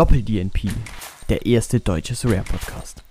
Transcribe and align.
Doppel-DNP, 0.00 0.70
der 1.28 1.44
erste 1.44 1.78
deutsche 1.78 2.14
Rare-Podcast. 2.26 3.04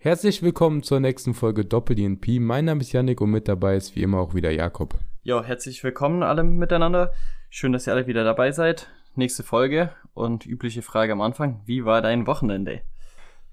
Herzlich 0.00 0.42
willkommen 0.42 0.82
zur 0.82 0.98
nächsten 0.98 1.34
Folge 1.34 1.64
Doppel-DNP. 1.64 2.40
Mein 2.40 2.64
Name 2.64 2.80
ist 2.80 2.90
Yannick 2.90 3.20
und 3.20 3.30
mit 3.30 3.46
dabei 3.46 3.76
ist 3.76 3.94
wie 3.94 4.02
immer 4.02 4.18
auch 4.18 4.34
wieder 4.34 4.50
Jakob. 4.50 4.98
Ja, 5.22 5.44
herzlich 5.44 5.84
willkommen 5.84 6.24
alle 6.24 6.42
miteinander. 6.42 7.12
Schön, 7.48 7.72
dass 7.72 7.86
ihr 7.86 7.92
alle 7.92 8.08
wieder 8.08 8.24
dabei 8.24 8.50
seid. 8.50 8.88
Nächste 9.14 9.44
Folge 9.44 9.92
und 10.14 10.46
übliche 10.46 10.82
Frage 10.82 11.12
am 11.12 11.20
Anfang. 11.20 11.62
Wie 11.64 11.84
war 11.84 12.02
dein 12.02 12.26
Wochenende? 12.26 12.80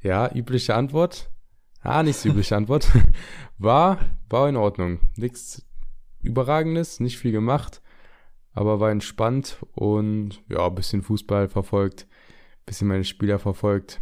Ja, 0.02 0.34
übliche 0.34 0.74
Antwort. 0.74 1.30
Ah, 1.82 2.02
nicht 2.02 2.18
so 2.18 2.30
übliche 2.30 2.56
Antwort. 2.56 2.90
War, 3.60 4.00
war 4.32 4.50
in 4.50 4.56
Ordnung. 4.56 5.00
Nichts 5.16 5.64
Überragendes, 6.24 7.00
nicht 7.00 7.20
viel 7.20 7.32
gemacht 7.32 7.83
aber 8.54 8.80
war 8.80 8.92
entspannt 8.92 9.58
und 9.74 10.42
ja, 10.50 10.68
ein 10.68 10.76
bisschen 10.76 11.02
Fußball 11.02 11.50
verfolgt, 11.50 12.08
ein 12.10 12.66
bisschen 12.66 12.88
meine 12.88 13.04
Spieler 13.04 13.40
verfolgt. 13.40 14.00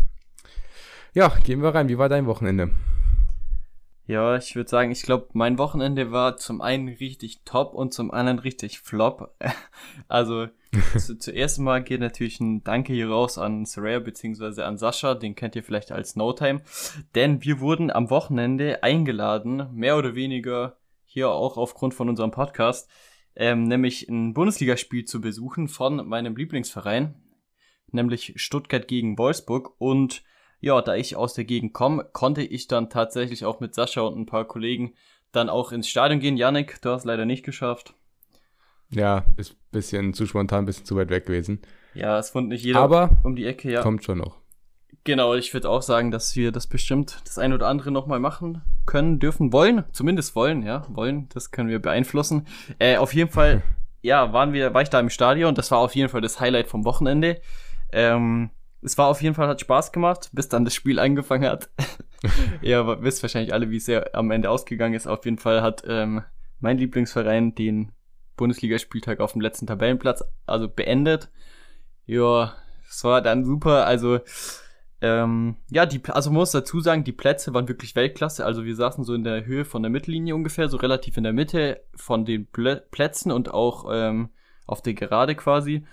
Ja, 1.13 1.29
gehen 1.43 1.61
wir 1.61 1.75
rein. 1.75 1.89
Wie 1.89 1.97
war 1.97 2.09
dein 2.09 2.25
Wochenende? 2.25 2.71
Ja, 4.07 4.35
ich 4.35 4.55
würde 4.55 4.69
sagen, 4.69 4.91
ich 4.91 5.03
glaube, 5.03 5.27
mein 5.33 5.57
Wochenende 5.57 6.11
war 6.11 6.35
zum 6.35 6.61
einen 6.61 6.87
richtig 6.89 7.43
top 7.45 7.73
und 7.73 7.93
zum 7.93 8.11
anderen 8.11 8.39
richtig 8.39 8.79
flop. 8.79 9.33
also 10.07 10.47
zu, 10.97 11.17
zuerst 11.17 11.59
mal 11.59 11.83
geht 11.83 11.99
natürlich 11.99 12.39
ein 12.39 12.63
Danke 12.63 12.93
hier 12.93 13.09
raus 13.09 13.37
an 13.37 13.65
Saraya 13.65 13.99
bzw. 13.99 14.63
an 14.63 14.77
Sascha, 14.77 15.15
den 15.15 15.35
kennt 15.35 15.55
ihr 15.55 15.63
vielleicht 15.63 15.91
als 15.91 16.15
No 16.15 16.33
Time, 16.33 16.61
denn 17.15 17.43
wir 17.43 17.59
wurden 17.59 17.91
am 17.91 18.09
Wochenende 18.09 18.83
eingeladen, 18.83 19.67
mehr 19.73 19.97
oder 19.97 20.15
weniger 20.15 20.77
hier 21.05 21.29
auch 21.29 21.57
aufgrund 21.57 21.93
von 21.93 22.09
unserem 22.09 22.31
Podcast, 22.31 22.89
ähm, 23.35 23.63
nämlich 23.63 24.07
ein 24.09 24.33
Bundesligaspiel 24.33 25.05
zu 25.05 25.21
besuchen 25.21 25.67
von 25.67 26.07
meinem 26.07 26.35
Lieblingsverein, 26.35 27.15
nämlich 27.91 28.33
Stuttgart 28.35 28.87
gegen 28.87 29.17
Wolfsburg. 29.17 29.73
Und 29.79 30.23
ja, 30.59 30.81
da 30.81 30.95
ich 30.95 31.15
aus 31.15 31.33
der 31.33 31.45
Gegend 31.45 31.73
komme, 31.73 32.07
konnte 32.11 32.43
ich 32.43 32.67
dann 32.67 32.89
tatsächlich 32.89 33.45
auch 33.45 33.59
mit 33.59 33.73
Sascha 33.73 34.01
und 34.01 34.17
ein 34.17 34.25
paar 34.25 34.45
Kollegen 34.45 34.93
dann 35.31 35.49
auch 35.49 35.71
ins 35.71 35.87
Stadion 35.87 36.19
gehen. 36.19 36.37
Janik, 36.37 36.81
du 36.81 36.89
hast 36.89 37.05
leider 37.05 37.25
nicht 37.25 37.43
geschafft. 37.43 37.93
Ja, 38.89 39.25
ist 39.37 39.53
ein 39.53 39.57
bisschen 39.71 40.13
zu 40.13 40.25
spontan, 40.25 40.63
ein 40.63 40.65
bisschen 40.65 40.85
zu 40.85 40.95
weit 40.97 41.09
weg 41.09 41.25
gewesen. 41.25 41.61
Ja, 41.93 42.19
es 42.19 42.31
fand 42.31 42.49
nicht 42.49 42.63
jeder 42.63 42.79
Aber 42.79 43.09
um 43.23 43.35
die 43.35 43.45
Ecke, 43.45 43.71
ja. 43.71 43.81
Kommt 43.81 44.03
schon 44.03 44.17
noch. 44.17 44.40
Genau, 45.03 45.33
ich 45.33 45.53
würde 45.53 45.69
auch 45.69 45.81
sagen, 45.81 46.11
dass 46.11 46.35
wir 46.35 46.51
das 46.51 46.67
bestimmt 46.67 47.21
das 47.25 47.37
ein 47.37 47.53
oder 47.53 47.67
andere 47.67 47.91
nochmal 47.91 48.19
machen 48.19 48.61
können, 48.85 49.19
dürfen, 49.19 49.51
wollen, 49.51 49.83
zumindest 49.91 50.35
wollen, 50.35 50.63
ja, 50.63 50.85
wollen, 50.89 51.27
das 51.33 51.51
können 51.51 51.69
wir 51.69 51.79
beeinflussen. 51.79 52.47
Äh, 52.77 52.97
auf 52.97 53.13
jeden 53.13 53.31
Fall, 53.31 53.63
ja, 54.01 54.31
waren 54.33 54.53
wir, 54.53 54.73
war 54.73 54.81
ich 54.81 54.89
da 54.89 54.99
im 54.99 55.09
Stadion, 55.09 55.55
das 55.55 55.71
war 55.71 55.79
auf 55.79 55.95
jeden 55.95 56.09
Fall 56.09 56.21
das 56.21 56.39
Highlight 56.39 56.67
vom 56.67 56.85
Wochenende. 56.85 57.41
Ähm, 57.91 58.51
es 58.83 58.97
war 58.97 59.07
auf 59.07 59.21
jeden 59.21 59.35
Fall, 59.35 59.47
hat 59.47 59.61
Spaß 59.61 59.91
gemacht, 59.91 60.29
bis 60.33 60.49
dann 60.49 60.65
das 60.65 60.73
Spiel 60.73 60.99
angefangen 60.99 61.49
hat. 61.49 61.69
ja, 62.61 63.01
wisst 63.01 63.23
wahrscheinlich 63.23 63.53
alle, 63.53 63.69
wie 63.69 63.77
es 63.77 63.87
ja 63.87 64.03
am 64.13 64.31
Ende 64.31 64.49
ausgegangen 64.49 64.95
ist. 64.95 65.07
Auf 65.07 65.25
jeden 65.25 65.37
Fall 65.37 65.61
hat 65.61 65.83
ähm, 65.87 66.23
mein 66.59 66.77
Lieblingsverein 66.77 67.55
den 67.55 67.91
Bundesligaspieltag 68.37 69.19
auf 69.19 69.33
dem 69.33 69.41
letzten 69.41 69.67
Tabellenplatz, 69.67 70.23
also 70.45 70.67
beendet. 70.67 71.29
Ja, 72.05 72.53
es 72.89 73.03
war 73.03 73.21
dann 73.21 73.45
super, 73.45 73.85
also 73.85 74.19
ähm, 75.01 75.55
ja, 75.71 75.87
die, 75.87 75.99
also 76.09 76.29
man 76.29 76.39
muss 76.39 76.51
dazu 76.51 76.79
sagen, 76.79 77.03
die 77.03 77.11
Plätze 77.11 77.53
waren 77.53 77.67
wirklich 77.67 77.95
Weltklasse. 77.95 78.45
Also 78.45 78.65
wir 78.65 78.75
saßen 78.75 79.03
so 79.03 79.15
in 79.15 79.23
der 79.23 79.45
Höhe 79.45 79.65
von 79.65 79.81
der 79.81 79.89
Mittellinie 79.89 80.35
ungefähr, 80.35 80.69
so 80.69 80.77
relativ 80.77 81.17
in 81.17 81.23
der 81.23 81.33
Mitte 81.33 81.81
von 81.95 82.23
den 82.23 82.45
Plä 82.45 82.81
Plätzen 82.91 83.31
und 83.31 83.51
auch 83.51 83.85
ähm, 83.91 84.29
auf 84.67 84.81
der 84.83 84.93
Gerade 84.93 85.35
quasi. 85.35 85.85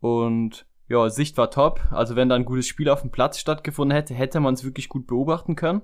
Und 0.00 0.66
ja, 0.88 1.08
Sicht 1.10 1.36
war 1.38 1.50
top. 1.50 1.80
Also 1.90 2.16
wenn 2.16 2.28
da 2.28 2.34
ein 2.34 2.44
gutes 2.44 2.66
Spiel 2.66 2.88
auf 2.88 3.02
dem 3.02 3.12
Platz 3.12 3.38
stattgefunden 3.38 3.94
hätte, 3.94 4.14
hätte 4.14 4.40
man 4.40 4.54
es 4.54 4.64
wirklich 4.64 4.88
gut 4.88 5.06
beobachten 5.06 5.54
können. 5.54 5.82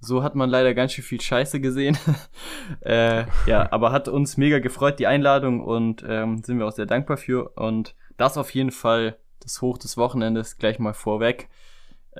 So 0.00 0.22
hat 0.22 0.34
man 0.34 0.48
leider 0.48 0.74
ganz 0.74 0.92
schön 0.92 1.04
viel 1.04 1.20
Scheiße 1.20 1.58
gesehen. 1.60 1.96
äh, 2.82 3.24
ja, 3.46 3.66
aber 3.72 3.92
hat 3.92 4.08
uns 4.08 4.36
mega 4.36 4.58
gefreut, 4.58 4.98
die 4.98 5.06
Einladung 5.06 5.62
und 5.62 6.04
ähm, 6.06 6.42
sind 6.42 6.58
wir 6.58 6.66
auch 6.66 6.72
sehr 6.72 6.86
dankbar 6.86 7.16
für. 7.16 7.48
Und 7.56 7.96
das 8.18 8.36
auf 8.36 8.50
jeden 8.50 8.72
Fall 8.72 9.18
das 9.40 9.62
Hoch 9.62 9.78
des 9.78 9.96
Wochenendes 9.96 10.58
gleich 10.58 10.78
mal 10.78 10.92
vorweg. 10.92 11.48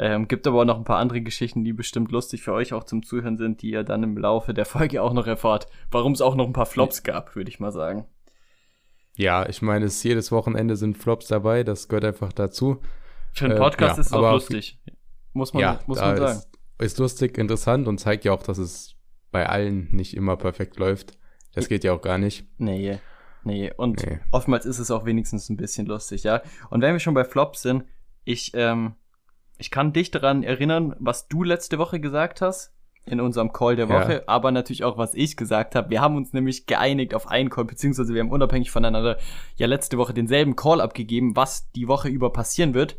Ähm, 0.01 0.29
gibt 0.29 0.47
aber 0.47 0.61
auch 0.61 0.65
noch 0.65 0.79
ein 0.79 0.85
paar 0.85 0.99
andere 0.99 1.21
Geschichten, 1.21 1.65
die 1.65 1.73
bestimmt 1.73 2.13
lustig 2.13 2.43
für 2.43 2.53
euch 2.53 2.73
auch 2.73 2.85
zum 2.85 3.03
Zuhören 3.03 3.37
sind, 3.37 3.63
die 3.63 3.71
ihr 3.71 3.83
dann 3.83 4.05
im 4.05 4.17
Laufe 4.17 4.55
der 4.55 4.65
Folge 4.65 5.03
auch 5.03 5.13
noch 5.13 5.27
erfahrt. 5.27 5.67
Warum 5.91 6.13
es 6.13 6.21
auch 6.21 6.37
noch 6.37 6.47
ein 6.47 6.53
paar 6.53 6.67
Flops 6.67 7.03
gab, 7.03 7.35
würde 7.35 7.51
ich 7.51 7.59
mal 7.59 7.73
sagen. 7.73 8.07
Ja, 9.17 9.49
ich 9.49 9.61
meine, 9.61 9.87
es 9.87 10.01
jedes 10.05 10.31
Wochenende 10.31 10.77
sind 10.77 10.97
Flops 10.97 11.27
dabei, 11.27 11.65
das 11.65 11.89
gehört 11.89 12.05
einfach 12.05 12.33
dazu. 12.33 12.81
Für 13.33 13.47
einen 13.47 13.59
Podcast 13.59 13.95
äh, 13.95 13.97
ja, 13.97 14.01
ist 14.01 14.07
es 14.07 14.13
auch 14.13 14.33
lustig. 14.33 14.79
Muss 15.33 15.53
man, 15.53 15.63
ja, 15.63 15.81
muss 15.89 15.99
man 15.99 16.17
sagen. 16.17 16.39
Ist, 16.39 16.49
ist 16.79 16.99
lustig, 16.99 17.37
interessant 17.37 17.89
und 17.89 17.99
zeigt 17.99 18.25
ja 18.25 18.33
auch, 18.33 18.43
dass 18.45 18.59
es 18.59 18.95
bei 19.33 19.49
allen 19.49 19.89
nicht 19.91 20.17
immer 20.17 20.37
perfekt 20.37 20.79
läuft. 20.79 21.19
Das 21.55 21.69
geht 21.69 21.83
ja 21.83 21.93
auch 21.93 22.03
gar 22.03 22.19
nicht. 22.19 22.47
Nee. 22.59 23.01
Nee, 23.43 23.73
und 23.77 24.07
nee. 24.07 24.21
oftmals 24.31 24.65
ist 24.65 24.79
es 24.79 24.93
auch 24.93 25.05
wenigstens 25.05 25.49
ein 25.49 25.57
bisschen 25.57 25.87
lustig, 25.87 26.23
ja. 26.23 26.41
Und 26.71 26.83
wenn 26.83 26.93
wir 26.93 27.01
schon 27.01 27.15
bei 27.15 27.25
Flops 27.25 27.63
sind, 27.63 27.85
ich 28.25 28.53
ähm, 28.55 28.95
ich 29.59 29.71
kann 29.71 29.93
dich 29.93 30.11
daran 30.11 30.43
erinnern, 30.43 30.95
was 30.99 31.29
du 31.29 31.43
letzte 31.43 31.79
Woche 31.79 32.01
gesagt 32.01 32.41
hast 32.41 32.73
in 33.07 33.21
unserem 33.21 33.53
Call 33.53 33.77
der 33.77 33.89
Woche, 33.89 34.13
ja. 34.15 34.23
aber 34.27 34.51
natürlich 34.51 34.85
auch, 34.85 34.99
was 34.99 35.15
ich 35.15 35.37
gesagt 35.37 35.75
habe. 35.75 35.91
Wir 35.91 36.01
haben 36.01 36.17
uns 36.17 36.33
nämlich 36.33 36.67
geeinigt 36.67 37.15
auf 37.15 37.27
einen 37.27 37.51
Call, 37.51 37.65
beziehungsweise 37.65 38.15
wir 38.15 38.21
haben 38.21 38.31
unabhängig 38.31 38.71
voneinander 38.71 39.19
ja 39.57 39.67
letzte 39.67 39.99
Woche 39.99 40.15
denselben 40.15 40.57
Call 40.57 40.81
abgegeben, 40.81 41.35
was 41.35 41.71
die 41.73 41.89
Woche 41.89 42.09
über 42.09 42.33
passieren 42.33 42.75
wird. 42.75 42.97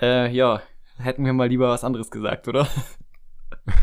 Äh, 0.00 0.32
ja, 0.34 0.62
hätten 0.98 1.24
wir 1.24 1.32
mal 1.32 1.48
lieber 1.48 1.68
was 1.68 1.84
anderes 1.84 2.10
gesagt, 2.10 2.48
oder? 2.48 2.66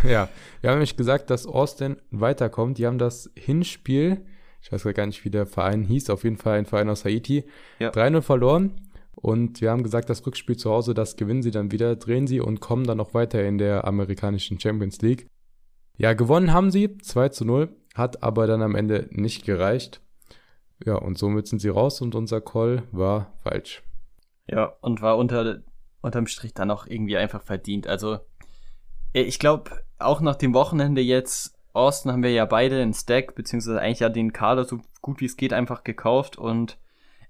Ja, 0.03 0.27
wir 0.59 0.69
haben 0.69 0.77
nämlich 0.77 0.97
gesagt, 0.97 1.29
dass 1.29 1.45
Austin 1.45 1.97
weiterkommt. 2.09 2.77
Die 2.77 2.87
haben 2.87 2.97
das 2.97 3.31
Hinspiel, 3.35 4.25
ich 4.61 4.71
weiß 4.71 4.83
gar 4.93 5.05
nicht, 5.05 5.23
wie 5.23 5.29
der 5.29 5.45
Verein 5.45 5.83
hieß, 5.83 6.09
auf 6.09 6.23
jeden 6.23 6.35
Fall 6.37 6.57
ein 6.57 6.65
Verein 6.65 6.89
aus 6.89 7.05
Haiti, 7.05 7.45
ja. 7.79 7.89
3-0 7.91 8.21
verloren. 8.21 8.86
Und 9.19 9.61
wir 9.61 9.71
haben 9.71 9.81
gesagt, 9.81 10.11
das 10.11 10.25
Rückspiel 10.25 10.57
zu 10.57 10.69
Hause, 10.69 10.93
das 10.93 11.15
gewinnen 11.15 11.41
sie 11.41 11.49
dann 11.49 11.71
wieder, 11.71 11.95
drehen 11.95 12.27
sie 12.27 12.39
und 12.39 12.59
kommen 12.59 12.85
dann 12.85 12.97
noch 12.97 13.15
weiter 13.15 13.43
in 13.43 13.57
der 13.57 13.85
amerikanischen 13.85 14.59
Champions 14.59 15.01
League. 15.01 15.27
Ja, 15.97 16.13
gewonnen 16.13 16.53
haben 16.53 16.69
sie, 16.69 16.99
2 16.99 17.29
zu 17.29 17.43
0, 17.43 17.75
hat 17.95 18.21
aber 18.21 18.45
dann 18.45 18.61
am 18.61 18.75
Ende 18.75 19.07
nicht 19.09 19.43
gereicht. 19.43 20.01
Ja, 20.85 20.95
und 20.95 21.17
somit 21.17 21.47
sind 21.47 21.59
sie 21.59 21.69
raus 21.69 21.99
und 22.01 22.13
unser 22.13 22.41
Call 22.41 22.83
war 22.91 23.33
falsch. 23.37 23.81
Ja, 24.47 24.75
und 24.81 25.01
war 25.01 25.17
unter, 25.17 25.63
unterm 26.01 26.27
Strich 26.27 26.53
dann 26.53 26.69
auch 26.69 26.85
irgendwie 26.85 27.17
einfach 27.17 27.41
verdient. 27.41 27.87
Also, 27.87 28.19
äh, 29.13 29.23
ich 29.23 29.39
glaube, 29.39 29.71
auch 29.97 30.21
nach 30.21 30.35
dem 30.35 30.53
Wochenende 30.53 31.01
jetzt, 31.01 31.57
Austin 31.73 32.11
haben 32.11 32.21
wir 32.21 32.31
ja 32.31 32.45
beide 32.45 32.79
einen 32.79 32.93
Stack, 32.93 33.33
beziehungsweise 33.33 33.81
eigentlich 33.81 34.01
ja 34.01 34.09
den 34.09 34.31
Kader 34.31 34.65
so 34.65 34.79
gut 35.01 35.21
wie 35.21 35.25
es 35.25 35.37
geht 35.37 35.53
einfach 35.53 35.83
gekauft 35.83 36.37
und 36.37 36.77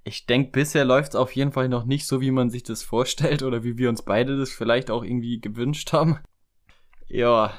ich 0.07 0.25
denke, 0.25 0.51
bisher 0.51 0.85
läuft 0.85 1.09
es 1.09 1.15
auf 1.15 1.35
jeden 1.35 1.51
Fall 1.51 1.69
noch 1.69 1.85
nicht 1.85 2.07
so, 2.07 2.21
wie 2.21 2.31
man 2.31 2.49
sich 2.49 2.63
das 2.63 2.81
vorstellt 2.81 3.43
oder 3.43 3.63
wie 3.63 3.77
wir 3.77 3.89
uns 3.89 4.01
beide 4.01 4.37
das 4.37 4.51
vielleicht 4.51 4.89
auch 4.89 5.03
irgendwie 5.03 5.41
gewünscht 5.41 5.91
haben. 5.93 6.19
Ja. 7.07 7.53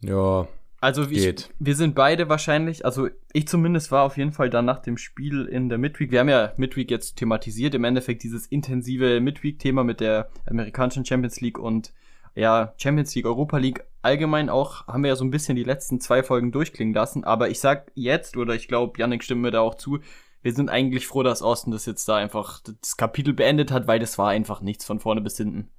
Ja. 0.00 0.46
Also 0.78 1.10
ich, 1.10 1.48
wir 1.58 1.74
sind 1.74 1.94
beide 1.94 2.28
wahrscheinlich, 2.28 2.84
also 2.84 3.08
ich 3.32 3.48
zumindest 3.48 3.90
war 3.90 4.04
auf 4.04 4.18
jeden 4.18 4.32
Fall 4.32 4.50
dann 4.50 4.66
nach 4.66 4.80
dem 4.80 4.98
Spiel 4.98 5.46
in 5.46 5.68
der 5.68 5.78
Midweek. 5.78 6.10
Wir 6.10 6.20
haben 6.20 6.28
ja 6.28 6.52
Midweek 6.58 6.90
jetzt 6.90 7.16
thematisiert, 7.16 7.74
im 7.74 7.84
Endeffekt 7.84 8.22
dieses 8.22 8.46
intensive 8.46 9.20
Midweek-Thema 9.20 9.84
mit 9.84 10.00
der 10.00 10.28
amerikanischen 10.44 11.04
Champions 11.04 11.40
League 11.40 11.58
und 11.58 11.92
ja, 12.34 12.74
Champions 12.76 13.14
League, 13.14 13.24
Europa 13.24 13.56
League 13.56 13.84
allgemein 14.02 14.50
auch, 14.50 14.86
haben 14.86 15.02
wir 15.02 15.08
ja 15.08 15.16
so 15.16 15.24
ein 15.24 15.30
bisschen 15.30 15.56
die 15.56 15.64
letzten 15.64 16.00
zwei 16.00 16.22
Folgen 16.22 16.52
durchklingen 16.52 16.94
lassen. 16.94 17.24
Aber 17.24 17.48
ich 17.48 17.58
sag 17.58 17.90
jetzt, 17.94 18.36
oder 18.36 18.54
ich 18.54 18.68
glaube, 18.68 18.98
Yannick 18.98 19.24
stimmt 19.24 19.40
mir 19.40 19.50
da 19.50 19.60
auch 19.60 19.74
zu, 19.74 20.00
wir 20.42 20.52
sind 20.52 20.68
eigentlich 20.68 21.06
froh, 21.06 21.22
dass 21.22 21.42
Austin 21.42 21.72
das 21.72 21.86
jetzt 21.86 22.08
da 22.08 22.16
einfach 22.16 22.60
das 22.80 22.96
Kapitel 22.96 23.34
beendet 23.34 23.70
hat, 23.70 23.86
weil 23.86 23.98
das 23.98 24.18
war 24.18 24.28
einfach 24.28 24.60
nichts 24.60 24.84
von 24.84 25.00
vorne 25.00 25.20
bis 25.20 25.36
hinten. 25.36 25.70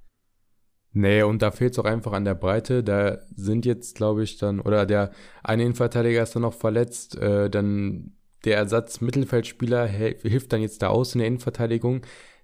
Nee, 0.92 1.22
und 1.22 1.42
da 1.42 1.50
fehlt 1.50 1.72
es 1.72 1.78
auch 1.78 1.84
einfach 1.84 2.12
an 2.12 2.24
der 2.24 2.34
Breite. 2.34 2.82
Da 2.82 3.18
sind 3.34 3.66
jetzt, 3.66 3.94
glaube 3.94 4.22
ich, 4.22 4.38
dann, 4.38 4.60
oder 4.60 4.86
der 4.86 5.12
eine 5.42 5.62
Innenverteidiger 5.62 6.22
ist 6.22 6.34
dann 6.34 6.42
noch 6.42 6.54
verletzt, 6.54 7.16
äh, 7.16 7.50
dann 7.50 8.14
der 8.44 8.56
Ersatz-Mittelfeldspieler 8.56 9.86
hilft 9.86 10.52
dann 10.52 10.60
jetzt 10.62 10.82
da 10.82 10.88
aus 10.88 11.14
in 11.14 11.18
der 11.18 11.28
Innenverteidigung. 11.28 12.02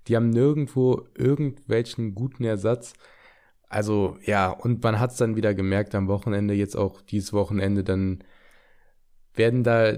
Die 0.08 0.17
haben 0.17 0.31
nirgendwo 0.31 1.06
irgendwelchen 1.14 2.14
guten 2.14 2.44
Ersatz. 2.44 2.94
Also 3.69 4.19
ja, 4.22 4.50
und 4.50 4.82
man 4.82 5.00
hat 5.00 5.12
es 5.12 5.17
dann 5.17 5.37
wieder 5.37 5.55
gemerkt 5.55 5.94
am 5.94 6.08
Wochenende, 6.08 6.55
jetzt 6.55 6.76
auch 6.76 7.00
dieses 7.02 7.32
Wochenende, 7.32 7.84
dann 7.84 8.22
werden 9.34 9.64
da 9.64 9.94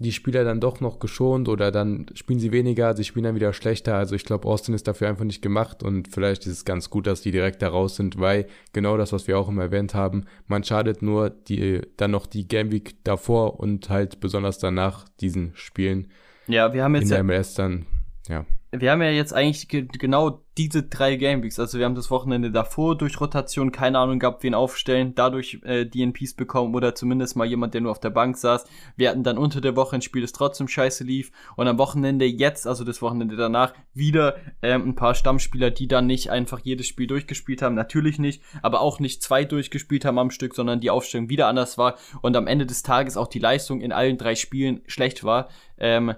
die 0.00 0.12
Spieler 0.12 0.44
dann 0.44 0.60
doch 0.60 0.80
noch 0.80 0.98
geschont 0.98 1.48
oder 1.48 1.70
dann 1.70 2.06
spielen 2.14 2.38
sie 2.38 2.52
weniger, 2.52 2.96
sie 2.96 3.04
spielen 3.04 3.24
dann 3.24 3.34
wieder 3.34 3.52
schlechter. 3.52 3.96
Also 3.96 4.14
ich 4.14 4.24
glaube, 4.24 4.46
Austin 4.46 4.74
ist 4.74 4.86
dafür 4.86 5.08
einfach 5.08 5.24
nicht 5.24 5.42
gemacht 5.42 5.82
und 5.82 6.08
vielleicht 6.08 6.46
ist 6.46 6.52
es 6.52 6.64
ganz 6.64 6.88
gut, 6.90 7.06
dass 7.06 7.20
die 7.20 7.32
direkt 7.32 7.62
da 7.62 7.68
raus 7.68 7.96
sind, 7.96 8.18
weil 8.18 8.46
genau 8.72 8.96
das, 8.96 9.12
was 9.12 9.26
wir 9.26 9.38
auch 9.38 9.48
immer 9.48 9.62
erwähnt 9.62 9.94
haben, 9.94 10.24
man 10.46 10.62
schadet 10.62 11.02
nur 11.02 11.30
die, 11.30 11.82
dann 11.96 12.12
noch 12.12 12.26
die 12.26 12.46
Game 12.46 12.70
Week 12.70 12.96
davor 13.04 13.58
und 13.58 13.90
halt 13.90 14.20
besonders 14.20 14.58
danach 14.58 15.08
diesen 15.20 15.52
Spielen. 15.54 16.08
Ja, 16.46 16.72
wir 16.72 16.84
haben 16.84 16.94
jetzt 16.94 17.04
in 17.04 17.08
der 17.10 17.22
MLS 17.24 17.54
dann, 17.54 17.86
ja. 18.28 18.46
Wir 18.70 18.90
haben 18.90 19.00
ja 19.02 19.10
jetzt 19.10 19.32
eigentlich 19.32 19.68
ge 19.68 19.88
genau 19.90 20.42
diese 20.58 20.82
drei 20.82 21.16
Gameweeks. 21.16 21.58
Also 21.58 21.78
wir 21.78 21.84
haben 21.84 21.94
das 21.94 22.10
Wochenende 22.10 22.50
davor 22.50 22.98
durch 22.98 23.20
Rotation, 23.20 23.72
keine 23.72 23.98
Ahnung 23.98 24.18
gehabt, 24.18 24.42
wen 24.42 24.54
aufstellen, 24.54 25.14
dadurch 25.14 25.60
äh, 25.62 25.86
DNPs 25.86 26.34
bekommen 26.34 26.74
oder 26.74 26.94
zumindest 26.94 27.36
mal 27.36 27.46
jemand, 27.46 27.74
der 27.74 27.80
nur 27.80 27.92
auf 27.92 28.00
der 28.00 28.10
Bank 28.10 28.36
saß. 28.36 28.64
Wir 28.96 29.10
hatten 29.10 29.22
dann 29.22 29.38
unter 29.38 29.60
der 29.60 29.76
Woche 29.76 29.96
ein 29.96 30.02
Spiel, 30.02 30.20
das 30.20 30.32
trotzdem 30.32 30.68
scheiße 30.68 31.04
lief. 31.04 31.30
Und 31.56 31.68
am 31.68 31.78
Wochenende 31.78 32.26
jetzt, 32.26 32.66
also 32.66 32.84
das 32.84 33.00
Wochenende 33.00 33.36
danach, 33.36 33.72
wieder 33.94 34.36
ähm, 34.60 34.88
ein 34.88 34.94
paar 34.96 35.14
Stammspieler, 35.14 35.70
die 35.70 35.86
dann 35.86 36.06
nicht 36.06 36.30
einfach 36.30 36.58
jedes 36.58 36.88
Spiel 36.88 37.06
durchgespielt 37.06 37.62
haben. 37.62 37.76
Natürlich 37.76 38.18
nicht, 38.18 38.42
aber 38.60 38.80
auch 38.80 38.98
nicht 39.00 39.22
zwei 39.22 39.44
durchgespielt 39.44 40.04
haben 40.04 40.18
am 40.18 40.30
Stück, 40.30 40.54
sondern 40.54 40.80
die 40.80 40.90
Aufstellung 40.90 41.30
wieder 41.30 41.46
anders 41.46 41.78
war. 41.78 41.96
Und 42.20 42.36
am 42.36 42.48
Ende 42.48 42.66
des 42.66 42.82
Tages 42.82 43.16
auch 43.16 43.28
die 43.28 43.38
Leistung 43.38 43.80
in 43.80 43.92
allen 43.92 44.18
drei 44.18 44.34
Spielen 44.34 44.82
schlecht 44.86 45.22
war. 45.22 45.48
Ähm, 45.78 46.14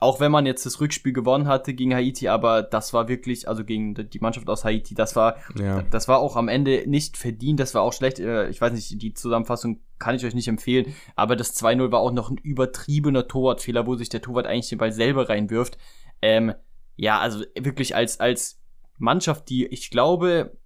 auch 0.00 0.18
wenn 0.18 0.32
man 0.32 0.46
jetzt 0.46 0.64
das 0.64 0.80
Rückspiel 0.80 1.12
gewonnen 1.12 1.46
hatte 1.46 1.74
gegen 1.74 1.94
Haiti, 1.94 2.28
aber 2.28 2.62
das 2.62 2.94
war 2.94 3.06
wirklich, 3.08 3.46
also 3.46 3.64
gegen 3.64 3.94
die 3.94 4.18
Mannschaft 4.18 4.48
aus 4.48 4.64
Haiti, 4.64 4.94
das 4.94 5.14
war, 5.14 5.36
ja. 5.54 5.82
das 5.82 6.08
war 6.08 6.20
auch 6.20 6.36
am 6.36 6.48
Ende 6.48 6.84
nicht 6.86 7.18
verdient, 7.18 7.60
das 7.60 7.74
war 7.74 7.82
auch 7.82 7.92
schlecht. 7.92 8.18
Äh, 8.18 8.48
ich 8.48 8.62
weiß 8.62 8.72
nicht, 8.72 9.02
die 9.02 9.12
Zusammenfassung 9.12 9.80
kann 9.98 10.14
ich 10.14 10.24
euch 10.24 10.34
nicht 10.34 10.48
empfehlen, 10.48 10.94
aber 11.16 11.36
das 11.36 11.54
2-0 11.62 11.92
war 11.92 12.00
auch 12.00 12.12
noch 12.12 12.30
ein 12.30 12.38
übertriebener 12.38 13.28
Torwartfehler, 13.28 13.86
wo 13.86 13.94
sich 13.94 14.08
der 14.08 14.22
Torwart 14.22 14.46
eigentlich 14.46 14.70
den 14.70 14.78
Ball 14.78 14.92
selber 14.92 15.28
reinwirft. 15.28 15.76
Ähm, 16.22 16.54
ja, 16.96 17.18
also 17.20 17.44
wirklich 17.58 17.94
als, 17.94 18.20
als 18.20 18.58
Mannschaft, 18.96 19.50
die 19.50 19.66
ich 19.66 19.90
glaube, 19.90 20.56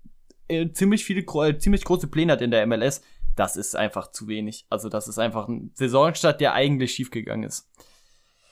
äh, 0.46 0.70
ziemlich 0.70 1.04
viele, 1.04 1.22
äh, 1.22 1.58
ziemlich 1.58 1.84
große 1.84 2.06
Pläne 2.06 2.32
hat 2.32 2.40
in 2.40 2.52
der 2.52 2.64
MLS, 2.68 3.02
das 3.34 3.56
ist 3.56 3.74
einfach 3.74 4.12
zu 4.12 4.28
wenig. 4.28 4.66
Also 4.70 4.88
das 4.88 5.08
ist 5.08 5.18
einfach 5.18 5.48
ein 5.48 5.72
Saisonstart, 5.74 6.40
der 6.40 6.52
eigentlich 6.52 6.94
schiefgegangen 6.94 7.48
ist. 7.48 7.68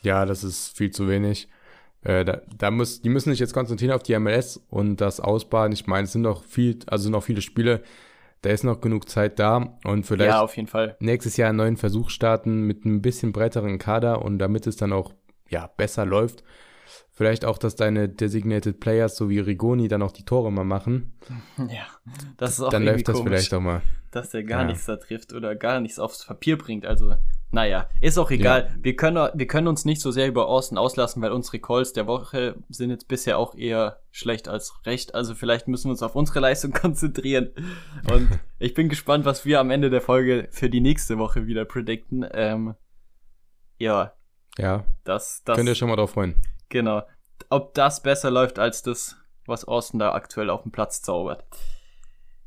Ja, 0.02 0.26
das 0.26 0.44
ist 0.44 0.76
viel 0.76 0.90
zu 0.90 1.08
wenig. 1.08 1.48
Äh, 2.02 2.24
da, 2.24 2.40
da 2.56 2.70
muss, 2.70 3.00
die 3.00 3.08
müssen 3.08 3.30
sich 3.30 3.38
jetzt 3.38 3.54
konzentrieren 3.54 3.92
auf 3.92 4.02
die 4.02 4.18
MLS 4.18 4.60
und 4.68 5.00
das 5.00 5.20
Ausbaden. 5.20 5.72
Ich 5.72 5.86
meine, 5.86 6.04
es 6.04 6.12
sind 6.12 6.22
noch 6.22 6.44
viel, 6.44 6.80
also 6.86 7.10
noch 7.10 7.22
viele 7.22 7.42
Spiele. 7.42 7.82
Da 8.42 8.50
ist 8.50 8.64
noch 8.64 8.80
genug 8.80 9.08
Zeit 9.08 9.38
da 9.38 9.78
und 9.84 10.04
vielleicht 10.04 10.32
ja, 10.32 10.42
nächstes 10.98 11.36
Jahr 11.36 11.50
einen 11.50 11.58
neuen 11.58 11.76
Versuch 11.76 12.10
starten 12.10 12.62
mit 12.62 12.84
einem 12.84 13.00
bisschen 13.00 13.30
breiteren 13.32 13.78
Kader 13.78 14.22
und 14.22 14.40
damit 14.40 14.66
es 14.66 14.74
dann 14.74 14.92
auch 14.92 15.12
ja, 15.48 15.70
besser 15.76 16.04
läuft. 16.04 16.42
Vielleicht 17.14 17.44
auch, 17.44 17.58
dass 17.58 17.76
deine 17.76 18.08
Designated 18.08 18.80
Players, 18.80 19.16
so 19.16 19.28
wie 19.28 19.38
Rigoni, 19.38 19.86
dann 19.86 20.00
auch 20.00 20.12
die 20.12 20.24
Tore 20.24 20.50
mal 20.50 20.64
machen. 20.64 21.12
Ja, 21.58 21.86
das 22.38 22.52
ist 22.52 22.60
auch 22.60 22.70
Dann 22.70 22.84
läuft 22.84 23.06
das 23.06 23.18
komisch, 23.18 23.30
vielleicht 23.30 23.54
auch 23.54 23.60
mal. 23.60 23.82
Dass 24.10 24.30
der 24.30 24.42
gar 24.44 24.62
ja. 24.62 24.68
nichts 24.68 24.86
da 24.86 24.96
trifft 24.96 25.32
oder 25.32 25.54
gar 25.54 25.80
nichts 25.80 25.98
aufs 25.98 26.26
Papier 26.26 26.56
bringt. 26.56 26.86
Also, 26.86 27.14
naja, 27.50 27.88
ist 28.00 28.18
auch 28.18 28.30
egal. 28.30 28.70
Ja. 28.70 28.74
Wir, 28.82 28.96
können, 28.96 29.28
wir 29.34 29.46
können 29.46 29.68
uns 29.68 29.84
nicht 29.84 30.00
so 30.00 30.10
sehr 30.10 30.26
über 30.26 30.48
Austin 30.48 30.78
auslassen, 30.78 31.20
weil 31.22 31.32
unsere 31.32 31.58
Calls 31.60 31.92
der 31.92 32.06
Woche 32.06 32.56
sind 32.70 32.90
jetzt 32.90 33.08
bisher 33.08 33.36
auch 33.36 33.54
eher 33.54 34.00
schlecht 34.10 34.48
als 34.48 34.74
recht. 34.86 35.14
Also 35.14 35.34
vielleicht 35.34 35.68
müssen 35.68 35.88
wir 35.88 35.92
uns 35.92 36.02
auf 36.02 36.16
unsere 36.16 36.40
Leistung 36.40 36.72
konzentrieren. 36.72 37.50
Und 38.10 38.28
ich 38.58 38.72
bin 38.72 38.88
gespannt, 38.88 39.26
was 39.26 39.44
wir 39.44 39.60
am 39.60 39.70
Ende 39.70 39.90
der 39.90 40.00
Folge 40.00 40.48
für 40.50 40.70
die 40.70 40.80
nächste 40.80 41.18
Woche 41.18 41.46
wieder 41.46 41.66
predikten. 41.66 42.26
Ähm, 42.32 42.74
ja. 43.78 44.14
Ja. 44.56 44.84
Das, 45.04 45.42
das, 45.44 45.56
Könnt 45.56 45.68
ihr 45.68 45.74
schon 45.74 45.90
mal 45.90 45.96
drauf 45.96 46.12
freuen. 46.12 46.34
Genau. 46.72 47.02
Ob 47.50 47.74
das 47.74 48.02
besser 48.02 48.30
läuft 48.30 48.58
als 48.58 48.82
das, 48.82 49.18
was 49.44 49.66
Austin 49.66 49.98
da 49.98 50.14
aktuell 50.14 50.48
auf 50.48 50.62
dem 50.62 50.72
Platz 50.72 51.02
zaubert. 51.02 51.44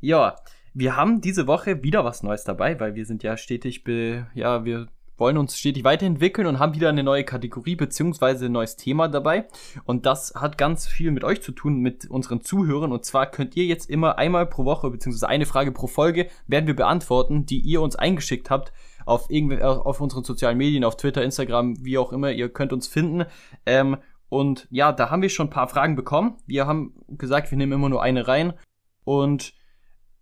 Ja, 0.00 0.34
wir 0.74 0.96
haben 0.96 1.20
diese 1.20 1.46
Woche 1.46 1.84
wieder 1.84 2.04
was 2.04 2.24
Neues 2.24 2.42
dabei, 2.42 2.80
weil 2.80 2.96
wir 2.96 3.06
sind 3.06 3.22
ja 3.22 3.36
stetig, 3.36 3.84
be, 3.84 4.26
ja, 4.34 4.64
wir 4.64 4.88
wollen 5.16 5.38
uns 5.38 5.56
stetig 5.56 5.84
weiterentwickeln 5.84 6.48
und 6.48 6.58
haben 6.58 6.74
wieder 6.74 6.88
eine 6.88 7.04
neue 7.04 7.22
Kategorie 7.22 7.76
beziehungsweise 7.76 8.46
ein 8.46 8.52
neues 8.52 8.76
Thema 8.76 9.06
dabei. 9.06 9.46
Und 9.84 10.06
das 10.06 10.34
hat 10.34 10.58
ganz 10.58 10.88
viel 10.88 11.12
mit 11.12 11.22
euch 11.22 11.40
zu 11.40 11.52
tun, 11.52 11.78
mit 11.78 12.10
unseren 12.10 12.40
Zuhörern. 12.40 12.90
Und 12.90 13.04
zwar 13.04 13.30
könnt 13.30 13.56
ihr 13.56 13.64
jetzt 13.64 13.88
immer 13.88 14.18
einmal 14.18 14.46
pro 14.46 14.64
Woche 14.64 14.90
beziehungsweise 14.90 15.28
eine 15.28 15.46
Frage 15.46 15.70
pro 15.70 15.86
Folge 15.86 16.28
werden 16.48 16.66
wir 16.66 16.74
beantworten, 16.76 17.46
die 17.46 17.60
ihr 17.60 17.80
uns 17.80 17.94
eingeschickt 17.94 18.50
habt 18.50 18.72
auf 19.06 19.26
irgendwie 19.30 19.62
auf 19.62 20.00
unseren 20.00 20.24
sozialen 20.24 20.58
Medien, 20.58 20.84
auf 20.84 20.96
Twitter, 20.96 21.22
Instagram, 21.22 21.82
wie 21.84 21.96
auch 21.96 22.12
immer. 22.12 22.32
Ihr 22.32 22.48
könnt 22.48 22.72
uns 22.72 22.88
finden. 22.88 23.24
Ähm, 23.64 23.96
und 24.28 24.66
ja, 24.70 24.92
da 24.92 25.10
haben 25.10 25.22
wir 25.22 25.28
schon 25.28 25.46
ein 25.46 25.50
paar 25.50 25.68
Fragen 25.68 25.96
bekommen. 25.96 26.36
Wir 26.46 26.66
haben 26.66 26.94
gesagt, 27.08 27.50
wir 27.50 27.58
nehmen 27.58 27.72
immer 27.72 27.88
nur 27.88 28.02
eine 28.02 28.26
rein. 28.26 28.54
Und 29.04 29.54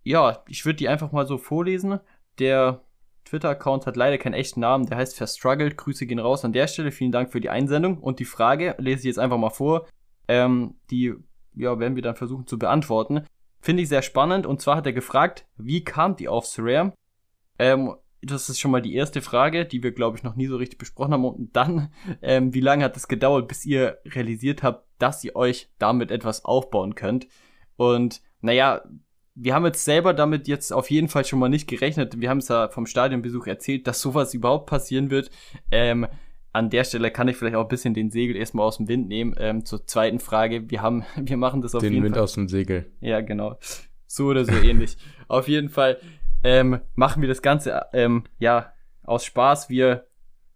ja, 0.03 0.43
ich 0.47 0.65
würde 0.65 0.77
die 0.77 0.89
einfach 0.89 1.11
mal 1.11 1.25
so 1.25 1.37
vorlesen. 1.37 1.99
Der 2.37 2.81
Twitter-Account 3.25 3.87
hat 3.87 3.95
leider 3.95 4.19
keinen 4.19 4.35
echten 4.35 4.59
Namen, 4.59 4.85
der 4.85 4.97
heißt 4.97 5.17
Verstruggled. 5.17 5.77
Grüße 5.77 6.05
gehen 6.05 6.19
raus 6.19 6.45
an 6.45 6.53
der 6.53 6.67
Stelle. 6.67 6.91
Vielen 6.91 7.11
Dank 7.11 7.31
für 7.31 7.41
die 7.41 7.49
Einsendung. 7.49 7.97
Und 7.97 8.19
die 8.19 8.25
Frage 8.25 8.75
lese 8.77 8.99
ich 8.99 9.05
jetzt 9.05 9.19
einfach 9.19 9.37
mal 9.37 9.49
vor. 9.49 9.87
Ähm, 10.27 10.75
die 10.91 11.15
ja, 11.55 11.79
werden 11.79 11.95
wir 11.95 12.03
dann 12.03 12.15
versuchen 12.15 12.45
zu 12.45 12.59
beantworten. 12.59 13.25
Finde 13.59 13.81
ich 13.81 13.89
sehr 13.89 14.03
spannend. 14.03 14.45
Und 14.45 14.61
zwar 14.61 14.75
hat 14.75 14.85
er 14.85 14.93
gefragt, 14.93 15.47
wie 15.57 15.83
kam 15.83 16.15
die 16.15 16.27
auf 16.27 16.47
Rare? 16.59 16.93
Ähm, 17.57 17.95
das 18.21 18.49
ist 18.49 18.59
schon 18.59 18.71
mal 18.71 18.81
die 18.81 18.95
erste 18.95 19.21
Frage, 19.21 19.65
die 19.65 19.83
wir, 19.83 19.91
glaube 19.91 20.17
ich, 20.17 20.23
noch 20.23 20.35
nie 20.35 20.47
so 20.47 20.57
richtig 20.57 20.79
besprochen 20.79 21.13
haben. 21.13 21.25
Und 21.25 21.55
dann, 21.55 21.91
ähm, 22.21 22.53
wie 22.53 22.61
lange 22.61 22.83
hat 22.83 22.97
es 22.97 23.07
gedauert, 23.07 23.47
bis 23.47 23.65
ihr 23.65 23.99
realisiert 24.05 24.63
habt, 24.63 24.87
dass 24.99 25.23
ihr 25.23 25.35
euch 25.35 25.69
damit 25.77 26.11
etwas 26.11 26.45
aufbauen 26.45 26.95
könnt? 26.95 27.27
Und 27.77 28.21
naja, 28.41 28.83
wir 29.35 29.53
haben 29.53 29.65
jetzt 29.65 29.83
selber 29.83 30.13
damit 30.13 30.47
jetzt 30.47 30.71
auf 30.71 30.89
jeden 30.89 31.09
Fall 31.09 31.25
schon 31.25 31.39
mal 31.39 31.49
nicht 31.49 31.67
gerechnet. 31.67 32.19
Wir 32.19 32.29
haben 32.29 32.37
es 32.37 32.47
ja 32.47 32.69
vom 32.69 32.85
Stadionbesuch 32.85 33.47
erzählt, 33.47 33.85
dass 33.85 34.01
sowas 34.01 34.33
überhaupt 34.33 34.67
passieren 34.67 35.09
wird. 35.09 35.29
Ähm, 35.71 36.07
an 36.53 36.69
der 36.69 36.85
Stelle 36.85 37.11
kann 37.11 37.27
ich 37.27 37.35
vielleicht 37.35 37.57
auch 37.57 37.63
ein 37.63 37.67
bisschen 37.67 37.93
den 37.93 38.09
Segel 38.09 38.37
erstmal 38.37 38.65
aus 38.65 38.77
dem 38.77 38.87
Wind 38.87 39.09
nehmen. 39.09 39.35
Ähm, 39.37 39.65
zur 39.65 39.85
zweiten 39.85 40.19
Frage. 40.19 40.69
Wir 40.71 40.81
haben, 40.81 41.03
wir 41.17 41.37
machen 41.37 41.61
das 41.61 41.75
auf 41.75 41.81
den 41.81 41.91
jeden 41.91 42.05
Wind 42.05 42.15
Fall. 42.15 42.21
Den 42.21 42.21
Wind 42.21 42.23
aus 42.23 42.33
dem 42.33 42.47
Segel. 42.47 42.91
Ja, 43.01 43.19
genau. 43.19 43.59
So 44.07 44.27
oder 44.27 44.45
so 44.45 44.53
ähnlich. 44.53 44.95
Auf 45.27 45.47
jeden 45.47 45.69
Fall 45.69 45.99
ähm, 46.45 46.79
machen 46.93 47.23
wir 47.23 47.27
das 47.27 47.41
Ganze, 47.41 47.87
ähm, 47.91 48.23
ja, 48.37 48.71
aus 49.01 49.25
Spaß. 49.25 49.67
Wir, 49.69 50.05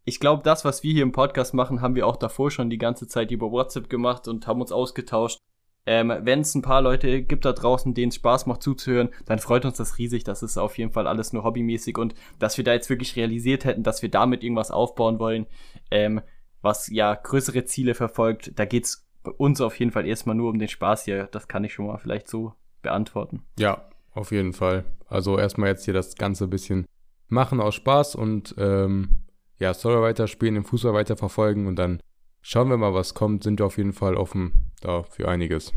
ich 0.05 0.19
glaube, 0.19 0.43
das, 0.43 0.63
was 0.63 0.83
wir 0.83 0.93
hier 0.93 1.01
im 1.01 1.11
Podcast 1.11 1.55
machen, 1.55 1.81
haben 1.81 1.95
wir 1.95 2.05
auch 2.05 2.17
davor 2.17 2.51
schon 2.51 2.69
die 2.69 2.77
ganze 2.77 3.07
Zeit 3.07 3.31
über 3.31 3.51
WhatsApp 3.51 3.89
gemacht 3.89 4.27
und 4.27 4.45
haben 4.45 4.61
uns 4.61 4.71
ausgetauscht. 4.71 5.39
Ähm, 5.87 6.13
Wenn 6.21 6.41
es 6.41 6.53
ein 6.53 6.61
paar 6.61 6.83
Leute 6.83 7.23
gibt 7.23 7.43
da 7.43 7.53
draußen, 7.53 7.95
denen 7.95 8.09
es 8.09 8.15
Spaß 8.15 8.45
macht 8.45 8.61
zuzuhören, 8.61 9.09
dann 9.25 9.39
freut 9.39 9.65
uns 9.65 9.77
das 9.77 9.97
riesig. 9.97 10.23
Das 10.23 10.43
ist 10.43 10.59
auf 10.59 10.77
jeden 10.77 10.91
Fall 10.91 11.07
alles 11.07 11.33
nur 11.33 11.43
hobbymäßig 11.43 11.97
und 11.97 12.13
dass 12.37 12.57
wir 12.57 12.63
da 12.63 12.73
jetzt 12.73 12.91
wirklich 12.91 13.15
realisiert 13.15 13.65
hätten, 13.65 13.81
dass 13.81 14.03
wir 14.03 14.09
damit 14.09 14.43
irgendwas 14.43 14.69
aufbauen 14.69 15.17
wollen, 15.17 15.47
ähm, 15.89 16.21
was 16.61 16.87
ja 16.89 17.15
größere 17.15 17.65
Ziele 17.65 17.95
verfolgt. 17.95 18.51
Da 18.59 18.65
geht's 18.65 19.07
bei 19.23 19.31
uns 19.31 19.59
auf 19.59 19.79
jeden 19.79 19.91
Fall 19.91 20.05
erstmal 20.05 20.35
nur 20.35 20.51
um 20.51 20.59
den 20.59 20.67
Spaß 20.67 21.05
hier. 21.05 21.29
Das 21.31 21.47
kann 21.47 21.63
ich 21.63 21.73
schon 21.73 21.87
mal 21.87 21.97
vielleicht 21.97 22.27
so 22.27 22.53
beantworten. 22.83 23.41
Ja, 23.57 23.89
auf 24.19 24.31
jeden 24.31 24.53
Fall. 24.53 24.85
Also 25.07 25.37
erstmal 25.39 25.69
jetzt 25.69 25.85
hier 25.85 25.93
das 25.93 26.15
Ganze 26.15 26.45
ein 26.45 26.49
bisschen 26.49 26.85
machen 27.27 27.59
aus 27.59 27.75
Spaß 27.75 28.15
und 28.15 28.55
ähm, 28.57 29.09
ja, 29.57 29.73
Story 29.73 30.01
weiterspielen, 30.01 30.55
den 30.55 30.63
Fußball 30.63 30.93
weiterverfolgen 30.93 31.67
und 31.67 31.75
dann 31.75 32.01
schauen 32.41 32.69
wir 32.69 32.77
mal, 32.77 32.93
was 32.93 33.13
kommt. 33.13 33.43
Sind 33.43 33.59
wir 33.59 33.65
auf 33.65 33.77
jeden 33.77 33.93
Fall 33.93 34.15
offen 34.15 34.71
da 34.81 35.03
für 35.03 35.27
einiges. 35.27 35.73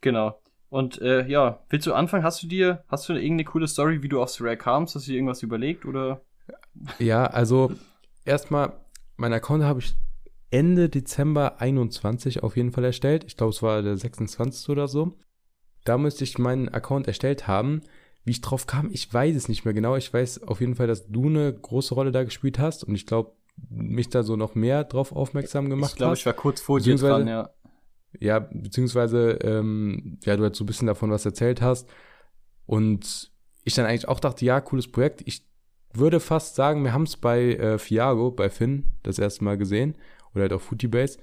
Genau. 0.00 0.40
Und 0.68 1.00
äh, 1.00 1.26
ja, 1.28 1.64
willst 1.68 1.86
du 1.86 1.94
anfangen? 1.94 2.24
Hast 2.24 2.42
du 2.42 2.46
dir, 2.46 2.84
hast 2.88 3.08
du 3.08 3.12
irgendeine 3.12 3.44
coole 3.44 3.68
Story, 3.68 4.02
wie 4.02 4.08
du 4.08 4.20
aufs 4.20 4.40
Rare 4.40 4.56
kamst? 4.56 4.94
Hast 4.94 5.06
du 5.06 5.12
dir 5.12 5.16
irgendwas 5.16 5.42
überlegt 5.42 5.84
oder? 5.84 6.22
Ja, 6.98 7.26
also 7.26 7.72
erstmal, 8.24 8.72
mein 9.16 9.32
Account 9.32 9.62
habe 9.62 9.80
ich 9.80 9.94
Ende 10.50 10.88
Dezember 10.88 11.60
21 11.60 12.42
auf 12.42 12.56
jeden 12.56 12.72
Fall 12.72 12.84
erstellt. 12.84 13.24
Ich 13.24 13.36
glaube, 13.36 13.50
es 13.50 13.62
war 13.62 13.82
der 13.82 13.96
26. 13.96 14.68
oder 14.68 14.88
so. 14.88 15.16
Da 15.84 15.98
müsste 15.98 16.24
ich 16.24 16.38
meinen 16.38 16.68
Account 16.68 17.06
erstellt 17.06 17.46
haben. 17.46 17.82
Wie 18.24 18.30
ich 18.30 18.40
drauf 18.40 18.66
kam, 18.66 18.90
ich 18.90 19.12
weiß 19.12 19.36
es 19.36 19.48
nicht 19.48 19.64
mehr 19.64 19.74
genau. 19.74 19.96
Ich 19.96 20.12
weiß 20.12 20.44
auf 20.44 20.60
jeden 20.60 20.74
Fall, 20.74 20.86
dass 20.86 21.08
du 21.08 21.26
eine 21.26 21.52
große 21.52 21.94
Rolle 21.94 22.10
da 22.10 22.24
gespielt 22.24 22.58
hast 22.58 22.82
und 22.82 22.94
ich 22.94 23.06
glaube, 23.06 23.32
mich 23.68 24.08
da 24.08 24.22
so 24.22 24.36
noch 24.36 24.54
mehr 24.54 24.84
drauf 24.84 25.12
aufmerksam 25.12 25.68
gemacht 25.68 25.90
ich 25.90 25.92
hast. 25.92 25.94
Ich 25.94 25.98
glaube, 25.98 26.16
ich 26.16 26.26
war 26.26 26.32
kurz 26.32 26.60
vor 26.60 26.80
dir 26.80 26.96
dran, 26.96 27.28
ja. 27.28 27.50
Ja, 28.20 28.38
beziehungsweise, 28.38 29.32
ähm, 29.42 30.18
ja, 30.24 30.36
du 30.36 30.44
halt 30.44 30.56
so 30.56 30.64
ein 30.64 30.66
bisschen 30.66 30.86
davon 30.86 31.10
was 31.10 31.24
erzählt 31.26 31.60
hast. 31.60 31.88
Und 32.66 33.32
ich 33.64 33.74
dann 33.74 33.86
eigentlich 33.86 34.08
auch 34.08 34.20
dachte, 34.20 34.44
ja, 34.44 34.60
cooles 34.60 34.90
Projekt. 34.90 35.22
Ich 35.26 35.46
würde 35.92 36.20
fast 36.20 36.54
sagen, 36.54 36.84
wir 36.84 36.92
haben 36.92 37.04
es 37.04 37.16
bei 37.16 37.54
äh, 37.54 37.78
Fiago, 37.78 38.30
bei 38.30 38.50
Finn, 38.50 38.92
das 39.02 39.18
erste 39.18 39.44
Mal 39.44 39.58
gesehen. 39.58 39.96
Oder 40.32 40.42
halt 40.42 40.52
auch 40.52 40.60
Footybase. 40.60 41.18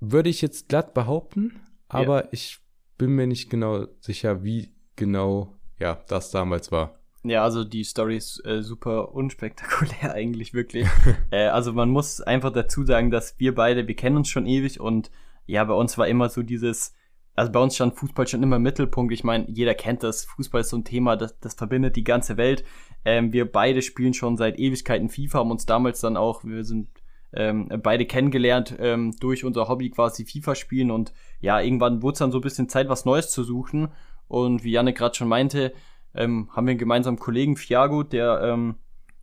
Würde 0.00 0.30
ich 0.30 0.42
jetzt 0.42 0.68
glatt 0.68 0.94
behaupten, 0.94 1.60
aber 1.88 2.24
ja. 2.24 2.28
ich 2.32 2.58
bin 3.02 3.16
mir 3.16 3.26
nicht 3.26 3.50
genau 3.50 3.88
sicher, 3.98 4.44
wie 4.44 4.70
genau 4.94 5.56
ja 5.80 5.98
das 6.06 6.30
damals 6.30 6.70
war. 6.70 7.00
Ja, 7.24 7.42
also 7.42 7.64
die 7.64 7.82
Story 7.82 8.16
ist 8.16 8.46
äh, 8.46 8.62
super 8.62 9.12
unspektakulär 9.12 10.12
eigentlich 10.14 10.54
wirklich. 10.54 10.86
äh, 11.32 11.46
also 11.46 11.72
man 11.72 11.90
muss 11.90 12.20
einfach 12.20 12.52
dazu 12.52 12.84
sagen, 12.84 13.10
dass 13.10 13.40
wir 13.40 13.56
beide, 13.56 13.88
wir 13.88 13.96
kennen 13.96 14.18
uns 14.18 14.28
schon 14.28 14.46
ewig 14.46 14.78
und 14.78 15.10
ja, 15.46 15.64
bei 15.64 15.74
uns 15.74 15.98
war 15.98 16.06
immer 16.06 16.28
so 16.28 16.44
dieses, 16.44 16.94
also 17.34 17.50
bei 17.50 17.58
uns 17.58 17.74
stand 17.74 17.96
Fußball 17.96 18.28
schon 18.28 18.44
immer 18.44 18.54
im 18.54 18.62
Mittelpunkt. 18.62 19.12
Ich 19.12 19.24
meine, 19.24 19.50
jeder 19.50 19.74
kennt 19.74 20.04
das. 20.04 20.24
Fußball 20.24 20.60
ist 20.60 20.68
so 20.68 20.76
ein 20.76 20.84
Thema, 20.84 21.16
das, 21.16 21.36
das 21.40 21.54
verbindet 21.54 21.96
die 21.96 22.04
ganze 22.04 22.36
Welt. 22.36 22.62
Ähm, 23.04 23.32
wir 23.32 23.50
beide 23.50 23.82
spielen 23.82 24.14
schon 24.14 24.36
seit 24.36 24.60
Ewigkeiten 24.60 25.08
FIFA, 25.08 25.40
haben 25.40 25.50
uns 25.50 25.66
damals 25.66 26.00
dann 26.00 26.16
auch, 26.16 26.44
wir 26.44 26.62
sind 26.62 26.86
ähm, 27.34 27.68
beide 27.82 28.06
kennengelernt 28.06 28.76
ähm, 28.78 29.14
durch 29.20 29.44
unser 29.44 29.68
Hobby 29.68 29.90
quasi 29.90 30.24
FIFA 30.24 30.54
spielen 30.54 30.90
und 30.90 31.12
ja, 31.40 31.60
irgendwann 31.60 32.02
wurde 32.02 32.14
es 32.14 32.18
dann 32.18 32.32
so 32.32 32.38
ein 32.38 32.42
bisschen 32.42 32.68
Zeit, 32.68 32.88
was 32.88 33.04
Neues 33.04 33.30
zu 33.30 33.42
suchen. 33.42 33.88
Und 34.28 34.64
wie 34.64 34.70
Janne 34.70 34.94
gerade 34.94 35.14
schon 35.14 35.28
meinte, 35.28 35.74
ähm, 36.14 36.48
haben 36.52 36.66
wir 36.66 36.70
einen 36.70 36.78
gemeinsamen 36.78 37.18
Kollegen, 37.18 37.56
Fiago, 37.56 38.02
der 38.02 38.40
ähm, 38.42 38.76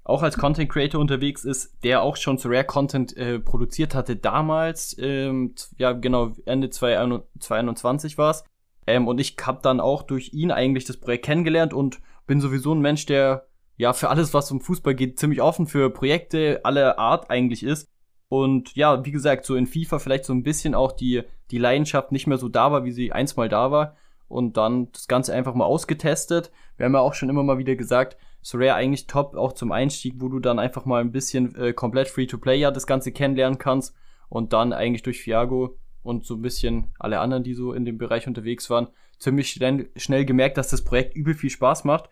auch 0.03 0.23
als 0.23 0.37
Content 0.37 0.69
Creator 0.69 0.99
unterwegs 0.99 1.45
ist, 1.45 1.83
der 1.83 2.01
auch 2.01 2.17
schon 2.17 2.37
zu 2.37 2.47
Rare 2.49 2.63
Content 2.63 3.15
äh, 3.15 3.39
produziert 3.39 3.95
hatte 3.95 4.15
damals, 4.15 4.95
ähm, 4.99 5.53
ja 5.77 5.93
genau, 5.93 6.33
Ende 6.45 6.69
2021 6.69 8.17
war 8.17 8.31
es. 8.31 8.43
Ähm, 8.87 9.07
und 9.07 9.19
ich 9.19 9.35
habe 9.41 9.59
dann 9.61 9.79
auch 9.79 10.03
durch 10.03 10.33
ihn 10.33 10.51
eigentlich 10.51 10.85
das 10.85 10.97
Projekt 10.97 11.25
kennengelernt 11.25 11.73
und 11.73 11.99
bin 12.25 12.41
sowieso 12.41 12.73
ein 12.73 12.81
Mensch, 12.81 13.05
der 13.05 13.47
ja 13.77 13.93
für 13.93 14.09
alles, 14.09 14.33
was 14.33 14.51
um 14.51 14.61
Fußball 14.61 14.95
geht, 14.95 15.19
ziemlich 15.19 15.41
offen 15.41 15.67
für 15.67 15.89
Projekte 15.89 16.61
aller 16.63 16.97
Art 16.99 17.29
eigentlich 17.29 17.63
ist. 17.63 17.87
Und 18.29 18.75
ja, 18.75 19.03
wie 19.05 19.11
gesagt, 19.11 19.45
so 19.45 19.55
in 19.55 19.67
FIFA 19.67 19.99
vielleicht 19.99 20.25
so 20.25 20.33
ein 20.33 20.43
bisschen 20.43 20.75
auch 20.75 20.91
die, 20.91 21.23
die 21.51 21.57
Leidenschaft 21.57 22.11
nicht 22.11 22.27
mehr 22.27 22.37
so 22.37 22.47
da 22.47 22.71
war, 22.71 22.85
wie 22.85 22.91
sie 22.91 23.11
einst 23.11 23.37
mal 23.37 23.49
da 23.49 23.71
war. 23.71 23.97
Und 24.27 24.57
dann 24.57 24.91
das 24.91 25.07
Ganze 25.07 25.33
einfach 25.33 25.55
mal 25.55 25.65
ausgetestet. 25.65 26.51
Wir 26.77 26.85
haben 26.85 26.93
ja 26.93 26.99
auch 26.99 27.15
schon 27.15 27.29
immer 27.29 27.43
mal 27.43 27.57
wieder 27.57 27.75
gesagt, 27.75 28.17
Sorare 28.41 28.75
eigentlich 28.75 29.07
top, 29.07 29.35
auch 29.35 29.53
zum 29.53 29.71
Einstieg, 29.71 30.15
wo 30.17 30.29
du 30.29 30.39
dann 30.39 30.59
einfach 30.59 30.85
mal 30.85 31.01
ein 31.01 31.11
bisschen 31.11 31.55
äh, 31.55 31.73
komplett 31.73 32.07
Free-to-Play 32.07 32.57
ja 32.59 32.71
das 32.71 32.87
Ganze 32.87 33.11
kennenlernen 33.11 33.57
kannst. 33.57 33.95
Und 34.29 34.53
dann 34.53 34.73
eigentlich 34.73 35.01
durch 35.01 35.21
Fiago 35.21 35.77
und 36.03 36.23
so 36.25 36.35
ein 36.35 36.41
bisschen 36.41 36.93
alle 36.99 37.19
anderen, 37.19 37.43
die 37.43 37.55
so 37.55 37.73
in 37.73 37.83
dem 37.83 37.97
Bereich 37.97 38.27
unterwegs 38.27 38.69
waren, 38.69 38.87
ziemlich 39.17 39.59
schnell 39.95 40.25
gemerkt, 40.25 40.57
dass 40.57 40.69
das 40.69 40.83
Projekt 40.83 41.15
übel 41.15 41.33
viel 41.33 41.49
Spaß 41.49 41.83
macht. 41.83 42.09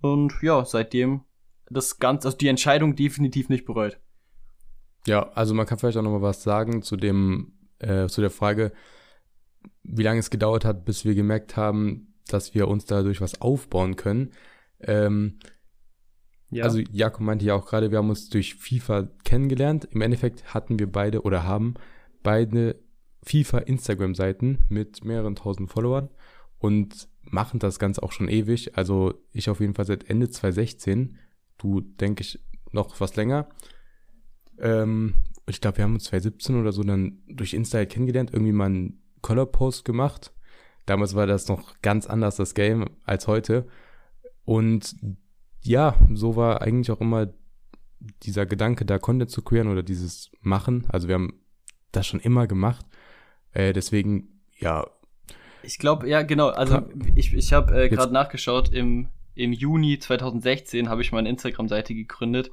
Und 0.00 0.32
ja, 0.42 0.64
seitdem 0.64 1.20
das 1.68 1.98
Ganze, 1.98 2.28
also 2.28 2.38
die 2.38 2.48
Entscheidung 2.48 2.96
definitiv 2.96 3.50
nicht 3.50 3.66
bereut. 3.66 4.00
Ja, 5.06 5.30
also 5.32 5.54
man 5.54 5.66
kann 5.66 5.78
vielleicht 5.78 5.96
auch 5.96 6.02
noch 6.02 6.12
mal 6.12 6.22
was 6.22 6.42
sagen 6.42 6.82
zu 6.82 6.96
dem, 6.96 7.52
äh, 7.78 8.06
zu 8.08 8.20
der 8.20 8.30
Frage, 8.30 8.72
wie 9.82 10.02
lange 10.02 10.20
es 10.20 10.30
gedauert 10.30 10.64
hat, 10.64 10.84
bis 10.84 11.04
wir 11.04 11.14
gemerkt 11.14 11.56
haben, 11.56 12.14
dass 12.28 12.54
wir 12.54 12.68
uns 12.68 12.84
dadurch 12.84 13.20
was 13.20 13.40
aufbauen 13.40 13.96
können. 13.96 14.30
Ähm, 14.80 15.38
ja. 16.50 16.64
Also 16.64 16.80
Jakob 16.90 17.22
meinte 17.22 17.44
ja 17.44 17.54
auch 17.54 17.66
gerade, 17.66 17.90
wir 17.90 17.98
haben 17.98 18.10
uns 18.10 18.28
durch 18.28 18.54
FIFA 18.54 19.08
kennengelernt. 19.24 19.88
Im 19.90 20.02
Endeffekt 20.02 20.54
hatten 20.54 20.78
wir 20.78 20.90
beide 20.90 21.22
oder 21.22 21.44
haben 21.44 21.74
beide 22.22 22.76
FIFA 23.24 23.58
Instagram-Seiten 23.58 24.58
mit 24.68 25.04
mehreren 25.04 25.34
tausend 25.34 25.70
Followern 25.70 26.10
und 26.58 27.08
machen 27.22 27.58
das 27.58 27.78
Ganze 27.78 28.02
auch 28.02 28.12
schon 28.12 28.28
ewig. 28.28 28.76
Also 28.76 29.14
ich 29.32 29.48
auf 29.48 29.60
jeden 29.60 29.74
Fall 29.74 29.86
seit 29.86 30.08
Ende 30.10 30.28
2016. 30.28 31.16
Du, 31.58 31.80
denke 31.80 32.22
ich, 32.22 32.38
noch 32.70 33.00
was 33.00 33.16
länger. 33.16 33.48
Ähm, 34.62 35.14
ich 35.46 35.60
glaube, 35.60 35.78
wir 35.78 35.84
haben 35.84 35.94
uns 35.94 36.04
2017 36.04 36.60
oder 36.60 36.72
so 36.72 36.82
dann 36.82 37.18
durch 37.26 37.52
Insta 37.52 37.78
halt 37.78 37.90
kennengelernt, 37.90 38.30
irgendwie 38.32 38.52
mal 38.52 38.66
einen 38.66 39.02
Color-Post 39.20 39.84
gemacht. 39.84 40.32
Damals 40.86 41.14
war 41.14 41.26
das 41.26 41.48
noch 41.48 41.80
ganz 41.82 42.06
anders, 42.06 42.36
das 42.36 42.54
Game, 42.54 42.86
als 43.04 43.26
heute. 43.26 43.68
Und 44.44 44.96
ja, 45.60 45.94
so 46.14 46.36
war 46.36 46.62
eigentlich 46.62 46.90
auch 46.90 47.00
immer 47.00 47.28
dieser 48.22 48.46
Gedanke, 48.46 48.84
da 48.84 48.98
Content 48.98 49.30
zu 49.30 49.42
kreieren 49.42 49.68
oder 49.68 49.82
dieses 49.82 50.30
Machen. 50.40 50.86
Also 50.88 51.08
wir 51.08 51.14
haben 51.14 51.40
das 51.92 52.06
schon 52.06 52.20
immer 52.20 52.46
gemacht. 52.46 52.86
Äh, 53.52 53.72
deswegen, 53.72 54.40
ja. 54.58 54.86
Ich 55.62 55.78
glaube, 55.78 56.08
ja, 56.08 56.22
genau. 56.22 56.48
Also 56.48 56.82
ich, 57.14 57.32
ich 57.34 57.52
habe 57.52 57.84
äh, 57.84 57.88
gerade 57.88 58.12
nachgeschaut, 58.12 58.70
im, 58.72 59.08
im 59.34 59.52
Juni 59.52 59.98
2016 59.98 60.88
habe 60.88 61.02
ich 61.02 61.12
meine 61.12 61.28
Instagram-Seite 61.28 61.94
gegründet 61.94 62.50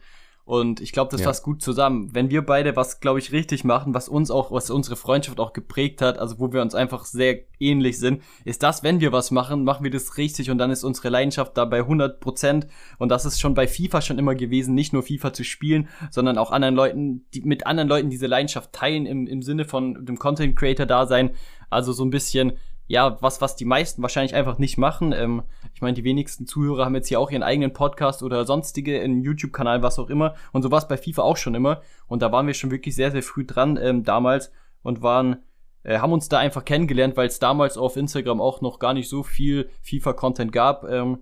und 0.50 0.82
ich 0.82 0.94
glaube, 0.94 1.12
das 1.12 1.22
ja. 1.22 1.28
fasst 1.28 1.44
gut 1.44 1.62
zusammen. 1.62 2.10
Wenn 2.12 2.32
wir 2.32 2.44
beide 2.44 2.76
was, 2.76 3.02
glaube 3.02 3.20
ich, 3.20 3.32
richtig 3.32 3.64
machen, 3.66 3.94
was 3.94 4.10
uns 4.10 4.32
auch, 4.32 4.52
was 4.52 4.72
unsere 4.72 4.96
Freundschaft 4.96 5.40
auch 5.40 5.54
geprägt 5.54 6.02
hat, 6.02 6.18
also 6.18 6.40
wo 6.40 6.52
wir 6.52 6.64
uns 6.64 6.74
einfach 6.74 7.06
sehr 7.06 7.42
ähnlich 7.60 8.00
sind, 8.00 8.24
ist 8.46 8.64
das, 8.64 8.82
wenn 8.82 9.00
wir 9.00 9.12
was 9.12 9.30
machen, 9.30 9.64
machen 9.64 9.84
wir 9.84 9.92
das 9.92 10.18
richtig 10.18 10.50
und 10.50 10.58
dann 10.58 10.72
ist 10.72 10.84
unsere 10.84 11.10
Leidenschaft 11.10 11.56
da 11.56 11.66
bei 11.66 11.82
100 11.82 12.20
Prozent. 12.20 12.66
Und 12.98 13.10
das 13.10 13.26
ist 13.26 13.40
schon 13.40 13.54
bei 13.54 13.68
FIFA 13.68 14.02
schon 14.02 14.18
immer 14.18 14.34
gewesen, 14.34 14.74
nicht 14.74 14.92
nur 14.92 15.04
FIFA 15.04 15.34
zu 15.34 15.44
spielen, 15.44 15.88
sondern 16.10 16.40
auch 16.40 16.50
anderen 16.50 16.74
Leuten, 16.74 17.28
die 17.36 17.42
mit 17.42 17.68
anderen 17.68 17.88
Leuten 17.88 18.10
diese 18.10 18.26
Leidenschaft 18.26 18.74
teilen 18.74 19.06
im, 19.06 19.28
im 19.28 19.44
Sinne 19.44 19.66
von 19.66 20.04
dem 20.04 20.18
Content 20.18 20.56
Creator 20.56 20.88
Dasein. 20.88 21.30
Also 21.70 21.94
so 21.94 22.04
ein 22.04 22.10
bisschen 22.10 22.54
ja, 22.90 23.22
was, 23.22 23.40
was 23.40 23.56
die 23.56 23.66
meisten 23.66 24.02
wahrscheinlich 24.02 24.34
einfach 24.34 24.58
nicht 24.58 24.80
machen. 24.80 25.14
Ähm, 25.14 25.44
ich 25.76 25.82
meine, 25.82 25.94
die 25.94 26.04
wenigsten 26.04 26.48
Zuhörer 26.48 26.86
haben 26.86 26.96
jetzt 26.96 27.08
hier 27.08 27.20
auch 27.20 27.30
ihren 27.30 27.44
eigenen 27.44 27.72
Podcast 27.72 28.24
oder 28.24 28.46
sonstige, 28.46 29.00
einen 29.00 29.22
YouTube-Kanal, 29.22 29.84
was 29.84 30.00
auch 30.00 30.10
immer. 30.10 30.34
Und 30.54 30.64
so 30.64 30.72
war 30.72 30.80
es 30.80 30.88
bei 30.88 30.98
FIFA 30.98 31.22
auch 31.22 31.38
schon 31.38 31.54
immer. 31.54 31.84
Und 32.08 32.24
da 32.24 32.32
waren 32.32 32.48
wir 32.48 32.56
schon 32.56 32.72
wirklich 32.72 32.96
sehr, 32.96 33.12
sehr 33.12 33.22
früh 33.22 33.46
dran 33.46 33.78
ähm, 33.78 34.04
damals 34.04 34.52
und 34.82 35.04
waren, 35.04 35.38
äh, 35.84 36.00
haben 36.00 36.12
uns 36.12 36.30
da 36.30 36.40
einfach 36.40 36.66
kennengelernt, 36.66 37.16
weil 37.16 37.28
es 37.28 37.38
damals 37.38 37.78
auf 37.78 37.96
Instagram 37.96 38.42
auch 38.42 38.62
noch 38.62 38.80
gar 38.80 38.96
nicht 38.96 39.08
so 39.08 39.22
viel 39.22 39.70
FIFA-Content 39.84 40.52
gab. 40.52 40.84
Ähm, 40.86 41.20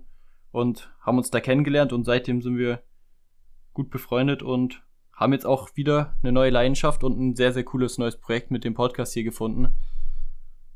und 0.50 0.90
haben 1.00 1.18
uns 1.18 1.30
da 1.30 1.40
kennengelernt 1.40 1.92
und 1.92 2.04
seitdem 2.04 2.40
sind 2.40 2.56
wir 2.56 2.82
gut 3.74 3.90
befreundet 3.90 4.42
und 4.42 4.82
haben 5.12 5.34
jetzt 5.34 5.44
auch 5.44 5.76
wieder 5.76 6.16
eine 6.22 6.32
neue 6.32 6.48
Leidenschaft 6.48 7.04
und 7.04 7.20
ein 7.20 7.36
sehr, 7.36 7.52
sehr 7.52 7.64
cooles 7.64 7.98
neues 7.98 8.16
Projekt 8.18 8.50
mit 8.50 8.64
dem 8.64 8.72
Podcast 8.72 9.12
hier 9.12 9.24
gefunden. 9.24 9.74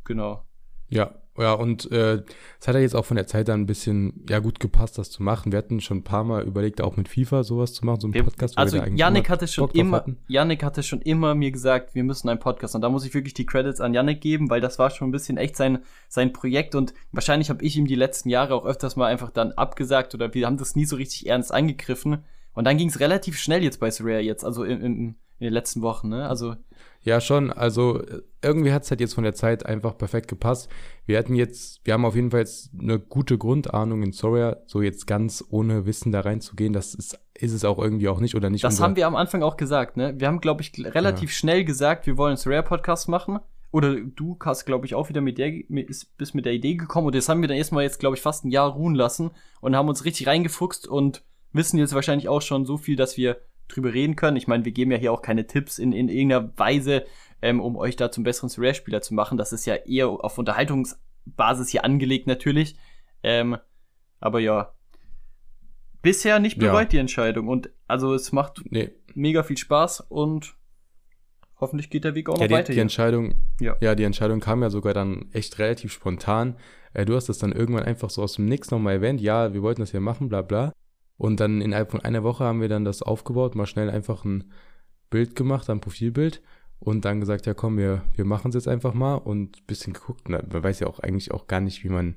Genau. 0.05 0.45
Ja, 0.93 1.13
ja, 1.39 1.55
und 1.55 1.91
äh, 1.91 2.23
es 2.61 2.69
hat 2.69 2.75
ja 2.75 2.81
jetzt 2.83 2.95
auch 2.95 3.07
von 3.07 3.17
der 3.17 3.27
Zeit 3.27 3.49
dann 3.49 3.63
ein 3.63 3.67
bisschen, 3.67 4.23
ja, 4.29 4.39
gut 4.39 4.61
gepasst, 4.61 4.99
das 4.99 5.11
zu 5.11 5.23
machen. 5.23 5.51
Wir 5.51 5.59
hatten 5.59 5.81
schon 5.81 5.99
ein 5.99 6.05
paar 6.05 6.25
Mal 6.25 6.43
überlegt, 6.43 6.83
auch 6.83 6.99
mit 6.99 7.09
FIFA 7.09 7.43
sowas 7.43 7.73
zu 7.73 7.87
machen, 7.87 8.01
so 8.01 8.07
einen 8.07 8.25
Podcast. 8.25 8.59
Also 8.59 8.77
Yannick 8.77 9.31
hatte 9.31 9.49
schon 9.49 9.71
immer, 9.71 10.05
Yannick 10.29 10.63
hatte 10.63 10.83
schon 10.83 11.01
immer 11.01 11.35
mir 11.35 11.51
gesagt, 11.51 11.95
wir 11.95 12.05
müssen 12.05 12.29
einen 12.29 12.39
Podcast. 12.39 12.75
Und 12.75 12.83
da 12.83 12.91
muss 12.91 13.07
ich 13.07 13.15
wirklich 13.15 13.33
die 13.33 13.47
Credits 13.47 13.81
an 13.81 13.95
Yannick 13.95 14.21
geben, 14.21 14.51
weil 14.51 14.61
das 14.61 14.79
war 14.79 14.91
schon 14.91 15.09
ein 15.09 15.13
bisschen 15.13 15.39
echt 15.39 15.57
sein, 15.57 15.79
sein 16.07 16.35
Projekt. 16.35 16.75
Und 16.75 16.93
wahrscheinlich 17.13 17.49
habe 17.49 17.65
ich 17.65 17.79
ihm 17.79 17.87
die 17.87 17.95
letzten 17.95 18.29
Jahre 18.29 18.55
auch 18.55 18.67
öfters 18.67 18.97
mal 18.97 19.07
einfach 19.07 19.31
dann 19.31 19.53
abgesagt 19.53 20.15
oder 20.15 20.35
wir 20.35 20.45
haben 20.45 20.59
das 20.59 20.77
nie 20.77 20.85
so 20.85 20.97
richtig 20.97 21.27
ernst 21.27 21.53
angegriffen. 21.53 22.25
Und 22.53 22.65
dann 22.65 22.77
ging 22.77 22.89
es 22.89 23.01
relativ 23.01 23.39
schnell 23.39 23.63
jetzt 23.63 23.81
bei 23.81 23.91
Surreal 23.91 24.21
jetzt, 24.21 24.45
also 24.45 24.65
in, 24.65 24.83
in, 24.83 24.97
in 24.99 25.17
den 25.41 25.53
letzten 25.55 25.81
Wochen, 25.81 26.11
ne? 26.11 26.29
Also 26.29 26.57
ja, 27.03 27.21
schon. 27.21 27.53
Also 27.53 28.03
irgendwie 28.43 28.73
hat 28.73 28.85
es 28.85 28.91
halt 28.91 29.01
jetzt 29.01 29.15
von 29.15 29.25
der 29.25 29.35
Zeit 29.35 29.67
einfach 29.67 29.99
perfekt 29.99 30.29
gepasst. 30.29 30.71
Wir 31.05 31.19
hatten 31.19 31.35
jetzt, 31.35 31.81
wir 31.85 31.95
haben 31.95 32.05
auf 32.05 32.15
jeden 32.15 32.31
Fall 32.31 32.41
jetzt 32.41 32.71
eine 32.79 32.99
gute 32.99 33.39
Grundahnung 33.39 34.03
in 34.03 34.13
Soria, 34.13 34.59
so 34.67 34.83
jetzt 34.83 35.07
ganz 35.07 35.45
ohne 35.51 35.85
Wissen 35.85 36.13
da 36.13 36.21
reinzugehen, 36.21 36.73
das 36.73 36.95
ist, 36.95 37.19
ist 37.35 37.53
es 37.53 37.65
auch 37.65 37.79
irgendwie 37.79 38.09
auch 38.09 38.21
nicht 38.21 38.37
oder 38.37 38.51
nicht. 38.51 38.63
Das 38.63 38.81
haben 38.81 38.97
wir 38.97 39.07
am 39.07 39.17
Anfang 39.17 39.43
auch 39.43 39.57
gesagt, 39.57 39.97
ne? 39.97 40.15
Wir 40.17 40.29
haben, 40.29 40.41
glaube 40.41 40.63
ich, 40.63 40.73
relativ 40.79 41.31
ja. 41.31 41.35
schnell 41.35 41.65
gesagt, 41.65 42.07
wir 42.07 42.17
wollen 42.17 42.31
einen 42.31 42.37
Soria-Podcast 42.37 43.09
machen. 43.09 43.41
Oder 43.73 43.95
du 43.95 44.37
hast, 44.45 44.67
glaube 44.67 44.85
ich, 44.85 44.95
auch 44.95 45.09
wieder 45.09 45.23
mit 45.23 45.39
der, 45.39 45.51
bist 45.71 46.35
mit 46.35 46.45
der 46.45 46.53
Idee 46.53 46.75
gekommen 46.75 47.07
und 47.07 47.15
das 47.15 47.31
haben 47.31 47.41
wir 47.41 47.49
dann 47.49 47.57
erstmal 47.57 47.85
jetzt, 47.85 48.01
glaube 48.01 48.17
ich, 48.17 48.23
fast 48.23 48.45
ein 48.45 48.51
Jahr 48.51 48.71
ruhen 48.71 48.95
lassen 48.95 49.31
und 49.63 49.75
haben 49.75 49.89
uns 49.89 50.05
richtig 50.05 50.27
reingefuchst 50.27 50.87
und 50.87 51.25
wissen 51.53 51.79
jetzt 51.79 51.95
wahrscheinlich 51.95 52.29
auch 52.29 52.43
schon 52.43 52.67
so 52.67 52.77
viel, 52.77 52.97
dass 52.97 53.17
wir 53.17 53.39
drüber 53.75 53.93
reden 53.93 54.17
können. 54.17 54.37
Ich 54.37 54.47
meine, 54.47 54.65
wir 54.65 54.73
geben 54.73 54.93
ja 54.93 54.99
hier 54.99 55.13
auch 55.13 55.23
keine 55.23 55.47
Tipps 55.47 55.79
in, 55.79 55.93
in 55.93 56.09
irgendeiner 56.09 56.53
Weise, 56.57 57.05
ähm, 57.41 57.61
um 57.61 57.77
euch 57.77 57.97
da 57.97 58.11
zum 58.11 58.25
besseren 58.25 58.51
Rare-Spieler 58.57 59.03
zu 59.03 59.15
machen. 59.15 59.39
Das 59.39 59.53
ist 59.53 59.67
ja 59.67 59.75
eher 59.75 60.09
auf 60.09 60.39
Unterhaltungsbasis 60.39 61.69
hier 61.69 61.85
angelegt 61.85 62.27
natürlich. 62.27 62.77
Ähm, 63.23 63.57
aber 64.21 64.41
ja, 64.41 64.73
bisher 66.03 66.39
nicht 66.39 66.59
bereut 66.59 66.81
ja. 66.81 66.89
die 66.91 66.99
Entscheidung. 66.99 67.49
Und 67.49 67.71
also 67.87 68.15
es 68.15 68.33
macht 68.33 68.63
nee. 68.71 68.91
mega 69.15 69.43
viel 69.43 69.57
Spaß 69.57 70.01
und 70.09 70.55
hoffentlich 71.61 71.91
geht 71.91 72.05
der 72.05 72.15
Weg 72.15 72.29
auch 72.29 72.37
ja, 72.37 72.43
noch 72.43 72.49
die, 72.49 72.55
weiter. 72.55 72.67
Die 72.69 72.75
hier. 72.75 72.83
Entscheidung, 72.83 73.35
ja. 73.61 73.77
ja, 73.81 73.95
die 73.95 74.05
Entscheidung 74.05 74.41
kam 74.41 74.63
ja 74.63 74.71
sogar 74.71 74.95
dann 74.95 75.31
echt 75.33 75.59
relativ 75.59 75.93
spontan. 75.93 76.57
Äh, 76.93 77.05
du 77.05 77.15
hast 77.15 77.29
das 77.29 77.39
dann 77.39 77.53
irgendwann 77.53 77.85
einfach 77.85 78.11
so 78.11 78.23
aus 78.23 78.35
dem 78.35 78.47
Nix 78.47 78.71
nochmal 78.71 78.95
erwähnt. 78.95 79.21
Ja, 79.21 79.55
wir 79.55 79.63
wollten 79.63 79.81
das 79.81 79.93
ja 79.93 80.01
machen, 80.01 80.29
bla 80.29 80.43
bla. 80.43 80.73
Und 81.17 81.41
dann 81.41 81.61
innerhalb 81.61 81.91
von 81.91 82.01
einer 82.01 82.23
Woche 82.23 82.45
haben 82.45 82.61
wir 82.61 82.69
dann 82.69 82.85
das 82.85 83.03
aufgebaut, 83.03 83.55
mal 83.55 83.67
schnell 83.67 83.91
einfach 83.91 84.25
ein 84.25 84.51
Bild 85.11 85.37
gemacht, 85.37 85.71
ein 85.71 85.81
Profilbild 85.81 86.43
und 86.79 87.05
dann 87.05 87.21
gesagt, 87.21 87.47
ja 87.47 87.55
komm, 87.55 87.79
wir, 87.79 88.03
wir 88.15 88.25
machen 88.25 88.49
es 88.49 88.55
jetzt 88.55 88.69
einfach 88.69 88.95
mal 88.95 89.15
und 89.15 89.59
ein 89.59 89.67
bisschen 89.67 89.93
geguckt. 89.93 90.29
Na, 90.29 90.43
man 90.51 90.65
weiß 90.65 90.81
ja 90.81 90.89
auch 90.89 90.99
eigentlich 90.99 91.31
auch 91.31 91.47
gar 91.47 91.61
nicht, 91.61 91.85
wie 91.85 91.91
man, 91.91 92.17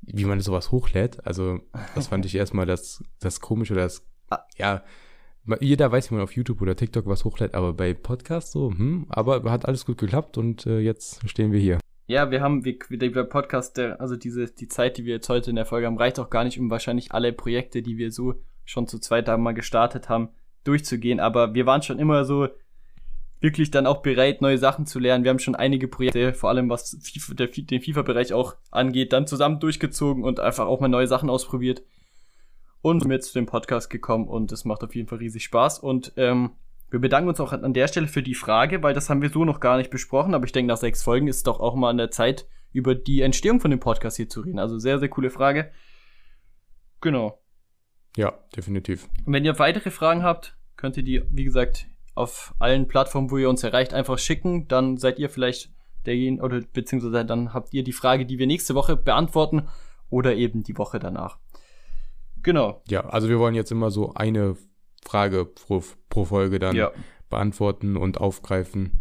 wie 0.00 0.24
man 0.24 0.40
sowas 0.40 0.72
hochlädt. 0.72 1.26
Also 1.26 1.60
das 1.94 2.08
fand 2.08 2.24
ich 2.24 2.34
erstmal 2.36 2.66
das, 2.66 3.04
das 3.20 3.40
Komische, 3.40 3.74
das, 3.74 4.06
ah. 4.30 4.38
ja, 4.56 4.82
jeder 5.60 5.92
weiß, 5.92 6.10
wie 6.10 6.14
man 6.14 6.24
auf 6.24 6.34
YouTube 6.34 6.60
oder 6.60 6.74
TikTok 6.74 7.06
was 7.06 7.24
hochlädt, 7.24 7.54
aber 7.54 7.72
bei 7.72 7.94
Podcasts 7.94 8.50
so, 8.50 8.70
hm, 8.70 9.06
aber 9.08 9.48
hat 9.50 9.66
alles 9.66 9.84
gut 9.84 9.98
geklappt 9.98 10.38
und 10.38 10.66
äh, 10.66 10.80
jetzt 10.80 11.28
stehen 11.28 11.52
wir 11.52 11.60
hier. 11.60 11.78
Ja, 12.08 12.30
wir 12.30 12.40
haben, 12.40 12.64
wie, 12.64 12.78
der 12.78 13.24
Podcast, 13.24 13.76
der, 13.76 14.00
also 14.00 14.14
diese, 14.14 14.46
die 14.46 14.68
Zeit, 14.68 14.96
die 14.96 15.04
wir 15.04 15.14
jetzt 15.14 15.28
heute 15.28 15.50
in 15.50 15.56
der 15.56 15.66
Folge 15.66 15.86
haben, 15.86 15.98
reicht 15.98 16.20
auch 16.20 16.30
gar 16.30 16.44
nicht, 16.44 16.58
um 16.58 16.70
wahrscheinlich 16.70 17.12
alle 17.12 17.32
Projekte, 17.32 17.82
die 17.82 17.98
wir 17.98 18.12
so 18.12 18.34
schon 18.64 18.86
zu 18.86 19.00
zweit 19.00 19.26
mal 19.38 19.54
gestartet 19.54 20.08
haben, 20.08 20.28
durchzugehen. 20.62 21.18
Aber 21.18 21.54
wir 21.54 21.66
waren 21.66 21.82
schon 21.82 21.98
immer 21.98 22.24
so 22.24 22.48
wirklich 23.40 23.72
dann 23.72 23.86
auch 23.86 24.02
bereit, 24.02 24.40
neue 24.40 24.58
Sachen 24.58 24.86
zu 24.86 25.00
lernen. 25.00 25.24
Wir 25.24 25.30
haben 25.30 25.40
schon 25.40 25.56
einige 25.56 25.88
Projekte, 25.88 26.32
vor 26.32 26.50
allem 26.50 26.70
was 26.70 26.96
FIFA, 27.02 27.34
der, 27.34 27.48
den 27.48 27.82
FIFA-Bereich 27.82 28.32
auch 28.32 28.54
angeht, 28.70 29.12
dann 29.12 29.26
zusammen 29.26 29.58
durchgezogen 29.58 30.22
und 30.22 30.38
einfach 30.38 30.66
auch 30.66 30.80
mal 30.80 30.88
neue 30.88 31.08
Sachen 31.08 31.28
ausprobiert. 31.28 31.82
Und 32.82 33.00
sind 33.00 33.10
jetzt 33.10 33.32
zu 33.32 33.38
dem 33.38 33.46
Podcast 33.46 33.90
gekommen 33.90 34.28
und 34.28 34.52
es 34.52 34.64
macht 34.64 34.84
auf 34.84 34.94
jeden 34.94 35.08
Fall 35.08 35.18
riesig 35.18 35.42
Spaß. 35.42 35.80
Und 35.80 36.12
ähm, 36.16 36.52
wir 36.90 37.00
bedanken 37.00 37.28
uns 37.28 37.40
auch 37.40 37.52
an 37.52 37.74
der 37.74 37.88
Stelle 37.88 38.06
für 38.06 38.22
die 38.22 38.34
Frage, 38.34 38.82
weil 38.82 38.94
das 38.94 39.10
haben 39.10 39.22
wir 39.22 39.30
so 39.30 39.44
noch 39.44 39.60
gar 39.60 39.76
nicht 39.76 39.90
besprochen, 39.90 40.34
aber 40.34 40.44
ich 40.44 40.52
denke, 40.52 40.68
nach 40.68 40.78
sechs 40.78 41.02
Folgen 41.02 41.28
ist 41.28 41.38
es 41.38 41.42
doch 41.42 41.60
auch 41.60 41.74
mal 41.74 41.90
an 41.90 41.98
der 41.98 42.10
Zeit, 42.10 42.46
über 42.72 42.94
die 42.94 43.22
Entstehung 43.22 43.60
von 43.60 43.70
dem 43.70 43.80
Podcast 43.80 44.16
hier 44.16 44.28
zu 44.28 44.40
reden. 44.40 44.58
Also 44.58 44.78
sehr, 44.78 44.98
sehr 44.98 45.08
coole 45.08 45.30
Frage. 45.30 45.70
Genau. 47.00 47.42
Ja, 48.16 48.34
definitiv. 48.54 49.08
Und 49.24 49.32
wenn 49.32 49.44
ihr 49.44 49.58
weitere 49.58 49.90
Fragen 49.90 50.22
habt, 50.22 50.56
könnt 50.76 50.96
ihr 50.96 51.02
die, 51.02 51.22
wie 51.30 51.44
gesagt, 51.44 51.86
auf 52.14 52.54
allen 52.58 52.88
Plattformen, 52.88 53.30
wo 53.30 53.38
ihr 53.38 53.48
uns 53.48 53.62
erreicht, 53.62 53.94
einfach 53.94 54.18
schicken. 54.18 54.68
Dann 54.68 54.96
seid 54.96 55.18
ihr 55.18 55.30
vielleicht 55.30 55.72
derjenige, 56.06 56.42
oder 56.42 56.60
beziehungsweise 56.60 57.24
dann 57.24 57.52
habt 57.52 57.74
ihr 57.74 57.82
die 57.82 57.92
Frage, 57.92 58.26
die 58.26 58.38
wir 58.38 58.46
nächste 58.46 58.74
Woche 58.74 58.96
beantworten 58.96 59.68
oder 60.08 60.34
eben 60.34 60.62
die 60.62 60.76
Woche 60.76 60.98
danach. 60.98 61.38
Genau. 62.42 62.82
Ja, 62.88 63.06
also 63.06 63.28
wir 63.28 63.38
wollen 63.38 63.54
jetzt 63.54 63.72
immer 63.72 63.90
so 63.90 64.14
eine 64.14 64.56
Frage 65.06 65.44
pro, 65.44 65.82
pro 66.08 66.24
Folge 66.24 66.58
dann 66.58 66.76
Ja. 66.76 66.90
beantworten 67.30 67.96
und 67.96 68.18
aufgreifen. 68.18 69.00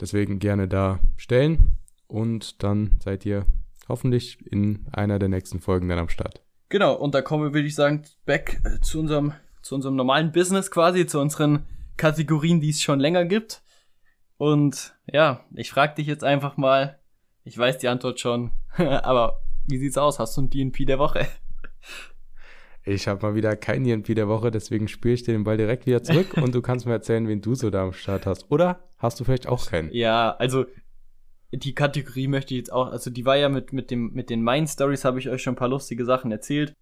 Deswegen 0.00 0.38
gerne 0.38 0.66
da 0.68 1.00
stellen 1.16 1.76
und 2.06 2.62
dann 2.62 2.98
seid 3.02 3.24
ihr 3.26 3.46
hoffentlich 3.88 4.38
in 4.50 4.86
einer 4.92 5.18
der 5.18 5.28
nächsten 5.28 5.60
Folgen 5.60 5.88
dann 5.88 5.98
am 5.98 6.08
Start. 6.08 6.42
Genau, 6.68 6.94
und 6.94 7.14
da 7.14 7.22
kommen 7.22 7.44
wir, 7.44 7.52
würde 7.54 7.66
ich 7.66 7.74
sagen, 7.74 8.02
back 8.24 8.60
äh, 8.64 8.80
zu 8.80 9.00
unserem, 9.00 9.32
zu 9.62 9.74
unserem 9.74 9.96
normalen 9.96 10.32
Business 10.32 10.70
quasi, 10.70 11.06
zu 11.06 11.20
unseren 11.20 11.66
Kategorien, 11.96 12.60
die 12.60 12.70
es 12.70 12.80
schon 12.80 13.00
länger 13.00 13.24
gibt. 13.24 13.62
Und 14.36 14.94
ja, 15.06 15.44
ich 15.54 15.70
frage 15.70 15.96
dich 15.96 16.06
jetzt 16.06 16.24
einfach 16.24 16.56
mal, 16.56 16.98
ich 17.44 17.58
weiß 17.58 17.78
die 17.78 17.88
Antwort 17.88 18.20
schon, 18.20 18.52
aber 18.76 19.42
wie 19.66 19.78
sieht's 19.78 19.98
aus? 19.98 20.18
Hast 20.18 20.36
du 20.36 20.42
ein 20.42 20.50
DNP 20.50 20.86
der 20.86 20.98
Woche? 20.98 21.26
Ich 22.90 23.06
habe 23.06 23.24
mal 23.24 23.34
wieder 23.36 23.54
kein 23.54 23.84
DNP 23.84 24.16
der 24.16 24.26
Woche, 24.26 24.50
deswegen 24.50 24.88
spiele 24.88 25.14
ich 25.14 25.22
dir 25.22 25.32
den 25.32 25.44
Ball 25.44 25.56
direkt 25.56 25.86
wieder 25.86 26.02
zurück 26.02 26.34
und 26.42 26.54
du 26.54 26.60
kannst 26.60 26.86
mir 26.86 26.92
erzählen, 26.92 27.28
wen 27.28 27.40
du 27.40 27.54
so 27.54 27.70
da 27.70 27.84
am 27.84 27.92
Start 27.92 28.26
hast. 28.26 28.50
Oder 28.50 28.80
hast 28.98 29.20
du 29.20 29.24
vielleicht 29.24 29.46
auch 29.46 29.64
keinen? 29.66 29.92
Ja, 29.92 30.32
also 30.32 30.66
die 31.52 31.74
Kategorie 31.74 32.26
möchte 32.26 32.54
ich 32.54 32.58
jetzt 32.58 32.72
auch, 32.72 32.90
also 32.90 33.10
die 33.10 33.24
war 33.24 33.36
ja 33.36 33.48
mit, 33.48 33.72
mit, 33.72 33.92
dem, 33.92 34.12
mit 34.12 34.28
den 34.28 34.42
Mind 34.42 34.68
Stories, 34.68 35.04
habe 35.04 35.20
ich 35.20 35.28
euch 35.28 35.40
schon 35.40 35.52
ein 35.52 35.58
paar 35.58 35.68
lustige 35.68 36.04
Sachen 36.04 36.32
erzählt. 36.32 36.74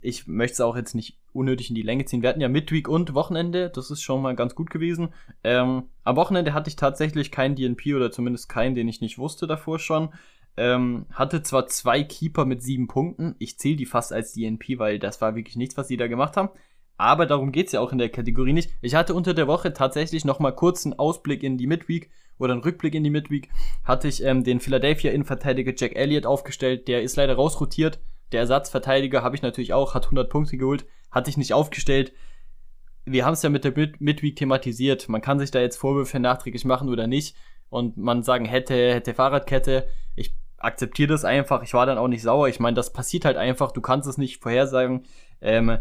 Ich 0.00 0.26
möchte 0.26 0.54
es 0.54 0.60
auch 0.60 0.76
jetzt 0.76 0.94
nicht 0.94 1.18
unnötig 1.32 1.70
in 1.70 1.76
die 1.76 1.82
Länge 1.82 2.04
ziehen. 2.04 2.22
Wir 2.22 2.30
hatten 2.30 2.40
ja 2.40 2.48
Midweek 2.48 2.88
und 2.88 3.14
Wochenende, 3.14 3.70
das 3.70 3.92
ist 3.92 4.02
schon 4.02 4.22
mal 4.22 4.34
ganz 4.34 4.56
gut 4.56 4.70
gewesen. 4.70 5.14
Ähm, 5.44 5.84
am 6.02 6.16
Wochenende 6.16 6.52
hatte 6.52 6.68
ich 6.68 6.76
tatsächlich 6.76 7.30
keinen 7.30 7.54
DNP 7.54 7.94
oder 7.94 8.10
zumindest 8.10 8.48
keinen, 8.48 8.74
den 8.74 8.88
ich 8.88 9.00
nicht 9.00 9.18
wusste 9.18 9.46
davor 9.46 9.78
schon. 9.78 10.10
Ähm, 10.56 11.06
hatte 11.10 11.42
zwar 11.42 11.66
zwei 11.66 12.04
Keeper 12.04 12.44
mit 12.44 12.62
sieben 12.62 12.86
Punkten, 12.86 13.34
ich 13.38 13.58
zähle 13.58 13.76
die 13.76 13.86
fast 13.86 14.12
als 14.12 14.32
DNP, 14.32 14.78
weil 14.78 14.98
das 14.98 15.20
war 15.20 15.34
wirklich 15.34 15.56
nichts, 15.56 15.76
was 15.76 15.88
die 15.88 15.96
da 15.96 16.06
gemacht 16.06 16.36
haben. 16.36 16.50
Aber 16.96 17.26
darum 17.26 17.50
geht's 17.50 17.72
ja 17.72 17.80
auch 17.80 17.92
in 17.92 17.98
der 17.98 18.08
Kategorie 18.08 18.52
nicht. 18.52 18.70
Ich 18.80 18.94
hatte 18.94 19.14
unter 19.14 19.34
der 19.34 19.48
Woche 19.48 19.72
tatsächlich 19.72 20.24
noch 20.24 20.38
mal 20.38 20.52
kurz 20.52 20.86
einen 20.86 20.98
Ausblick 20.98 21.42
in 21.42 21.58
die 21.58 21.66
Midweek 21.66 22.10
oder 22.38 22.52
einen 22.52 22.62
Rückblick 22.62 22.94
in 22.94 23.02
die 23.02 23.10
Midweek. 23.10 23.48
Hatte 23.82 24.08
ich 24.08 24.22
ähm, 24.22 24.44
den 24.44 24.60
Philadelphia 24.60 25.10
Innenverteidiger 25.10 25.72
Jack 25.76 25.96
Elliott 25.96 26.26
aufgestellt. 26.26 26.86
Der 26.86 27.02
ist 27.02 27.16
leider 27.16 27.34
rausrotiert. 27.34 27.98
Der 28.32 28.40
Ersatzverteidiger 28.40 29.22
habe 29.22 29.36
ich 29.36 29.42
natürlich 29.42 29.72
auch, 29.72 29.94
hat 29.94 30.04
100 30.04 30.30
Punkte 30.30 30.56
geholt. 30.56 30.86
Hatte 31.10 31.30
ich 31.30 31.36
nicht 31.36 31.52
aufgestellt. 31.52 32.12
Wir 33.04 33.24
haben 33.24 33.34
es 33.34 33.42
ja 33.42 33.50
mit 33.50 33.64
der 33.64 33.76
Mid 33.76 34.00
Midweek 34.00 34.36
thematisiert. 34.36 35.08
Man 35.08 35.20
kann 35.20 35.38
sich 35.38 35.50
da 35.50 35.60
jetzt 35.60 35.76
Vorwürfe 35.76 36.20
nachträglich 36.20 36.64
machen 36.64 36.88
oder 36.88 37.06
nicht. 37.06 37.36
Und 37.70 37.96
man 37.96 38.22
sagen 38.22 38.44
hätte, 38.44 38.74
hätte 38.74 39.14
Fahrradkette. 39.14 39.88
Ich 40.14 40.32
akzeptiere 40.64 41.08
das 41.08 41.24
einfach. 41.24 41.62
Ich 41.62 41.74
war 41.74 41.86
dann 41.86 41.98
auch 41.98 42.08
nicht 42.08 42.22
sauer. 42.22 42.48
Ich 42.48 42.60
meine, 42.60 42.74
das 42.74 42.92
passiert 42.92 43.24
halt 43.24 43.36
einfach. 43.36 43.72
Du 43.72 43.80
kannst 43.80 44.08
es 44.08 44.18
nicht 44.18 44.42
vorhersagen. 44.42 45.04
Ähm, 45.40 45.78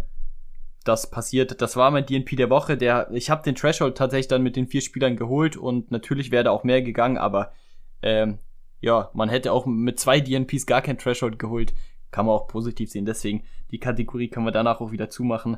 das 0.83 1.09
passiert. 1.09 1.61
Das 1.61 1.75
war 1.75 1.91
mein 1.91 2.05
DNP 2.05 2.35
der 2.35 2.49
Woche. 2.49 2.77
Der, 2.77 3.09
ich 3.11 3.29
habe 3.29 3.43
den 3.43 3.55
Threshold 3.55 3.97
tatsächlich 3.97 4.27
dann 4.27 4.43
mit 4.43 4.55
den 4.55 4.67
vier 4.67 4.81
Spielern 4.81 5.15
geholt 5.15 5.55
und 5.55 5.91
natürlich 5.91 6.31
wäre 6.31 6.43
da 6.43 6.51
auch 6.51 6.63
mehr 6.63 6.81
gegangen, 6.81 7.17
aber 7.17 7.53
ähm, 8.01 8.39
ja, 8.81 9.09
man 9.13 9.29
hätte 9.29 9.53
auch 9.53 9.65
mit 9.65 9.99
zwei 9.99 10.19
DNPs 10.19 10.65
gar 10.65 10.81
kein 10.81 10.97
Threshold 10.97 11.39
geholt. 11.39 11.73
Kann 12.11 12.25
man 12.25 12.35
auch 12.35 12.47
positiv 12.47 12.91
sehen. 12.91 13.05
Deswegen, 13.05 13.43
die 13.71 13.79
Kategorie 13.79 14.27
können 14.27 14.45
wir 14.45 14.51
danach 14.51 14.81
auch 14.81 14.91
wieder 14.91 15.09
zumachen. 15.09 15.57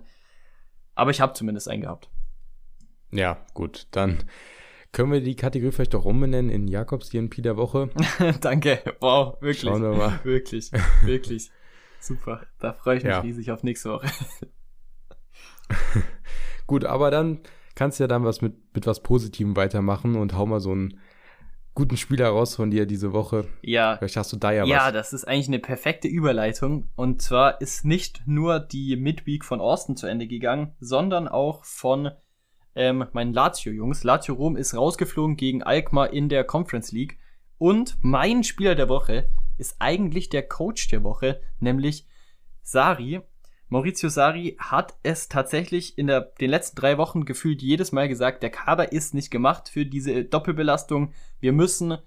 Aber 0.93 1.11
ich 1.11 1.19
habe 1.19 1.33
zumindest 1.33 1.67
einen 1.67 1.81
gehabt. 1.81 2.07
Ja, 3.11 3.37
gut, 3.53 3.87
dann 3.91 4.23
können 4.95 5.11
wir 5.11 5.19
die 5.19 5.35
Kategorie 5.35 5.73
vielleicht 5.73 5.93
doch 5.93 6.05
umbenennen 6.05 6.49
in 6.49 6.69
Jakobs 6.69 7.09
DNP 7.09 7.41
der 7.43 7.57
Woche. 7.57 7.89
Danke. 8.41 8.79
Wow, 9.01 9.35
wirklich. 9.41 9.69
Schauen 9.69 9.81
wir 9.83 9.91
mal. 9.91 10.19
Wirklich, 10.23 10.71
wirklich. 11.03 11.51
Super. 11.99 12.43
Da 12.59 12.71
freue 12.71 12.97
ich 12.97 13.03
mich 13.03 13.11
Ja. 13.11 13.19
riesig 13.19 13.51
auf 13.51 13.61
nächste 13.63 13.91
Woche. 13.91 14.07
Gut, 16.67 16.85
aber 16.85 17.11
dann 17.11 17.39
kannst 17.75 17.99
du 17.99 18.03
ja 18.03 18.07
dann 18.07 18.23
was 18.23 18.41
mit, 18.41 18.55
mit 18.73 18.87
was 18.87 19.03
Positivem 19.03 19.57
weitermachen 19.57 20.15
und 20.15 20.33
hau 20.33 20.45
mal 20.45 20.61
so 20.61 20.71
einen 20.71 20.97
guten 21.73 21.97
Spieler 21.97 22.29
raus 22.29 22.55
von 22.55 22.71
dir 22.71 22.85
diese 22.85 23.11
Woche. 23.11 23.45
Ja, 23.61 23.97
Vielleicht 23.97 24.15
hast 24.15 24.31
du 24.31 24.37
da 24.37 24.53
ja, 24.53 24.63
Ja, 24.65 24.85
was. 24.87 24.93
das 24.93 25.11
ist 25.13 25.27
eigentlich 25.27 25.49
eine 25.49 25.59
perfekte 25.59 26.07
Überleitung. 26.07 26.85
Und 26.95 27.21
zwar 27.21 27.59
ist 27.59 27.83
nicht 27.83 28.21
nur 28.25 28.61
die 28.61 28.95
Midweek 28.95 29.43
von 29.43 29.59
Austin 29.59 29.97
zu 29.97 30.07
Ende 30.07 30.25
gegangen, 30.25 30.73
sondern 30.79 31.27
auch 31.27 31.65
von 31.65 32.11
ähm, 32.75 33.05
meinen 33.13 33.33
Lazio-Jungs. 33.33 34.03
Lazio 34.03 34.35
Rom 34.35 34.57
ist 34.57 34.75
rausgeflogen 34.75 35.37
gegen 35.37 35.63
Alkmaar 35.63 36.11
in 36.11 36.29
der 36.29 36.43
Conference 36.43 36.91
League. 36.91 37.17
Und 37.57 37.97
mein 38.01 38.43
Spieler 38.43 38.75
der 38.75 38.89
Woche 38.89 39.29
ist 39.57 39.77
eigentlich 39.79 40.29
der 40.29 40.47
Coach 40.47 40.89
der 40.89 41.03
Woche, 41.03 41.41
nämlich 41.59 42.05
Sari. 42.61 43.21
Maurizio 43.69 44.09
Sari 44.09 44.57
hat 44.59 44.95
es 45.03 45.27
tatsächlich 45.27 45.97
in 45.97 46.07
der, 46.07 46.21
den 46.21 46.49
letzten 46.49 46.75
drei 46.75 46.97
Wochen 46.97 47.25
gefühlt 47.25 47.61
jedes 47.61 47.91
Mal 47.91 48.07
gesagt, 48.07 48.43
der 48.43 48.51
Kader 48.51 48.91
ist 48.91 49.13
nicht 49.13 49.31
gemacht 49.31 49.69
für 49.69 49.85
diese 49.85 50.25
Doppelbelastung. 50.25 51.13
Wir 51.39 51.51
müssen 51.51 51.97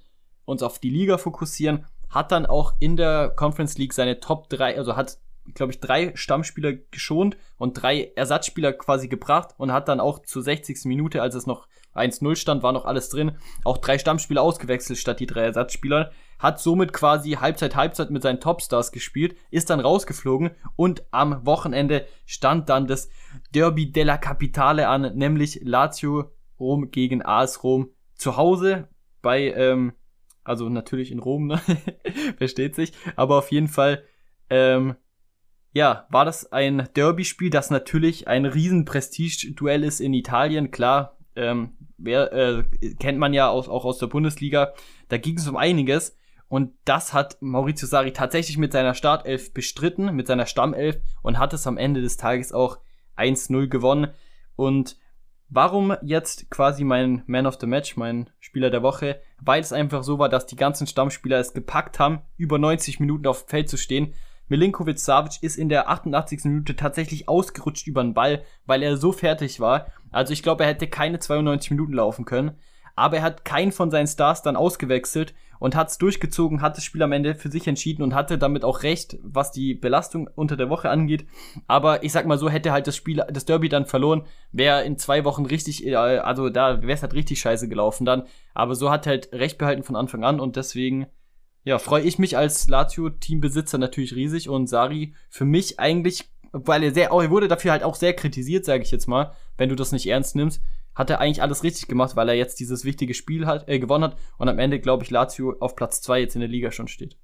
uns 0.45 0.63
auf 0.63 0.79
die 0.79 0.91
Liga 0.91 1.19
fokussieren. 1.19 1.87
Hat 2.11 2.33
dann 2.33 2.47
auch 2.47 2.75
in 2.79 2.97
der 2.97 3.31
Conference 3.31 3.77
League 3.77 3.93
seine 3.93 4.21
Top 4.21 4.49
3, 4.51 4.79
also 4.79 4.97
hat, 4.97 5.19
glaube 5.55 5.73
ich, 5.73 5.81
drei 5.81 6.13
Stammspieler 6.15 6.73
geschont 6.73 7.37
und 7.57 7.75
drei 7.75 8.13
Ersatzspieler 8.17 8.73
quasi 8.73 9.09
gebracht 9.09 9.55
und 9.59 9.73
hat 9.73 9.89
dann 9.89 10.01
auch 10.01 10.21
zur 10.21 10.43
60. 10.43 10.85
Minute, 10.85 11.23
als 11.23 11.35
es 11.35 11.47
noch 11.47 11.69
1-0 11.95 12.37
stand, 12.37 12.63
war 12.63 12.73
noch 12.73 12.85
alles 12.85 13.09
drin, 13.09 13.33
auch 13.65 13.79
drei 13.79 13.99
Stammspieler 13.99 14.43
ausgewechselt 14.43 14.99
statt 14.99 15.21
die 15.21 15.27
drei 15.27 15.43
Ersatzspieler. 15.43 16.13
Hat 16.39 16.61
somit 16.61 16.93
quasi 16.93 17.33
Halbzeit, 17.33 17.75
Halbzeit 17.75 18.11
mit 18.11 18.23
seinen 18.23 18.41
Topstars 18.41 18.93
gespielt, 18.93 19.37
ist 19.51 19.71
dann 19.71 19.81
rausgeflogen 19.81 20.51
und 20.77 21.05
am 21.11 21.45
Wochenende 21.45 22.07
stand 22.27 22.69
dann 22.69 22.87
das 22.87 23.09
Derby 23.55 23.91
della 23.91 24.19
Capitale 24.19 24.89
an, 24.89 25.17
nämlich 25.17 25.61
Lazio 25.65 26.31
Rom 26.61 26.91
gegen 26.91 27.25
AS 27.25 27.63
Rom 27.65 27.91
zu 28.15 28.37
Hause 28.37 28.89
bei, 29.23 29.53
ähm, 29.53 29.93
also 30.45 30.69
natürlich 30.69 31.11
in 31.11 31.19
Rom, 31.19 31.47
ne? 31.47 31.61
versteht 32.39 32.75
sich, 32.75 32.93
aber 33.17 33.39
auf 33.39 33.51
jeden 33.51 33.69
Fall, 33.69 34.05
ähm, 34.51 34.97
ja, 35.73 36.07
war 36.11 36.25
das 36.25 36.53
ein 36.53 36.89
Derby-Spiel, 36.97 37.51
das 37.51 37.71
natürlich 37.71 38.29
ein 38.29 38.47
riesen 38.47 38.85
Prestige-Duell 38.85 39.85
ist 39.85 40.01
in 40.01 40.15
Italien, 40.15 40.71
klar, 40.71 41.17
ähm, 41.37 41.77
wer, 41.97 42.33
äh, 42.33 42.65
kennt 42.99 43.19
man 43.19 43.35
ja 43.35 43.49
aus, 43.49 43.69
auch 43.69 43.85
aus 43.85 43.99
der 43.99 44.07
Bundesliga, 44.07 44.73
da 45.09 45.19
ging 45.19 45.37
es 45.39 45.49
um 45.49 45.57
einiges 45.57 46.17
und 46.49 46.73
das 46.85 47.13
hat 47.13 47.37
Maurizio 47.41 47.87
Sarri 47.87 48.13
tatsächlich 48.13 48.59
mit 48.59 48.73
seiner 48.73 48.95
Startelf 48.95 49.53
bestritten, 49.53 50.15
mit 50.15 50.27
seiner 50.27 50.47
Stammelf 50.47 50.99
und 51.23 51.39
hat 51.39 51.53
es 51.53 51.67
am 51.67 51.77
Ende 51.77 52.01
des 52.01 52.17
Tages 52.17 52.53
auch 52.53 52.79
1-0 53.17 53.69
gewonnen 53.69 54.09
und 54.57 54.97
Warum 55.51 55.97
jetzt 56.03 56.51
quasi 56.51 56.85
mein 56.85 57.23
Man 57.27 57.47
of 57.47 57.57
the 57.59 57.67
Match, 57.67 57.97
mein 57.97 58.29
Spieler 58.39 58.69
der 58.69 58.83
Woche? 58.83 59.21
Weil 59.41 59.63
es 59.63 59.73
einfach 59.73 60.03
so 60.03 60.19
war, 60.19 60.29
dass 60.29 60.45
die 60.45 60.57
ganzen 60.57 60.87
Stammspieler 60.87 61.39
es 61.39 61.55
gepackt 61.55 61.99
haben, 61.99 62.21
über 62.37 62.59
90 62.59 63.01
Minuten 63.01 63.27
auf 63.27 63.45
dem 63.45 63.49
Feld 63.49 63.71
zu 63.71 63.79
stehen. 63.79 64.13
Milinkovic 64.49 64.99
Savic 64.99 65.43
ist 65.43 65.57
in 65.57 65.69
der 65.69 65.89
88. 65.89 66.45
Minute 66.45 66.77
tatsächlich 66.77 67.29
ausgerutscht 67.29 67.87
über 67.87 68.03
den 68.03 68.15
Ball, 68.15 68.43
weil 68.67 68.83
er 68.83 68.97
so 68.97 69.13
fertig 69.13 69.61
war. 69.61 69.89
Also 70.11 70.33
ich 70.33 70.43
glaube, 70.43 70.65
er 70.65 70.71
hätte 70.71 70.87
keine 70.87 71.19
92 71.19 71.71
Minuten 71.71 71.93
laufen 71.93 72.25
können. 72.25 72.53
Aber 72.97 73.19
er 73.19 73.23
hat 73.23 73.45
keinen 73.45 73.73
von 73.73 73.91
seinen 73.91 74.09
Stars 74.09 74.43
dann 74.43 74.57
ausgewechselt 74.57 75.35
und 75.61 75.77
hat 75.77 75.89
es 75.89 75.99
durchgezogen, 75.99 76.63
hat 76.63 76.77
das 76.77 76.85
Spiel 76.85 77.03
am 77.03 77.13
Ende 77.13 77.35
für 77.35 77.51
sich 77.51 77.67
entschieden 77.67 78.03
und 78.03 78.15
hatte 78.15 78.39
damit 78.39 78.65
auch 78.65 78.83
recht, 78.83 79.19
was 79.23 79.53
die 79.53 79.75
Belastung 79.75 80.29
unter 80.35 80.57
der 80.57 80.71
Woche 80.71 80.91
angeht. 80.91 81.27
Aber 81.67 82.03
ich 82.03 82.13
sag 82.13 82.27
mal 82.27 82.39
so, 82.39 82.49
hätte 82.49 82.73
halt 82.73 82.87
das 82.87 82.97
Spiel, 82.97 83.25
das 83.31 83.45
Derby 83.45 83.69
dann 83.69 83.87
verloren, 83.87 84.25
wäre 84.53 84.85
in 84.85 84.99
zwei 84.99 85.25
Wochen 85.25 85.47
richtig, 85.47 85.87
äh, 85.87 85.95
also 85.95 86.49
da 86.49 86.83
wäre 86.83 86.93
es 86.93 87.03
halt 87.03 87.15
richtig 87.15 87.41
scheiße 87.41 87.69
gelaufen 87.69 88.05
dann. 88.05 88.25
Aber 88.55 88.75
so 88.75 88.91
hat 88.91 89.07
er 89.07 89.11
halt 89.11 89.33
recht 89.33 89.59
behalten 89.59 89.83
von 89.83 89.97
Anfang 89.97 90.25
an 90.25 90.41
und 90.41 90.57
deswegen, 90.57 91.07
ja, 91.69 91.79
freue 91.79 92.03
ich 92.03 92.19
mich 92.19 92.35
als 92.35 92.67
Lazio-Teambesitzer 92.67 93.77
natürlich 93.77 94.17
riesig 94.17 94.49
und 94.49 94.69
Sari 94.69 95.13
für 95.29 95.45
mich 95.45 95.79
eigentlich, 95.79 96.25
weil 96.53 96.83
er 96.83 96.95
sehr, 96.95 97.13
auch 97.13 97.21
er 97.21 97.29
wurde 97.29 97.47
dafür 97.47 97.73
halt 97.73 97.83
auch 97.83 97.95
sehr 97.95 98.15
kritisiert, 98.15 98.65
sage 98.65 98.83
ich 98.83 98.91
jetzt 98.91 99.07
mal, 99.07 99.35
wenn 99.59 99.69
du 99.69 99.75
das 99.75 99.93
nicht 99.93 100.07
ernst 100.07 100.35
nimmst, 100.35 100.63
hat 100.95 101.11
er 101.11 101.21
eigentlich 101.21 101.43
alles 101.43 101.65
richtig 101.65 101.87
gemacht, 101.87 102.17
weil 102.17 102.31
er 102.31 102.37
jetzt 102.37 102.59
dieses 102.59 102.87
wichtige 102.87 103.13
Spiel 103.13 103.45
hat, 103.45 103.69
äh, 103.69 103.79
gewonnen 103.79 104.05
hat 104.05 104.17
und 104.39 104.49
am 104.49 104.59
Ende, 104.59 104.81
glaube 104.81 105.05
ich, 105.05 105.11
Lazio 105.11 105.57
auf 105.61 105.77
Platz 105.77 106.01
zwei 106.01 106.21
jetzt 106.21 106.35
in 106.35 106.41
der 106.41 106.49
Liga 106.49 106.73
schon 106.73 106.89
steht. 106.89 107.19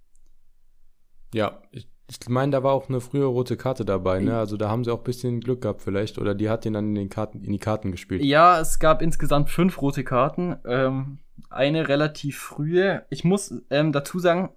Ja, 1.32 1.62
ich 1.72 1.88
Ich 2.06 2.28
meine, 2.28 2.52
da 2.52 2.62
war 2.62 2.72
auch 2.72 2.88
eine 2.88 3.00
frühe 3.00 3.24
rote 3.24 3.56
Karte 3.56 3.84
dabei, 3.84 4.20
ne? 4.20 4.36
Also 4.36 4.56
da 4.58 4.68
haben 4.68 4.84
sie 4.84 4.92
auch 4.92 4.98
ein 4.98 5.04
bisschen 5.04 5.40
Glück 5.40 5.62
gehabt 5.62 5.80
vielleicht. 5.80 6.18
Oder 6.18 6.34
die 6.34 6.50
hat 6.50 6.64
den 6.64 6.74
dann 6.74 6.88
in, 6.88 6.94
den 6.94 7.08
Karten, 7.08 7.42
in 7.42 7.52
die 7.52 7.58
Karten 7.58 7.92
gespielt. 7.92 8.22
Ja, 8.22 8.60
es 8.60 8.78
gab 8.78 9.00
insgesamt 9.00 9.48
fünf 9.48 9.80
rote 9.80 10.04
Karten. 10.04 10.56
Ähm, 10.66 11.18
eine 11.48 11.88
relativ 11.88 12.38
frühe. 12.38 13.06
Ich 13.08 13.24
muss 13.24 13.54
ähm, 13.70 13.92
dazu 13.92 14.18
sagen, 14.18 14.50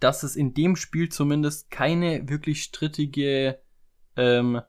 dass 0.00 0.22
es 0.22 0.36
in 0.36 0.54
dem 0.54 0.76
Spiel 0.76 1.08
zumindest 1.08 1.70
keine 1.70 2.28
wirklich 2.28 2.62
strittige 2.62 3.58
ähm, 4.16 4.60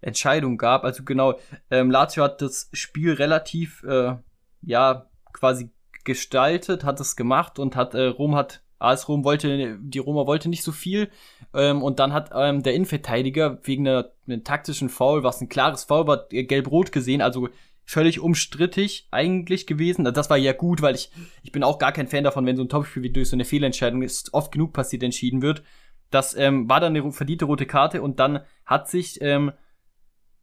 Entscheidung 0.00 0.58
gab. 0.58 0.84
Also 0.84 1.02
genau, 1.04 1.38
ähm, 1.70 1.90
Lazio 1.90 2.22
hat 2.22 2.40
das 2.40 2.70
Spiel 2.72 3.14
relativ, 3.14 3.82
äh, 3.82 4.16
ja, 4.62 5.10
quasi 5.32 5.70
gestaltet, 6.04 6.84
hat 6.84 7.00
es 7.00 7.16
gemacht 7.16 7.58
und 7.58 7.76
hat, 7.76 7.94
äh, 7.94 8.06
Rom 8.06 8.34
hat, 8.34 8.62
AS 8.78 9.08
Rom 9.08 9.24
wollte, 9.24 9.78
die 9.80 9.98
Roma 9.98 10.26
wollte 10.26 10.48
nicht 10.48 10.62
so 10.62 10.72
viel. 10.72 11.10
Ähm, 11.54 11.82
und 11.82 11.98
dann 11.98 12.12
hat 12.12 12.30
ähm, 12.34 12.62
der 12.62 12.74
Innenverteidiger 12.74 13.58
wegen 13.62 13.86
einer, 13.86 14.12
einem 14.26 14.44
taktischen 14.44 14.88
Foul, 14.88 15.22
was 15.22 15.40
ein 15.40 15.48
klares 15.48 15.84
Foul 15.84 16.06
war, 16.06 16.26
äh, 16.32 16.44
gelb-rot 16.44 16.92
gesehen, 16.92 17.20
also 17.20 17.48
völlig 17.84 18.20
umstrittig 18.20 19.08
eigentlich 19.10 19.66
gewesen. 19.66 20.06
Also 20.06 20.14
das 20.14 20.30
war 20.30 20.36
ja 20.36 20.52
gut, 20.52 20.82
weil 20.82 20.94
ich, 20.94 21.10
ich 21.42 21.52
bin 21.52 21.64
auch 21.64 21.78
gar 21.78 21.92
kein 21.92 22.06
Fan 22.06 22.24
davon, 22.24 22.44
wenn 22.44 22.56
so 22.56 22.62
ein 22.62 22.68
Topspiel 22.68 23.02
wie 23.02 23.10
durch 23.10 23.30
so 23.30 23.36
eine 23.36 23.46
Fehlentscheidung 23.46 24.02
ist, 24.02 24.34
oft 24.34 24.52
genug 24.52 24.74
passiert 24.74 25.02
entschieden 25.02 25.42
wird. 25.42 25.62
Das 26.10 26.36
ähm, 26.36 26.68
war 26.68 26.80
dann 26.80 26.94
eine 26.94 27.12
verdiente 27.12 27.46
rote 27.46 27.66
Karte 27.66 28.02
und 28.02 28.20
dann 28.20 28.40
hat 28.64 28.88
sich 28.88 29.20
ähm, 29.22 29.52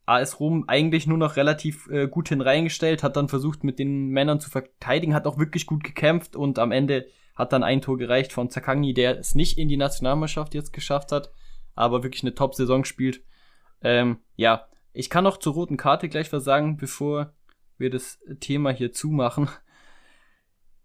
AS 0.06 0.38
Rom 0.38 0.64
eigentlich 0.68 1.06
nur 1.06 1.18
noch 1.18 1.36
relativ 1.36 1.88
äh, 1.88 2.08
gut 2.08 2.28
hineingestellt, 2.28 3.02
hat 3.02 3.16
dann 3.16 3.28
versucht, 3.28 3.64
mit 3.64 3.78
den 3.78 4.08
Männern 4.08 4.40
zu 4.40 4.50
verteidigen, 4.50 5.14
hat 5.14 5.26
auch 5.26 5.38
wirklich 5.38 5.66
gut 5.66 5.82
gekämpft 5.82 6.36
und 6.36 6.58
am 6.58 6.72
Ende 6.72 7.06
hat 7.36 7.52
dann 7.52 7.62
ein 7.62 7.82
Tor 7.82 7.98
gereicht 7.98 8.32
von 8.32 8.50
Zakagni, 8.50 8.94
der 8.94 9.18
es 9.18 9.34
nicht 9.34 9.58
in 9.58 9.68
die 9.68 9.76
Nationalmannschaft 9.76 10.54
jetzt 10.54 10.72
geschafft 10.72 11.12
hat, 11.12 11.30
aber 11.74 12.02
wirklich 12.02 12.22
eine 12.22 12.34
Top-Saison 12.34 12.84
spielt. 12.84 13.22
Ähm, 13.82 14.18
ja, 14.34 14.66
ich 14.92 15.10
kann 15.10 15.24
noch 15.24 15.36
zur 15.36 15.52
roten 15.52 15.76
Karte 15.76 16.08
gleich 16.08 16.32
was 16.32 16.44
sagen, 16.44 16.78
bevor 16.78 17.34
wir 17.76 17.90
das 17.90 18.18
Thema 18.40 18.70
hier 18.70 18.92
zumachen. 18.92 19.48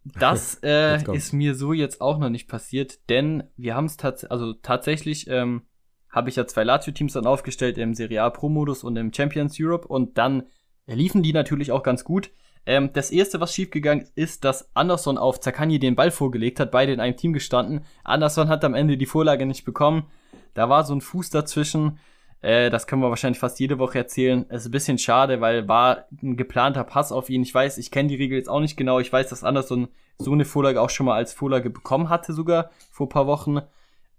Das 0.04 0.60
äh, 0.64 1.02
ist 1.16 1.32
mir 1.32 1.56
so 1.56 1.72
jetzt 1.72 2.02
auch 2.02 2.18
noch 2.18 2.30
nicht 2.30 2.50
passiert, 2.50 3.10
denn 3.10 3.44
wir 3.56 3.76
haben 3.76 3.86
es 3.86 3.98
tats 3.98 4.26
also 4.26 4.54
tatsächlich 4.54 5.28
ähm, 5.30 5.64
habe 6.10 6.30
ich 6.30 6.36
ja 6.36 6.46
zwei 6.46 6.64
Lazio-Teams 6.64 7.14
dann 7.14 7.26
aufgestellt 7.26 7.78
im 7.78 7.94
Serie 7.94 8.24
A 8.24 8.30
Pro-Modus 8.30 8.84
und 8.84 8.98
im 8.98 9.14
Champions 9.14 9.56
Europe 9.60 9.88
und 9.88 10.18
dann 10.18 10.44
liefen 10.88 11.24
die 11.24 11.32
natürlich 11.32 11.72
auch 11.72 11.84
ganz 11.84 12.04
gut. 12.04 12.32
Ähm, 12.65 12.91
das 12.93 13.12
erste, 13.12 13.39
was 13.39 13.54
schiefgegangen 13.54 14.08
ist, 14.15 14.43
dass 14.43 14.69
Anderson 14.76 15.17
auf 15.17 15.39
Zakani 15.39 15.80
den 15.80 15.95
Ball 15.95 16.12
vorgelegt 16.12 16.60
hat, 16.60 16.71
beide 16.71 16.93
in 16.93 17.00
einem 17.00 17.17
Team 17.17 17.34
gestanden. 17.34 17.86
Anderson 18.04 18.50
hat 18.50 18.63
am 18.63 18.76
Ende 18.76 18.97
die 18.97 19.06
Vorlage 19.06 19.45
nicht 19.45 19.65
bekommen. 19.65 20.06
Da 20.54 20.69
war 20.69 20.84
so 20.84 20.93
ein 20.93 21.02
Fuß 21.02 21.30
dazwischen. 21.30 22.00
Äh, 22.41 22.69
das 22.69 22.88
können 22.88 23.02
wir 23.02 23.10
wahrscheinlich 23.10 23.39
fast 23.39 23.60
jede 23.60 23.80
Woche 23.80 23.97
erzählen. 23.97 24.45
Es 24.50 24.62
ist 24.62 24.67
ein 24.67 24.71
bisschen 24.71 24.97
schade, 24.97 25.41
weil 25.41 25.67
war 25.67 26.06
ein 26.21 26.38
geplanter 26.38 26.84
Pass 26.84 27.12
auf 27.12 27.30
ihn. 27.30 27.43
Ich 27.43 27.54
weiß, 27.54 27.78
ich 27.78 27.91
kenne 27.91 28.10
die 28.10 28.15
Regel 28.15 28.38
jetzt 28.38 28.50
auch 28.50 28.60
nicht 28.60 28.78
genau. 28.78 29.00
Ich 29.00 29.12
weiß, 29.12 29.30
dass 29.30 29.43
Anderson 29.43 29.88
so 30.17 30.32
eine 30.32 30.45
Vorlage 30.45 30.82
auch 30.82 30.89
schon 30.89 31.08
mal 31.08 31.15
als 31.15 31.34
Vorlage 31.34 31.69
bekommen 31.69 32.10
hatte, 32.10 32.34
sogar 32.34 32.69
vor 32.91 33.10
paar 33.10 33.28
Wochen. 33.28 33.62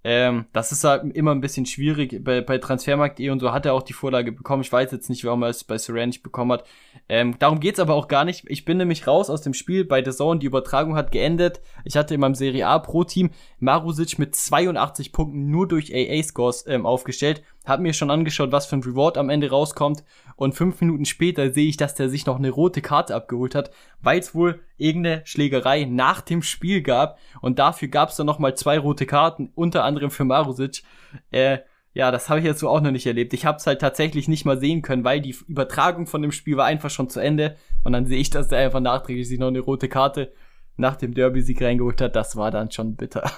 Ähm, 0.05 0.47
das 0.53 0.73
ist 0.73 0.83
halt 0.83 1.15
immer 1.15 1.31
ein 1.31 1.41
bisschen 1.41 1.67
schwierig. 1.67 2.25
Bei, 2.25 2.41
bei 2.41 2.59
Transfermarkt.de 2.59 3.31
und 3.31 3.41
so 3.41 3.53
hat 3.53 3.67
er 3.67 3.75
auch 3.75 3.83
die 3.83 3.93
Vorlage 3.93 4.33
bekommen. 4.33 4.63
Ich 4.63 4.73
weiß 4.73 4.91
jetzt 4.91 5.09
nicht, 5.09 5.25
warum 5.25 5.43
er 5.43 5.51
es 5.51 5.63
bei 5.63 5.79
Saran 5.79 6.09
nicht 6.09 6.23
bekommen 6.23 6.53
hat. 6.53 6.65
Ähm, 7.09 7.37
darum 7.39 7.61
geht's 7.61 7.79
aber 7.79 7.95
auch 7.95 8.09
gar 8.09 8.25
nicht. 8.25 8.45
Ich 8.49 8.65
bin 8.65 8.79
nämlich 8.79 9.07
raus 9.07 9.31
aus 9.31 9.43
dem 9.43 9.55
Spiel 9.55 9.85
bei 9.85 10.03
The 10.05 10.11
Zone. 10.11 10.41
Die 10.41 10.47
Übertragung 10.47 10.97
hat 10.97 11.13
geendet. 11.13 11.61
Ich 11.85 11.97
hatte 11.97 12.15
in 12.15 12.21
meinem 12.21 12.35
Serie 12.35 12.67
A 12.67 12.79
Pro 12.81 13.05
Team 13.05 13.31
Marusic 13.61 14.19
mit 14.19 14.35
82 14.35 15.13
Punkten 15.13 15.51
nur 15.51 15.69
durch 15.69 15.95
AA-Scores 15.95 16.67
ähm, 16.67 16.85
aufgestellt. 16.85 17.43
Hab 17.65 17.81
mir 17.81 17.93
schon 17.93 18.11
angeschaut, 18.11 18.51
was 18.51 18.67
für 18.67 18.77
ein 18.77 18.83
Reward 18.83 19.17
am 19.17 19.31
Ende 19.31 19.51
rauskommt. 19.51 20.03
Und 20.37 20.55
fünf 20.55 20.81
Minuten 20.81 21.05
später 21.05 21.53
sehe 21.53 21.69
ich, 21.69 21.77
dass 21.77 21.95
der 21.95 22.09
sich 22.09 22.27
noch 22.27 22.37
eine 22.39 22.51
rote 22.51 22.81
Karte 22.81 23.15
abgeholt 23.15 23.55
hat, 23.55 23.71
weil 24.01 24.19
es 24.19 24.35
wohl 24.35 24.61
irgendeine 24.79 25.23
Schlägerei 25.25 25.85
nach 25.85 26.21
dem 26.21 26.43
Spiel 26.43 26.83
gab. 26.83 27.19
Und 27.41 27.59
dafür 27.59 27.89
gab 27.89 28.09
es 28.09 28.17
dann 28.17 28.27
nochmal 28.27 28.57
zwei 28.57 28.79
rote 28.79 29.07
Karten, 29.07 29.53
unter 29.55 29.85
anderem 29.85 30.11
für 30.11 30.25
Marusic. 30.25 30.83
Äh, 31.31 31.59
ja, 31.95 32.11
das 32.11 32.29
habe 32.29 32.41
ich 32.41 32.47
jetzt 32.47 32.61
so 32.61 32.69
auch 32.69 32.81
noch 32.81 32.91
nicht 32.91 33.07
erlebt. 33.07 33.35
Ich 33.35 33.45
habe 33.45 33.59
es 33.59 33.67
halt 33.67 33.81
tatsächlich 33.81 34.27
nicht 34.27 34.45
mal 34.45 34.59
sehen 34.59 34.83
können, 34.83 35.05
weil 35.05 35.21
die 35.21 35.37
Übertragung 35.47 36.07
von 36.07 36.23
dem 36.23 36.33
Spiel 36.33 36.57
war 36.57 36.65
einfach 36.65 36.91
schon 36.91 37.11
zu 37.11 37.21
Ende. 37.21 37.57
Und 37.85 37.93
dann 37.93 38.07
sehe 38.07 38.19
ich, 38.19 38.31
dass 38.31 38.49
der 38.49 38.61
einfach 38.61 38.81
nachträglich 38.81 39.29
sich 39.29 39.39
noch 39.39 39.49
eine 39.49 39.61
rote 39.61 39.89
Karte 39.89 40.33
nach 40.77 40.97
dem 40.97 41.15
Derby-Sieg 41.15 41.61
reingeholt 41.61 42.01
hat. 42.01 42.17
Das 42.17 42.37
war 42.37 42.51
dann 42.51 42.71
schon 42.71 42.97
bitter. 42.97 43.31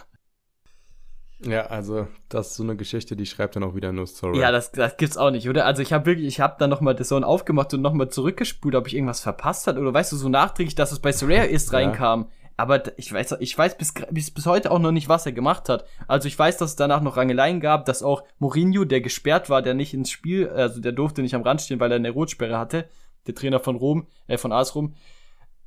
Ja, 1.40 1.66
also 1.66 2.06
das 2.28 2.48
ist 2.48 2.56
so 2.56 2.62
eine 2.62 2.76
Geschichte, 2.76 3.16
die 3.16 3.26
schreibt 3.26 3.56
dann 3.56 3.64
auch 3.64 3.74
wieder 3.74 3.92
nur 3.92 4.06
Story. 4.06 4.38
Ja, 4.38 4.52
das, 4.52 4.72
das 4.72 4.96
gibt's 4.96 5.16
auch 5.16 5.30
nicht, 5.30 5.48
oder? 5.48 5.66
Also 5.66 5.82
ich 5.82 5.92
habe 5.92 6.06
wirklich, 6.06 6.26
ich 6.26 6.40
habe 6.40 6.56
dann 6.58 6.70
nochmal 6.70 6.94
das 6.94 7.08
Zone 7.08 7.26
aufgemacht 7.26 7.74
und 7.74 7.82
nochmal 7.82 8.08
zurückgespult, 8.08 8.74
ob 8.74 8.86
ich 8.86 8.94
irgendwas 8.94 9.20
verpasst 9.20 9.66
hat 9.66 9.76
oder 9.76 9.92
weißt 9.92 10.12
du, 10.12 10.16
so 10.16 10.28
nachträglich, 10.28 10.74
dass 10.74 10.92
es 10.92 11.00
bei 11.00 11.12
Soraya 11.12 11.44
erst 11.44 11.72
ja. 11.72 11.78
reinkam. 11.78 12.28
Aber 12.56 12.96
ich 12.98 13.12
weiß, 13.12 13.36
ich 13.40 13.58
weiß 13.58 13.76
bis, 13.76 13.92
bis, 14.10 14.30
bis 14.30 14.46
heute 14.46 14.70
auch 14.70 14.78
noch 14.78 14.92
nicht, 14.92 15.08
was 15.08 15.26
er 15.26 15.32
gemacht 15.32 15.68
hat. 15.68 15.86
Also 16.06 16.28
ich 16.28 16.38
weiß, 16.38 16.56
dass 16.56 16.70
es 16.70 16.76
danach 16.76 17.00
noch 17.00 17.16
Rangeleien 17.16 17.60
gab, 17.60 17.84
dass 17.84 18.04
auch 18.04 18.22
Mourinho, 18.38 18.84
der 18.84 19.00
gesperrt 19.00 19.50
war, 19.50 19.60
der 19.60 19.74
nicht 19.74 19.92
ins 19.92 20.10
Spiel, 20.10 20.48
also 20.48 20.80
der 20.80 20.92
durfte 20.92 21.22
nicht 21.22 21.34
am 21.34 21.42
Rand 21.42 21.62
stehen, 21.62 21.80
weil 21.80 21.90
er 21.90 21.96
eine 21.96 22.10
Rotsperre 22.10 22.56
hatte, 22.56 22.88
der 23.26 23.34
Trainer 23.34 23.58
von 23.58 23.74
Rom, 23.74 24.06
äh, 24.28 24.38
von 24.38 24.52
AS 24.52 24.76
Rom, 24.76 24.94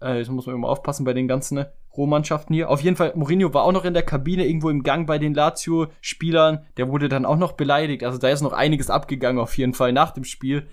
äh, 0.02 0.18
jetzt 0.18 0.30
muss 0.30 0.46
man 0.46 0.56
immer 0.56 0.70
aufpassen 0.70 1.04
bei 1.04 1.14
den 1.14 1.28
ganzen 1.28 1.56
ne, 1.56 1.72
Rohmannschaften 1.98 2.54
hier. 2.54 2.70
Auf 2.70 2.82
jeden 2.82 2.96
Fall, 2.96 3.14
Mourinho 3.16 3.54
war 3.54 3.64
auch 3.64 3.72
noch 3.72 3.86
in 3.86 3.94
der 3.94 4.04
Kabine, 4.04 4.46
irgendwo 4.46 4.70
im 4.70 4.84
Gang 4.84 5.08
bei 5.08 5.18
den 5.18 5.34
Lazio-Spielern. 5.34 6.66
Der 6.78 6.90
wurde 6.90 7.10
dann 7.10 7.26
auch 7.26 7.38
noch 7.38 7.54
beleidigt. 7.54 8.04
Also 8.04 8.18
da 8.18 8.30
ist 8.30 8.42
noch 8.42 8.54
einiges 8.54 8.90
abgegangen, 8.90 9.42
auf 9.42 9.58
jeden 9.58 9.74
Fall 9.74 9.92
nach 9.92 10.12
dem 10.12 10.24
Spiel. 10.24 10.68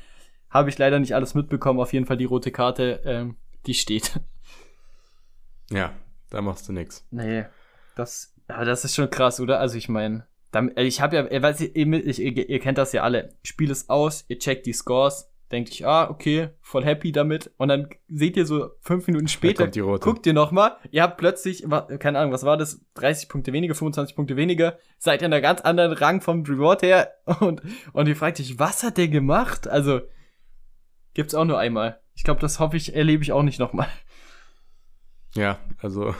Habe 0.50 0.68
ich 0.68 0.78
leider 0.78 1.00
nicht 1.00 1.14
alles 1.14 1.34
mitbekommen. 1.34 1.80
Auf 1.80 1.92
jeden 1.92 2.06
Fall 2.06 2.16
die 2.16 2.26
rote 2.26 2.52
Karte, 2.52 3.00
ähm, 3.04 3.36
die 3.66 3.74
steht. 3.74 4.20
Ja, 5.70 5.92
da 6.30 6.42
machst 6.42 6.68
du 6.68 6.72
nix. 6.72 7.06
Nee, 7.10 7.46
das, 7.96 8.34
das 8.46 8.84
ist 8.84 8.94
schon 8.94 9.10
krass, 9.10 9.40
oder? 9.40 9.60
Also 9.60 9.78
ich 9.78 9.88
meine, 9.88 10.26
ich 10.76 11.00
habe 11.00 11.16
ja, 11.16 11.26
ihr, 11.26 11.42
weiß, 11.42 11.60
ihr, 11.60 11.74
ihr, 11.74 12.60
kennt 12.60 12.78
das 12.78 12.92
ja 12.92 13.02
alle. 13.02 13.34
Spiel 13.42 13.70
es 13.70 13.88
aus, 13.88 14.24
ihr 14.28 14.38
checkt 14.38 14.66
die 14.66 14.72
Scores, 14.72 15.32
denke 15.52 15.70
ich, 15.70 15.86
ah, 15.86 16.08
okay, 16.10 16.50
voll 16.60 16.84
happy 16.84 17.12
damit. 17.12 17.50
Und 17.56 17.68
dann 17.68 17.88
seht 18.08 18.36
ihr 18.36 18.46
so 18.46 18.70
fünf 18.80 19.06
Minuten 19.06 19.28
später, 19.28 19.68
guckt 19.98 20.26
ihr 20.26 20.32
nochmal, 20.32 20.76
ihr 20.90 21.02
habt 21.02 21.18
plötzlich, 21.18 21.64
keine 21.98 22.18
Ahnung, 22.18 22.32
was 22.32 22.44
war 22.44 22.56
das, 22.56 22.84
30 22.94 23.28
Punkte 23.28 23.52
weniger, 23.52 23.74
25 23.74 24.16
Punkte 24.16 24.36
weniger, 24.36 24.78
seid 24.98 25.22
ihr 25.22 25.26
in 25.26 25.32
einer 25.32 25.40
ganz 25.40 25.60
anderen 25.60 25.92
Rang 25.92 26.20
vom 26.20 26.42
Reward 26.44 26.82
her 26.82 27.12
und, 27.40 27.62
und 27.92 28.08
ihr 28.08 28.16
fragt 28.16 28.40
euch, 28.40 28.58
was 28.58 28.82
hat 28.82 28.96
der 28.96 29.08
gemacht? 29.08 29.68
Also, 29.68 30.00
gibt's 31.12 31.34
auch 31.34 31.44
nur 31.44 31.58
einmal. 31.58 32.00
Ich 32.14 32.24
glaube, 32.24 32.40
das 32.40 32.60
hoffe 32.60 32.76
ich, 32.76 32.94
erlebe 32.94 33.22
ich 33.22 33.32
auch 33.32 33.42
nicht 33.42 33.58
nochmal. 33.58 33.88
Ja, 35.34 35.58
also, 35.78 36.14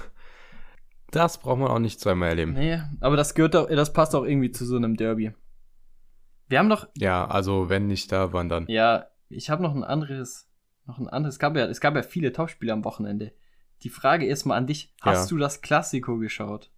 das 1.11 1.39
braucht 1.39 1.61
man 1.61 1.69
auch 1.69 1.79
nicht 1.79 2.01
zweimal 2.01 2.31
erleben. 2.31 2.55
Nee, 2.55 2.81
aber 3.01 3.17
das 3.17 3.35
gehört 3.35 3.55
doch, 3.55 3.69
das 3.69 3.93
passt 3.93 4.15
auch 4.15 4.25
irgendwie 4.25 4.51
zu 4.51 4.67
so 4.67 4.77
einem 4.77 4.97
Derby. 4.97 5.33
Wir 6.49 6.59
haben 6.59 6.69
doch. 6.69 6.89
Ja, 6.97 7.27
also 7.27 7.69
wenn 7.69 7.87
nicht 7.87 8.13
da, 8.13 8.33
wann 8.33 8.49
dann? 8.49 8.67
Ja, 8.69 9.07
ich 9.35 9.51
habe 9.51 9.63
noch 9.63 9.75
ein 9.75 9.85
anderes, 9.85 10.49
noch 10.87 10.99
ein 10.99 11.09
anderes. 11.09 11.37
Es 11.37 11.39
gab 11.39 11.57
ja, 11.57 11.67
es 11.67 11.81
gab 11.81 11.95
ja 11.97 12.03
viele 12.03 12.33
Topspiele 12.33 12.73
am 12.73 12.85
Wochenende. 12.85 13.33
Die 13.83 13.89
Frage 13.89 14.27
ist 14.27 14.45
mal 14.45 14.57
an 14.57 14.67
dich: 14.67 14.95
Hast 15.01 15.31
ja. 15.31 15.37
du 15.37 15.39
das 15.39 15.61
Klassiko 15.61 16.19
geschaut? 16.19 16.71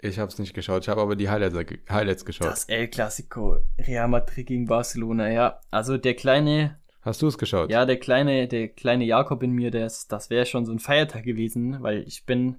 Ich 0.00 0.18
habe 0.18 0.30
es 0.30 0.38
nicht 0.38 0.54
geschaut. 0.54 0.82
Ich 0.84 0.88
habe 0.88 1.00
aber 1.00 1.16
die 1.16 1.28
Highlights, 1.28 1.56
Highlights 1.90 2.24
geschaut. 2.24 2.48
Das 2.48 2.64
El 2.66 2.88
Clasico, 2.88 3.58
Real 3.78 4.06
Madrid 4.06 4.46
gegen 4.46 4.66
Barcelona. 4.66 5.30
Ja, 5.30 5.60
also 5.70 5.98
der 5.98 6.14
kleine. 6.14 6.78
Hast 7.00 7.20
du 7.22 7.26
es 7.26 7.38
geschaut? 7.38 7.70
Ja, 7.70 7.84
der 7.84 7.98
kleine, 7.98 8.46
der 8.46 8.68
kleine 8.68 9.04
Jakob 9.04 9.42
in 9.42 9.52
mir, 9.52 9.70
das, 9.70 10.06
das 10.06 10.30
wäre 10.30 10.46
schon 10.46 10.66
so 10.66 10.72
ein 10.72 10.78
Feiertag 10.78 11.24
gewesen, 11.24 11.82
weil 11.82 12.04
ich 12.06 12.26
bin 12.26 12.58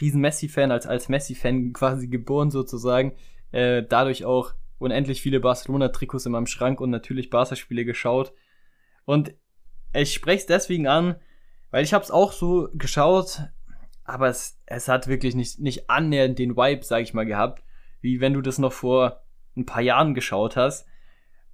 riesen 0.00 0.20
Messi-Fan, 0.20 0.70
als 0.70 0.86
als 0.86 1.08
Messi-Fan 1.08 1.72
quasi 1.72 2.08
geboren 2.08 2.50
sozusagen. 2.50 3.12
Äh, 3.52 3.82
dadurch 3.88 4.24
auch 4.24 4.52
unendlich 4.78 5.22
viele 5.22 5.40
Barcelona-Trikots 5.40 6.26
in 6.26 6.32
meinem 6.32 6.46
Schrank 6.46 6.80
und 6.80 6.90
natürlich 6.90 7.30
Barca-Spiele 7.30 7.86
geschaut. 7.86 8.34
Und 9.06 9.34
ich 9.94 10.12
spreche 10.12 10.40
es 10.40 10.46
deswegen 10.46 10.86
an, 10.86 11.16
weil 11.70 11.84
ich 11.84 11.94
habe 11.94 12.04
es 12.04 12.10
auch 12.10 12.32
so 12.32 12.68
geschaut, 12.74 13.40
aber 14.04 14.28
es, 14.28 14.60
es 14.66 14.88
hat 14.88 15.08
wirklich 15.08 15.34
nicht, 15.34 15.58
nicht 15.58 15.88
annähernd 15.88 16.38
den 16.38 16.56
Vibe, 16.56 16.84
sag 16.84 17.02
ich 17.02 17.14
mal, 17.14 17.24
gehabt, 17.24 17.64
wie 18.02 18.20
wenn 18.20 18.34
du 18.34 18.42
das 18.42 18.58
noch 18.58 18.72
vor 18.72 19.22
ein 19.56 19.64
paar 19.64 19.82
Jahren 19.82 20.14
geschaut 20.14 20.56
hast. 20.56 20.86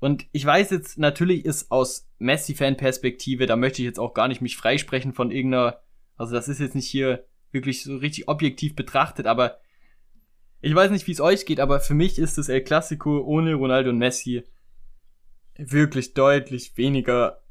Und 0.01 0.27
ich 0.33 0.45
weiß 0.45 0.71
jetzt, 0.71 0.99
natürlich 0.99 1.45
ist 1.45 1.71
aus 1.71 2.11
Messi-Fan-Perspektive, 2.19 3.47
da 3.47 3.55
möchte 3.55 3.83
ich 3.83 3.87
jetzt 3.87 4.01
auch 4.01 4.15
gar 4.15 4.27
nicht 4.27 4.41
mich 4.41 4.57
freisprechen 4.57 5.13
von 5.13 5.31
irgendeiner, 5.31 5.81
also 6.17 6.35
das 6.35 6.49
ist 6.49 6.59
jetzt 6.59 6.75
nicht 6.75 6.89
hier 6.89 7.25
wirklich 7.53 7.85
so 7.85 7.97
richtig 7.97 8.29
objektiv 8.29 8.75
betrachtet, 8.75 9.27
aber 9.27 9.61
ich 10.61 10.75
weiß 10.75 10.91
nicht, 10.91 11.07
wie 11.07 11.13
es 11.13 11.21
euch 11.21 11.47
geht, 11.47 11.61
aber 11.61 11.81
für 11.81 11.95
mich 11.95 12.19
ist 12.19 12.39
das 12.39 12.49
El 12.49 12.63
Clasico 12.63 13.21
ohne 13.21 13.55
Ronaldo 13.55 13.91
und 13.91 13.99
Messi 13.99 14.45
wirklich 15.57 16.15
deutlich 16.15 16.77
weniger 16.77 17.42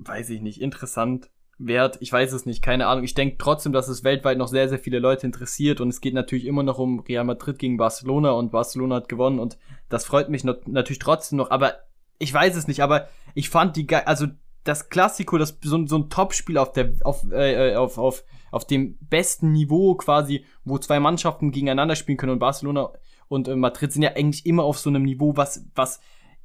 weiß 0.00 0.30
ich 0.30 0.40
nicht, 0.40 0.60
interessant, 0.60 1.30
wert. 1.60 1.98
Ich 2.00 2.12
weiß 2.12 2.32
es 2.32 2.46
nicht, 2.46 2.62
keine 2.62 2.86
Ahnung. 2.86 3.04
Ich 3.04 3.14
denke 3.14 3.36
trotzdem, 3.38 3.72
dass 3.72 3.88
es 3.88 4.02
weltweit 4.02 4.38
noch 4.38 4.48
sehr, 4.48 4.68
sehr 4.68 4.78
viele 4.78 4.98
Leute 4.98 5.26
interessiert 5.26 5.80
und 5.80 5.88
es 5.88 6.00
geht 6.00 6.14
natürlich 6.14 6.46
immer 6.46 6.62
noch 6.62 6.78
um 6.78 7.00
Real 7.00 7.24
Madrid 7.24 7.58
gegen 7.58 7.76
Barcelona 7.76 8.30
und 8.32 8.50
Barcelona 8.50 8.96
hat 8.96 9.08
gewonnen 9.08 9.38
und 9.38 9.58
das 9.88 10.04
freut 10.04 10.30
mich 10.30 10.42
noch, 10.42 10.56
natürlich 10.66 10.98
trotzdem 10.98 11.36
noch, 11.38 11.50
aber 11.50 11.74
ich 12.18 12.32
weiß 12.32 12.56
es 12.56 12.66
nicht, 12.66 12.82
aber 12.82 13.08
ich 13.34 13.50
fand 13.50 13.76
die 13.76 13.86
geil, 13.86 14.02
also 14.06 14.26
das 14.64 14.88
Klassiko, 14.88 15.38
das 15.38 15.58
so, 15.62 15.86
so 15.86 15.96
ein 15.96 16.10
Topspiel 16.10 16.58
auf 16.58 16.72
der 16.72 16.92
auf, 17.04 17.24
äh, 17.30 17.74
auf 17.76 17.98
auf 17.98 18.24
auf 18.50 18.66
dem 18.66 18.98
besten 18.98 19.52
Niveau 19.52 19.94
quasi, 19.94 20.44
wo 20.64 20.76
zwei 20.78 20.98
Mannschaften 20.98 21.52
gegeneinander 21.52 21.94
spielen 21.94 22.18
können 22.18 22.32
und 22.32 22.40
Barcelona 22.40 22.90
und 23.28 23.48
äh, 23.48 23.56
Madrid 23.56 23.92
sind 23.92 24.02
ja 24.02 24.10
eigentlich 24.10 24.44
immer 24.44 24.64
auf 24.64 24.78
so 24.78 24.90
einem 24.90 25.02
Niveau, 25.02 25.36
was 25.36 25.66
was 25.74 26.00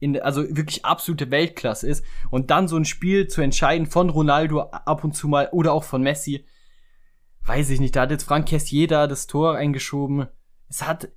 in, 0.06 0.22
also 0.22 0.44
wirklich 0.56 0.86
absolute 0.86 1.32
Weltklasse 1.32 1.88
ist. 1.88 2.06
Und 2.30 2.52
dann 2.52 2.68
so 2.68 2.78
ein 2.78 2.86
Spiel 2.86 3.28
zu 3.28 3.41
entscheiden 3.41 3.88
von 3.88 4.10
Ronaldo 4.10 4.62
ab 4.62 5.04
und 5.04 5.15
zu 5.15 5.28
mal 5.28 5.50
oder 5.52 5.74
auch 5.74 5.84
von 5.84 6.04
Messi, 6.04 6.46
weiß 7.46 7.72
ich 7.72 7.80
nicht. 7.80 7.96
Da 7.96 8.02
hat 8.02 8.12
jetzt 8.12 8.24
Frank 8.24 8.50
da 8.88 9.08
das 9.08 9.28
Tor 9.28 9.56
eingeschoben. 9.56 10.28
Es 10.70 10.84
hat, 10.84 11.10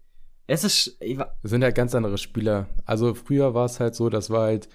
es 0.46 0.64
ist. 0.64 0.98
Es 1.00 1.50
sind 1.50 1.62
halt 1.62 1.74
ganz 1.74 1.94
andere 1.94 2.18
Spieler. 2.18 2.66
Also 2.86 3.14
früher 3.14 3.54
war 3.54 3.66
es 3.66 3.78
halt 3.78 3.94
so, 3.94 4.08
das 4.08 4.30
war 4.30 4.44
halt 4.44 4.68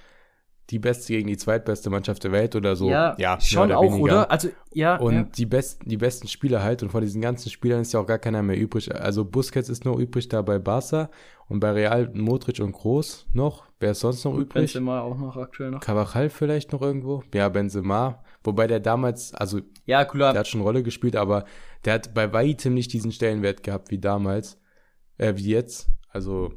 die 0.70 0.80
beste 0.80 1.14
gegen 1.14 1.28
die 1.28 1.38
zweitbeste 1.38 1.90
Mannschaft 1.90 2.24
der 2.24 2.32
Welt 2.32 2.56
oder 2.56 2.76
so. 2.76 2.90
Ja, 2.90 3.16
ja 3.18 3.40
schon 3.40 3.66
oder 3.66 3.80
auch, 3.80 3.84
weniger. 3.84 4.04
oder? 4.04 4.32
Also, 4.32 4.50
ja. 4.72 4.96
Und 4.98 5.14
ja. 5.14 5.24
die 5.24 5.46
besten, 5.46 5.90
die 5.90 5.98
besten 5.98 6.28
Spieler 6.28 6.64
halt, 6.64 6.84
und 6.84 6.90
von 6.90 7.02
diesen 7.02 7.22
ganzen 7.22 7.50
Spielern 7.50 7.82
ist 7.82 7.94
ja 7.94 8.00
auch 8.00 8.08
gar 8.08 8.20
keiner 8.20 8.42
mehr 8.42 8.58
übrig. 8.58 8.94
Also 8.94 9.26
Busquets 9.26 9.70
ist 9.70 9.84
noch 9.84 10.00
übrig 10.00 10.30
da 10.30 10.42
bei 10.42 10.60
Barca 10.60 11.10
und 11.50 11.60
bei 11.60 11.72
Real 11.72 12.10
Modric 12.14 12.60
und 12.60 12.72
Groß 12.72 13.28
noch. 13.34 13.66
Wer 13.80 13.92
ist 13.92 14.00
sonst 14.00 14.24
noch 14.24 14.34
und 14.34 14.42
übrig? 14.42 14.54
Benzema 14.74 15.02
auch 15.02 15.18
noch 15.18 15.36
aktuell 15.36 15.72
noch. 15.72 15.82
Cavachal 15.82 16.30
vielleicht 16.30 16.72
noch 16.72 16.82
irgendwo? 16.82 17.24
Ja, 17.34 17.50
Benzema. 17.50 18.24
Wobei 18.44 18.68
der 18.68 18.80
damals, 18.80 19.34
also, 19.34 19.60
ja, 19.86 20.06
klar. 20.06 20.32
der 20.32 20.42
hat 20.42 20.48
schon 20.48 20.62
eine 20.62 20.68
Rolle 20.68 20.84
gespielt, 20.84 21.16
aber 21.16 21.46
der 21.84 21.94
hat 21.94 22.14
bei 22.14 22.32
weitem 22.32 22.74
nicht 22.74 22.94
diesen 22.94 23.12
Stellenwert 23.12 23.64
gehabt 23.64 23.92
wie 23.92 24.00
damals, 24.00 24.60
äh, 25.18 25.34
wie 25.36 25.50
jetzt. 25.50 25.90
Also, 26.10 26.54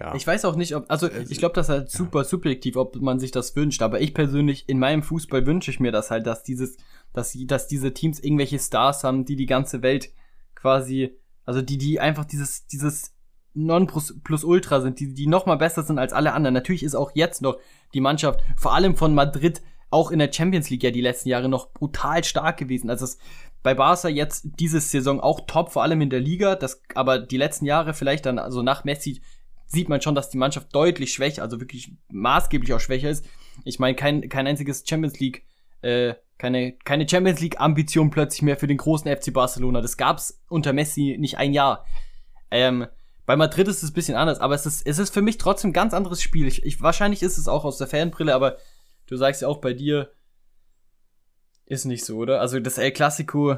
ja. 0.00 0.14
Ich 0.14 0.26
weiß 0.26 0.46
auch 0.46 0.56
nicht, 0.56 0.74
ob, 0.74 0.86
also 0.88 1.08
ich 1.10 1.38
glaube, 1.38 1.54
das 1.54 1.68
ist 1.68 1.70
halt 1.70 1.90
super 1.90 2.20
ja. 2.20 2.24
subjektiv, 2.24 2.76
ob 2.76 2.96
man 2.96 3.20
sich 3.20 3.32
das 3.32 3.54
wünscht, 3.54 3.82
aber 3.82 4.00
ich 4.00 4.14
persönlich, 4.14 4.66
in 4.66 4.78
meinem 4.78 5.02
Fußball 5.02 5.46
wünsche 5.46 5.70
ich 5.70 5.78
mir 5.78 5.92
das 5.92 6.10
halt, 6.10 6.26
dass 6.26 6.42
dieses, 6.42 6.78
dass, 7.12 7.36
dass 7.46 7.68
diese 7.68 7.92
Teams 7.92 8.18
irgendwelche 8.18 8.58
Stars 8.58 9.04
haben, 9.04 9.26
die 9.26 9.36
die 9.36 9.46
ganze 9.46 9.82
Welt 9.82 10.10
quasi, 10.54 11.18
also 11.44 11.60
die, 11.60 11.76
die 11.76 12.00
einfach 12.00 12.24
dieses, 12.24 12.66
dieses 12.66 13.14
Non 13.52 13.88
plus, 13.88 14.18
plus 14.22 14.44
Ultra 14.44 14.80
sind, 14.80 15.00
die, 15.00 15.12
die 15.12 15.26
noch 15.26 15.44
mal 15.44 15.56
besser 15.56 15.82
sind 15.82 15.98
als 15.98 16.12
alle 16.12 16.32
anderen. 16.34 16.54
Natürlich 16.54 16.84
ist 16.84 16.94
auch 16.94 17.10
jetzt 17.14 17.42
noch 17.42 17.58
die 17.94 18.00
Mannschaft, 18.00 18.40
vor 18.56 18.74
allem 18.74 18.96
von 18.96 19.12
Madrid, 19.12 19.60
auch 19.90 20.12
in 20.12 20.20
der 20.20 20.32
Champions 20.32 20.70
League 20.70 20.84
ja 20.84 20.92
die 20.92 21.00
letzten 21.00 21.28
Jahre 21.28 21.48
noch 21.48 21.72
brutal 21.72 22.22
stark 22.22 22.58
gewesen. 22.58 22.90
Also 22.90 23.04
es, 23.04 23.18
bei 23.62 23.74
Barca 23.74 24.08
jetzt 24.08 24.46
diese 24.58 24.80
Saison 24.80 25.20
auch 25.20 25.40
top, 25.46 25.72
vor 25.72 25.82
allem 25.82 26.00
in 26.00 26.10
der 26.10 26.20
Liga, 26.20 26.54
das, 26.54 26.80
aber 26.94 27.18
die 27.18 27.36
letzten 27.36 27.66
Jahre 27.66 27.92
vielleicht 27.92 28.24
dann, 28.24 28.38
also 28.38 28.62
nach 28.62 28.84
Messi 28.84 29.20
sieht 29.70 29.88
man 29.88 30.00
schon, 30.00 30.14
dass 30.14 30.30
die 30.30 30.38
Mannschaft 30.38 30.74
deutlich 30.74 31.12
schwächer, 31.12 31.42
also 31.42 31.60
wirklich 31.60 31.92
maßgeblich 32.10 32.74
auch 32.74 32.80
schwächer 32.80 33.08
ist. 33.08 33.24
Ich 33.64 33.78
meine, 33.78 33.94
kein, 33.94 34.28
kein 34.28 34.46
einziges 34.46 34.82
Champions 34.86 35.20
League, 35.20 35.46
äh, 35.82 36.14
keine, 36.38 36.72
keine 36.72 37.08
Champions 37.08 37.40
League 37.40 37.60
Ambition 37.60 38.10
plötzlich 38.10 38.42
mehr 38.42 38.56
für 38.56 38.66
den 38.66 38.78
großen 38.78 39.14
FC 39.14 39.32
Barcelona. 39.32 39.80
Das 39.80 39.96
gab's 39.96 40.42
unter 40.48 40.72
Messi 40.72 41.16
nicht 41.20 41.38
ein 41.38 41.52
Jahr. 41.52 41.86
Ähm, 42.50 42.86
bei 43.26 43.36
Madrid 43.36 43.68
ist 43.68 43.84
es 43.84 43.90
ein 43.90 43.94
bisschen 43.94 44.16
anders, 44.16 44.40
aber 44.40 44.56
es 44.56 44.66
ist, 44.66 44.84
es 44.84 44.98
ist 44.98 45.14
für 45.14 45.22
mich 45.22 45.38
trotzdem 45.38 45.70
ein 45.70 45.74
ganz 45.74 45.94
anderes 45.94 46.20
Spiel. 46.20 46.48
Ich, 46.48 46.64
ich, 46.64 46.82
wahrscheinlich 46.82 47.22
ist 47.22 47.38
es 47.38 47.46
auch 47.46 47.64
aus 47.64 47.78
der 47.78 47.86
Fanbrille, 47.86 48.34
aber 48.34 48.56
du 49.06 49.16
sagst 49.16 49.42
ja 49.42 49.48
auch 49.48 49.58
bei 49.58 49.72
dir, 49.72 50.10
ist 51.66 51.84
nicht 51.84 52.04
so, 52.04 52.16
oder? 52.16 52.40
Also 52.40 52.58
das 52.58 52.78
El 52.78 52.90
Clasico. 52.90 53.56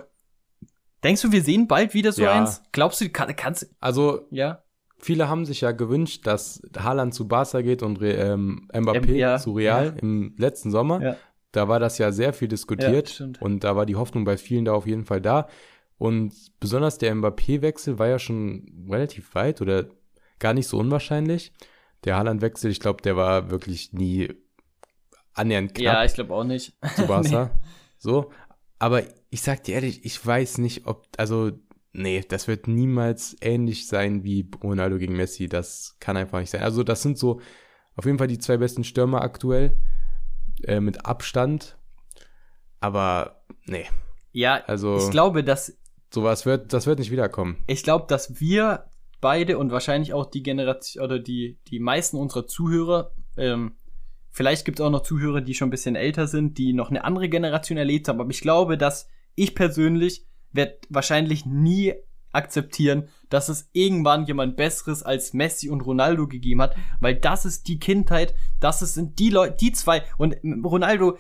Denkst 1.03 1.23
du, 1.23 1.33
wir 1.33 1.43
sehen 1.43 1.69
bald 1.69 1.95
wieder 1.95 2.13
so 2.13 2.23
ja. 2.23 2.33
eins? 2.33 2.63
Glaubst 2.73 3.01
du, 3.01 3.09
kann, 3.09 3.35
kannst 3.35 3.75
Also, 3.81 4.27
ja 4.31 4.63
viele 5.03 5.29
haben 5.29 5.45
sich 5.45 5.61
ja 5.61 5.73
gewünscht, 5.73 6.27
dass 6.27 6.63
Haaland 6.79 7.13
zu 7.13 7.29
Barca 7.29 7.61
geht 7.61 7.83
und 7.83 8.01
ähm, 8.03 8.69
Mbappé 8.73 9.15
ja, 9.15 9.39
zu 9.39 9.53
Real 9.53 9.87
ja. 9.87 9.93
im 10.01 10.35
letzten 10.39 10.71
Sommer. 10.71 11.03
Ja. 11.03 11.17
Da 11.51 11.69
war 11.69 11.81
das 11.81 11.99
ja 11.99 12.13
sehr 12.13 12.33
viel 12.33 12.49
diskutiert 12.49 13.23
und 13.41 13.63
da 13.63 13.77
war 13.77 13.85
die 13.85 13.97
Hoffnung 13.97 14.25
bei 14.25 14.39
vielen 14.39 14.65
da 14.65 14.73
auf 14.73 14.87
jeden 14.87 15.05
Fall 15.05 15.21
da. 15.21 15.49
Und 15.99 16.33
besonders 16.59 16.99
der 16.99 17.15
Mbappé-Wechsel 17.15 17.99
war 17.99 18.09
ja 18.09 18.19
schon 18.19 18.87
relativ 18.91 19.35
weit 19.35 19.61
oder 19.61 19.87
gar 20.39 20.55
nicht 20.55 20.67
so 20.67 20.79
unwahrscheinlich. 20.79 21.53
Der 22.05 22.17
Haaland-Wechsel, 22.17 22.71
ich 22.71 22.81
glaube, 22.81 23.03
der 23.03 23.17
war 23.17 23.51
wirklich 23.51 23.93
nie 23.93 24.31
annähernd 25.35 25.75
knapp. 25.75 25.95
Ja, 25.95 26.05
ich 26.05 26.15
glaube 26.15 26.35
auch 26.35 26.45
nicht. 26.45 26.75
Zu 26.97 27.07
Barca. 27.07 27.45
nee. 27.55 27.69
So. 27.99 28.31
Aber 28.79 29.03
ich 29.31 29.43
sag 29.43 29.63
dir 29.65 29.77
ehrlich, 29.77 30.05
ich 30.05 30.25
weiß 30.25 30.59
nicht, 30.59 30.87
ob, 30.87 31.07
also 31.17 31.53
nee, 31.93 32.25
das 32.27 32.49
wird 32.49 32.69
niemals 32.69 33.37
ähnlich 33.41 33.87
sein 33.87 34.25
wie 34.25 34.49
Ronaldo 34.63 34.99
gegen 34.99 35.17
Messi. 35.17 35.49
Das 35.49 35.97
kann 36.01 36.17
einfach 36.17 36.41
nicht 36.41 36.51
sein. 36.51 36.63
Also, 36.63 36.83
das 36.83 37.03
sind 37.03 37.19
so 37.19 37.41
auf 37.97 38.05
jeden 38.07 38.19
Fall 38.19 38.29
die 38.29 38.39
zwei 38.39 38.57
besten 38.57 38.85
Stürmer 38.85 39.23
aktuell. 39.23 39.77
Äh, 40.65 40.81
mit 40.81 41.07
Abstand. 41.07 41.77
Aber, 42.81 43.43
nee. 43.65 43.87
Ja, 44.33 44.63
also, 44.67 44.99
ich 44.99 45.11
glaube, 45.11 45.45
dass. 45.45 45.77
Sowas 46.13 46.45
wird, 46.45 46.73
das 46.73 46.87
wird 46.87 46.99
nicht 46.99 47.11
wiederkommen. 47.11 47.57
Ich 47.67 47.83
glaube, 47.83 48.07
dass 48.07 48.39
wir 48.39 48.85
beide 49.23 49.57
und 49.57 49.71
wahrscheinlich 49.71 50.13
auch 50.13 50.27
die 50.27 50.43
Generation 50.43 51.03
oder 51.03 51.19
die, 51.19 51.59
die 51.69 51.79
meisten 51.79 52.19
unserer 52.19 52.47
Zuhörer, 52.47 53.13
ähm, 53.39 53.77
vielleicht 54.31 54.67
gibt 54.67 54.79
es 54.79 54.85
auch 54.85 54.91
noch 54.91 55.05
Zuhörer, 55.05 55.41
die 55.41 55.55
schon 55.55 55.69
ein 55.69 55.71
bisschen 55.71 55.97
älter 55.97 56.27
sind, 56.27 56.59
die 56.59 56.75
noch 56.75 56.91
eine 56.91 57.05
andere 57.05 57.31
Generation 57.31 57.79
erlebt 57.79 58.09
haben, 58.09 58.21
aber 58.21 58.31
ich 58.31 58.43
glaube, 58.43 58.77
dass 58.77 59.09
ich 59.37 59.55
persönlich 59.55 60.27
wird 60.53 60.87
wahrscheinlich 60.89 61.47
nie 61.47 61.95
akzeptieren, 62.33 63.09
dass 63.29 63.49
es 63.49 63.69
irgendwann 63.73 64.27
jemand 64.27 64.57
Besseres 64.57 65.03
als 65.03 65.33
Messi 65.35 65.69
und 65.69 65.83
Ronaldo 65.83 66.27
gegeben 66.27 66.63
hat, 66.63 66.75
weil 67.01 67.15
das 67.15 67.45
ist 67.45 67.69
die 67.69 67.79
Kindheit, 67.79 68.35
das 68.61 68.81
sind 68.81 69.19
die 69.19 69.31
Leute, 69.31 69.57
die 69.61 69.73
zwei 69.73 70.03
und 70.17 70.37
Ronaldo, 70.65 71.19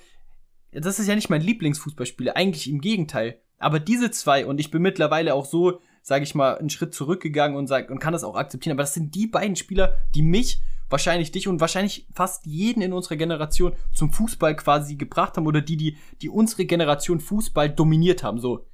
das 0.72 0.98
ist 0.98 1.06
ja 1.06 1.14
nicht 1.14 1.30
mein 1.30 1.42
Lieblingsfußballspieler, 1.42 2.36
eigentlich 2.36 2.68
im 2.68 2.80
Gegenteil. 2.80 3.40
Aber 3.58 3.78
diese 3.78 4.10
zwei 4.10 4.46
und 4.46 4.58
ich 4.58 4.70
bin 4.70 4.82
mittlerweile 4.82 5.34
auch 5.34 5.44
so, 5.44 5.78
sage 6.02 6.24
ich 6.24 6.34
mal, 6.34 6.58
einen 6.58 6.70
Schritt 6.70 6.94
zurückgegangen 6.94 7.56
und 7.56 7.68
sag 7.68 7.90
und 7.90 8.00
kann 8.00 8.12
das 8.12 8.24
auch 8.24 8.34
akzeptieren. 8.34 8.72
Aber 8.72 8.82
das 8.82 8.94
sind 8.94 9.14
die 9.14 9.28
beiden 9.28 9.54
Spieler, 9.54 9.98
die 10.16 10.22
mich 10.22 10.60
wahrscheinlich 10.90 11.30
dich 11.30 11.46
und 11.46 11.60
wahrscheinlich 11.60 12.08
fast 12.12 12.44
jeden 12.44 12.82
in 12.82 12.92
unserer 12.92 13.16
Generation 13.16 13.74
zum 13.92 14.12
Fußball 14.12 14.56
quasi 14.56 14.96
gebracht 14.96 15.36
haben 15.36 15.46
oder 15.46 15.60
die, 15.60 15.76
die, 15.76 15.96
die 16.20 16.28
unsere 16.28 16.64
Generation 16.64 17.20
Fußball 17.20 17.70
dominiert 17.70 18.24
haben. 18.24 18.40
So, 18.40 18.66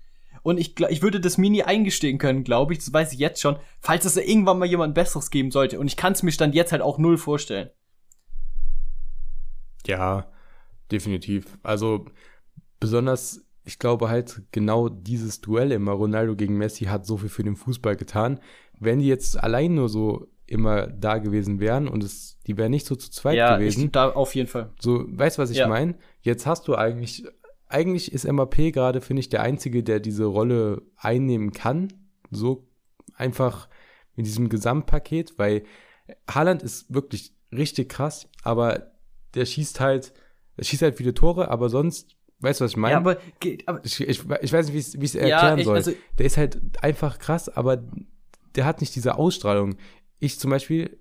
und 0.48 0.58
ich, 0.58 0.80
ich 0.88 1.02
würde 1.02 1.20
das 1.20 1.36
Mini 1.36 1.62
eingestehen 1.62 2.16
können, 2.16 2.42
glaube 2.42 2.72
ich, 2.72 2.78
das 2.78 2.90
weiß 2.90 3.12
ich 3.12 3.18
jetzt 3.18 3.42
schon, 3.42 3.56
falls 3.80 4.06
es 4.06 4.16
irgendwann 4.16 4.58
mal 4.58 4.64
jemand 4.64 4.94
Besseres 4.94 5.30
geben 5.30 5.50
sollte. 5.50 5.78
Und 5.78 5.88
ich 5.88 5.96
kann 5.98 6.14
es 6.14 6.22
mir 6.22 6.32
dann 6.32 6.54
jetzt 6.54 6.72
halt 6.72 6.80
auch 6.80 6.96
null 6.96 7.18
vorstellen. 7.18 7.68
Ja, 9.86 10.32
definitiv. 10.90 11.58
Also 11.62 12.06
besonders, 12.80 13.44
ich 13.66 13.78
glaube 13.78 14.08
halt, 14.08 14.40
genau 14.50 14.88
dieses 14.88 15.42
Duell 15.42 15.70
immer, 15.70 15.92
Ronaldo 15.92 16.34
gegen 16.34 16.56
Messi, 16.56 16.86
hat 16.86 17.04
so 17.04 17.18
viel 17.18 17.28
für 17.28 17.44
den 17.44 17.56
Fußball 17.56 17.96
getan. 17.96 18.40
Wenn 18.80 19.00
die 19.00 19.06
jetzt 19.06 19.38
allein 19.38 19.74
nur 19.74 19.90
so 19.90 20.28
immer 20.46 20.86
da 20.86 21.18
gewesen 21.18 21.60
wären 21.60 21.88
und 21.88 22.02
es, 22.02 22.38
die 22.46 22.56
wären 22.56 22.70
nicht 22.70 22.86
so 22.86 22.96
zu 22.96 23.10
zweit 23.10 23.36
ja, 23.36 23.58
gewesen. 23.58 23.82
Ja, 23.82 23.88
da 23.88 24.08
auf 24.12 24.34
jeden 24.34 24.48
Fall. 24.48 24.72
So, 24.80 25.04
weißt 25.06 25.36
du, 25.36 25.42
was 25.42 25.50
ich 25.50 25.58
ja. 25.58 25.68
meine? 25.68 25.96
Jetzt 26.22 26.46
hast 26.46 26.68
du 26.68 26.74
eigentlich 26.74 27.26
eigentlich 27.68 28.12
ist 28.12 28.30
MAP 28.30 28.72
gerade, 28.72 29.00
finde 29.00 29.20
ich, 29.20 29.28
der 29.28 29.42
Einzige, 29.42 29.82
der 29.82 30.00
diese 30.00 30.24
Rolle 30.24 30.82
einnehmen 30.96 31.52
kann. 31.52 31.92
So 32.30 32.66
einfach 33.14 33.68
in 34.16 34.24
diesem 34.24 34.48
Gesamtpaket, 34.48 35.38
weil 35.38 35.64
Haaland 36.28 36.62
ist 36.62 36.92
wirklich 36.92 37.34
richtig 37.52 37.88
krass, 37.88 38.28
aber 38.42 38.92
der 39.34 39.44
schießt 39.44 39.80
halt, 39.80 40.12
der 40.56 40.64
schießt 40.64 40.82
halt 40.82 40.96
viele 40.96 41.14
Tore, 41.14 41.50
aber 41.50 41.68
sonst, 41.68 42.16
weißt 42.40 42.60
du, 42.60 42.64
was 42.64 42.72
ich 42.72 42.76
meine? 42.76 42.92
Ja, 42.92 42.98
aber, 42.98 43.18
aber 43.66 43.84
ich, 43.84 44.00
ich, 44.00 44.24
ich, 44.40 44.52
weiß 44.52 44.66
nicht, 44.66 44.94
wie 44.94 45.04
ich 45.04 45.10
es 45.10 45.14
erklären 45.14 45.42
ja, 45.42 45.56
ich, 45.56 45.64
soll. 45.64 45.76
Also, 45.76 45.92
der 46.18 46.26
ist 46.26 46.36
halt 46.36 46.60
einfach 46.82 47.18
krass, 47.18 47.48
aber 47.48 47.82
der 48.54 48.64
hat 48.64 48.80
nicht 48.80 48.94
diese 48.96 49.16
Ausstrahlung. 49.16 49.76
Ich 50.18 50.38
zum 50.38 50.50
Beispiel, 50.50 50.98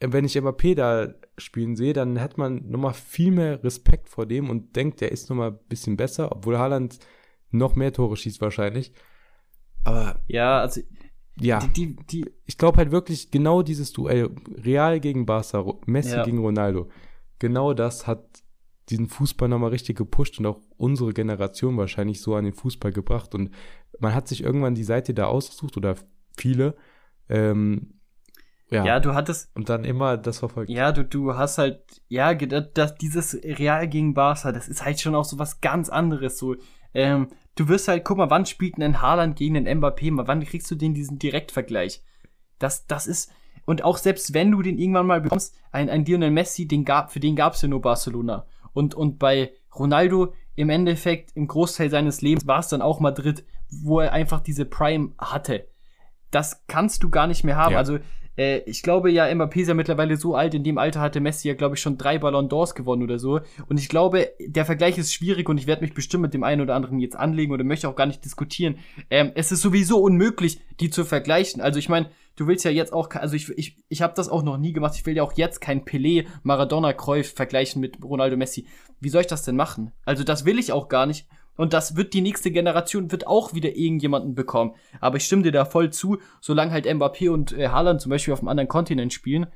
wenn 0.00 0.24
ich 0.24 0.40
MAP 0.40 0.76
da 0.76 1.14
spielen 1.38 1.76
sehe, 1.76 1.92
dann 1.92 2.20
hat 2.20 2.38
man 2.38 2.68
nochmal 2.68 2.94
viel 2.94 3.30
mehr 3.30 3.62
Respekt 3.64 4.08
vor 4.08 4.26
dem 4.26 4.50
und 4.50 4.76
denkt, 4.76 5.00
der 5.00 5.12
ist 5.12 5.30
nochmal 5.30 5.52
ein 5.52 5.58
bisschen 5.68 5.96
besser, 5.96 6.32
obwohl 6.32 6.58
Haaland 6.58 6.98
noch 7.50 7.76
mehr 7.76 7.92
Tore 7.92 8.16
schießt 8.16 8.40
wahrscheinlich. 8.40 8.92
Aber 9.84 10.20
ja, 10.26 10.60
also 10.60 10.80
ja, 11.40 11.60
die, 11.60 11.68
die, 11.68 11.96
die 12.06 12.30
ich 12.46 12.58
glaube 12.58 12.78
halt 12.78 12.90
wirklich 12.90 13.30
genau 13.30 13.62
dieses 13.62 13.92
Duell 13.92 14.30
Real 14.64 15.00
gegen 15.00 15.24
Barca, 15.24 15.64
Messi 15.86 16.16
ja. 16.16 16.24
gegen 16.24 16.38
Ronaldo. 16.38 16.88
Genau 17.38 17.74
das 17.74 18.06
hat 18.06 18.42
diesen 18.90 19.08
Fußball 19.08 19.48
nochmal 19.48 19.70
richtig 19.70 19.96
gepusht 19.96 20.38
und 20.38 20.46
auch 20.46 20.60
unsere 20.76 21.12
Generation 21.12 21.76
wahrscheinlich 21.76 22.20
so 22.20 22.34
an 22.34 22.44
den 22.44 22.54
Fußball 22.54 22.92
gebracht 22.92 23.34
und 23.34 23.50
man 24.00 24.14
hat 24.14 24.28
sich 24.28 24.42
irgendwann 24.42 24.74
die 24.74 24.84
Seite 24.84 25.14
da 25.14 25.26
ausgesucht 25.26 25.76
oder 25.76 25.96
viele 26.36 26.74
ähm, 27.28 27.97
ja, 28.70 28.84
Ja, 28.84 29.00
du 29.00 29.14
hattest, 29.14 29.50
und 29.54 29.68
dann 29.68 29.84
immer 29.84 30.16
das 30.16 30.38
verfolgt. 30.38 30.70
ja, 30.70 30.92
du, 30.92 31.04
du 31.04 31.36
hast 31.36 31.58
halt, 31.58 31.80
ja, 32.08 32.34
das, 32.34 32.94
dieses 32.96 33.34
Real 33.42 33.88
gegen 33.88 34.14
Barca, 34.14 34.52
das 34.52 34.68
ist 34.68 34.84
halt 34.84 35.00
schon 35.00 35.14
auch 35.14 35.24
so 35.24 35.38
was 35.38 35.60
ganz 35.60 35.88
anderes, 35.88 36.38
so, 36.38 36.56
ähm, 36.94 37.28
du 37.54 37.68
wirst 37.68 37.88
halt, 37.88 38.04
guck 38.04 38.18
mal, 38.18 38.30
wann 38.30 38.46
spielt 38.46 38.78
ein 38.78 39.02
Haaland 39.02 39.36
gegen 39.36 39.54
den 39.54 39.68
Mbappé, 39.68 40.12
mal, 40.12 40.26
wann 40.26 40.44
kriegst 40.44 40.70
du 40.70 40.74
den 40.74 40.94
diesen 40.94 41.18
Direktvergleich? 41.18 42.02
Das, 42.58 42.86
das 42.86 43.06
ist, 43.06 43.30
und 43.64 43.84
auch 43.84 43.98
selbst 43.98 44.32
wenn 44.34 44.50
du 44.50 44.62
den 44.62 44.78
irgendwann 44.78 45.06
mal 45.06 45.20
bekommst, 45.20 45.54
ein, 45.70 45.90
ein 45.90 46.04
Lionel 46.04 46.30
Messi, 46.30 46.66
den 46.66 46.84
gab, 46.84 47.12
für 47.12 47.20
den 47.20 47.36
gab's 47.36 47.62
ja 47.62 47.68
nur 47.68 47.82
Barcelona. 47.82 48.46
Und, 48.72 48.94
und 48.94 49.18
bei 49.18 49.52
Ronaldo 49.74 50.32
im 50.56 50.70
Endeffekt, 50.70 51.36
im 51.36 51.46
Großteil 51.46 51.90
seines 51.90 52.20
Lebens 52.22 52.46
war 52.46 52.60
es 52.60 52.68
dann 52.68 52.82
auch 52.82 52.98
Madrid, 53.00 53.44
wo 53.70 54.00
er 54.00 54.12
einfach 54.12 54.40
diese 54.40 54.64
Prime 54.64 55.12
hatte. 55.18 55.68
Das 56.30 56.64
kannst 56.66 57.02
du 57.02 57.10
gar 57.10 57.26
nicht 57.26 57.44
mehr 57.44 57.56
haben. 57.56 57.72
Ja. 57.72 57.78
Also, 57.78 57.98
äh, 58.38 58.58
ich 58.60 58.82
glaube 58.82 59.10
ja, 59.10 59.24
Mbappé 59.26 59.60
ist 59.60 59.68
ja 59.68 59.74
mittlerweile 59.74 60.16
so 60.16 60.34
alt, 60.34 60.54
in 60.54 60.64
dem 60.64 60.78
Alter 60.78 61.00
hatte 61.00 61.20
Messi 61.20 61.48
ja, 61.48 61.54
glaube 61.54 61.74
ich, 61.74 61.82
schon 61.82 61.98
drei 61.98 62.18
Ballon 62.18 62.48
d'Ors 62.48 62.74
gewonnen 62.74 63.02
oder 63.02 63.18
so. 63.18 63.40
Und 63.68 63.78
ich 63.78 63.88
glaube, 63.88 64.30
der 64.40 64.64
Vergleich 64.64 64.96
ist 64.96 65.12
schwierig 65.12 65.48
und 65.48 65.58
ich 65.58 65.66
werde 65.66 65.82
mich 65.82 65.92
bestimmt 65.92 66.22
mit 66.22 66.34
dem 66.34 66.44
einen 66.44 66.62
oder 66.62 66.74
anderen 66.74 67.00
jetzt 67.00 67.16
anlegen 67.16 67.52
oder 67.52 67.64
möchte 67.64 67.88
auch 67.88 67.96
gar 67.96 68.06
nicht 68.06 68.24
diskutieren. 68.24 68.78
Ähm, 69.10 69.32
es 69.34 69.52
ist 69.52 69.60
sowieso 69.60 69.98
unmöglich, 70.00 70.60
die 70.80 70.88
zu 70.88 71.04
vergleichen. 71.04 71.60
Also 71.60 71.78
ich 71.78 71.88
meine, 71.88 72.10
du 72.36 72.46
willst 72.46 72.64
ja 72.64 72.70
jetzt 72.70 72.92
auch, 72.92 73.10
also 73.10 73.34
ich, 73.34 73.50
ich, 73.58 73.76
ich 73.88 74.02
habe 74.02 74.14
das 74.14 74.28
auch 74.28 74.42
noch 74.42 74.56
nie 74.56 74.72
gemacht. 74.72 74.94
Ich 74.96 75.04
will 75.04 75.16
ja 75.16 75.24
auch 75.24 75.32
jetzt 75.34 75.60
kein 75.60 75.84
Pelé, 75.84 76.26
Maradona, 76.44 76.92
Cruyff 76.92 77.34
vergleichen 77.34 77.80
mit 77.80 78.02
Ronaldo, 78.02 78.36
Messi. 78.36 78.66
Wie 79.00 79.08
soll 79.08 79.22
ich 79.22 79.26
das 79.26 79.42
denn 79.42 79.56
machen? 79.56 79.92
Also 80.04 80.22
das 80.22 80.44
will 80.44 80.58
ich 80.58 80.72
auch 80.72 80.88
gar 80.88 81.06
nicht. 81.06 81.26
Und 81.58 81.72
das 81.72 81.96
wird 81.96 82.14
die 82.14 82.20
nächste 82.20 82.52
Generation, 82.52 83.10
wird 83.10 83.26
auch 83.26 83.52
wieder 83.52 83.76
irgendjemanden 83.76 84.36
bekommen. 84.36 84.74
Aber 85.00 85.16
ich 85.16 85.24
stimme 85.24 85.42
dir 85.42 85.52
da 85.52 85.64
voll 85.64 85.90
zu, 85.90 86.18
solange 86.40 86.70
halt 86.70 86.86
Mbappé 86.86 87.28
und 87.30 87.52
äh, 87.52 87.68
Haaland 87.68 88.00
zum 88.00 88.10
Beispiel 88.10 88.32
auf 88.32 88.40
einem 88.40 88.48
anderen 88.48 88.68
Kontinent 88.68 89.12
spielen, 89.12 89.48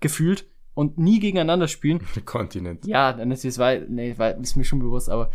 gefühlt, 0.00 0.46
und 0.74 0.98
nie 0.98 1.18
gegeneinander 1.18 1.68
spielen, 1.68 2.00
Kontinent. 2.26 2.86
ja, 2.86 3.14
dann 3.14 3.30
ist 3.30 3.46
es, 3.46 3.58
weil, 3.58 3.86
nee, 3.88 4.14
weil, 4.18 4.38
ist 4.42 4.56
mir 4.56 4.64
schon 4.64 4.80
bewusst, 4.80 5.08
aber, 5.08 5.30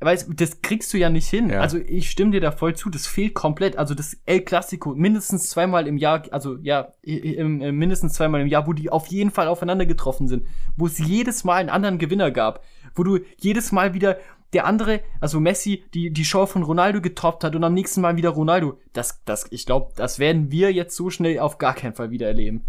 weißt, 0.00 0.28
das 0.34 0.60
kriegst 0.60 0.92
du 0.92 0.98
ja 0.98 1.08
nicht 1.08 1.28
hin. 1.28 1.50
Ja. 1.50 1.60
Also 1.60 1.78
ich 1.78 2.10
stimme 2.10 2.32
dir 2.32 2.40
da 2.40 2.50
voll 2.50 2.74
zu, 2.74 2.90
das 2.90 3.06
fehlt 3.06 3.34
komplett. 3.34 3.76
Also 3.76 3.94
das 3.94 4.16
El 4.26 4.40
Clasico 4.40 4.96
mindestens 4.96 5.50
zweimal 5.50 5.86
im 5.86 5.96
Jahr, 5.96 6.24
also 6.32 6.56
ja, 6.62 6.94
im, 7.02 7.60
im, 7.60 7.76
mindestens 7.76 8.14
zweimal 8.14 8.40
im 8.40 8.48
Jahr, 8.48 8.66
wo 8.66 8.72
die 8.72 8.90
auf 8.90 9.06
jeden 9.06 9.30
Fall 9.30 9.46
aufeinander 9.46 9.86
getroffen 9.86 10.26
sind, 10.26 10.46
wo 10.76 10.86
es 10.86 10.98
jedes 10.98 11.44
Mal 11.44 11.56
einen 11.56 11.68
anderen 11.68 11.98
Gewinner 11.98 12.32
gab, 12.32 12.64
wo 12.96 13.04
du 13.04 13.20
jedes 13.38 13.70
Mal 13.70 13.94
wieder 13.94 14.18
der 14.52 14.66
andere, 14.66 15.00
also 15.20 15.38
Messi, 15.40 15.84
die 15.94 16.10
die 16.10 16.24
Show 16.24 16.46
von 16.46 16.62
Ronaldo 16.62 17.00
getoppt 17.00 17.44
hat 17.44 17.54
und 17.54 17.64
am 17.64 17.74
nächsten 17.74 18.00
Mal 18.00 18.16
wieder 18.16 18.30
Ronaldo. 18.30 18.78
Das, 18.92 19.22
das, 19.24 19.46
ich 19.50 19.66
glaube, 19.66 19.92
das 19.96 20.18
werden 20.18 20.50
wir 20.50 20.72
jetzt 20.72 20.96
so 20.96 21.10
schnell 21.10 21.38
auf 21.38 21.58
gar 21.58 21.74
keinen 21.74 21.94
Fall 21.94 22.10
wieder 22.10 22.26
erleben. 22.26 22.64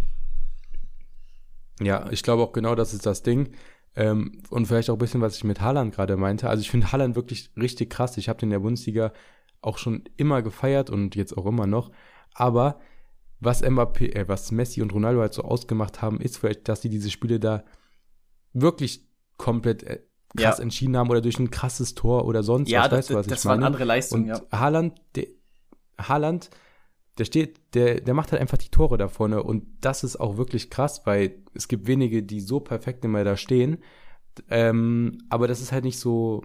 Ja, 1.79 2.09
ich 2.11 2.21
glaube 2.21 2.43
auch 2.43 2.51
genau, 2.51 2.75
das 2.75 2.93
ist 2.93 3.05
das 3.05 3.23
Ding. 3.23 3.53
Ähm, 3.95 4.41
und 4.49 4.67
vielleicht 4.67 4.89
auch 4.89 4.95
ein 4.95 4.99
bisschen, 4.99 5.21
was 5.21 5.35
ich 5.35 5.43
mit 5.43 5.59
Haaland 5.61 5.93
gerade 5.93 6.15
meinte. 6.15 6.49
Also 6.49 6.61
ich 6.61 6.69
finde 6.69 6.91
Haaland 6.91 7.15
wirklich 7.15 7.49
richtig 7.57 7.89
krass. 7.89 8.17
Ich 8.17 8.29
habe 8.29 8.39
den 8.39 8.47
in 8.47 8.51
der 8.51 8.59
Bundesliga 8.59 9.11
auch 9.61 9.77
schon 9.77 10.03
immer 10.17 10.41
gefeiert 10.41 10.89
und 10.89 11.15
jetzt 11.15 11.37
auch 11.37 11.45
immer 11.45 11.67
noch. 11.67 11.91
Aber 12.33 12.79
was 13.39 13.63
Mbappé, 13.63 14.15
äh, 14.15 14.27
was 14.27 14.51
Messi 14.51 14.81
und 14.81 14.93
Ronaldo 14.93 15.21
halt 15.21 15.33
so 15.33 15.43
ausgemacht 15.43 16.01
haben, 16.01 16.21
ist 16.21 16.37
vielleicht, 16.37 16.67
dass 16.69 16.81
sie 16.81 16.89
diese 16.89 17.09
Spiele 17.09 17.39
da 17.39 17.63
wirklich 18.53 19.07
komplett 19.37 19.83
äh, 19.83 19.99
krass 20.35 20.57
Ja. 20.57 20.63
entschieden 20.63 20.97
haben 20.97 21.09
oder 21.09 21.21
durch 21.21 21.39
ein 21.39 21.49
krasses 21.51 21.93
Tor 21.95 22.25
oder 22.25 22.43
sonst 22.43 22.69
Ja, 22.69 22.81
was. 22.83 22.89
das, 22.89 22.97
weißt 22.99 23.09
du, 23.09 23.13
was 23.15 23.27
das 23.27 23.39
ich 23.39 23.45
waren 23.45 23.57
meine? 23.59 23.67
andere 23.67 23.83
Leistungen, 23.85 24.23
Und 24.23 24.29
ja. 24.29 24.41
Haaland, 24.59 24.99
der, 25.15 25.27
Haaland, 25.97 26.49
der 27.17 27.25
steht, 27.25 27.59
der, 27.75 28.01
der 28.01 28.13
macht 28.13 28.31
halt 28.31 28.41
einfach 28.41 28.57
die 28.57 28.69
Tore 28.69 28.97
da 28.97 29.07
vorne 29.07 29.43
und 29.43 29.65
das 29.81 30.03
ist 30.03 30.15
auch 30.19 30.37
wirklich 30.37 30.69
krass, 30.69 31.01
weil 31.05 31.35
es 31.53 31.67
gibt 31.67 31.87
wenige, 31.87 32.23
die 32.23 32.39
so 32.39 32.59
perfekt 32.61 33.03
immer 33.05 33.23
da 33.23 33.35
stehen. 33.37 33.77
Ähm, 34.49 35.17
aber 35.29 35.47
das 35.47 35.59
ist 35.61 35.71
halt 35.73 35.83
nicht 35.83 35.99
so 35.99 36.43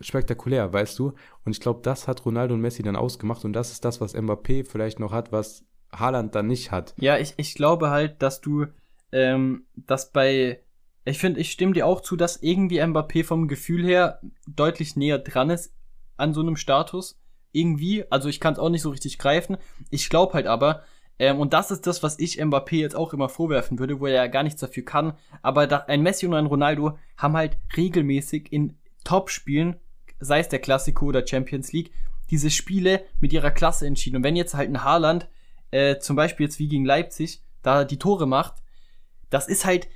spektakulär, 0.00 0.72
weißt 0.72 0.98
du? 0.98 1.12
Und 1.44 1.52
ich 1.52 1.60
glaube, 1.60 1.80
das 1.82 2.08
hat 2.08 2.24
Ronaldo 2.24 2.54
und 2.54 2.60
Messi 2.60 2.82
dann 2.82 2.96
ausgemacht 2.96 3.44
und 3.44 3.52
das 3.52 3.70
ist 3.70 3.84
das, 3.84 4.00
was 4.00 4.14
Mbappé 4.14 4.64
vielleicht 4.68 4.98
noch 4.98 5.12
hat, 5.12 5.30
was 5.32 5.64
Haaland 5.94 6.34
dann 6.34 6.46
nicht 6.48 6.72
hat. 6.72 6.94
Ja, 6.98 7.18
ich, 7.18 7.34
ich 7.36 7.54
glaube 7.54 7.90
halt, 7.90 8.20
dass 8.22 8.40
du, 8.40 8.66
ähm, 9.12 9.66
dass 9.76 10.10
bei, 10.10 10.60
ich 11.04 11.18
finde, 11.18 11.40
ich 11.40 11.50
stimme 11.50 11.72
dir 11.72 11.86
auch 11.86 12.00
zu, 12.00 12.16
dass 12.16 12.42
irgendwie 12.42 12.80
Mbappé 12.80 13.24
vom 13.24 13.48
Gefühl 13.48 13.84
her 13.84 14.20
deutlich 14.46 14.96
näher 14.96 15.18
dran 15.18 15.50
ist 15.50 15.74
an 16.16 16.32
so 16.32 16.40
einem 16.40 16.56
Status. 16.56 17.20
Irgendwie, 17.52 18.04
also 18.10 18.28
ich 18.28 18.40
kann 18.40 18.54
es 18.54 18.58
auch 18.58 18.70
nicht 18.70 18.82
so 18.82 18.90
richtig 18.90 19.18
greifen. 19.18 19.58
Ich 19.90 20.08
glaube 20.08 20.32
halt 20.32 20.46
aber, 20.46 20.82
ähm, 21.18 21.38
und 21.38 21.52
das 21.52 21.70
ist 21.70 21.86
das, 21.86 22.02
was 22.02 22.18
ich 22.18 22.40
Mbappé 22.40 22.76
jetzt 22.76 22.96
auch 22.96 23.12
immer 23.12 23.28
vorwerfen 23.28 23.78
würde, 23.78 24.00
wo 24.00 24.06
er 24.06 24.14
ja 24.14 24.26
gar 24.26 24.42
nichts 24.42 24.60
dafür 24.60 24.84
kann, 24.84 25.14
aber 25.42 25.66
da, 25.66 25.78
ein 25.86 26.02
Messi 26.02 26.26
und 26.26 26.34
ein 26.34 26.46
Ronaldo 26.46 26.98
haben 27.16 27.36
halt 27.36 27.58
regelmäßig 27.76 28.52
in 28.52 28.76
Top-Spielen, 29.04 29.76
sei 30.18 30.40
es 30.40 30.48
der 30.48 30.58
Klassiko 30.58 31.06
oder 31.06 31.26
Champions 31.26 31.72
League, 31.72 31.92
diese 32.30 32.50
Spiele 32.50 33.04
mit 33.20 33.32
ihrer 33.32 33.50
Klasse 33.50 33.86
entschieden. 33.86 34.16
Und 34.16 34.24
wenn 34.24 34.36
jetzt 34.36 34.54
halt 34.54 34.70
ein 34.70 34.82
Haaland 34.82 35.28
äh, 35.70 35.98
zum 35.98 36.16
Beispiel 36.16 36.46
jetzt 36.46 36.58
wie 36.58 36.68
gegen 36.68 36.84
Leipzig, 36.84 37.42
da 37.62 37.84
die 37.84 37.98
Tore 37.98 38.26
macht, 38.26 38.54
das 39.30 39.46
ist 39.46 39.64
halt 39.64 39.88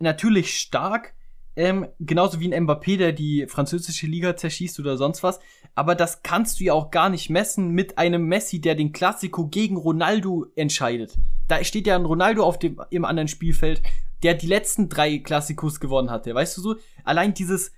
natürlich 0.00 0.58
stark, 0.58 1.14
ähm, 1.56 1.88
genauso 1.98 2.40
wie 2.40 2.52
ein 2.52 2.66
Mbappé, 2.66 2.96
der 2.96 3.12
die 3.12 3.46
französische 3.46 4.06
Liga 4.06 4.36
zerschießt 4.36 4.80
oder 4.80 4.96
sonst 4.96 5.22
was, 5.22 5.40
aber 5.74 5.94
das 5.94 6.22
kannst 6.22 6.60
du 6.60 6.64
ja 6.64 6.72
auch 6.72 6.90
gar 6.90 7.10
nicht 7.10 7.30
messen 7.30 7.70
mit 7.70 7.98
einem 7.98 8.26
Messi, 8.26 8.60
der 8.60 8.74
den 8.74 8.92
Klassiko 8.92 9.46
gegen 9.46 9.76
Ronaldo 9.76 10.46
entscheidet. 10.56 11.16
Da 11.48 11.62
steht 11.64 11.86
ja 11.86 11.96
ein 11.96 12.04
Ronaldo 12.04 12.44
auf 12.44 12.58
dem, 12.58 12.80
im 12.90 13.04
anderen 13.04 13.28
Spielfeld, 13.28 13.82
der 14.22 14.34
die 14.34 14.46
letzten 14.46 14.88
drei 14.88 15.18
Klassikos 15.18 15.80
gewonnen 15.80 16.10
hatte, 16.10 16.34
weißt 16.34 16.56
du 16.56 16.60
so? 16.60 16.76
Allein 17.04 17.34
dieses, 17.34 17.72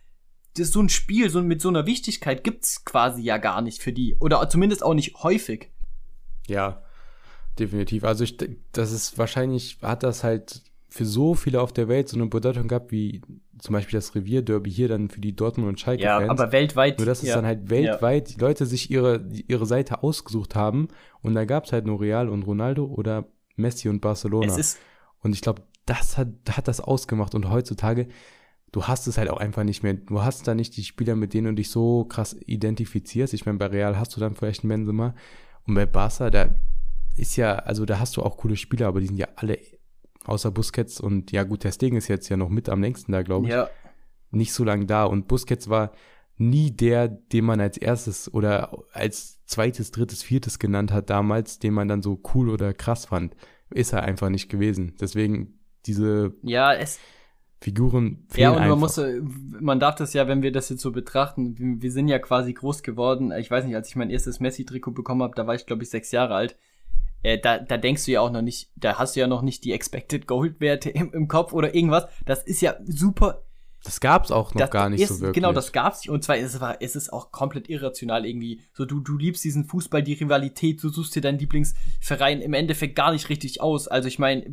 das 0.56 0.70
so 0.70 0.80
ein 0.80 0.88
Spiel 0.88 1.30
so 1.30 1.42
mit 1.42 1.60
so 1.60 1.68
einer 1.68 1.86
Wichtigkeit 1.86 2.44
gibt's 2.44 2.84
quasi 2.84 3.22
ja 3.22 3.38
gar 3.38 3.62
nicht 3.62 3.82
für 3.82 3.92
die. 3.92 4.16
Oder 4.16 4.48
zumindest 4.48 4.82
auch 4.82 4.94
nicht 4.94 5.22
häufig. 5.22 5.70
Ja, 6.46 6.82
definitiv. 7.58 8.04
Also 8.04 8.24
ich, 8.24 8.36
das 8.72 8.92
ist 8.92 9.18
wahrscheinlich, 9.18 9.78
hat 9.82 10.02
das 10.02 10.24
halt 10.24 10.62
für 10.92 11.06
so 11.06 11.34
viele 11.34 11.62
auf 11.62 11.72
der 11.72 11.88
Welt 11.88 12.10
so 12.10 12.18
eine 12.18 12.26
Bedeutung 12.26 12.68
gehabt, 12.68 12.92
wie 12.92 13.22
zum 13.58 13.72
Beispiel 13.72 13.96
das 13.98 14.14
Revierderby 14.14 14.70
hier 14.70 14.88
dann 14.88 15.08
für 15.08 15.22
die 15.22 15.34
Dortmund 15.34 15.68
und 15.68 15.80
Schalke 15.80 16.02
Ja, 16.02 16.18
Fans. 16.18 16.28
aber 16.28 16.52
weltweit. 16.52 16.98
Nur 16.98 17.06
dass 17.06 17.22
es 17.22 17.30
ja. 17.30 17.36
dann 17.36 17.46
halt 17.46 17.70
weltweit 17.70 18.36
die 18.36 18.40
Leute 18.40 18.66
sich 18.66 18.90
ihre, 18.90 19.26
ihre 19.48 19.64
Seite 19.64 20.02
ausgesucht 20.02 20.54
haben 20.54 20.88
und 21.22 21.34
da 21.34 21.46
gab 21.46 21.64
es 21.64 21.72
halt 21.72 21.86
nur 21.86 22.00
Real 22.00 22.28
und 22.28 22.42
Ronaldo 22.42 22.84
oder 22.84 23.24
Messi 23.56 23.88
und 23.88 24.00
Barcelona. 24.00 24.46
Es 24.46 24.58
ist, 24.58 24.78
und 25.20 25.34
ich 25.34 25.40
glaube, 25.40 25.62
das 25.86 26.18
hat, 26.18 26.28
hat 26.50 26.68
das 26.68 26.80
ausgemacht 26.80 27.34
und 27.34 27.48
heutzutage, 27.48 28.08
du 28.70 28.84
hast 28.84 29.06
es 29.06 29.16
halt 29.16 29.30
auch 29.30 29.38
einfach 29.38 29.64
nicht 29.64 29.82
mehr. 29.82 29.94
Du 29.94 30.22
hast 30.22 30.46
da 30.46 30.54
nicht 30.54 30.76
die 30.76 30.84
Spieler, 30.84 31.16
mit 31.16 31.32
denen 31.32 31.48
du 31.48 31.54
dich 31.54 31.70
so 31.70 32.04
krass 32.04 32.36
identifizierst. 32.44 33.32
Ich 33.32 33.46
meine, 33.46 33.58
bei 33.58 33.66
Real 33.66 33.98
hast 33.98 34.14
du 34.14 34.20
dann 34.20 34.34
vielleicht 34.34 34.62
einen 34.62 34.68
Benzema 34.68 35.14
und 35.66 35.74
bei 35.74 35.86
Barca, 35.86 36.28
da 36.28 36.54
ist 37.16 37.36
ja, 37.36 37.54
also 37.54 37.86
da 37.86 37.98
hast 37.98 38.18
du 38.18 38.22
auch 38.22 38.36
coole 38.36 38.56
Spieler, 38.56 38.88
aber 38.88 39.00
die 39.00 39.06
sind 39.06 39.18
ja 39.18 39.28
alle 39.36 39.58
außer 40.24 40.50
Busquets 40.50 41.00
und 41.00 41.32
ja 41.32 41.44
gut, 41.44 41.64
der 41.64 41.72
Stegen 41.72 41.96
ist 41.96 42.08
jetzt 42.08 42.28
ja 42.28 42.36
noch 42.36 42.48
mit 42.48 42.68
am 42.68 42.80
längsten 42.80 43.12
da, 43.12 43.22
glaube 43.22 43.46
ich 43.46 43.52
ja, 43.52 43.68
nicht 44.30 44.52
so 44.52 44.64
lange 44.64 44.86
da. 44.86 45.04
Und 45.04 45.28
Busquets 45.28 45.68
war 45.68 45.92
nie 46.38 46.70
der, 46.70 47.08
den 47.08 47.44
man 47.44 47.60
als 47.60 47.76
erstes 47.76 48.32
oder 48.32 48.84
als 48.92 49.44
zweites, 49.46 49.90
drittes, 49.90 50.22
viertes 50.22 50.58
genannt 50.58 50.92
hat 50.92 51.10
damals, 51.10 51.58
den 51.58 51.74
man 51.74 51.88
dann 51.88 52.02
so 52.02 52.20
cool 52.34 52.48
oder 52.48 52.72
krass 52.72 53.06
fand. 53.06 53.36
Ist 53.70 53.92
er 53.92 54.02
einfach 54.02 54.28
nicht 54.28 54.48
gewesen. 54.48 54.96
Deswegen 55.00 55.58
diese 55.86 56.34
ja, 56.42 56.74
es, 56.74 56.98
Figuren 57.60 58.26
fehlen 58.28 58.42
ja, 58.42 58.50
und 58.50 58.56
man 58.56 58.64
einfach. 58.64 58.78
muss, 58.78 58.98
äh, 58.98 59.20
man 59.60 59.80
darf 59.80 59.94
das 59.94 60.12
ja, 60.12 60.26
wenn 60.28 60.42
wir 60.42 60.52
das 60.52 60.68
jetzt 60.68 60.82
so 60.82 60.92
betrachten, 60.92 61.58
wir, 61.58 61.82
wir 61.82 61.92
sind 61.92 62.08
ja 62.08 62.18
quasi 62.18 62.52
groß 62.52 62.82
geworden. 62.82 63.32
Ich 63.32 63.50
weiß 63.50 63.64
nicht, 63.64 63.76
als 63.76 63.88
ich 63.88 63.96
mein 63.96 64.10
erstes 64.10 64.40
Messi-Trikot 64.40 64.92
bekommen 64.92 65.22
habe, 65.22 65.34
da 65.34 65.46
war 65.46 65.54
ich, 65.54 65.66
glaube 65.66 65.82
ich, 65.82 65.90
sechs 65.90 66.10
Jahre 66.10 66.34
alt. 66.34 66.56
Äh, 67.22 67.38
da, 67.38 67.58
da 67.58 67.76
denkst 67.76 68.04
du 68.04 68.12
ja 68.12 68.20
auch 68.20 68.30
noch 68.30 68.42
nicht, 68.42 68.70
da 68.76 68.98
hast 68.98 69.16
du 69.16 69.20
ja 69.20 69.26
noch 69.26 69.42
nicht 69.42 69.64
die 69.64 69.72
Expected 69.72 70.26
Gold-Werte 70.26 70.90
im, 70.90 71.12
im 71.12 71.28
Kopf 71.28 71.52
oder 71.52 71.74
irgendwas. 71.74 72.06
Das 72.26 72.42
ist 72.42 72.60
ja 72.60 72.76
super 72.84 73.42
das 73.84 74.00
gab's 74.00 74.30
auch 74.30 74.54
noch 74.54 74.60
das 74.60 74.70
gar 74.70 74.88
nicht 74.88 75.00
ist, 75.00 75.08
so 75.08 75.20
wirklich. 75.20 75.34
Genau, 75.34 75.52
das 75.52 75.72
gab's 75.72 76.00
nicht. 76.00 76.10
Und 76.10 76.22
zwar 76.22 76.36
ist 76.36 76.54
es, 76.54 76.60
war, 76.60 76.76
es 76.80 76.94
ist 76.94 77.12
auch 77.12 77.32
komplett 77.32 77.68
irrational 77.68 78.24
irgendwie. 78.24 78.60
So, 78.74 78.84
du, 78.84 79.00
du 79.00 79.16
liebst 79.16 79.42
diesen 79.42 79.64
Fußball, 79.64 80.02
die 80.02 80.12
Rivalität, 80.12 80.82
du 80.82 80.88
suchst 80.88 81.16
dir 81.16 81.20
deinen 81.20 81.38
Lieblingsverein 81.38 82.40
im 82.42 82.54
Endeffekt 82.54 82.94
gar 82.94 83.12
nicht 83.12 83.28
richtig 83.28 83.60
aus. 83.60 83.88
Also 83.88 84.06
ich 84.06 84.20
meine, 84.20 84.44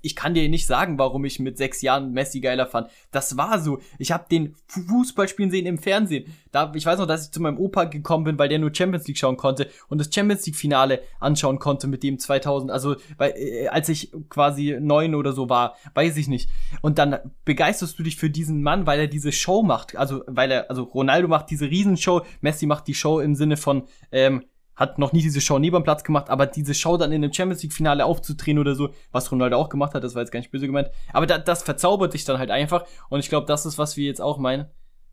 ich 0.00 0.16
kann 0.16 0.32
dir 0.32 0.48
nicht 0.48 0.66
sagen, 0.66 0.98
warum 0.98 1.24
ich 1.26 1.38
mit 1.40 1.58
sechs 1.58 1.82
Jahren 1.82 2.12
Messi 2.12 2.40
geiler 2.40 2.66
fand. 2.66 2.88
Das 3.10 3.36
war 3.36 3.60
so. 3.60 3.80
Ich 3.98 4.12
habe 4.12 4.24
den 4.30 4.54
Fußball 4.68 5.28
spielen 5.28 5.50
sehen 5.50 5.66
im 5.66 5.78
Fernsehen. 5.78 6.32
Da, 6.50 6.72
ich 6.74 6.86
weiß 6.86 6.98
noch, 6.98 7.06
dass 7.06 7.26
ich 7.26 7.32
zu 7.32 7.42
meinem 7.42 7.58
Opa 7.58 7.84
gekommen 7.84 8.24
bin, 8.24 8.38
weil 8.38 8.48
der 8.48 8.58
nur 8.58 8.74
Champions 8.74 9.06
League 9.06 9.18
schauen 9.18 9.36
konnte 9.36 9.68
und 9.88 9.98
das 9.98 10.12
Champions 10.12 10.46
League 10.46 10.56
Finale 10.56 11.02
anschauen 11.20 11.58
konnte 11.58 11.86
mit 11.86 12.02
dem 12.02 12.18
2000. 12.18 12.70
Also, 12.70 12.96
weil, 13.18 13.34
äh, 13.36 13.68
als 13.68 13.90
ich 13.90 14.10
quasi 14.30 14.78
neun 14.80 15.14
oder 15.14 15.32
so 15.32 15.50
war, 15.50 15.76
weiß 15.94 16.16
ich 16.16 16.28
nicht. 16.28 16.48
Und 16.80 16.98
dann 16.98 17.18
begeisterst 17.44 17.98
du 17.98 18.02
dich 18.02 18.16
für 18.16 18.30
diesen 18.30 18.62
Mann, 18.62 18.69
weil 18.86 19.00
er 19.00 19.06
diese 19.06 19.32
Show 19.32 19.62
macht. 19.62 19.96
Also, 19.96 20.22
weil 20.26 20.50
er, 20.50 20.70
also 20.70 20.84
Ronaldo 20.84 21.28
macht 21.28 21.50
diese 21.50 21.66
Riesenshow, 21.66 22.22
Messi 22.40 22.66
macht 22.66 22.86
die 22.86 22.94
Show 22.94 23.20
im 23.20 23.34
Sinne 23.34 23.56
von, 23.56 23.84
ähm, 24.12 24.44
hat 24.76 24.98
noch 24.98 25.12
nie 25.12 25.20
diese 25.20 25.40
Show 25.40 25.58
neben 25.58 25.82
Platz 25.82 26.04
gemacht, 26.04 26.30
aber 26.30 26.46
diese 26.46 26.72
Show 26.72 26.96
dann 26.96 27.12
in 27.12 27.20
dem 27.20 27.32
Champions 27.32 27.62
League 27.62 27.74
Finale 27.74 28.04
aufzudrehen 28.04 28.58
oder 28.58 28.74
so, 28.74 28.90
was 29.12 29.30
Ronaldo 29.30 29.58
auch 29.58 29.68
gemacht 29.68 29.92
hat, 29.94 30.02
das 30.02 30.14
war 30.14 30.22
jetzt 30.22 30.30
gar 30.30 30.40
nicht 30.40 30.50
böse 30.50 30.66
gemeint, 30.66 30.90
aber 31.12 31.26
da, 31.26 31.36
das 31.36 31.62
verzaubert 31.62 32.14
dich 32.14 32.24
dann 32.24 32.38
halt 32.38 32.50
einfach 32.50 32.86
und 33.10 33.20
ich 33.20 33.28
glaube, 33.28 33.46
das 33.46 33.66
ist, 33.66 33.76
was 33.76 33.98
wir 33.98 34.06
jetzt 34.06 34.22
auch 34.22 34.38
meinen, 34.38 34.70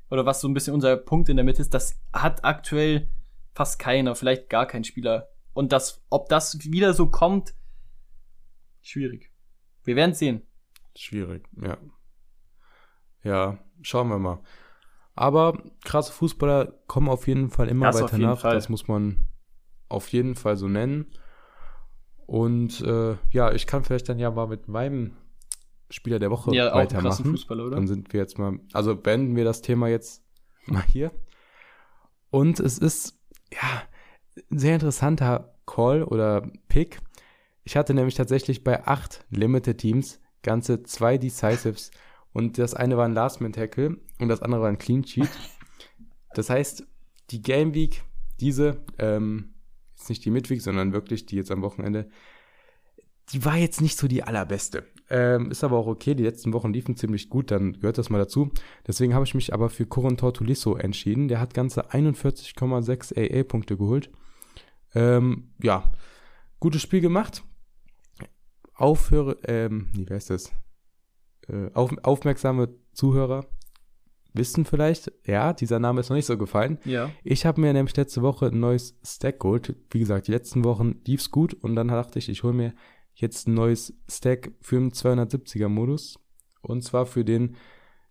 oder 0.10 0.26
was 0.26 0.39
so 0.39 0.47
ein 0.47 0.53
bisschen 0.53 0.74
unser 0.74 0.95
Punkt 0.95 1.28
in 1.30 1.36
der 1.36 1.43
Mitte 1.43 1.62
ist, 1.62 1.74
das 1.74 1.99
hat 2.14 2.45
aktuell 2.45 3.10
fast 3.53 3.80
keiner, 3.80 4.16
vielleicht 4.16 4.49
gar 4.49 4.68
kein 4.68 4.84
Spieler. 4.84 5.30
Und 5.53 5.72
das, 5.72 6.03
ob 6.10 6.30
das 6.30 6.72
wieder 6.72 6.93
so 6.93 7.10
kommt, 7.10 7.55
schwierig. 8.82 9.32
Wir 9.84 9.95
werden 9.95 10.14
sehen. 10.14 10.43
Schwierig, 10.95 11.43
ja. 11.62 11.78
Ja, 13.28 13.58
schauen 13.82 14.10
wir 14.10 14.20
mal. 14.20 14.40
Aber 15.16 15.62
krasse 15.84 16.14
Fußballer 16.14 16.74
kommen 16.88 17.10
auf 17.10 17.28
jeden 17.28 17.50
Fall 17.50 17.68
immer 17.68 17.88
Das 17.88 18.02
weiter 18.02 18.18
nach. 18.18 18.42
Fall. 18.42 18.56
Das 18.56 18.70
muss 18.70 18.88
man 18.88 19.28
auf 19.90 20.08
jeden 20.10 20.36
Fall 20.36 20.58
so 20.58 20.68
nennen. 20.68 21.08
Und 22.26 22.82
äh, 22.82 23.16
ja, 23.32 23.52
ich 23.54 23.68
kann 23.68 23.84
vielleicht 23.84 24.10
dann 24.10 24.20
ja 24.20 24.30
mal 24.32 24.48
mit 24.48 24.68
meinem 24.68 25.14
Spieler 25.90 26.20
der 26.20 26.30
Woche 26.30 26.54
Ja, 26.54 26.74
weitermachen. 26.74 27.26
Fußballer, 27.26 27.66
oder? 27.66 27.76
Dann 27.78 27.88
sind 27.88 28.14
wir 28.14 28.20
jetzt 28.20 28.38
mal, 28.38 28.60
also 28.74 28.96
beenden 28.96 29.36
wir 29.36 29.46
das 29.46 29.62
Thema 29.62 29.88
jetzt 29.88 30.24
mal 30.66 30.84
hier. 30.84 31.12
Und 32.30 32.60
es 32.60 32.78
ist, 32.78 33.18
ja, 33.52 33.84
ein 34.52 34.60
sehr 34.60 34.76
interessanter 34.76 35.56
Call 35.66 36.04
oder 36.04 36.50
Pick. 36.68 37.00
Ich 37.64 37.76
hatte 37.76 37.94
nämlich 37.94 38.16
tatsächlich 38.16 38.64
bei 38.64 38.86
acht 38.86 39.26
Limited 39.30 39.78
Teams 39.78 40.20
ganze 40.44 40.84
zwei 40.84 41.18
Decisives 41.18 41.92
und 42.38 42.60
das 42.60 42.76
eine 42.76 42.98
war 42.98 43.06
ein 43.06 43.16
Last-Man-Tackle 43.16 43.98
und 44.20 44.28
das 44.28 44.44
andere 44.44 44.62
war 44.62 44.70
ein 44.70 44.78
Clean 44.78 45.04
Sheet. 45.04 45.30
Das 46.36 46.52
heißt, 46.52 46.86
die 47.32 47.42
Game 47.42 47.74
Week, 47.74 48.04
diese, 48.40 48.84
ähm, 49.00 49.56
jetzt 49.96 50.10
nicht 50.10 50.24
die 50.24 50.30
Midweek, 50.30 50.62
sondern 50.62 50.94
wirklich 50.94 51.26
die 51.26 51.36
jetzt 51.36 51.50
am 51.50 51.64
Wochenende, 51.64 52.12
die 53.30 53.44
war 53.44 53.58
jetzt 53.58 53.82
nicht 53.82 53.98
so 53.98 54.08
die 54.08 54.22
allerbeste. 54.22 54.86
Ähm, 55.10 55.50
ist 55.50 55.64
aber 55.64 55.78
auch 55.78 55.88
okay, 55.88 56.14
die 56.14 56.26
letzten 56.26 56.54
Wochen 56.54 56.74
liefen 56.74 56.96
ziemlich 56.96 57.30
gut, 57.30 57.50
dann 57.50 57.74
gehört 57.74 57.98
das 57.98 58.12
mal 58.12 58.20
dazu. 58.20 58.52
Deswegen 58.86 59.16
habe 59.16 59.26
ich 59.26 59.34
mich 59.34 59.52
aber 59.52 59.70
für 59.70 59.88
Corentor 59.88 60.32
Tulisso 60.32 60.76
entschieden. 60.76 61.30
Der 61.30 61.40
hat 61.40 61.56
ganze 61.56 61.90
41,6 61.90 63.18
AA-Punkte 63.18 63.78
geholt. 63.78 64.12
Ähm, 64.94 65.54
ja, 65.64 65.92
gutes 66.60 66.84
Spiel 66.84 67.02
gemacht. 67.02 67.44
Aufhöre, 68.76 69.40
ähm, 69.46 69.90
wie 69.94 70.06
heißt 70.08 70.30
das? 70.30 70.52
Äh, 71.48 71.72
auf, 71.74 71.91
aufmerksame 72.04 72.70
Zuhörer 72.93 73.45
wissen 74.34 74.66
vielleicht, 74.66 75.12
ja, 75.26 75.54
dieser 75.54 75.80
Name 75.80 76.02
ist 76.02 76.10
noch 76.10 76.16
nicht 76.16 76.26
so 76.26 76.38
gefallen. 76.38 76.78
Ja. 76.86 77.10
Ich 77.24 77.45
habe 77.45 77.60
mir 77.62 77.74
nämlich 77.74 77.95
letzte 77.98 78.22
Woche 78.22 78.48
ein 78.48 78.60
neues 78.60 78.98
Stack 79.04 79.39
geholt. 79.39 79.76
Wie 79.89 80.00
gesagt, 80.00 80.28
die 80.28 80.32
letzten 80.32 80.64
Wochen 80.64 81.02
lief's 81.06 81.32
gut 81.32 81.54
und 81.54 81.76
dann 81.76 81.88
dachte 81.88 82.20
ich, 82.20 82.30
ich 82.30 82.43
hole 82.43 82.54
mir 82.54 82.74
jetzt 83.16 83.48
ein 83.48 83.56
neues 83.56 83.93
Stack 84.10 84.52
für 84.62 84.76
den 84.76 84.91
270er 84.91 85.68
Modus. 85.68 86.20
Und 86.62 86.84
zwar 86.84 87.06
für 87.06 87.26
den, 87.26 87.56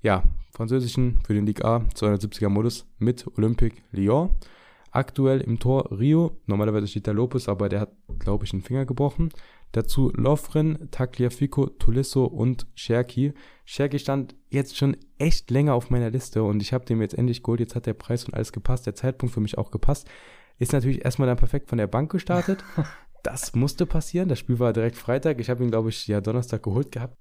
ja, 0.02 0.24
französischen, 0.52 1.20
für 1.24 1.34
den 1.34 1.46
Ligue 1.46 1.64
A 1.64 1.76
270er 1.94 2.48
Modus 2.48 2.86
mit 2.98 3.26
Olympique 3.36 3.82
Lyon. 3.92 4.30
Aktuell 4.90 5.42
im 5.42 5.58
Tor 5.58 5.90
Rio. 5.96 6.40
Normalerweise 6.46 6.86
steht 6.86 7.06
da 7.06 7.12
Lopez, 7.12 7.48
aber 7.48 7.68
der 7.68 7.80
hat, 7.80 7.92
glaube 8.18 8.44
ich, 8.44 8.52
einen 8.52 8.62
Finger 8.62 8.86
gebrochen. 8.86 9.30
Dazu 9.72 10.10
Lovren, 10.14 10.88
Tagliafico, 10.90 11.66
Tulisso 11.66 12.24
und 12.24 12.66
Sherky. 12.74 13.34
Sherky 13.64 13.98
stand 13.98 14.34
jetzt 14.48 14.76
schon 14.76 14.96
echt 15.18 15.50
länger 15.50 15.74
auf 15.74 15.90
meiner 15.90 16.10
Liste 16.10 16.42
und 16.42 16.62
ich 16.62 16.72
habe 16.72 16.86
dem 16.86 17.00
jetzt 17.00 17.14
endlich 17.14 17.42
geholt. 17.42 17.60
Jetzt 17.60 17.74
hat 17.74 17.86
der 17.86 17.94
Preis 17.94 18.24
und 18.24 18.34
alles 18.34 18.52
gepasst, 18.52 18.86
der 18.86 18.94
Zeitpunkt 18.94 19.34
für 19.34 19.40
mich 19.40 19.58
auch 19.58 19.70
gepasst. 19.70 20.08
Ist 20.58 20.72
natürlich 20.72 21.04
erstmal 21.04 21.28
dann 21.28 21.36
perfekt 21.36 21.68
von 21.68 21.78
der 21.78 21.86
Bank 21.86 22.10
gestartet. 22.10 22.64
Das 23.22 23.56
musste 23.56 23.86
passieren. 23.86 24.28
Das 24.28 24.38
Spiel 24.38 24.60
war 24.60 24.72
direkt 24.72 24.94
Freitag. 24.94 25.40
Ich 25.40 25.50
habe 25.50 25.64
ihn, 25.64 25.70
glaube 25.72 25.88
ich, 25.88 26.06
ja 26.06 26.20
Donnerstag 26.20 26.62
geholt 26.62 26.92
gehabt. 26.92 27.16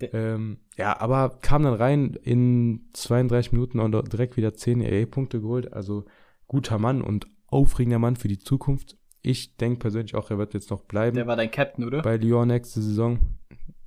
Ähm, 0.00 0.58
ja, 0.76 1.00
aber 1.00 1.38
kam 1.40 1.64
dann 1.64 1.74
rein 1.74 2.14
in 2.22 2.88
32 2.92 3.50
Minuten 3.50 3.80
und 3.80 4.12
direkt 4.12 4.36
wieder 4.36 4.54
10 4.54 4.80
EA-Punkte 4.80 5.40
geholt. 5.40 5.72
Also 5.72 6.04
guter 6.46 6.78
Mann 6.78 7.02
und 7.02 7.26
aufregender 7.48 7.98
Mann 7.98 8.14
für 8.14 8.28
die 8.28 8.38
Zukunft. 8.38 8.96
Ich 9.22 9.56
denke 9.56 9.78
persönlich 9.78 10.14
auch, 10.14 10.30
er 10.30 10.38
wird 10.38 10.54
jetzt 10.54 10.70
noch 10.70 10.82
bleiben 10.82 11.16
Der 11.16 11.26
war 11.26 11.36
dein 11.36 11.50
Captain, 11.50 11.84
oder? 11.84 12.02
bei 12.02 12.16
Lyon 12.16 12.48
nächste 12.48 12.80
Saison. 12.80 13.18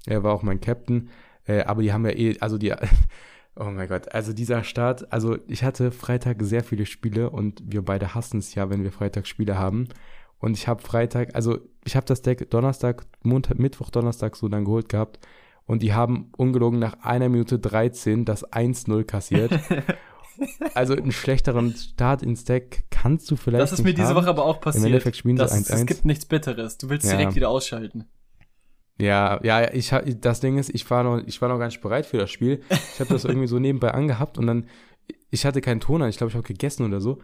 Er 0.05 0.23
war 0.23 0.34
auch 0.34 0.43
mein 0.43 0.61
Captain. 0.61 1.09
Äh, 1.45 1.63
aber 1.63 1.81
die 1.81 1.91
haben 1.91 2.05
ja 2.05 2.11
eh, 2.11 2.38
also 2.39 2.57
die, 2.57 2.73
oh 3.55 3.65
mein 3.65 3.88
Gott, 3.88 4.13
also 4.13 4.34
dieser 4.34 4.63
Start, 4.63 5.11
also 5.11 5.38
ich 5.47 5.63
hatte 5.63 5.91
Freitag 5.91 6.41
sehr 6.41 6.63
viele 6.63 6.86
Spiele 6.86 7.29
und 7.29 7.63
wir 7.65 7.84
beide 7.84 8.13
hassen 8.13 8.39
es 8.39 8.55
ja, 8.55 8.69
wenn 8.69 8.84
wir 8.84 8.91
Freitag 8.91 9.27
Spiele 9.27 9.57
haben. 9.57 9.88
Und 10.39 10.57
ich 10.57 10.67
habe 10.67 10.81
Freitag, 10.81 11.36
also 11.36 11.59
ich 11.86 11.95
habe 11.95 12.05
das 12.05 12.21
Deck 12.21 12.49
Donnerstag, 12.49 13.05
Montag, 13.23 13.59
Mittwoch, 13.59 13.89
Donnerstag 13.89 14.36
so 14.36 14.49
dann 14.49 14.65
geholt 14.65 14.89
gehabt. 14.89 15.19
Und 15.65 15.81
die 15.81 15.93
haben 15.93 16.31
ungelogen 16.36 16.79
nach 16.79 16.99
einer 17.01 17.29
Minute 17.29 17.59
13 17.59 18.25
das 18.25 18.45
1-0 18.51 19.05
kassiert. 19.05 19.57
also 20.73 20.93
einen 20.95 21.11
schlechteren 21.11 21.75
Start 21.75 22.21
ins 22.23 22.43
Deck 22.45 22.86
kannst 22.89 23.29
du 23.31 23.36
vielleicht 23.36 23.61
Das 23.61 23.71
ist 23.71 23.84
mir 23.84 23.93
diese 23.93 24.09
haben. 24.09 24.15
Woche 24.15 24.27
aber 24.29 24.45
auch 24.45 24.59
passiert. 24.61 24.86
Endeffekt 24.86 25.17
spielen 25.17 25.38
sie 25.38 25.43
das, 25.43 25.55
es 25.55 25.69
1-1. 25.71 25.86
gibt 25.86 26.05
nichts 26.05 26.25
Bitteres. 26.25 26.77
Du 26.77 26.89
willst 26.89 27.05
Ja. 27.09 27.17
direkt 27.17 27.36
wieder 27.36 27.49
ausschalten. 27.49 28.05
Ja, 28.99 29.39
ja, 29.43 29.73
ich 29.73 29.91
das 30.21 30.39
Ding 30.39 30.57
ist, 30.57 30.69
ich 30.69 30.89
war 30.89 31.03
noch, 31.03 31.17
ich 31.25 31.41
war 31.41 31.49
noch 31.49 31.57
gar 31.57 31.65
nicht 31.65 31.81
bereit 31.81 32.05
für 32.05 32.17
das 32.17 32.29
Spiel. 32.31 32.61
Ich 32.69 32.99
habe 32.99 33.09
das 33.11 33.25
irgendwie 33.25 33.47
so 33.47 33.57
nebenbei 33.59 33.91
angehabt 33.93 34.38
und 34.38 34.45
dann, 34.47 34.67
ich 35.31 35.45
hatte 35.45 35.61
keinen 35.61 35.79
Ton 35.79 36.01
an, 36.03 36.09
ich 36.09 36.17
glaube, 36.17 36.29
ich 36.29 36.36
habe 36.36 36.47
gegessen 36.47 36.86
oder 36.86 37.01
so. 37.01 37.19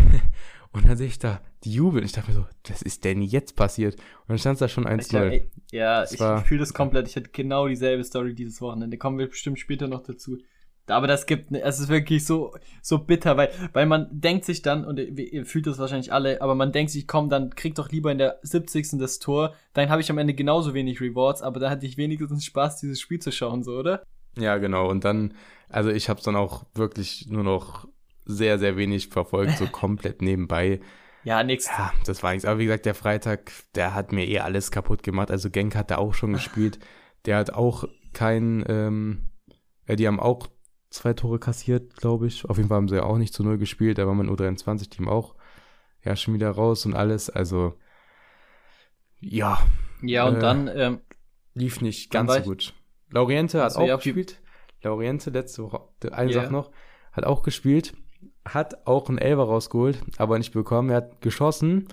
Und 0.73 0.87
dann 0.87 0.97
sehe 0.97 1.09
ich 1.09 1.19
da 1.19 1.41
die 1.65 1.73
Jubel. 1.73 2.05
Ich 2.05 2.13
dachte 2.13 2.31
mir 2.31 2.37
so, 2.37 2.47
was 2.69 2.83
ist 2.83 3.05
denn 3.05 3.23
jetzt 3.23 3.57
passiert? 3.57 3.95
Und 3.97 4.29
dann 4.29 4.39
stand 4.39 4.61
da 4.61 4.69
schon 4.69 4.85
Ich, 5.01 5.09
glaub, 5.09 5.25
1-0. 5.25 5.31
ey, 5.31 5.51
ja, 5.73 6.01
Das 6.03 6.13
ich 6.13 6.21
fühle 6.47 6.61
das 6.61 6.73
komplett. 6.73 7.09
Ich 7.09 7.17
hatte 7.17 7.31
genau 7.31 7.67
dieselbe 7.67 8.05
Story 8.05 8.35
dieses 8.37 8.61
Wochenende. 8.61 8.97
Kommen 8.97 9.19
wir 9.19 9.29
bestimmt 9.29 9.59
später 9.59 9.89
noch 9.89 10.05
dazu. 10.05 10.39
Aber 10.87 11.07
das 11.07 11.27
gibt, 11.27 11.53
es 11.53 11.79
ist 11.79 11.89
wirklich 11.89 12.25
so, 12.25 12.55
so 12.83 12.99
bitter, 12.99 13.37
weil, 13.37 13.51
weil 13.73 13.87
man 13.87 14.09
denkt 14.11 14.45
sich 14.45 14.63
dann, 14.63 14.85
und 14.85 14.99
ihr, 14.99 15.33
ihr 15.33 15.47
fühlt 15.47 15.67
das 15.67 15.79
wahrscheinlich 15.79 16.13
alle, 16.13 16.43
aber 16.43 16.55
man 16.55 16.73
denkt 16.73 16.91
sich, 16.91 17.07
komm, 17.07 17.29
dann 17.29 17.55
krieg 17.55 17.75
doch 17.75 17.91
lieber 17.91 18.11
in 18.11 18.19
der 18.19 18.39
70. 18.43 18.99
das 18.99 19.19
Tor, 19.19 19.55
dann 19.73 19.89
habe 19.89 20.01
ich 20.01 20.11
am 20.11 20.19
Ende 20.19 20.35
genauso 20.35 20.75
wenig 20.75 21.01
Rewards, 21.01 21.43
aber 21.43 21.61
da 21.61 21.71
hatte 21.71 21.87
ich 21.87 21.97
wenigstens 21.97 22.45
Spaß, 22.45 22.81
dieses 22.81 23.01
Spiel 23.01 23.21
zu 23.21 23.31
schauen, 23.31 23.63
so, 23.63 23.79
oder? 23.79 24.03
Ja, 24.39 24.59
genau. 24.59 24.89
Und 24.89 25.05
dann, 25.05 25.35
also 25.69 25.91
ich 25.91 26.09
habe 26.09 26.19
es 26.19 26.25
dann 26.25 26.37
auch 26.37 26.65
wirklich 26.75 27.27
nur 27.29 27.45
noch 27.45 27.87
sehr, 28.25 28.59
sehr 28.59 28.77
wenig 28.77 29.09
verfolgt, 29.09 29.59
so 29.59 29.67
komplett 29.73 30.23
nebenbei. 30.23 30.81
Ja, 31.25 31.43
nix. 31.43 31.67
Ja, 31.67 31.93
das 32.07 32.23
war 32.23 32.33
nichts. 32.33 32.45
Aber 32.45 32.59
wie 32.59 32.65
gesagt, 32.65 32.87
der 32.87 32.95
Freitag, 32.95 33.53
der 33.75 33.95
hat 33.95 34.13
mir 34.13 34.27
eh 34.27 34.41
alles 34.41 34.71
kaputt 34.71 35.03
gemacht. 35.03 35.31
Also 35.31 35.51
Genk 35.51 35.75
hat 35.77 35.91
da 35.91 35.99
auch 35.99 36.15
schon 36.15 36.33
gespielt. 36.35 36.79
Der 37.27 37.37
hat 37.37 37.53
auch 37.53 37.85
kein, 38.13 38.65
ähm, 38.69 39.31
die 39.89 40.07
haben 40.07 40.21
auch 40.21 40.49
zwei 40.91 41.13
Tore 41.15 41.39
kassiert, 41.39 41.97
glaube 41.97 42.27
ich. 42.27 42.45
Auf 42.49 42.57
jeden 42.57 42.69
Fall 42.69 42.77
haben 42.77 42.89
sie 42.89 42.97
ja 42.97 43.05
auch 43.05 43.19
nicht 43.19 43.33
zu 43.35 43.43
null 43.45 43.59
gespielt. 43.59 43.99
Da 43.99 44.07
war 44.07 44.15
mein 44.15 44.29
U23-Team 44.31 45.09
auch 45.09 45.35
ja 46.03 46.17
schon 46.17 46.35
wieder 46.35 46.51
raus 46.51 46.87
und 46.87 46.95
alles. 46.95 47.31
Also 47.31 47.75
ja, 49.21 49.59
Ja, 50.03 50.27
und 50.27 50.37
Äh, 50.37 50.41
dann, 50.41 50.69
ähm, 50.75 51.01
lief 51.55 51.81
nicht 51.81 52.11
ganz 52.11 52.33
so 52.35 52.41
gut. 52.43 52.75
Lauriente 53.11 53.63
hat 53.63 53.77
auch 53.77 53.87
ja, 53.87 53.97
gespielt. 53.97 54.41
Lauriente 54.83 55.31
letzte 55.31 55.63
Woche, 55.65 55.81
eine 56.13 56.31
Ja. 56.33 56.43
Sache 56.43 56.53
noch, 56.53 56.71
hat 57.13 57.25
auch 57.25 57.43
gespielt, 57.43 57.95
hat 58.47 58.87
auch 58.87 59.09
einen 59.09 59.19
Elber 59.19 59.45
rausgeholt, 59.45 59.99
aber 60.17 60.39
nicht 60.39 60.53
bekommen. 60.53 60.91
Er 60.91 60.97
hat 60.97 61.21
geschossen. 61.21 61.89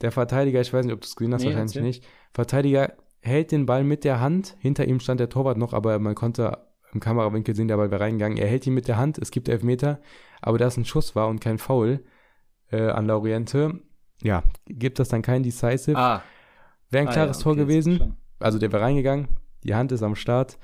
Der 0.00 0.10
Verteidiger, 0.10 0.60
ich 0.60 0.72
weiß 0.72 0.84
nicht, 0.84 0.94
ob 0.94 1.00
du 1.02 1.06
es 1.06 1.14
gesehen 1.14 1.32
hast, 1.32 1.42
Nee, 1.42 1.48
wahrscheinlich 1.48 1.76
erzähl. 1.76 1.82
nicht. 1.82 2.04
Verteidiger 2.32 2.94
hält 3.20 3.52
den 3.52 3.66
Ball 3.66 3.84
mit 3.84 4.02
der 4.04 4.20
Hand. 4.20 4.56
Hinter 4.58 4.86
ihm 4.86 4.98
stand 4.98 5.20
der 5.20 5.28
Torwart 5.28 5.56
noch, 5.56 5.72
aber 5.72 5.98
man 6.00 6.14
konnte 6.16 6.63
im 6.94 7.00
Kamerawinkel 7.00 7.54
sehen, 7.54 7.68
der 7.68 7.76
Ball 7.76 7.90
wäre 7.90 8.00
reingegangen. 8.00 8.38
Er 8.38 8.46
hält 8.48 8.66
ihn 8.66 8.74
mit 8.74 8.88
der 8.88 8.96
Hand. 8.96 9.18
Es 9.18 9.30
gibt 9.30 9.48
Elfmeter, 9.48 10.00
aber 10.40 10.58
da 10.58 10.66
es 10.66 10.76
ein 10.76 10.84
Schuss 10.84 11.14
war 11.14 11.28
und 11.28 11.40
kein 11.40 11.58
Foul 11.58 12.04
äh, 12.70 12.88
an 12.88 13.06
Lauriente, 13.06 13.80
ja, 14.22 14.42
gibt 14.66 14.98
das 14.98 15.08
dann 15.08 15.22
kein 15.22 15.42
Decisive. 15.42 15.96
ah. 15.98 16.22
Wäre 16.90 17.02
ein 17.04 17.08
ah, 17.08 17.12
klares 17.12 17.38
ja, 17.38 17.42
Tor 17.42 17.52
okay, 17.52 17.60
jetzt 17.62 17.68
gewesen 17.68 18.16
also 18.44 18.58
der 18.58 18.72
wäre 18.72 18.82
reingegangen, 18.82 19.28
die 19.64 19.74
Hand 19.74 19.92
ist 19.92 20.02
am 20.02 20.14
Start, 20.14 20.58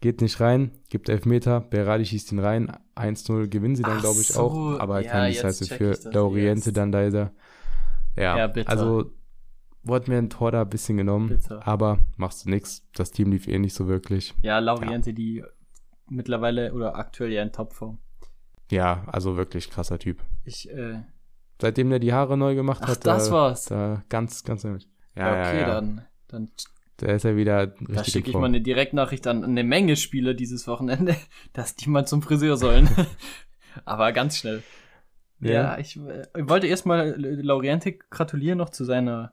geht 0.00 0.20
nicht 0.20 0.40
rein, 0.40 0.70
gibt 0.88 1.08
Elfmeter, 1.08 1.60
Berardi 1.60 2.04
schießt 2.04 2.32
ihn 2.32 2.38
rein, 2.38 2.72
1-0 2.94 3.48
gewinnen 3.48 3.76
sie 3.76 3.82
dann, 3.82 3.98
glaube 4.00 4.20
ich, 4.20 4.28
so, 4.28 4.40
auch, 4.42 4.78
aber 4.78 5.00
ja, 5.00 5.10
kein 5.10 5.32
Decisive 5.32 5.74
für 5.74 6.10
Lauriente 6.10 6.66
jetzt. 6.66 6.76
dann 6.76 6.92
leider. 6.92 7.32
Ja, 8.16 8.38
Ja, 8.38 8.46
bitter. 8.46 8.70
also 8.70 9.10
wurde 9.82 10.10
mir 10.10 10.18
ein 10.18 10.30
Tor 10.30 10.52
da 10.52 10.62
ein 10.62 10.68
bisschen 10.68 10.96
genommen, 10.96 11.28
Bitter. 11.28 11.66
aber 11.66 11.98
machst 12.16 12.44
du 12.44 12.50
nix, 12.50 12.86
das 12.94 13.10
Team 13.10 13.32
lief 13.32 13.48
eh 13.48 13.58
nicht 13.58 13.74
so 13.74 13.86
wirklich. 13.88 14.34
Ja, 14.42 14.58
Lauriente, 14.58 15.12
die 15.12 15.42
mittlerweile 16.08 16.72
oder 16.72 16.96
aktuell 16.96 17.32
ja 17.32 17.42
in 17.42 17.52
Topform. 17.52 17.98
Ja, 18.70 19.04
also 19.06 19.36
wirklich 19.36 19.70
krasser 19.70 19.98
Typ. 19.98 20.22
Ich, 20.44 20.70
äh, 20.70 21.02
Seitdem 21.60 21.88
der 21.88 21.98
die 21.98 22.12
Haare 22.12 22.36
neu 22.36 22.54
gemacht 22.54 22.82
ach, 22.84 22.88
hat, 22.88 23.06
das 23.06 23.28
da, 23.28 23.34
war's. 23.34 23.64
da 23.66 24.02
ganz, 24.08 24.44
ganz 24.44 24.64
nämlich. 24.64 24.88
Ja, 25.14 25.26
Ja, 25.26 25.48
okay, 25.48 25.60
ja, 25.60 25.68
ja. 25.68 25.74
dann, 25.74 26.06
dann 26.28 26.50
Da 26.98 27.12
ist 27.12 27.24
er 27.24 27.36
wieder 27.36 27.68
da 27.68 27.74
richtig 27.88 28.12
schicke 28.12 28.30
in 28.30 28.36
ich 28.36 28.40
mal 28.40 28.46
eine 28.46 28.60
Direktnachricht 28.60 29.26
an 29.26 29.42
eine 29.42 29.64
Menge 29.64 29.96
Spieler 29.96 30.34
dieses 30.34 30.66
Wochenende, 30.66 31.16
dass 31.52 31.76
die 31.76 31.88
mal 31.88 32.06
zum 32.06 32.22
Friseur 32.22 32.56
sollen. 32.56 32.88
Aber 33.84 34.12
ganz 34.12 34.36
schnell. 34.36 34.62
Ja, 35.40 35.52
ja 35.52 35.78
ich, 35.78 35.96
äh, 35.96 36.26
wollte 36.34 36.66
erstmal 36.66 37.14
Lauriente 37.18 37.92
gratulieren 37.92 38.58
noch 38.58 38.70
zu 38.70 38.84
seiner 38.84 39.32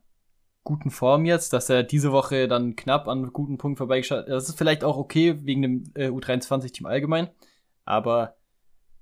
guten 0.63 0.91
Form 0.91 1.25
jetzt, 1.25 1.53
dass 1.53 1.69
er 1.69 1.83
diese 1.83 2.11
Woche 2.11 2.47
dann 2.47 2.75
knapp 2.75 3.07
an 3.07 3.19
einem 3.19 3.33
guten 3.33 3.57
Punkt 3.57 3.77
vorbeigeschaut 3.77 4.19
hat. 4.19 4.29
Das 4.29 4.47
ist 4.49 4.57
vielleicht 4.57 4.83
auch 4.83 4.97
okay 4.97 5.37
wegen 5.45 5.61
dem 5.61 5.83
äh, 5.95 6.07
U23-Team 6.07 6.85
allgemein, 6.85 7.29
aber 7.85 8.35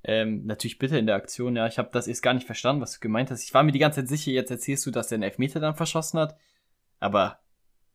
ähm, 0.04 0.46
natürlich 0.46 0.80
bitte 0.80 0.98
in 0.98 1.06
der 1.06 1.16
Aktion, 1.16 1.56
ja. 1.56 1.68
Ich 1.68 1.78
habe 1.78 1.90
das 1.92 2.08
erst 2.08 2.24
gar 2.24 2.34
nicht 2.34 2.48
verstanden, 2.48 2.82
was 2.82 2.94
du 2.94 3.00
gemeint 3.00 3.30
hast. 3.30 3.44
Ich 3.44 3.54
war 3.54 3.64
mir 3.64 3.72
die 3.72 3.80
ganze 3.80 4.02
Zeit 4.02 4.10
sicher, 4.10 4.32
jetzt 4.32 4.50
erzählst 4.50 4.86
du, 4.86 4.92
dass 4.92 5.12
er 5.12 5.16
einen 5.16 5.24
Elfmeter 5.24 5.60
dann 5.60 5.76
verschossen 5.76 6.20
hat. 6.20 6.36
Aber 7.00 7.40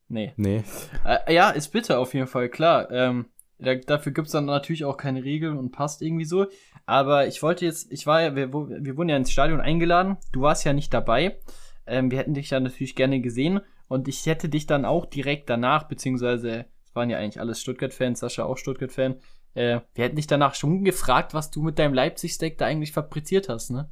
nee. 0.09 0.33
Nee. 0.37 0.63
Äh, 1.05 1.35
ja, 1.35 1.51
ist 1.51 1.69
bitte 1.69 1.99
auf 1.99 2.15
jeden 2.15 2.29
Fall, 2.29 2.49
klar. 2.49 2.91
Ähm, 2.93 3.27
da, 3.59 3.75
dafür 3.75 4.13
gibt's 4.13 4.33
dann 4.33 4.45
natürlich 4.45 4.85
auch 4.85 4.97
keine 4.97 5.25
Regeln 5.25 5.57
und 5.57 5.73
passt 5.73 6.01
irgendwie 6.03 6.25
so. 6.25 6.47
Aber 6.85 7.27
ich 7.27 7.43
wollte 7.43 7.65
jetzt, 7.65 7.91
ich 7.91 8.07
war 8.07 8.23
ja, 8.23 8.37
wir, 8.37 8.53
wir 8.53 8.97
wurden 8.97 9.09
ja 9.09 9.17
ins 9.17 9.33
Stadion 9.33 9.61
eingeladen. 9.61 10.19
Du 10.33 10.43
warst 10.43 10.65
ja 10.65 10.73
nicht 10.73 10.95
dabei. 10.95 11.39
Ähm, 11.87 12.11
wir 12.11 12.19
hätten 12.19 12.35
dich 12.35 12.51
ja 12.51 12.61
natürlich 12.61 12.95
gerne 12.95 13.21
gesehen. 13.21 13.61
Und 13.89 14.09
ich 14.09 14.27
hätte 14.27 14.49
dich 14.49 14.67
dann 14.67 14.85
auch 14.85 15.07
direkt 15.07 15.49
danach, 15.49 15.85
beziehungsweise 15.85 16.67
es 16.85 16.95
waren 16.95 17.11
ja 17.11 17.19
eigentlich 17.19 17.41
alles 17.41 17.61
Stuttgart-Fans, 17.61 18.21
Sascha 18.21 18.45
auch 18.45 18.57
Stuttgart-Fan, 18.57 19.17
äh, 19.57 19.81
wir 19.95 20.05
hätten 20.05 20.17
dich 20.17 20.27
danach 20.27 20.55
schon 20.55 20.85
gefragt, 20.85 21.33
was 21.33 21.51
du 21.51 21.63
mit 21.63 21.79
deinem 21.79 21.95
Leipzig-Steak 21.95 22.59
da 22.59 22.67
eigentlich 22.67 22.93
fabriziert 22.93 23.49
hast, 23.49 23.71
ne? 23.71 23.89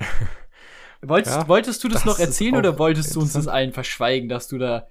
wolltest, 1.02 1.36
ja, 1.36 1.48
wolltest 1.48 1.84
du 1.84 1.88
das, 1.88 2.04
das 2.04 2.06
noch 2.06 2.18
erzählen 2.18 2.56
oder 2.56 2.78
wolltest 2.78 3.14
du 3.14 3.20
uns 3.20 3.34
das 3.34 3.46
allen 3.46 3.72
verschweigen, 3.72 4.30
dass 4.30 4.48
du 4.48 4.56
da 4.56 4.86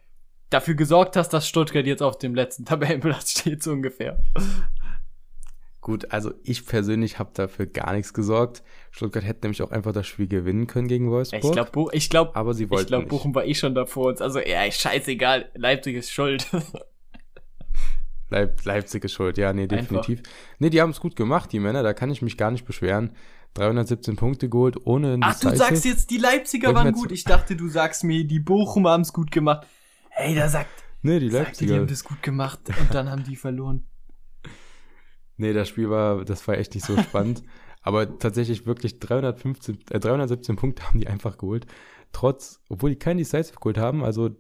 dafür 0.52 0.76
gesorgt 0.76 1.16
hast, 1.16 1.30
dass 1.30 1.48
Stuttgart 1.48 1.88
jetzt 1.88 2.04
auf 2.04 2.20
dem 2.20 2.36
letzten 2.36 2.66
Tabellenplatz 2.66 3.32
steht, 3.40 3.64
so 3.64 3.72
ungefähr? 3.72 4.20
Gut, 5.90 6.12
also 6.12 6.36
ich 6.44 6.68
persönlich 6.68 7.18
habe 7.18 7.32
dafür 7.34 7.66
gar 7.66 7.94
nichts 7.94 8.14
gesorgt. 8.14 8.62
Stuttgart 8.92 9.26
hätte 9.26 9.40
nämlich 9.42 9.64
auch 9.64 9.72
einfach 9.72 9.92
das 9.92 10.06
Spiel 10.06 10.28
gewinnen 10.28 10.68
können 10.68 10.88
gegen 10.88 11.10
Wolfsburg. 11.10 11.44
Ich 11.44 11.52
glaube, 11.52 11.90
ich 11.94 12.10
glaub, 12.12 12.38
aber 12.38 12.54
sie 12.54 12.70
wollten 12.70 12.84
Ich 12.84 12.88
glaube, 12.90 13.08
Bochum 13.08 13.34
war 13.34 13.44
eh 13.44 13.56
schon 13.56 13.74
da 13.74 13.88
vor 13.88 14.10
uns. 14.10 14.22
Also, 14.22 14.38
ja, 14.40 14.70
scheißegal. 14.72 15.50
Leipzig 15.56 15.96
ist 15.96 16.12
schuld. 16.12 16.48
Leip 18.30 18.64
Leipzig 18.64 19.04
ist 19.04 19.14
schuld, 19.14 19.40
ja, 19.40 19.52
nee, 19.52 19.66
definitiv. 19.66 20.20
Einfach. 20.20 20.32
Nee, 20.60 20.70
die 20.70 20.80
haben 20.80 20.92
es 20.92 21.00
gut 21.00 21.16
gemacht, 21.16 21.52
die 21.52 21.60
Männer, 21.60 21.82
da 21.82 21.94
kann 21.94 22.12
ich 22.12 22.22
mich 22.22 22.38
gar 22.38 22.52
nicht 22.52 22.66
beschweren. 22.66 23.16
317 23.56 24.16
Punkte 24.16 24.48
geholt, 24.48 24.86
ohne 24.86 25.14
ein 25.14 25.24
Ach, 25.24 25.40
du 25.40 25.56
sagst 25.56 25.86
jetzt, 25.86 26.12
die 26.12 26.20
Leipziger 26.20 26.76
waren 26.76 26.94
gut. 26.94 27.12
Ich 27.12 27.24
dachte, 27.24 27.56
du 27.56 27.68
sagst 27.68 28.04
mir, 28.04 28.28
die 28.28 28.40
Bochum 28.40 28.88
haben 28.88 29.02
es 29.02 29.12
gut 29.12 29.32
gemacht. 29.32 29.66
Ey, 30.12 30.36
da 30.36 30.50
sagt. 30.50 30.70
Nee, 31.02 31.20
die 31.20 31.30
Leipziger. 31.30 31.74
die 31.74 31.80
haben 31.80 31.88
das 31.88 32.04
gut 32.04 32.22
gemacht 32.22 32.60
und 32.80 32.94
dann 32.94 33.10
haben 33.10 33.24
die 33.24 33.36
verloren. 33.36 33.89
Nee, 35.40 35.54
das 35.54 35.70
Spiel 35.70 35.90
war, 35.90 36.26
das 36.26 36.46
war 36.48 36.58
echt 36.58 36.76
nicht 36.76 36.86
so 36.86 36.98
spannend. 36.98 37.44
Aber 37.82 38.20
tatsächlich 38.20 38.66
wirklich 38.66 39.00
315, 39.00 39.80
äh, 39.90 40.00
317 40.00 40.58
Punkte 40.58 40.84
haben 40.84 41.00
die 41.00 41.08
einfach 41.08 41.38
geholt. 41.38 41.66
Trotz, 42.12 42.60
obwohl 42.68 42.92
die 42.92 43.00
keinen 43.00 43.20
Decisive 43.20 43.56
geholt 43.56 43.78
haben, 43.78 44.04
also 44.04 44.32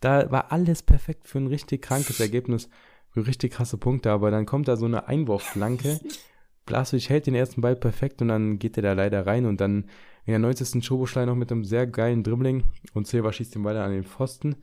da 0.00 0.30
war 0.30 0.52
alles 0.52 0.82
perfekt 0.82 1.26
für 1.26 1.38
ein 1.38 1.48
richtig 1.48 1.82
krankes 1.82 2.20
Ergebnis, 2.20 2.68
für 3.10 3.26
richtig 3.26 3.54
krasse 3.54 3.76
Punkte, 3.76 4.12
aber 4.12 4.30
dann 4.30 4.46
kommt 4.46 4.68
da 4.68 4.76
so 4.76 4.86
eine 4.86 5.08
Einwurfflanke. 5.08 6.00
Blaswig 6.66 7.08
hält 7.08 7.26
den 7.26 7.34
ersten 7.34 7.60
Ball 7.60 7.74
perfekt 7.74 8.22
und 8.22 8.28
dann 8.28 8.60
geht 8.60 8.76
er 8.76 8.84
da 8.84 8.92
leider 8.92 9.26
rein 9.26 9.46
und 9.46 9.60
dann 9.60 9.86
in 10.24 10.32
der 10.32 10.38
90. 10.38 10.84
Schoboschlei 10.84 11.24
noch 11.24 11.34
mit 11.34 11.50
einem 11.50 11.64
sehr 11.64 11.88
geilen 11.88 12.22
Dribbling 12.22 12.64
und 12.94 13.08
Silva 13.08 13.32
schießt 13.32 13.56
den 13.56 13.64
Ball 13.64 13.76
an 13.78 13.90
den 13.90 14.04
Pfosten. 14.04 14.56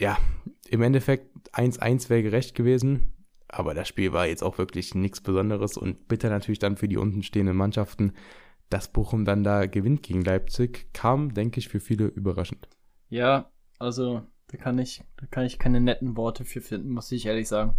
Ja, 0.00 0.18
im 0.68 0.82
Endeffekt 0.82 1.30
1-1 1.52 2.10
wäre 2.10 2.24
gerecht 2.24 2.56
gewesen, 2.56 3.13
aber 3.48 3.74
das 3.74 3.88
Spiel 3.88 4.12
war 4.12 4.26
jetzt 4.26 4.42
auch 4.42 4.58
wirklich 4.58 4.94
nichts 4.94 5.20
Besonderes 5.20 5.76
und 5.76 6.08
bitter 6.08 6.30
natürlich 6.30 6.58
dann 6.58 6.76
für 6.76 6.88
die 6.88 6.96
untenstehenden 6.96 7.56
Mannschaften, 7.56 8.12
dass 8.70 8.88
Bochum 8.88 9.24
dann 9.24 9.44
da 9.44 9.66
gewinnt 9.66 10.02
gegen 10.02 10.24
Leipzig, 10.24 10.92
kam, 10.92 11.34
denke 11.34 11.60
ich, 11.60 11.68
für 11.68 11.80
viele 11.80 12.06
überraschend. 12.06 12.68
Ja, 13.08 13.50
also 13.78 14.22
da 14.48 14.56
kann 14.56 14.78
ich, 14.78 15.02
da 15.16 15.26
kann 15.26 15.44
ich 15.44 15.58
keine 15.58 15.80
netten 15.80 16.16
Worte 16.16 16.44
für 16.44 16.60
finden, 16.60 16.90
muss 16.90 17.12
ich 17.12 17.26
ehrlich 17.26 17.48
sagen. 17.48 17.74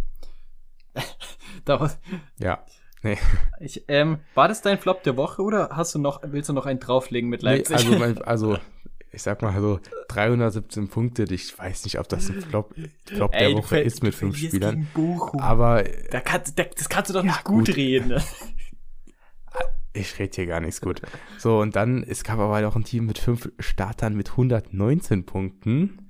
Daraus, 1.64 1.98
ja. 2.38 2.64
Nee. 3.02 3.18
Ich, 3.60 3.84
ähm, 3.88 4.18
war 4.34 4.48
das 4.48 4.60
dein 4.60 4.78
Flop 4.78 5.02
der 5.02 5.16
Woche 5.16 5.42
oder 5.42 5.70
hast 5.72 5.94
du 5.94 5.98
noch, 5.98 6.20
willst 6.22 6.50
du 6.50 6.52
noch 6.52 6.66
einen 6.66 6.80
drauflegen 6.80 7.30
mit 7.30 7.42
Leipzig? 7.42 7.76
Nee, 7.76 7.94
also, 7.94 7.98
mein, 7.98 8.18
also, 8.22 8.58
ich 9.16 9.22
sag 9.22 9.42
mal 9.42 9.60
so, 9.60 9.80
317 10.08 10.88
Punkte, 10.88 11.24
ich 11.24 11.58
weiß 11.58 11.84
nicht, 11.84 11.98
ob 11.98 12.08
das 12.08 12.28
ein 12.30 12.40
Flop, 12.40 12.74
Flop 13.06 13.34
Ey, 13.34 13.48
der 13.48 13.62
Woche 13.62 13.80
ist 13.80 14.02
mit 14.02 14.14
fünf 14.14 14.36
Spielern. 14.36 14.86
Aber. 15.38 15.84
Da 16.10 16.20
kann, 16.20 16.42
da, 16.54 16.64
das 16.64 16.88
kannst 16.88 17.10
du 17.10 17.14
doch 17.14 17.24
ja, 17.24 17.32
nicht 17.32 17.44
gut, 17.44 17.66
gut 17.66 17.76
reden. 17.76 18.20
Ich 19.98 20.18
rede 20.18 20.30
hier 20.34 20.44
gar 20.44 20.60
nichts 20.60 20.82
gut. 20.82 21.00
So, 21.38 21.58
und 21.58 21.74
dann, 21.74 22.02
es 22.02 22.22
gab 22.22 22.38
aber 22.38 22.68
auch 22.68 22.76
ein 22.76 22.84
Team 22.84 23.06
mit 23.06 23.16
fünf 23.16 23.50
Startern 23.58 24.14
mit 24.14 24.32
119 24.32 25.24
Punkten 25.24 26.06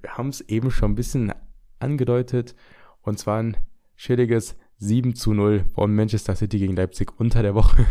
wir 0.00 0.16
haben 0.16 0.28
es 0.28 0.40
eben 0.42 0.70
schon 0.70 0.92
ein 0.92 0.96
bisschen 0.96 1.32
angedeutet, 1.78 2.54
und 3.02 3.18
zwar 3.18 3.42
ein 3.42 3.56
schilliges 3.96 4.56
7 4.78 5.14
zu 5.14 5.34
0 5.34 5.64
von 5.74 5.94
Manchester 5.94 6.36
City 6.36 6.58
gegen 6.58 6.76
Leipzig 6.76 7.18
unter 7.18 7.42
der 7.42 7.54
Woche. 7.54 7.84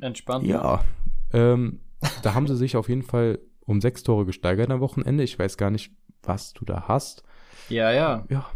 Entspannt. 0.00 0.46
Ja, 0.46 0.84
ähm, 1.32 1.80
da 2.22 2.34
haben 2.34 2.46
sie 2.46 2.56
sich 2.56 2.76
auf 2.76 2.88
jeden 2.88 3.02
Fall 3.02 3.38
um 3.60 3.80
sechs 3.80 4.02
Tore 4.02 4.26
gesteigert 4.26 4.70
am 4.70 4.80
Wochenende. 4.80 5.22
Ich 5.24 5.38
weiß 5.38 5.56
gar 5.56 5.70
nicht, 5.70 5.92
was 6.22 6.52
du 6.52 6.64
da 6.64 6.88
hast. 6.88 7.22
Ja, 7.68 7.92
ja. 7.92 8.24
Ja, 8.28 8.50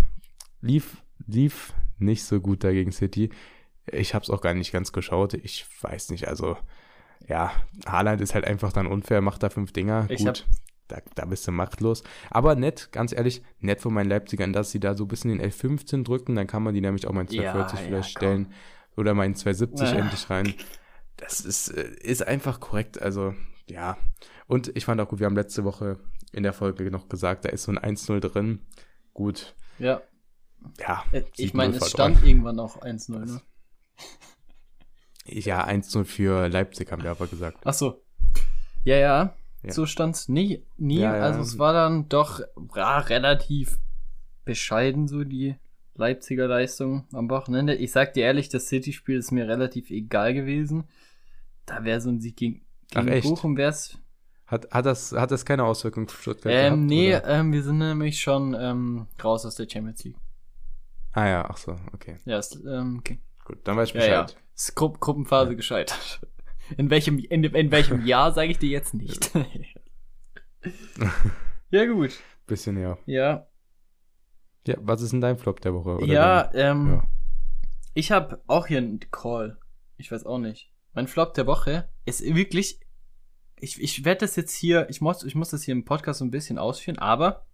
lief, 0.61 1.03
lief 1.27 1.73
nicht 1.99 2.25
so 2.25 2.41
gut 2.41 2.65
dagegen 2.65 2.93
City. 2.93 3.31
Ich 3.87 4.15
habe 4.15 4.23
es 4.23 4.31
auch 4.31 4.41
gar 4.41 4.55
nicht 4.55 4.73
ganz 4.73 4.93
geschaut. 4.93 5.35
Ich 5.35 5.67
weiß 5.83 6.11
nicht, 6.11 6.29
also 6.29 6.57
ja, 7.29 7.53
Haaland 7.87 8.21
ist 8.21 8.35
halt 8.35 8.45
einfach 8.45 8.73
dann 8.73 8.87
unfair, 8.87 9.21
macht 9.21 9.43
da 9.43 9.51
fünf 9.51 9.73
Dinger. 9.73 10.07
Ich 10.09 10.25
Gut 10.25 10.45
da, 10.89 10.99
da 11.15 11.25
bist 11.25 11.47
du 11.47 11.53
machtlos. 11.53 12.03
Aber 12.31 12.55
nett, 12.55 12.91
ganz 12.93 13.13
ehrlich, 13.13 13.43
nett 13.61 13.81
von 13.81 13.95
meinen 13.95 14.09
Leipzigern, 14.09 14.53
dass 14.53 14.71
sie 14.71 14.81
da 14.81 14.95
so 14.95 15.05
ein 15.05 15.09
bisschen 15.09 15.37
den 15.37 15.51
L15 15.51 16.05
drücken, 16.05 16.35
dann 16.35 16.47
kann 16.47 16.63
man 16.63 16.75
die 16.75 16.81
nämlich 16.81 17.07
auch 17.07 17.13
mal 17.13 17.23
in 17.23 17.29
240 17.29 17.79
ja, 17.79 17.87
vielleicht 17.87 18.15
ja, 18.15 18.19
stellen 18.19 18.53
oder 18.97 19.15
mal 19.15 19.27
in 19.27 19.35
270 19.35 19.91
ja. 19.91 19.97
endlich 19.97 20.31
rein. 20.31 20.55
Das 21.17 21.41
ist, 21.41 21.69
äh, 21.69 21.89
ist 22.01 22.27
einfach 22.27 22.61
korrekt, 22.61 23.01
also 23.01 23.35
ja. 23.69 23.97
Und 24.47 24.77
ich 24.77 24.85
fand 24.85 25.01
auch 25.01 25.09
gut, 25.09 25.21
wir 25.21 25.27
haben 25.27 25.37
letzte 25.37 25.65
Woche 25.65 25.99
in 26.33 26.43
der 26.43 26.53
Folge 26.53 26.91
noch 26.91 27.09
gesagt, 27.09 27.45
da 27.45 27.49
ist 27.49 27.65
so 27.65 27.73
ein 27.73 27.79
1-0 27.79 28.21
drin. 28.21 28.61
Gut. 29.13 29.55
Ja. 29.79 30.03
Ja. 30.79 31.05
Äh, 31.13 31.23
ich 31.37 31.55
meine, 31.55 31.77
es 31.77 31.91
stand 31.91 32.25
irgendwann 32.25 32.57
noch 32.57 32.83
1-0, 32.83 33.25
ne? 33.25 33.41
Ja, 35.27 35.67
1-0 35.67 36.05
für 36.05 36.49
Leipzig 36.49 36.93
haben 36.93 37.03
wir 37.03 37.11
aber 37.11 37.27
gesagt. 37.27 37.59
Ach 37.65 37.75
so. 37.75 38.03
Ja, 38.85 38.97
ja. 38.97 39.37
Ja. 39.63 39.73
So 39.73 39.87
stand's 39.87 40.29
nie, 40.29 40.63
nie. 40.77 40.99
Ja, 40.99 41.17
ja. 41.17 41.23
Also 41.23 41.41
es 41.41 41.59
war 41.59 41.73
dann 41.73 42.09
doch 42.11 42.41
ja, 42.77 42.99
relativ 42.99 43.79
bescheiden 44.45 45.09
so 45.09 45.25
die 45.25 45.57
Leipziger 45.95 46.47
Leistung 46.47 47.07
am 47.13 47.31
Wochenende. 47.31 47.75
Ich 47.75 47.93
sag 47.93 48.13
dir 48.13 48.25
ehrlich, 48.25 48.51
das 48.51 48.69
City-Spiel 48.69 49.17
ist 49.17 49.31
mir 49.31 49.49
relativ 49.49 49.91
egal 49.91 50.35
gewesen. 50.35 50.85
Da 51.67 51.85
wäre 51.85 52.01
so 52.01 52.11
ein 52.11 52.21
Sieg 52.21 52.37
gegen, 52.37 52.63
gegen 52.91 53.11
Ach, 53.11 53.23
Bochum 53.23 53.57
wär's. 53.57 53.99
Hat, 54.47 54.71
hat, 54.71 54.85
das, 54.85 55.13
hat 55.13 55.31
das 55.31 55.45
keine 55.45 55.65
Auswirkung 55.65 56.09
für 56.09 56.21
Stuttgart 56.21 56.53
ähm, 56.53 56.63
gehabt? 56.63 56.83
Nee, 56.83 57.15
ähm, 57.15 57.53
wir 57.53 57.63
sind 57.63 57.79
nämlich 57.79 58.21
schon 58.21 58.55
ähm, 58.59 59.07
raus 59.23 59.47
aus 59.47 59.55
der 59.55 59.69
Champions 59.69 60.05
League. 60.05 60.17
Ah 61.13 61.27
ja, 61.27 61.47
ach 61.49 61.57
so, 61.57 61.77
okay. 61.93 62.19
Ja, 62.25 62.39
ist, 62.39 62.61
ähm, 62.67 62.99
okay. 62.99 63.21
Gut, 63.45 63.59
dann 63.65 63.77
weiß 63.77 63.89
ich 63.89 63.95
Bescheid. 63.95 64.11
Ja, 64.11 64.27
ja. 64.27 64.33
Ist 64.55 64.75
Gru 64.75 64.91
Gruppenphase 64.91 65.57
gescheitert. 65.57 66.21
In 66.77 66.89
welchem, 66.89 67.19
in, 67.19 67.45
in 67.45 67.71
welchem 67.71 68.01
Jahr 68.07 68.33
sage 68.33 68.51
ich 68.51 68.59
dir 68.59 68.71
jetzt 68.71 68.95
nicht. 68.95 69.31
ja, 71.71 71.85
gut. 71.85 72.19
Bisschen, 72.47 72.81
ja. 72.81 72.97
Ja. 73.05 73.47
Ja, 74.67 74.77
was 74.81 75.03
ist 75.03 75.13
denn 75.13 75.21
dein 75.21 75.37
Flop 75.37 75.61
der 75.61 75.75
Woche? 75.75 75.99
Oder 75.99 76.07
ja, 76.07 76.51
ähm, 76.55 76.89
ja. 76.89 77.05
ich 77.93 78.13
habe 78.13 78.41
auch 78.47 78.67
hier 78.67 78.79
einen 78.79 79.01
Call. 79.11 79.59
Ich 79.99 80.11
weiß 80.11 80.25
auch 80.25 80.39
nicht. 80.39 80.73
Mein 80.95 81.09
Flop 81.09 81.35
der 81.35 81.49
Woche 81.49 81.89
ist 82.05 82.23
wirklich, 82.23 82.79
ich, 83.59 83.83
ich 83.83 84.05
werde 84.05 84.21
das 84.21 84.37
jetzt 84.37 84.55
hier, 84.55 84.89
ich 84.89 85.01
muss, 85.01 85.25
ich 85.25 85.35
muss 85.35 85.51
das 85.51 85.65
hier 85.65 85.73
im 85.73 85.85
Podcast 85.85 86.21
so 86.21 86.25
ein 86.25 86.31
bisschen 86.31 86.57
ausführen, 86.57 86.99
aber 86.99 87.47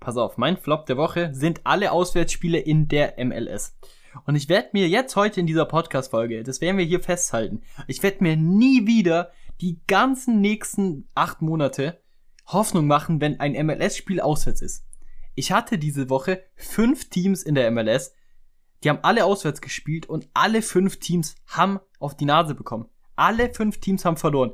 pass 0.00 0.16
auf, 0.16 0.38
mein 0.38 0.56
Flop 0.56 0.86
der 0.86 0.96
Woche 0.96 1.34
sind 1.34 1.60
alle 1.64 1.92
Auswärtsspiele 1.92 2.58
in 2.58 2.88
der 2.88 3.22
MLS. 3.22 3.76
Und 4.24 4.34
ich 4.34 4.48
werde 4.48 4.70
mir 4.72 4.88
jetzt 4.88 5.14
heute 5.14 5.40
in 5.40 5.46
dieser 5.46 5.66
Podcast-Folge, 5.66 6.42
das 6.42 6.62
werden 6.62 6.78
wir 6.78 6.84
hier 6.86 7.00
festhalten, 7.00 7.60
ich 7.86 8.02
werde 8.02 8.24
mir 8.24 8.36
nie 8.36 8.86
wieder 8.86 9.30
die 9.60 9.78
ganzen 9.86 10.40
nächsten 10.40 11.06
acht 11.14 11.42
Monate 11.42 12.00
Hoffnung 12.46 12.86
machen, 12.86 13.20
wenn 13.20 13.40
ein 13.40 13.52
MLS-Spiel 13.66 14.22
auswärts 14.22 14.62
ist. 14.62 14.86
Ich 15.34 15.52
hatte 15.52 15.76
diese 15.76 16.08
Woche 16.08 16.42
fünf 16.56 17.10
Teams 17.10 17.42
in 17.42 17.54
der 17.54 17.70
MLS, 17.70 18.14
die 18.82 18.90
haben 18.90 19.00
alle 19.02 19.24
auswärts 19.24 19.60
gespielt 19.60 20.06
und 20.06 20.28
alle 20.34 20.62
fünf 20.62 20.98
Teams 20.98 21.34
haben 21.46 21.80
auf 21.98 22.16
die 22.16 22.24
Nase 22.24 22.54
bekommen. 22.54 22.88
Alle 23.16 23.52
fünf 23.52 23.78
Teams 23.78 24.04
haben 24.04 24.16
verloren. 24.16 24.52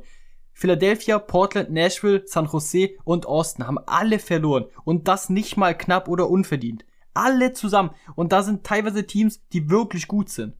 Philadelphia, 0.53 1.19
Portland, 1.19 1.69
Nashville, 1.69 2.23
San 2.25 2.47
Jose 2.47 2.89
und 3.03 3.25
Austin 3.25 3.67
haben 3.67 3.77
alle 3.85 4.19
verloren 4.19 4.65
und 4.83 5.07
das 5.07 5.29
nicht 5.29 5.55
mal 5.55 5.77
knapp 5.77 6.07
oder 6.07 6.29
unverdient. 6.29 6.83
Alle 7.13 7.53
zusammen. 7.53 7.91
Und 8.15 8.31
da 8.31 8.43
sind 8.43 8.63
teilweise 8.63 9.05
Teams, 9.05 9.47
die 9.49 9.69
wirklich 9.69 10.07
gut 10.07 10.29
sind. 10.29 10.55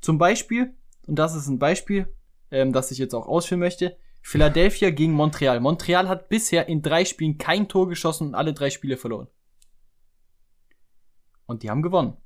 Zum 0.00 0.18
Beispiel 0.18 0.74
und 1.06 1.16
das 1.16 1.34
ist 1.34 1.46
ein 1.46 1.58
Beispiel, 1.58 2.12
ähm, 2.50 2.72
das 2.72 2.90
ich 2.90 2.98
jetzt 2.98 3.14
auch 3.14 3.26
ausführen 3.26 3.60
möchte. 3.60 3.96
Philadelphia 4.20 4.90
gegen 4.90 5.12
Montreal. 5.12 5.60
Montreal 5.60 6.08
hat 6.08 6.28
bisher 6.28 6.68
in 6.68 6.82
drei 6.82 7.04
Spielen 7.04 7.38
kein 7.38 7.68
Tor 7.68 7.88
geschossen 7.88 8.28
und 8.28 8.34
alle 8.34 8.52
drei 8.52 8.70
Spiele 8.70 8.96
verloren. 8.96 9.28
Und 11.46 11.62
die 11.62 11.70
haben 11.70 11.82
gewonnen. 11.82 12.16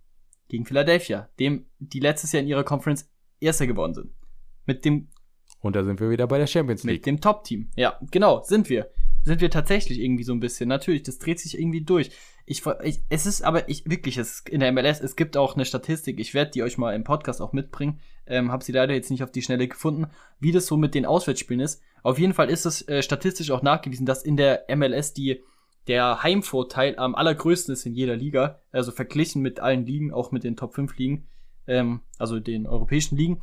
Gegen 0.51 0.67
Philadelphia, 0.67 1.31
dem 1.39 1.67
die 1.79 2.01
letztes 2.01 2.33
Jahr 2.33 2.43
in 2.43 2.49
ihrer 2.49 2.65
Conference 2.65 3.09
Erster 3.41 3.67
geworden 3.67 3.95
sind. 3.95 4.13
Mit 4.67 4.85
dem 4.85 5.09
Und 5.61 5.77
da 5.77 5.83
sind 5.85 5.99
wir 6.01 6.11
wieder 6.11 6.27
bei 6.27 6.39
der 6.39 6.47
Champions 6.47 6.85
mit 6.85 6.93
League. 6.93 7.03
dem 7.05 7.21
Top-Team. 7.21 7.71
Ja, 7.77 7.99
genau, 8.11 8.43
sind 8.43 8.69
wir. 8.69 8.91
Sind 9.25 9.41
wir 9.41 9.51
tatsächlich 9.51 10.01
irgendwie 10.01 10.25
so 10.25 10.33
ein 10.33 10.41
bisschen. 10.41 10.69
Natürlich, 10.69 11.03
das 11.03 11.19
dreht 11.19 11.41
sich 11.41 11.59
irgendwie 11.59 11.83
durch. 11.83 12.11
Ich, 12.47 12.63
ich 12.83 13.01
es 13.11 13.27
ist 13.27 13.43
aber 13.43 13.69
ich 13.69 13.89
wirklich, 13.89 14.19
es 14.19 14.31
ist 14.33 14.49
in 14.49 14.61
der 14.61 14.73
MLS, 14.73 15.01
es 15.01 15.15
gibt 15.15 15.37
auch 15.37 15.55
eine 15.55 15.65
Statistik. 15.65 16.19
Ich 16.19 16.35
werde 16.35 16.51
die 16.51 16.63
euch 16.63 16.79
mal 16.79 16.95
im 16.95 17.05
Podcast 17.05 17.41
auch 17.41 17.53
mitbringen. 17.53 18.01
Ähm, 18.27 18.51
habe 18.51 18.65
sie 18.65 18.73
leider 18.73 18.93
jetzt 18.95 19.11
nicht 19.11 19.23
auf 19.23 19.31
die 19.31 19.43
Schnelle 19.43 19.69
gefunden, 19.69 20.07
wie 20.41 20.53
das 20.53 20.67
so 20.67 20.77
mit 20.77 20.95
den 20.95 21.07
Auswärtsspielen 21.07 21.61
ist. 21.61 21.83
Auf 22.03 22.19
jeden 22.19 22.35
Fall 22.35 22.51
ist 22.51 22.67
es 22.67 22.87
äh, 22.89 23.03
statistisch 23.03 23.51
auch 23.51 23.63
nachgewiesen, 23.63 24.07
dass 24.07 24.25
in 24.25 24.37
der 24.37 24.65
MLS 24.75 25.13
die 25.13 25.43
der 25.87 26.23
Heimvorteil 26.23 26.99
am 26.99 27.15
allergrößten 27.15 27.73
ist 27.73 27.87
in 27.87 27.95
jeder 27.95 28.17
Liga, 28.17 28.61
also 28.71 28.93
verglichen 28.93 29.43
mit 29.43 29.61
allen 29.61 29.87
Ligen, 29.87 30.13
auch 30.13 30.31
mit 30.31 30.45
den 30.45 30.57
Top 30.57 30.75
5 30.75 30.97
Ligen, 30.97 31.29
ähm, 31.67 32.01
also 32.19 32.39
den 32.39 32.67
europäischen 32.67 33.17
Ligen. 33.17 33.41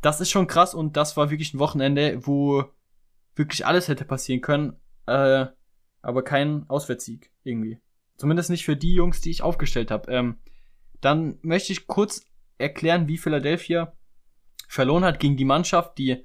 Das 0.00 0.20
ist 0.20 0.30
schon 0.30 0.46
krass 0.46 0.74
und 0.74 0.96
das 0.96 1.16
war 1.16 1.30
wirklich 1.30 1.54
ein 1.54 1.58
Wochenende, 1.58 2.26
wo 2.26 2.64
wirklich 3.34 3.66
alles 3.66 3.88
hätte 3.88 4.04
passieren 4.04 4.40
können, 4.40 4.76
äh, 5.06 5.46
aber 6.02 6.22
kein 6.22 6.68
Auswärtssieg 6.68 7.30
irgendwie. 7.44 7.80
Zumindest 8.16 8.50
nicht 8.50 8.64
für 8.64 8.76
die 8.76 8.94
Jungs, 8.94 9.20
die 9.20 9.30
ich 9.30 9.42
aufgestellt 9.42 9.90
habe. 9.90 10.12
Ähm, 10.12 10.38
dann 11.00 11.38
möchte 11.42 11.72
ich 11.72 11.86
kurz 11.86 12.24
erklären, 12.58 13.08
wie 13.08 13.18
Philadelphia 13.18 13.92
verloren 14.68 15.04
hat 15.04 15.20
gegen 15.20 15.36
die 15.36 15.44
Mannschaft, 15.44 15.98
die 15.98 16.24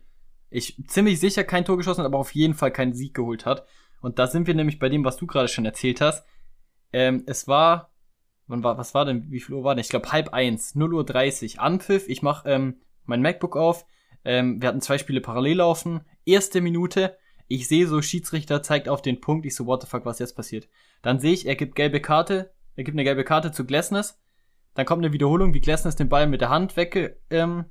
ich 0.50 0.82
ziemlich 0.88 1.20
sicher 1.20 1.44
kein 1.44 1.66
Tor 1.66 1.78
geschossen 1.78 2.02
hat, 2.02 2.06
aber 2.06 2.20
auf 2.20 2.34
jeden 2.34 2.54
Fall 2.54 2.72
keinen 2.72 2.94
Sieg 2.94 3.14
geholt 3.14 3.46
hat. 3.46 3.66
Und 4.08 4.20
da 4.20 4.28
sind 4.28 4.48
wir 4.48 4.56
nämlich 4.56 4.80
bei 4.80 4.88
dem, 4.88 5.04
was 5.04 5.18
du 5.18 5.28
gerade 5.28 5.50
schon 5.50 5.66
erzählt 5.66 6.00
hast. 6.00 6.26
Ähm, 6.94 7.24
es 7.28 7.46
war, 7.50 7.92
wann 8.48 8.64
war, 8.64 8.78
was 8.78 8.94
war 8.94 9.04
denn, 9.04 9.30
wie 9.30 9.42
viel 9.42 9.54
Uhr 9.54 9.66
war 9.66 9.76
denn? 9.76 9.82
Ich 9.82 9.90
glaube 9.90 10.14
halb 10.14 10.30
eins, 10.30 10.76
0 10.76 10.94
Uhr 10.94 11.06
30, 11.06 11.60
Anpfiff. 11.60 12.08
Ich 12.08 12.22
mache 12.22 12.50
ähm, 12.50 12.78
mein 13.04 13.22
MacBook 13.22 13.58
auf. 13.58 13.86
Ähm, 14.24 14.62
wir 14.62 14.70
hatten 14.70 14.80
zwei 14.80 14.98
Spiele 14.98 15.20
parallel 15.20 15.58
laufen. 15.58 16.06
Erste 16.24 16.62
Minute. 16.62 17.18
Ich 17.50 17.68
sehe 17.68 17.86
so, 17.86 18.02
Schiedsrichter 18.02 18.64
zeigt 18.64 18.88
auf 18.88 19.02
den 19.02 19.20
Punkt. 19.20 19.46
Ich 19.46 19.56
so, 19.56 19.66
what 19.66 19.82
the 19.82 19.90
fuck, 19.90 20.06
was 20.06 20.20
jetzt 20.20 20.38
passiert? 20.38 20.70
Dann 21.02 21.20
sehe 21.20 21.34
ich, 21.34 21.46
er 21.46 21.58
gibt 21.58 21.76
gelbe 21.76 22.00
Karte. 22.00 22.54
Er 22.78 22.86
gibt 22.86 22.96
eine 22.96 23.04
gelbe 23.04 23.26
Karte 23.26 23.52
zu 23.52 23.66
Glessness. 23.66 24.22
Dann 24.74 24.86
kommt 24.86 25.04
eine 25.04 25.12
Wiederholung, 25.12 25.54
wie 25.54 25.60
Glessness 25.60 25.98
den 25.98 26.08
Ball 26.08 26.28
mit 26.28 26.40
der 26.40 26.50
Hand 26.50 26.78
wegge 26.78 27.20
ähm, 27.30 27.66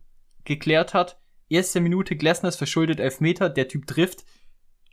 hat. 0.46 1.18
Erste 1.48 1.80
Minute, 1.80 2.14
Glessness 2.14 2.56
verschuldet 2.56 3.00
Elfmeter. 3.00 3.48
Der 3.48 3.68
Typ 3.68 3.86
trifft. 3.86 4.26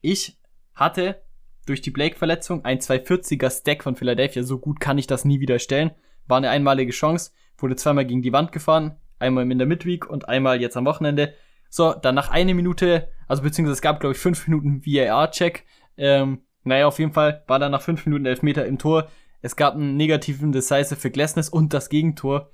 Ich 0.01 0.39
hatte 0.73 1.21
durch 1.65 1.81
die 1.81 1.91
Blake-Verletzung 1.91 2.65
ein 2.65 2.79
240er 2.79 3.49
Stack 3.49 3.83
von 3.83 3.95
Philadelphia. 3.95 4.43
So 4.43 4.59
gut 4.59 4.79
kann 4.79 4.97
ich 4.97 5.07
das 5.07 5.25
nie 5.25 5.39
wieder 5.39 5.59
stellen. 5.59 5.91
War 6.27 6.37
eine 6.37 6.49
einmalige 6.49 6.91
Chance. 6.91 7.31
Wurde 7.57 7.75
zweimal 7.75 8.05
gegen 8.05 8.21
die 8.21 8.33
Wand 8.33 8.51
gefahren. 8.51 8.97
Einmal 9.19 9.49
in 9.49 9.57
der 9.57 9.67
Midweek 9.67 10.09
und 10.09 10.27
einmal 10.27 10.61
jetzt 10.61 10.75
am 10.75 10.85
Wochenende. 10.85 11.33
So, 11.69 11.93
dann 11.93 12.15
nach 12.15 12.29
einer 12.29 12.53
Minute, 12.53 13.07
also 13.27 13.41
beziehungsweise 13.41 13.73
es 13.73 13.81
gab, 13.81 13.99
glaube 13.99 14.13
ich, 14.13 14.19
fünf 14.19 14.47
Minuten 14.47 14.85
VAR-Check. 14.85 15.65
Ähm, 15.97 16.41
naja, 16.63 16.87
auf 16.87 16.99
jeden 16.99 17.13
Fall 17.13 17.43
war 17.47 17.59
dann 17.59 17.71
nach 17.71 17.81
fünf 17.81 18.05
Minuten 18.05 18.25
Elfmeter 18.25 18.65
im 18.65 18.77
Tor. 18.77 19.07
Es 19.41 19.55
gab 19.55 19.73
einen 19.75 19.97
negativen 19.97 20.51
Decisive 20.51 20.95
für 20.95 21.11
Glessness 21.11 21.49
und 21.49 21.73
das 21.73 21.89
Gegentor. 21.89 22.51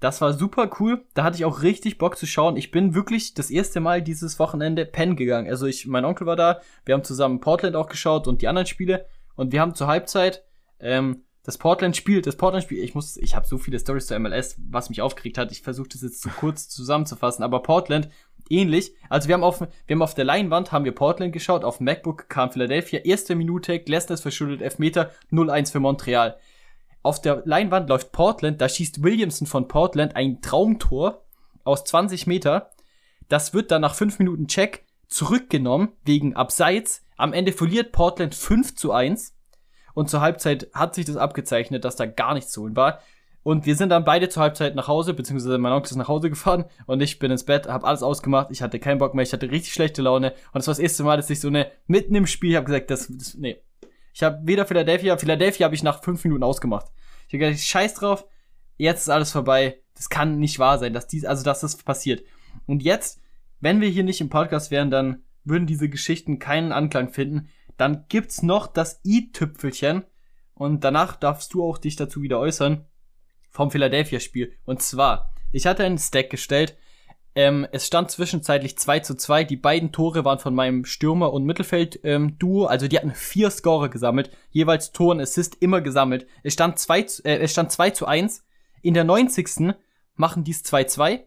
Das 0.00 0.20
war 0.20 0.32
super 0.32 0.70
cool. 0.78 1.04
Da 1.14 1.24
hatte 1.24 1.36
ich 1.36 1.44
auch 1.44 1.62
richtig 1.62 1.98
Bock 1.98 2.16
zu 2.16 2.26
schauen. 2.26 2.56
Ich 2.56 2.70
bin 2.70 2.94
wirklich 2.94 3.34
das 3.34 3.50
erste 3.50 3.80
Mal 3.80 4.00
dieses 4.00 4.38
Wochenende 4.38 4.86
pennen 4.86 5.16
gegangen. 5.16 5.48
Also 5.48 5.66
ich, 5.66 5.86
mein 5.86 6.04
Onkel 6.04 6.26
war 6.26 6.36
da. 6.36 6.60
Wir 6.84 6.94
haben 6.94 7.04
zusammen 7.04 7.40
Portland 7.40 7.74
auch 7.74 7.88
geschaut 7.88 8.28
und 8.28 8.40
die 8.40 8.48
anderen 8.48 8.66
Spiele. 8.66 9.06
Und 9.34 9.52
wir 9.52 9.60
haben 9.60 9.74
zur 9.74 9.88
Halbzeit 9.88 10.44
ähm, 10.78 11.24
das 11.42 11.58
Portland-Spiel, 11.58 12.22
das 12.22 12.36
Portland-Spiel. 12.36 12.82
Ich 12.82 12.94
muss, 12.94 13.16
ich 13.16 13.34
habe 13.34 13.46
so 13.46 13.58
viele 13.58 13.78
Stories 13.78 14.06
zur 14.06 14.18
MLS, 14.20 14.56
was 14.70 14.88
mich 14.88 15.02
aufgeregt 15.02 15.38
hat. 15.38 15.50
Ich 15.50 15.62
versuche 15.62 15.88
das 15.88 16.02
jetzt 16.02 16.22
zu 16.22 16.28
kurz 16.28 16.68
zusammenzufassen. 16.68 17.42
Aber 17.42 17.62
Portland 17.62 18.08
ähnlich. 18.50 18.94
Also 19.08 19.26
wir 19.28 19.34
haben 19.34 19.42
auf, 19.42 19.60
wir 19.60 19.94
haben 19.94 20.02
auf 20.02 20.14
der 20.14 20.24
Leinwand 20.24 20.70
haben 20.70 20.84
wir 20.84 20.94
Portland 20.94 21.32
geschaut. 21.32 21.64
Auf 21.64 21.80
MacBook 21.80 22.28
kam 22.28 22.52
Philadelphia. 22.52 23.00
Erste 23.00 23.34
Minute, 23.34 23.80
Glessness 23.80 24.20
verschuldet 24.20 24.62
Elfmeter, 24.62 25.10
0-1 25.32 25.72
für 25.72 25.80
Montreal 25.80 26.38
auf 27.02 27.20
der 27.20 27.42
Leinwand 27.44 27.88
läuft 27.88 28.12
Portland, 28.12 28.60
da 28.60 28.68
schießt 28.68 29.02
Williamson 29.02 29.46
von 29.46 29.68
Portland 29.68 30.16
ein 30.16 30.40
Traumtor 30.40 31.24
aus 31.64 31.84
20 31.84 32.26
Meter. 32.26 32.70
Das 33.28 33.54
wird 33.54 33.70
dann 33.70 33.82
nach 33.82 33.94
5 33.94 34.18
Minuten 34.18 34.48
Check 34.48 34.84
zurückgenommen 35.06 35.92
wegen 36.04 36.36
Abseits. 36.36 37.04
Am 37.16 37.32
Ende 37.32 37.52
verliert 37.52 37.92
Portland 37.92 38.34
5 38.34 38.74
zu 38.74 38.92
1. 38.92 39.34
Und 39.94 40.10
zur 40.10 40.20
Halbzeit 40.20 40.68
hat 40.72 40.94
sich 40.94 41.04
das 41.04 41.16
abgezeichnet, 41.16 41.84
dass 41.84 41.96
da 41.96 42.06
gar 42.06 42.34
nichts 42.34 42.52
zu 42.52 42.62
holen 42.62 42.76
war. 42.76 43.00
Und 43.42 43.66
wir 43.66 43.76
sind 43.76 43.88
dann 43.88 44.04
beide 44.04 44.28
zur 44.28 44.42
Halbzeit 44.42 44.74
nach 44.74 44.88
Hause, 44.88 45.14
beziehungsweise 45.14 45.58
mein 45.58 45.72
Onkel 45.72 45.90
ist 45.90 45.96
nach 45.96 46.08
Hause 46.08 46.28
gefahren 46.28 46.66
und 46.86 47.00
ich 47.00 47.18
bin 47.18 47.30
ins 47.30 47.44
Bett, 47.44 47.66
habe 47.66 47.86
alles 47.86 48.02
ausgemacht, 48.02 48.48
ich 48.50 48.60
hatte 48.60 48.78
keinen 48.78 48.98
Bock 48.98 49.14
mehr, 49.14 49.22
ich 49.22 49.32
hatte 49.32 49.50
richtig 49.50 49.72
schlechte 49.72 50.02
Laune. 50.02 50.32
Und 50.52 50.56
das 50.56 50.66
war 50.66 50.72
das 50.72 50.80
erste 50.80 51.02
Mal, 51.02 51.16
dass 51.16 51.30
ich 51.30 51.40
so 51.40 51.48
eine, 51.48 51.70
mitten 51.86 52.14
im 52.14 52.26
Spiel 52.26 52.56
habe 52.56 52.66
gesagt, 52.66 52.90
das, 52.90 53.08
das, 53.08 53.34
nee, 53.34 53.62
ich 54.18 54.24
habe 54.24 54.40
weder 54.42 54.66
Philadelphia, 54.66 55.16
Philadelphia 55.16 55.64
habe 55.64 55.76
ich 55.76 55.84
nach 55.84 56.02
fünf 56.02 56.24
Minuten 56.24 56.42
ausgemacht. 56.42 56.86
Ich 57.28 57.34
habe 57.34 57.38
gedacht, 57.38 57.60
scheiß 57.60 57.94
drauf, 57.94 58.26
jetzt 58.76 59.02
ist 59.02 59.10
alles 59.10 59.30
vorbei. 59.30 59.80
Das 59.94 60.08
kann 60.08 60.40
nicht 60.40 60.58
wahr 60.58 60.80
sein, 60.80 60.92
dass 60.92 61.06
dies, 61.06 61.24
also 61.24 61.44
dass 61.44 61.60
das 61.60 61.76
passiert. 61.76 62.24
Und 62.66 62.82
jetzt, 62.82 63.22
wenn 63.60 63.80
wir 63.80 63.88
hier 63.88 64.02
nicht 64.02 64.20
im 64.20 64.28
Podcast 64.28 64.72
wären, 64.72 64.90
dann 64.90 65.22
würden 65.44 65.68
diese 65.68 65.88
Geschichten 65.88 66.40
keinen 66.40 66.72
Anklang 66.72 67.10
finden. 67.10 67.48
Dann 67.76 68.06
gibt's 68.08 68.42
noch 68.42 68.66
das 68.66 69.00
i-Tüpfelchen 69.04 70.02
und 70.54 70.82
danach 70.82 71.14
darfst 71.14 71.54
du 71.54 71.62
auch 71.62 71.78
dich 71.78 71.94
dazu 71.94 72.20
wieder 72.20 72.40
äußern 72.40 72.86
vom 73.50 73.70
Philadelphia-Spiel. 73.70 74.52
Und 74.64 74.82
zwar, 74.82 75.32
ich 75.52 75.64
hatte 75.64 75.84
einen 75.84 75.96
Stack 75.96 76.28
gestellt 76.30 76.76
ähm, 77.38 77.68
es 77.70 77.86
stand 77.86 78.10
zwischenzeitlich 78.10 78.76
2 78.76 78.98
zu 78.98 79.14
2. 79.14 79.44
Die 79.44 79.56
beiden 79.56 79.92
Tore 79.92 80.24
waren 80.24 80.40
von 80.40 80.56
meinem 80.56 80.84
Stürmer- 80.84 81.32
und 81.32 81.44
Mittelfeld-Duo. 81.44 82.64
Ähm, 82.64 82.68
also 82.68 82.88
die 82.88 82.96
hatten 82.96 83.12
vier 83.12 83.48
Scorer 83.52 83.88
gesammelt. 83.88 84.32
Jeweils 84.50 84.90
Tor 84.90 85.12
und 85.12 85.20
Assist 85.20 85.56
immer 85.60 85.80
gesammelt. 85.80 86.26
Es 86.42 86.54
stand 86.54 86.80
2, 86.80 87.02
zu, 87.02 87.24
äh, 87.24 87.38
es 87.38 87.52
stand 87.52 87.70
2 87.70 87.90
zu 87.90 88.06
1. 88.06 88.44
In 88.82 88.92
der 88.92 89.04
90. 89.04 89.72
machen 90.16 90.42
dies 90.42 90.64
2-2. 90.64 91.20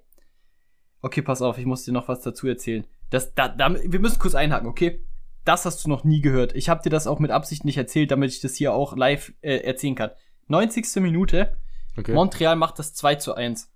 Okay, 1.01 1.21
pass 1.21 1.41
auf, 1.41 1.57
ich 1.57 1.65
muss 1.65 1.85
dir 1.85 1.93
noch 1.93 2.09
was 2.09 2.19
dazu 2.19 2.45
erzählen. 2.45 2.85
Das, 3.09 3.33
da, 3.33 3.47
da, 3.47 3.73
wir 3.73 3.99
müssen 4.01 4.19
kurz 4.19 4.35
einhaken, 4.35 4.67
okay? 4.67 5.05
Das 5.45 5.65
hast 5.65 5.85
du 5.85 5.89
noch 5.89 6.03
nie 6.03 6.19
gehört. 6.19 6.53
Ich 6.57 6.67
habe 6.67 6.83
dir 6.83 6.89
das 6.89 7.07
auch 7.07 7.19
mit 7.19 7.31
Absicht 7.31 7.63
nicht 7.63 7.77
erzählt, 7.77 8.11
damit 8.11 8.31
ich 8.31 8.41
das 8.41 8.55
hier 8.55 8.73
auch 8.73 8.97
live 8.97 9.31
äh, 9.39 9.59
erzählen 9.59 9.95
kann. 9.95 10.11
90. 10.49 10.93
Minute. 10.97 11.55
Okay. 11.97 12.11
Montreal 12.11 12.57
macht 12.57 12.79
das 12.79 12.93
2 12.95 13.15
zu 13.15 13.33
1 13.33 13.70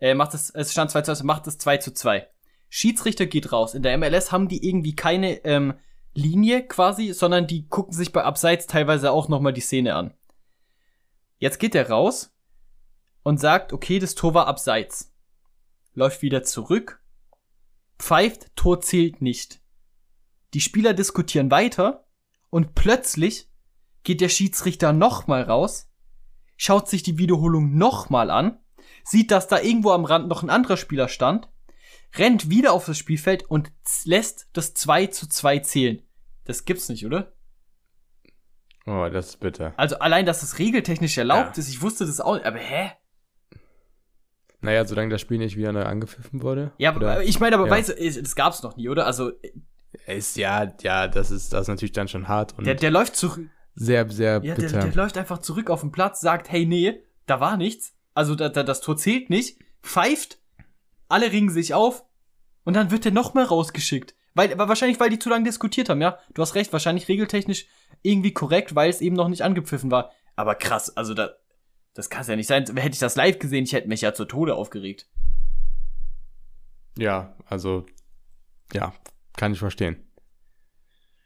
äh, 0.00 0.14
macht 0.14 0.34
es, 0.34 0.50
es 0.50 0.72
stand 0.72 0.90
2 0.90 1.02
zu 1.02 1.10
1, 1.12 1.22
macht 1.22 1.46
es 1.46 1.58
2 1.58 1.76
zu 1.78 1.92
2. 1.92 2.28
Schiedsrichter 2.68 3.26
geht 3.26 3.52
raus. 3.52 3.74
In 3.74 3.82
der 3.82 3.96
MLS 3.98 4.32
haben 4.32 4.48
die 4.48 4.66
irgendwie 4.66 4.94
keine 4.94 5.44
ähm, 5.44 5.74
Linie 6.14 6.66
quasi, 6.66 7.12
sondern 7.12 7.46
die 7.46 7.68
gucken 7.68 7.92
sich 7.92 8.12
bei 8.12 8.24
Abseits 8.24 8.66
teilweise 8.66 9.12
auch 9.12 9.28
nochmal 9.28 9.52
die 9.52 9.60
Szene 9.60 9.94
an. 9.94 10.14
Jetzt 11.38 11.58
geht 11.58 11.74
er 11.74 11.88
raus 11.88 12.34
und 13.22 13.40
sagt, 13.40 13.72
okay, 13.72 13.98
das 13.98 14.14
Tor 14.14 14.34
war 14.34 14.46
Abseits. 14.46 15.12
Läuft 15.94 16.22
wieder 16.22 16.42
zurück, 16.42 17.02
pfeift, 17.98 18.54
Tor 18.56 18.80
zählt 18.80 19.20
nicht. 19.20 19.60
Die 20.54 20.60
Spieler 20.60 20.94
diskutieren 20.94 21.50
weiter 21.50 22.06
und 22.48 22.74
plötzlich 22.74 23.48
geht 24.02 24.20
der 24.20 24.28
Schiedsrichter 24.28 24.92
nochmal 24.92 25.42
raus, 25.42 25.90
schaut 26.56 26.88
sich 26.88 27.02
die 27.02 27.18
Wiederholung 27.18 27.76
nochmal 27.76 28.30
an 28.30 28.59
sieht, 29.04 29.30
dass 29.30 29.48
da 29.48 29.60
irgendwo 29.60 29.90
am 29.90 30.04
Rand 30.04 30.28
noch 30.28 30.42
ein 30.42 30.50
anderer 30.50 30.76
Spieler 30.76 31.08
stand, 31.08 31.48
rennt 32.16 32.50
wieder 32.50 32.72
auf 32.72 32.86
das 32.86 32.98
Spielfeld 32.98 33.44
und 33.44 33.72
lässt 34.04 34.48
das 34.52 34.74
2 34.74 35.06
zu 35.08 35.28
2 35.28 35.60
zählen. 35.60 36.02
Das 36.44 36.64
gibt's 36.64 36.88
nicht, 36.88 37.06
oder? 37.06 37.32
Oh, 38.86 39.08
das 39.12 39.28
ist 39.28 39.40
bitter. 39.40 39.74
Also 39.76 39.98
allein, 39.98 40.26
dass 40.26 40.42
es 40.42 40.58
regeltechnisch 40.58 41.16
erlaubt 41.18 41.56
ja. 41.56 41.60
ist, 41.60 41.68
ich 41.68 41.82
wusste 41.82 42.06
das 42.06 42.20
auch 42.20 42.42
aber 42.42 42.58
hä? 42.58 42.92
Naja, 44.62 44.84
solange 44.84 45.10
das 45.10 45.20
Spiel 45.20 45.38
nicht 45.38 45.56
wieder 45.56 45.72
neu 45.72 45.84
angepfiffen 45.84 46.42
wurde. 46.42 46.72
Ja, 46.76 46.90
aber 46.90 47.22
ich 47.22 47.40
meine, 47.40 47.56
aber 47.56 47.66
ja. 47.66 47.70
weißt 47.70 47.90
du, 47.90 48.22
das 48.22 48.34
gab's 48.34 48.62
noch 48.62 48.76
nie, 48.76 48.88
oder? 48.88 49.06
Also. 49.06 49.32
Ist, 50.06 50.36
ja, 50.36 50.72
ja, 50.82 51.08
das 51.08 51.30
ist, 51.30 51.52
das 51.52 51.62
ist 51.62 51.68
natürlich 51.68 51.92
dann 51.92 52.08
schon 52.08 52.28
hart 52.28 52.56
und. 52.58 52.66
Der, 52.66 52.74
der 52.74 52.90
läuft 52.90 53.16
zurück. 53.16 53.48
Sehr, 53.74 54.08
sehr 54.10 54.40
ja, 54.42 54.54
bitter. 54.54 54.68
Der, 54.68 54.84
der 54.86 54.94
läuft 54.94 55.16
einfach 55.16 55.38
zurück 55.38 55.70
auf 55.70 55.80
den 55.80 55.92
Platz, 55.92 56.20
sagt, 56.20 56.50
hey, 56.50 56.66
nee, 56.66 57.02
da 57.26 57.40
war 57.40 57.56
nichts 57.56 57.94
also 58.20 58.34
da, 58.34 58.50
da, 58.50 58.62
das 58.62 58.82
Tor 58.82 58.98
zählt 58.98 59.30
nicht, 59.30 59.58
pfeift, 59.82 60.38
alle 61.08 61.32
ringen 61.32 61.48
sich 61.48 61.72
auf 61.72 62.04
und 62.64 62.74
dann 62.74 62.90
wird 62.90 63.06
er 63.06 63.12
noch 63.12 63.32
mal 63.32 63.44
rausgeschickt. 63.44 64.14
Weil, 64.34 64.52
aber 64.52 64.68
wahrscheinlich, 64.68 65.00
weil 65.00 65.08
die 65.08 65.18
zu 65.18 65.30
lange 65.30 65.44
diskutiert 65.44 65.88
haben, 65.88 66.02
ja. 66.02 66.18
Du 66.34 66.42
hast 66.42 66.54
recht, 66.54 66.70
wahrscheinlich 66.74 67.08
regeltechnisch 67.08 67.66
irgendwie 68.02 68.34
korrekt, 68.34 68.74
weil 68.74 68.90
es 68.90 69.00
eben 69.00 69.16
noch 69.16 69.28
nicht 69.28 69.42
angepfiffen 69.42 69.90
war. 69.90 70.12
Aber 70.36 70.54
krass, 70.54 70.94
also 70.98 71.14
da, 71.14 71.30
das 71.94 72.10
kann 72.10 72.26
ja 72.26 72.36
nicht 72.36 72.46
sein. 72.46 72.66
Hätte 72.66 72.92
ich 72.92 72.98
das 72.98 73.16
live 73.16 73.38
gesehen, 73.38 73.64
ich 73.64 73.72
hätte 73.72 73.88
mich 73.88 74.02
ja 74.02 74.12
zu 74.12 74.26
Tode 74.26 74.54
aufgeregt. 74.54 75.08
Ja, 76.98 77.34
also, 77.46 77.86
ja, 78.74 78.92
kann 79.34 79.54
ich 79.54 79.58
verstehen. 79.58 79.96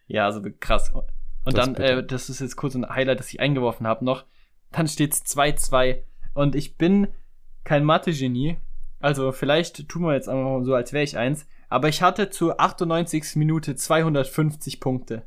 Ja, 0.07 0.27
also 0.27 0.41
krass. 0.61 0.93
Und 0.95 1.59
Das 1.59 1.67
dann, 1.67 1.75
äh, 1.75 2.07
das 2.07 2.31
ist 2.31 2.41
jetzt 2.41 2.55
kurz 2.55 2.77
ein 2.77 2.89
Highlight, 2.89 3.19
das 3.19 3.33
ich 3.33 3.41
eingeworfen 3.41 3.85
habe 3.85 4.05
noch. 4.05 4.27
Dann 4.71 4.87
steht's 4.87 5.23
2-2. 5.25 6.03
Und 6.35 6.55
ich 6.55 6.77
bin 6.77 7.09
kein 7.65 7.85
Mathe-Genie. 7.85 8.57
Also 9.01 9.33
vielleicht 9.33 9.89
tun 9.89 10.03
wir 10.03 10.15
jetzt 10.15 10.29
einfach 10.29 10.63
so, 10.65 10.75
als 10.75 10.93
wäre 10.93 11.05
ich 11.05 11.17
eins. 11.17 11.47
Aber 11.69 11.89
ich 11.89 12.03
hatte 12.03 12.31
zur 12.31 12.61
98. 12.61 13.37
Minute 13.37 13.77
250 13.77 14.81
Punkte. 14.81 15.27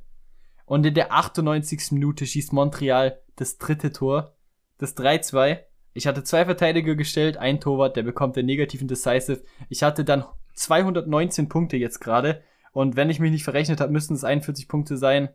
Und 0.65 0.85
in 0.85 0.93
der 0.93 1.13
98. 1.13 1.91
Minute 1.91 2.25
schießt 2.25 2.53
Montreal 2.53 3.19
das 3.35 3.57
dritte 3.57 3.91
Tor. 3.91 4.35
Das 4.77 4.95
3-2. 4.95 5.59
Ich 5.93 6.05
hatte 6.05 6.23
zwei 6.23 6.45
Verteidiger 6.45 6.95
gestellt, 6.95 7.37
ein 7.37 7.59
Torwart, 7.59 7.95
der 7.95 8.03
bekommt 8.03 8.35
den 8.35 8.45
negativen 8.45 8.87
Decisive. 8.87 9.41
Ich 9.69 9.81
hatte 9.81 10.05
dann 10.05 10.25
219 10.53 11.49
Punkte 11.49 11.77
jetzt 11.77 11.99
gerade. 11.99 12.43
Und 12.71 12.95
wenn 12.95 13.09
ich 13.09 13.19
mich 13.19 13.31
nicht 13.31 13.43
verrechnet 13.43 13.81
habe, 13.81 13.91
müssten 13.91 14.13
es 14.13 14.23
41 14.23 14.67
Punkte 14.67 14.97
sein, 14.97 15.29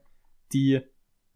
die 0.52 0.82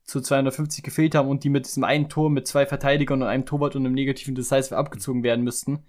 zu 0.06 0.20
250 0.20 0.82
gefehlt 0.84 1.14
haben 1.14 1.28
und 1.28 1.44
die 1.44 1.50
mit 1.50 1.66
diesem 1.66 1.84
einen 1.84 2.08
Tor 2.08 2.30
mit 2.30 2.46
zwei 2.46 2.64
Verteidigern 2.64 3.22
und 3.22 3.28
einem 3.28 3.44
Torwart 3.44 3.76
und 3.76 3.84
einem 3.84 3.94
negativen 3.94 4.34
Decisive 4.34 4.76
abgezogen 4.76 5.22
werden 5.22 5.44
müssten. 5.44 5.84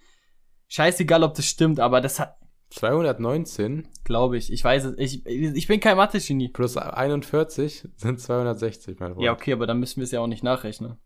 Scheißegal, 0.69 1.23
ob 1.23 1.35
das 1.35 1.45
stimmt, 1.45 1.79
aber 1.79 2.01
das 2.01 2.19
hat, 2.19 2.37
219 2.71 3.87
glaube 4.03 4.37
ich, 4.37 4.51
ich 4.51 4.63
weiß 4.63 4.85
es, 4.85 4.97
ich, 4.97 5.25
ich 5.25 5.67
bin 5.67 5.79
kein 5.79 5.95
Mathe-Genie. 5.97 6.49
plus 6.49 6.75
41 6.75 7.87
sind 7.95 8.19
260, 8.19 8.99
mein 8.99 9.13
Freund. 9.13 9.23
Ja, 9.23 9.33
okay, 9.33 9.53
aber 9.53 9.67
dann 9.67 9.79
müssen 9.79 9.97
wir 9.97 10.03
es 10.03 10.11
ja 10.11 10.19
auch 10.19 10.27
nicht 10.27 10.43
nachrechnen. 10.43 10.97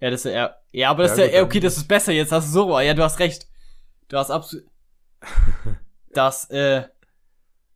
Ja, 0.00 0.10
das 0.10 0.24
ist 0.24 0.32
ja, 0.32 0.56
ja, 0.72 0.90
aber 0.90 1.02
das 1.04 1.16
Ja, 1.18 1.24
ist 1.24 1.34
ja, 1.34 1.40
gut, 1.40 1.50
okay, 1.50 1.60
das 1.60 1.76
ist 1.76 1.86
besser 1.86 2.12
jetzt, 2.12 2.32
hast 2.32 2.48
du 2.48 2.52
so, 2.52 2.80
ja, 2.80 2.94
du 2.94 3.02
hast 3.04 3.18
recht. 3.18 3.46
Du 4.08 4.16
hast 4.16 4.30
absolut, 4.30 4.64
das, 6.12 6.48
äh, 6.50 6.84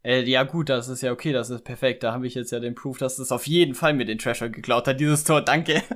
äh, 0.05 0.23
ja 0.23 0.43
gut, 0.45 0.69
das 0.69 0.89
ist 0.89 1.03
ja 1.03 1.11
okay, 1.13 1.33
das 1.33 1.51
ist 1.51 1.65
perfekt, 1.65 2.03
da 2.03 2.13
habe 2.13 2.27
ich 2.27 2.35
jetzt 2.35 2.53
ja 2.53 2.61
den 2.61 2.75
Proof, 2.75 2.99
dass 2.99 3.19
es 3.19 3.33
auf 3.33 3.47
jeden 3.47 3.75
Fall 3.75 3.95
mir 3.95 4.05
den 4.05 4.19
Treasure 4.19 4.51
geklaut 4.51 4.87
hat, 4.87 5.01
dieses 5.01 5.25
Tor, 5.25 5.41
danke. 5.43 5.83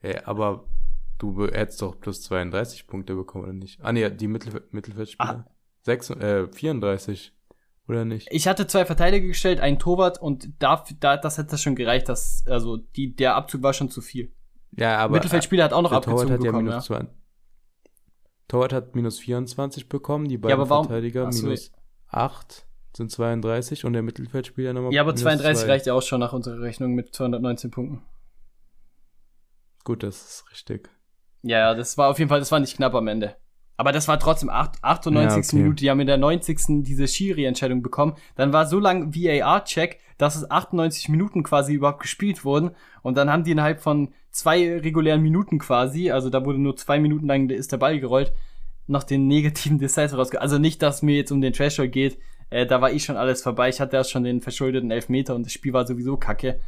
Hey, 0.00 0.18
aber 0.24 0.64
du 1.18 1.46
hättest 1.46 1.80
doch 1.80 1.98
plus 2.00 2.22
32 2.22 2.86
Punkte 2.88 3.14
bekommen, 3.14 3.44
oder 3.44 3.52
nicht? 3.52 3.80
Ah, 3.82 3.92
nee, 3.92 4.10
die 4.10 4.26
Mittelf 4.26 4.60
Mittelfeldspieler. 4.72 5.46
Sechs, 5.82 6.10
äh, 6.10 6.48
34, 6.52 7.32
oder 7.88 8.04
nicht? 8.04 8.26
Ich 8.32 8.48
hatte 8.48 8.66
zwei 8.66 8.84
Verteidiger 8.84 9.26
gestellt, 9.28 9.60
einen 9.60 9.78
Torwart 9.78 10.20
und 10.20 10.48
da, 10.60 10.84
da 10.98 11.16
das 11.16 11.38
hätte 11.38 11.56
schon 11.58 11.76
gereicht, 11.76 12.08
dass, 12.08 12.44
also, 12.48 12.76
die, 12.78 13.14
der 13.14 13.36
Abzug 13.36 13.62
war 13.62 13.72
schon 13.74 13.90
zu 13.90 14.00
viel. 14.00 14.32
Ja, 14.72 14.98
aber 14.98 15.14
Mittelfeldspieler 15.14 15.64
hat 15.64 15.72
auch 15.72 15.82
noch 15.82 15.90
der 15.90 16.00
Torwart 16.00 16.30
abgezogen 16.30 16.32
hat 16.34 16.44
ja 16.44 16.50
bekommen, 16.50 16.64
minus 16.66 16.88
ja. 16.88 16.96
20. 16.96 17.16
Torwart 18.48 18.72
hat 18.72 18.94
minus 18.96 19.18
24 19.20 19.88
bekommen, 19.88 20.26
die 20.28 20.34
Ja, 20.34 20.40
beiden 20.40 20.68
warum- 20.68 20.86
Verteidiger 20.86 21.28
minus 21.28 21.70
8 22.12 22.66
sind 22.96 23.10
32 23.10 23.84
und 23.84 23.94
der 23.94 24.02
Mittelfeldspieler 24.02 24.72
nochmal 24.72 24.92
Ja, 24.92 25.00
aber 25.02 25.12
minus 25.12 25.22
32 25.22 25.64
zwei. 25.64 25.72
reicht 25.72 25.86
ja 25.86 25.94
auch 25.94 26.02
schon 26.02 26.20
nach 26.20 26.32
unserer 26.32 26.60
Rechnung 26.60 26.92
mit 26.94 27.14
219 27.14 27.70
Punkten. 27.70 28.02
Gut, 29.84 30.02
das 30.02 30.22
ist 30.22 30.50
richtig. 30.50 30.90
Ja, 31.42 31.74
das 31.74 31.98
war 31.98 32.08
auf 32.10 32.18
jeden 32.18 32.28
Fall, 32.28 32.38
das 32.38 32.52
war 32.52 32.60
nicht 32.60 32.76
knapp 32.76 32.94
am 32.94 33.08
Ende. 33.08 33.36
Aber 33.76 33.90
das 33.90 34.06
war 34.06 34.20
trotzdem 34.20 34.48
acht- 34.50 34.78
98. 34.82 35.34
Ja, 35.34 35.38
okay. 35.38 35.56
Minute. 35.56 35.76
Die 35.82 35.90
haben 35.90 35.98
in 36.00 36.06
der 36.06 36.18
90. 36.18 36.84
diese 36.84 37.08
Schiri-Entscheidung 37.08 37.82
bekommen. 37.82 38.14
Dann 38.36 38.52
war 38.52 38.66
so 38.66 38.78
lang 38.78 39.12
VAR-Check, 39.14 39.98
dass 40.18 40.36
es 40.36 40.48
98 40.48 41.08
Minuten 41.08 41.42
quasi 41.42 41.72
überhaupt 41.74 42.00
gespielt 42.02 42.44
wurden. 42.44 42.76
Und 43.02 43.16
dann 43.16 43.30
haben 43.30 43.42
die 43.42 43.50
innerhalb 43.50 43.80
von 43.80 44.12
zwei 44.30 44.78
regulären 44.78 45.20
Minuten 45.22 45.58
quasi, 45.58 46.10
also 46.12 46.30
da 46.30 46.44
wurde 46.44 46.58
nur 46.58 46.76
zwei 46.76 47.00
Minuten 47.00 47.26
lang 47.26 47.48
ist 47.50 47.72
der 47.72 47.78
Ball 47.78 47.98
gerollt, 47.98 48.32
noch 48.86 49.02
den 49.02 49.26
negativen 49.26 49.78
Decisive 49.80 50.16
rausge... 50.16 50.40
Also 50.40 50.58
nicht, 50.58 50.82
dass 50.82 51.02
mir 51.02 51.16
jetzt 51.16 51.32
um 51.32 51.40
den 51.40 51.52
Treasure 51.52 51.88
geht. 51.88 52.18
Äh, 52.50 52.66
da 52.66 52.80
war 52.80 52.92
eh 52.92 52.98
schon 52.98 53.16
alles 53.16 53.42
vorbei. 53.42 53.68
Ich 53.68 53.80
hatte 53.80 53.96
erst 53.96 54.10
schon 54.10 54.24
den 54.24 54.40
verschuldeten 54.40 54.90
Elfmeter 54.90 55.34
und 55.34 55.46
das 55.46 55.52
Spiel 55.52 55.72
war 55.72 55.86
sowieso 55.86 56.16
kacke. 56.16 56.60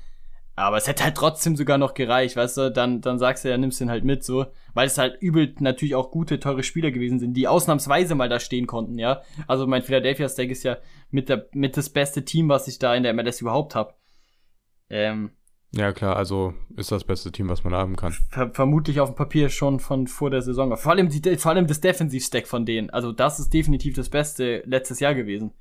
Aber 0.56 0.76
es 0.76 0.86
hätte 0.86 1.02
halt 1.02 1.16
trotzdem 1.16 1.56
sogar 1.56 1.78
noch 1.78 1.94
gereicht, 1.94 2.36
weißt 2.36 2.56
du, 2.58 2.70
dann, 2.70 3.00
dann 3.00 3.18
sagst 3.18 3.44
du, 3.44 3.50
ja, 3.50 3.58
nimmst 3.58 3.80
den 3.80 3.90
halt 3.90 4.04
mit, 4.04 4.22
so. 4.22 4.46
Weil 4.72 4.86
es 4.86 4.98
halt 4.98 5.20
übel 5.20 5.52
natürlich 5.58 5.96
auch 5.96 6.12
gute, 6.12 6.38
teure 6.38 6.62
Spieler 6.62 6.92
gewesen 6.92 7.18
sind, 7.18 7.34
die 7.34 7.48
ausnahmsweise 7.48 8.14
mal 8.14 8.28
da 8.28 8.38
stehen 8.38 8.68
konnten, 8.68 8.98
ja. 8.98 9.22
Also 9.48 9.66
mein 9.66 9.82
Philadelphia 9.82 10.28
Steak 10.28 10.52
ist 10.52 10.62
ja 10.62 10.76
mit, 11.10 11.28
der, 11.28 11.48
mit 11.52 11.76
das 11.76 11.90
beste 11.90 12.24
Team, 12.24 12.48
was 12.48 12.68
ich 12.68 12.78
da 12.78 12.94
in 12.94 13.02
der 13.02 13.14
MLS 13.14 13.40
überhaupt 13.40 13.74
hab. 13.74 13.98
Ähm, 14.90 15.32
Ja, 15.76 15.92
klar, 15.92 16.16
also 16.16 16.54
ist 16.76 16.92
das 16.92 17.04
beste 17.04 17.32
Team, 17.32 17.48
was 17.48 17.64
man 17.64 17.72
haben 17.74 17.96
kann. 17.96 18.12
ver 18.30 18.50
vermutlich 18.52 19.00
auf 19.00 19.10
dem 19.10 19.16
Papier 19.16 19.48
schon 19.48 19.80
von 19.80 20.06
vor 20.06 20.30
der 20.30 20.40
Saison. 20.42 20.76
Vor 20.76 20.92
allem, 20.92 21.08
die, 21.08 21.36
vor 21.36 21.50
allem 21.52 21.66
das 21.66 21.80
Defensivstack 21.80 22.46
von 22.46 22.64
denen. 22.64 22.90
Also 22.90 23.12
das 23.12 23.40
ist 23.40 23.52
definitiv 23.52 23.94
das 23.96 24.08
Beste 24.08 24.62
letztes 24.66 25.00
Jahr 25.00 25.14
gewesen. 25.14 25.52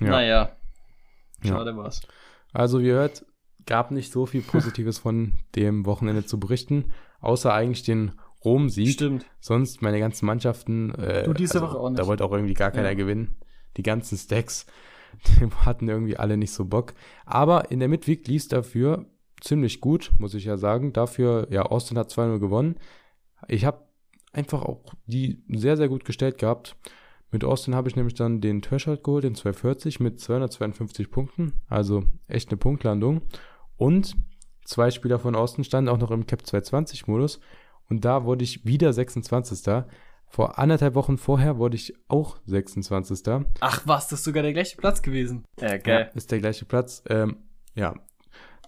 Ja. 0.00 0.08
Naja. 0.10 0.56
Ja. 1.42 1.48
Schade 1.48 1.76
war's. 1.76 2.00
Also, 2.52 2.80
wie 2.80 2.86
ihr 2.88 2.94
hört, 2.94 3.24
gab 3.66 3.90
nicht 3.90 4.12
so 4.12 4.26
viel 4.26 4.42
Positives 4.42 4.98
von 4.98 5.32
dem 5.56 5.86
Wochenende 5.86 6.24
zu 6.24 6.38
berichten, 6.38 6.92
außer 7.20 7.52
eigentlich 7.52 7.82
den 7.84 8.12
Rom-Sieg. 8.44 8.88
Stimmt. 8.90 9.24
Sonst 9.40 9.82
meine 9.82 9.98
ganzen 9.98 10.26
Mannschaften. 10.26 10.94
Äh, 10.94 11.24
Du 11.24 11.32
diese 11.32 11.60
Woche 11.62 11.78
auch 11.78 11.88
nicht. 11.88 11.98
Da 11.98 12.06
wollte 12.06 12.24
auch 12.24 12.32
irgendwie 12.32 12.54
gar 12.54 12.70
keiner 12.70 12.90
Ja. 12.90 12.94
gewinnen. 12.94 13.36
Die 13.76 13.82
ganzen 13.82 14.18
Stacks, 14.18 14.66
hatten 15.64 15.88
irgendwie 15.88 16.16
alle 16.16 16.36
nicht 16.36 16.52
so 16.52 16.64
Bock. 16.64 16.94
Aber 17.24 17.70
in 17.70 17.80
der 17.80 17.88
Midweek 17.88 18.26
lief 18.26 18.48
dafür 18.48 19.06
ziemlich 19.40 19.80
gut, 19.80 20.12
muss 20.18 20.34
ich 20.34 20.44
ja 20.44 20.56
sagen. 20.56 20.92
Dafür, 20.92 21.46
ja, 21.50 21.62
Austin 21.62 21.98
hat 21.98 22.10
2-0 22.10 22.38
gewonnen. 22.38 22.76
Ich 23.48 23.64
habe 23.64 23.86
einfach 24.32 24.62
auch 24.62 24.94
die 25.06 25.44
sehr, 25.48 25.76
sehr 25.76 25.88
gut 25.88 26.04
gestellt 26.04 26.38
gehabt. 26.38 26.76
Mit 27.30 27.44
Austin 27.44 27.74
habe 27.74 27.88
ich 27.88 27.96
nämlich 27.96 28.14
dann 28.14 28.40
den 28.40 28.62
Threshold 28.62 29.02
geholt, 29.02 29.24
den 29.24 29.34
240 29.34 30.00
mit 30.00 30.20
252 30.20 31.10
Punkten. 31.10 31.52
Also 31.68 32.04
echt 32.28 32.50
eine 32.50 32.56
Punktlandung. 32.56 33.22
Und 33.76 34.16
zwei 34.64 34.90
Spieler 34.90 35.18
von 35.18 35.34
Austin 35.34 35.64
standen 35.64 35.88
auch 35.88 35.98
noch 35.98 36.10
im 36.10 36.26
Cap 36.26 36.46
220 36.46 37.06
Modus. 37.06 37.40
Und 37.88 38.04
da 38.04 38.24
wurde 38.24 38.44
ich 38.44 38.64
wieder 38.64 38.92
26. 38.92 39.84
Vor 40.34 40.58
anderthalb 40.58 40.96
Wochen 40.96 41.16
vorher 41.16 41.58
wurde 41.58 41.76
ich 41.76 41.94
auch 42.08 42.38
26. 42.46 43.22
Ach 43.60 43.82
was, 43.84 44.08
das 44.08 44.18
ist 44.18 44.24
sogar 44.24 44.42
der 44.42 44.52
gleiche 44.52 44.76
Platz 44.76 45.00
gewesen. 45.00 45.44
Äh, 45.60 45.68
Ja, 45.70 45.76
geil. 45.76 46.10
ist 46.16 46.32
der 46.32 46.40
gleiche 46.40 46.64
Platz. 46.64 47.04
Ähm, 47.08 47.36
ja. 47.76 47.94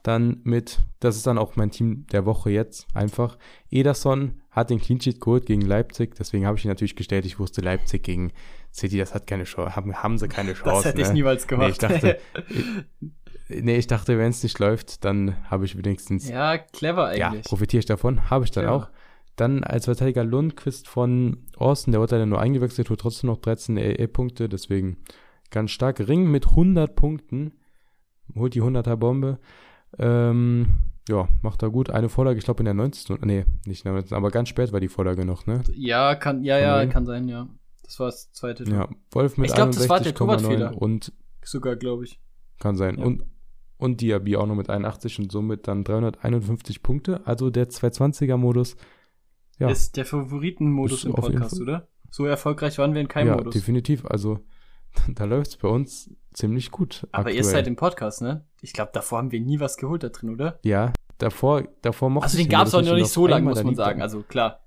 Dann 0.05 0.43
mit, 0.45 0.79
das 1.01 1.17
ist 1.17 1.27
dann 1.27 1.39
auch 1.39 1.57
mein 1.57 1.73
Team 1.73 2.07
der 2.13 2.25
Woche 2.25 2.51
jetzt 2.51 2.87
einfach. 2.95 3.37
Ederson 3.69 4.41
hat 4.53 4.71
den 4.71 4.81
Clean 4.81 5.01
Sheet 5.01 5.21
geholt 5.21 5.47
gegen 5.47 5.63
Leipzig, 5.63 6.15
deswegen 6.15 6.47
habe 6.47 6.57
ich 6.57 6.65
ihn 6.65 6.69
natürlich 6.69 6.95
gestellt. 6.95 7.27
Ich 7.27 7.41
wusste, 7.41 7.63
Leipzig 7.63 8.05
gegen 8.05 8.31
City, 8.73 8.99
das 8.99 9.13
hat 9.13 9.27
keine 9.27 9.43
Chance, 9.43 9.75
haben, 9.75 9.93
haben 10.05 10.19
sie 10.19 10.29
keine 10.29 10.55
Chance. 10.55 10.71
Das 10.71 10.85
hätte 10.85 11.01
ich 11.01 11.09
ne? 11.09 11.15
niemals 11.15 11.49
gemacht. 11.49 11.67
Nee, 11.67 11.73
ich 11.73 11.79
dachte, 11.79 12.19
nee, 13.49 13.77
ich 13.77 13.87
dachte, 13.89 14.19
wenn 14.19 14.31
es 14.31 14.45
nicht 14.45 14.61
läuft, 14.61 15.05
dann 15.05 15.35
habe 15.51 15.65
ich 15.65 15.77
wenigstens 15.77 16.29
ja, 16.29 16.59
clever 16.59 17.17
ja, 17.17 17.31
eigentlich. 17.31 17.45
profitiere 17.47 17.81
ich 17.81 17.87
davon. 17.87 18.31
Habe 18.31 18.45
ich 18.45 18.53
dann 18.53 18.65
Ja. 18.67 18.71
auch. 18.71 18.89
Dann 19.37 19.65
als 19.65 19.85
Verteidiger 19.85 20.25
Lundquist 20.25 20.89
von 20.89 21.45
Austin, 21.57 21.93
der 21.93 22.01
wurde 22.01 22.19
dann 22.19 22.29
nur 22.29 22.41
eingewechselt, 22.41 22.89
tut 22.89 23.01
trotzdem 23.01 23.29
noch 23.29 23.37
13 23.39 23.77
EE-Punkte, 23.77 24.49
deswegen 24.49 24.97
ganz 25.51 25.71
stark. 25.71 26.01
Ring 26.01 26.31
mit 26.31 26.49
100 26.49 26.97
Punkten, 26.97 27.53
holt 28.35 28.55
die 28.55 28.63
100er 28.63 28.97
Bombe. 28.97 29.39
Ähm, 29.99 30.69
ja, 31.09 31.29
macht 31.43 31.63
er 31.63 31.71
gut. 31.71 31.91
Eine 31.91 32.09
Vorlage, 32.09 32.39
ich 32.39 32.45
glaube 32.45 32.61
in 32.61 32.65
der 32.65 32.75
90. 32.75 33.21
Nee, 33.23 33.45
nicht 33.67 33.85
in 33.85 33.85
der 33.85 33.93
90. 33.93 34.13
Aber 34.17 34.31
ganz 34.31 34.49
spät 34.49 34.73
war 34.73 34.81
die 34.81 34.89
Vorlage 34.89 35.25
noch, 35.25 35.47
ne? 35.47 35.63
ja, 35.73 36.15
kann, 36.15 36.43
ja, 36.43 36.59
ja, 36.59 36.87
kann 36.87 37.07
sein, 37.07 37.29
ja. 37.29 37.47
Das 37.85 38.01
war 38.01 38.07
das 38.07 38.33
zweite. 38.33 38.65
Tor. 38.65 38.75
Ja, 38.75 38.89
Wolf 39.13 39.37
mit 39.37 39.49
Ich 39.49 39.55
glaub, 39.55 39.71
das 39.71 39.89
war 39.89 40.01
der 40.01 40.13
61,9 40.13 40.17
Torwartfehler. 40.17 40.83
und 40.83 41.13
Sogar, 41.45 41.77
glaube 41.77 42.05
ich. 42.05 42.19
kann 42.59 42.77
sein. 42.77 42.99
Ja. 42.99 43.05
Und, 43.05 43.25
und 43.77 44.01
Diaby 44.01 44.37
auch 44.37 44.47
noch 44.47 44.57
mit 44.57 44.69
81 44.69 45.21
und 45.21 45.31
somit 45.31 45.69
dann 45.69 45.85
351 45.85 46.83
Punkte. 46.83 47.21
Also 47.25 47.51
der 47.51 47.69
220er-Modus. 47.69 48.77
Ja. 49.59 49.71
Ist 49.71 49.97
der 49.97 50.05
Favoritenmodus 50.05 51.05
im 51.05 51.15
Podcast, 51.15 51.61
oder? 51.61 51.89
So 52.11 52.27
erfolgreich 52.27 52.79
waren 52.79 52.95
wir 52.95 53.01
in 53.01 53.09
keinem 53.09 53.29
ja, 53.29 53.37
Modus. 53.37 53.55
definitiv. 53.55 54.05
Also 54.07 54.41
da 55.09 55.25
läuft 55.25 55.49
es 55.49 55.57
bei 55.57 55.69
uns 55.69 56.11
ziemlich 56.33 56.71
gut. 56.71 57.07
Aber 57.13 57.31
ihr 57.31 57.39
aktuell. 57.39 57.45
seid 57.45 57.67
im 57.67 57.77
Podcast, 57.77 58.23
ne? 58.23 58.45
Ich 58.61 58.73
glaube, 58.73 58.91
davor 58.93 59.19
haben 59.19 59.33
wir 59.33 59.41
nie 59.41 59.61
was 59.61 59.77
geholt 59.77 60.03
da 60.03 60.09
drin, 60.09 60.31
oder? 60.31 60.59
Ja, 60.63 60.93
davor, 61.19 61.65
davor 61.83 62.11
mochte 62.11 62.25
Also 62.25 62.39
den 62.39 62.49
gab 62.49 62.67
es 62.67 62.75
auch 62.75 62.83
noch 62.83 62.95
nicht 62.95 63.09
so 63.09 63.27
lange, 63.27 63.47
muss 63.47 63.63
man 63.63 63.75
sagen. 63.75 64.03
Also 64.03 64.23
klar. 64.23 64.61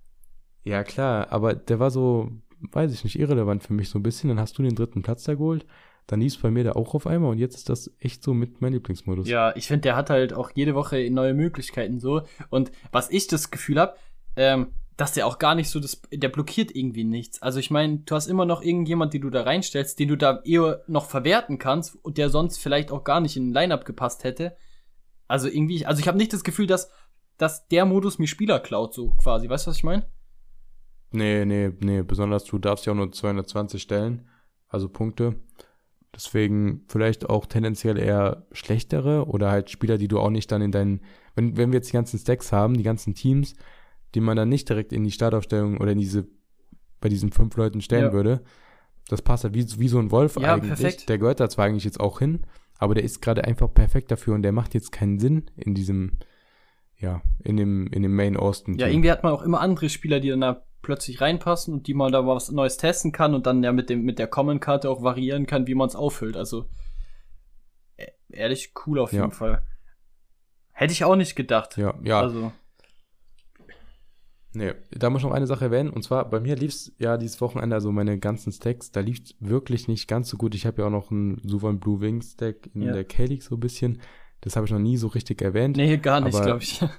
Ja, 0.64 0.84
klar, 0.84 1.32
aber 1.32 1.54
der 1.54 1.80
war 1.80 1.92
so, 1.92 2.32
weiß 2.72 2.92
ich 2.94 3.04
nicht, 3.04 3.18
irrelevant 3.18 3.64
für 3.64 3.74
mich 3.74 3.90
so 3.90 4.00
ein 4.00 4.04
bisschen. 4.04 4.30
Dann 4.30 4.40
hast 4.40 4.58
du 4.58 4.64
den 4.64 4.76
dritten 4.76 5.02
Platz 5.02 5.24
da 5.24 5.34
geholt. 5.34 5.66
Dann 6.08 6.22
lief 6.22 6.34
es 6.34 6.42
bei 6.42 6.50
mir 6.50 6.64
da 6.64 6.72
auch 6.72 6.96
auf 6.96 7.06
einmal 7.06 7.30
und 7.30 7.38
jetzt 7.38 7.56
ist 7.56 7.70
das 7.70 7.92
echt 8.00 8.24
so 8.24 8.34
mit 8.34 8.62
mein 8.62 8.74
Lieblingsmodus. 8.74 9.28
Ja, 9.28 9.56
ich 9.56 9.68
finde, 9.68 9.82
der 9.82 9.96
hat 9.96 10.10
halt 10.10 10.34
auch 10.34 10.50
jede 10.56 10.74
Woche 10.74 11.08
neue 11.12 11.36
Möglichkeiten 11.36 12.00
so. 12.00 12.24
Und 12.50 12.72
was 12.92 13.12
ich 13.12 13.28
das 13.28 13.52
Gefühl 13.52 13.80
habe, 13.80 13.96
ähm, 14.36 14.70
dass 15.00 15.14
der 15.14 15.28
auch 15.28 15.40
gar 15.40 15.56
nicht 15.56 15.70
so, 15.70 15.80
das, 15.80 16.02
der 16.12 16.28
blockiert 16.28 16.76
irgendwie 16.76 17.06
nichts. 17.06 17.42
Also 17.42 17.60
ich 17.60 17.72
meine, 17.72 18.00
du 18.00 18.16
hast 18.16 18.28
immer 18.28 18.46
noch 18.46 18.62
irgendjemand, 18.62 19.14
den 19.14 19.22
du 19.22 19.30
da 19.30 19.44
reinstellst, 19.44 19.98
den 19.98 20.10
du 20.10 20.18
da 20.18 20.42
eher 20.44 20.84
noch 20.88 21.06
verwerten 21.06 21.58
kannst 21.58 21.96
und 22.04 22.18
der 22.18 22.30
sonst 22.30 22.58
vielleicht 22.58 22.92
auch 22.92 23.06
gar 23.06 23.22
nicht 23.22 23.38
in 23.38 23.48
den 23.48 23.54
Line-Up 23.54 23.86
gepasst 23.86 24.26
hätte. 24.26 24.58
Also 25.30 25.48
irgendwie, 25.48 25.86
also 25.86 26.02
ich 26.02 26.08
habe 26.10 26.18
nicht 26.18 26.34
das 26.34 26.44
Gefühl, 26.44 26.68
dass, 26.68 26.92
dass 27.38 27.66
der 27.70 27.86
Modus 27.86 28.20
mir 28.20 28.28
Spieler 28.28 28.60
klaut, 28.60 28.94
so 28.94 29.12
quasi. 29.12 29.48
Weißt 29.48 29.68
du, 29.68 29.70
was 29.70 29.78
ich 29.78 29.86
meine? 29.86 30.06
Nee, 31.12 31.46
nee, 31.46 31.72
nee. 31.80 32.02
Besonders 32.02 32.44
du 32.44 32.60
darfst 32.60 32.86
ja 32.86 32.92
auch 32.92 32.98
nur 32.98 33.10
220 33.10 33.82
stellen, 33.82 34.28
also 34.68 34.90
Punkte. 34.90 35.40
Deswegen 36.14 36.84
vielleicht 36.90 37.30
auch 37.30 37.46
tendenziell 37.46 37.98
eher 37.98 38.48
schlechtere 38.52 39.28
oder 39.28 39.50
halt 39.50 39.70
Spieler, 39.70 39.98
die 39.98 40.10
du 40.10 40.20
auch 40.20 40.30
nicht 40.30 40.52
dann 40.52 40.62
in 40.62 40.74
deinen, 40.74 41.02
wenn, 41.36 41.56
wenn 41.56 41.72
wir 41.72 41.78
jetzt 41.78 41.90
die 41.90 41.96
ganzen 41.96 42.20
Stacks 42.20 42.52
haben, 42.52 42.74
die 42.74 42.84
ganzen 42.84 43.16
Teams, 43.16 43.56
die 44.16 44.20
man 44.22 44.36
dann 44.38 44.50
nicht 44.50 44.68
direkt 44.70 44.92
in 44.94 45.04
die 45.04 45.12
Startaufstellung 45.12 45.78
oder 45.78 45.92
in 45.92 46.00
diese, 46.00 46.28
bei 47.02 47.10
diesen 47.10 47.32
fünf 47.32 47.56
Leuten 47.58 47.82
stellen 47.82 48.06
Ja. 48.08 48.14
würde, 48.14 48.44
das 49.08 49.22
passt 49.22 49.44
halt 49.44 49.54
wie, 49.54 49.66
wie 49.80 49.88
so 49.88 50.00
ein 50.00 50.12
Wolf 50.12 50.36
Ja, 50.38 50.54
eigentlich. 50.56 50.68
perfekt. 50.70 51.10
Der 51.10 51.18
gehört 51.18 51.40
da 51.40 51.50
zwar 51.50 51.66
eigentlich 51.66 51.84
jetzt 51.84 52.00
auch 52.00 52.20
hin, 52.20 52.42
aber 52.78 52.96
der 52.96 53.04
ist 53.04 53.22
gerade 53.22 53.44
einfach 53.46 53.74
perfekt 53.74 54.12
dafür 54.12 54.36
und 54.36 54.42
der 54.44 54.52
macht 54.52 54.74
jetzt 54.74 54.92
keinen 54.92 55.20
Sinn 55.20 55.50
in 55.56 55.74
diesem, 55.76 56.18
ja, 56.98 57.22
in 57.44 57.58
dem, 57.58 57.88
in 57.88 58.04
dem 58.04 58.16
Main 58.16 58.38
Austin. 58.38 58.78
Ja, 58.78 58.88
irgendwie 58.88 59.12
hat 59.12 59.24
man 59.24 59.34
auch 59.34 59.42
immer 59.42 59.62
andere 59.62 59.90
Spieler, 59.90 60.20
die 60.20 60.30
dann 60.30 60.42
da 60.42 60.64
plötzlich 60.82 61.20
reinpassen 61.22 61.74
und 61.74 61.88
die 61.88 61.94
man 61.94 62.12
da 62.12 62.26
was 62.26 62.52
Neues 62.52 62.78
testen 62.78 63.12
kann 63.12 63.34
und 63.34 63.46
dann 63.46 63.64
ja 63.64 63.72
mit 63.74 63.90
dem 63.90 64.04
mit 64.04 64.18
der 64.18 64.28
Common-Karte 64.28 64.90
auch 64.90 65.02
variieren 65.04 65.46
kann, 65.46 65.68
wie 65.68 65.76
man 65.76 65.88
es 65.90 65.96
auffüllt. 65.96 66.38
Also 66.38 66.66
e- 67.98 68.08
ehrlich 68.30 68.74
cool 68.86 69.00
auf 69.00 69.12
Ja. 69.12 69.22
jeden 69.22 69.34
Fall. 69.34 69.62
Hätte 70.72 70.94
ich 70.94 71.04
auch 71.04 71.18
nicht 71.18 71.36
gedacht. 71.36 71.76
Ja, 71.78 71.96
ja. 72.04 72.22
Also, 72.22 72.52
Nee, 74.54 74.74
da 74.92 75.10
muss 75.10 75.22
ich 75.22 75.26
noch 75.28 75.34
eine 75.34 75.46
Sache 75.48 75.66
erwähnen. 75.66 75.90
Und 75.92 76.04
zwar, 76.04 76.28
bei 76.30 76.40
mir 76.40 76.56
lief's 76.56 76.92
ja 76.98 77.18
dieses 77.18 77.40
Wochenende, 77.40 77.76
also 77.76 77.92
meine 77.92 78.18
ganzen 78.18 78.52
Stacks, 78.52 78.92
da 78.92 79.00
lief's 79.00 79.36
wirklich 79.40 79.88
nicht 79.88 80.08
ganz 80.08 80.30
so 80.30 80.38
gut. 80.38 80.56
Ich 80.56 80.66
habe 80.66 80.82
ja 80.82 80.88
auch 80.88 80.92
noch 80.92 81.12
einen 81.12 81.40
Suvan 81.44 81.80
Blue 81.80 82.02
Wing 82.02 82.22
Stack 82.22 82.70
in 82.74 82.82
Ja. 82.82 82.94
der 82.94 83.04
K-League 83.04 83.44
so 83.44 83.56
ein 83.56 83.60
bisschen. 83.60 84.00
Das 84.42 84.56
habe 84.56 84.66
ich 84.66 84.72
noch 84.72 84.80
nie 84.80 84.98
so 84.98 85.08
richtig 85.08 85.42
erwähnt. 85.42 85.76
nee, 85.78 85.98
gar 85.98 86.22
nicht, 86.22 86.42
glaube 86.42 86.64
ich. 86.64 86.82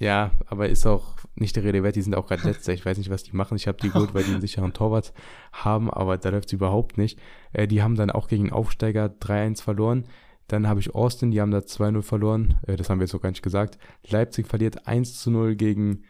Ja, 0.00 0.32
aber 0.46 0.68
ist 0.68 0.86
auch 0.86 1.14
nicht 1.36 1.54
der 1.54 1.62
Rede 1.62 1.84
wert. 1.84 1.94
Die 1.94 2.02
sind 2.02 2.16
auch 2.16 2.26
gerade 2.26 2.42
letzter. 2.48 2.72
Ich 2.72 2.84
weiß 2.84 2.98
nicht, 2.98 3.10
was 3.10 3.22
die 3.22 3.34
machen. 3.36 3.56
Ich 3.56 3.68
habe 3.68 3.78
die 3.80 3.90
geholt, 3.90 4.12
weil 4.12 4.24
die 4.24 4.32
einen 4.32 4.40
sicheren 4.40 4.72
Torwart 4.72 5.12
haben, 5.52 5.88
aber 5.88 6.18
da 6.18 6.30
läuft's 6.30 6.52
überhaupt 6.52 6.98
nicht. 6.98 7.20
Äh, 7.52 7.68
die 7.68 7.80
haben 7.80 7.94
dann 7.94 8.10
auch 8.10 8.26
gegen 8.26 8.50
Aufsteiger 8.52 9.06
3-1 9.06 9.62
verloren. 9.62 10.04
Dann 10.48 10.66
habe 10.66 10.80
ich 10.80 10.96
Austin, 10.96 11.30
die 11.30 11.40
haben 11.40 11.52
da 11.52 11.58
2-0 11.58 12.02
verloren. 12.02 12.58
Äh, 12.66 12.74
das 12.76 12.90
haben 12.90 12.98
wir 12.98 13.04
jetzt 13.04 13.12
noch 13.12 13.20
gar 13.22 13.30
nicht 13.30 13.42
gesagt. 13.44 13.78
Leipzig 14.08 14.48
verliert 14.48 14.88
1-0 14.88 15.54
gegen 15.54 16.02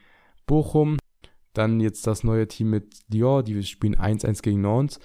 Bochum. 0.47 0.99
Dann 1.53 1.80
jetzt 1.80 2.07
das 2.07 2.24
neue 2.24 2.49
Team 2.49 2.70
mit 2.70 2.99
Dior, 3.09 3.42
die 3.42 3.62
spielen 3.62 3.97
1-1 3.97 4.42
gegen 4.42 4.61
Nantes. 4.61 4.99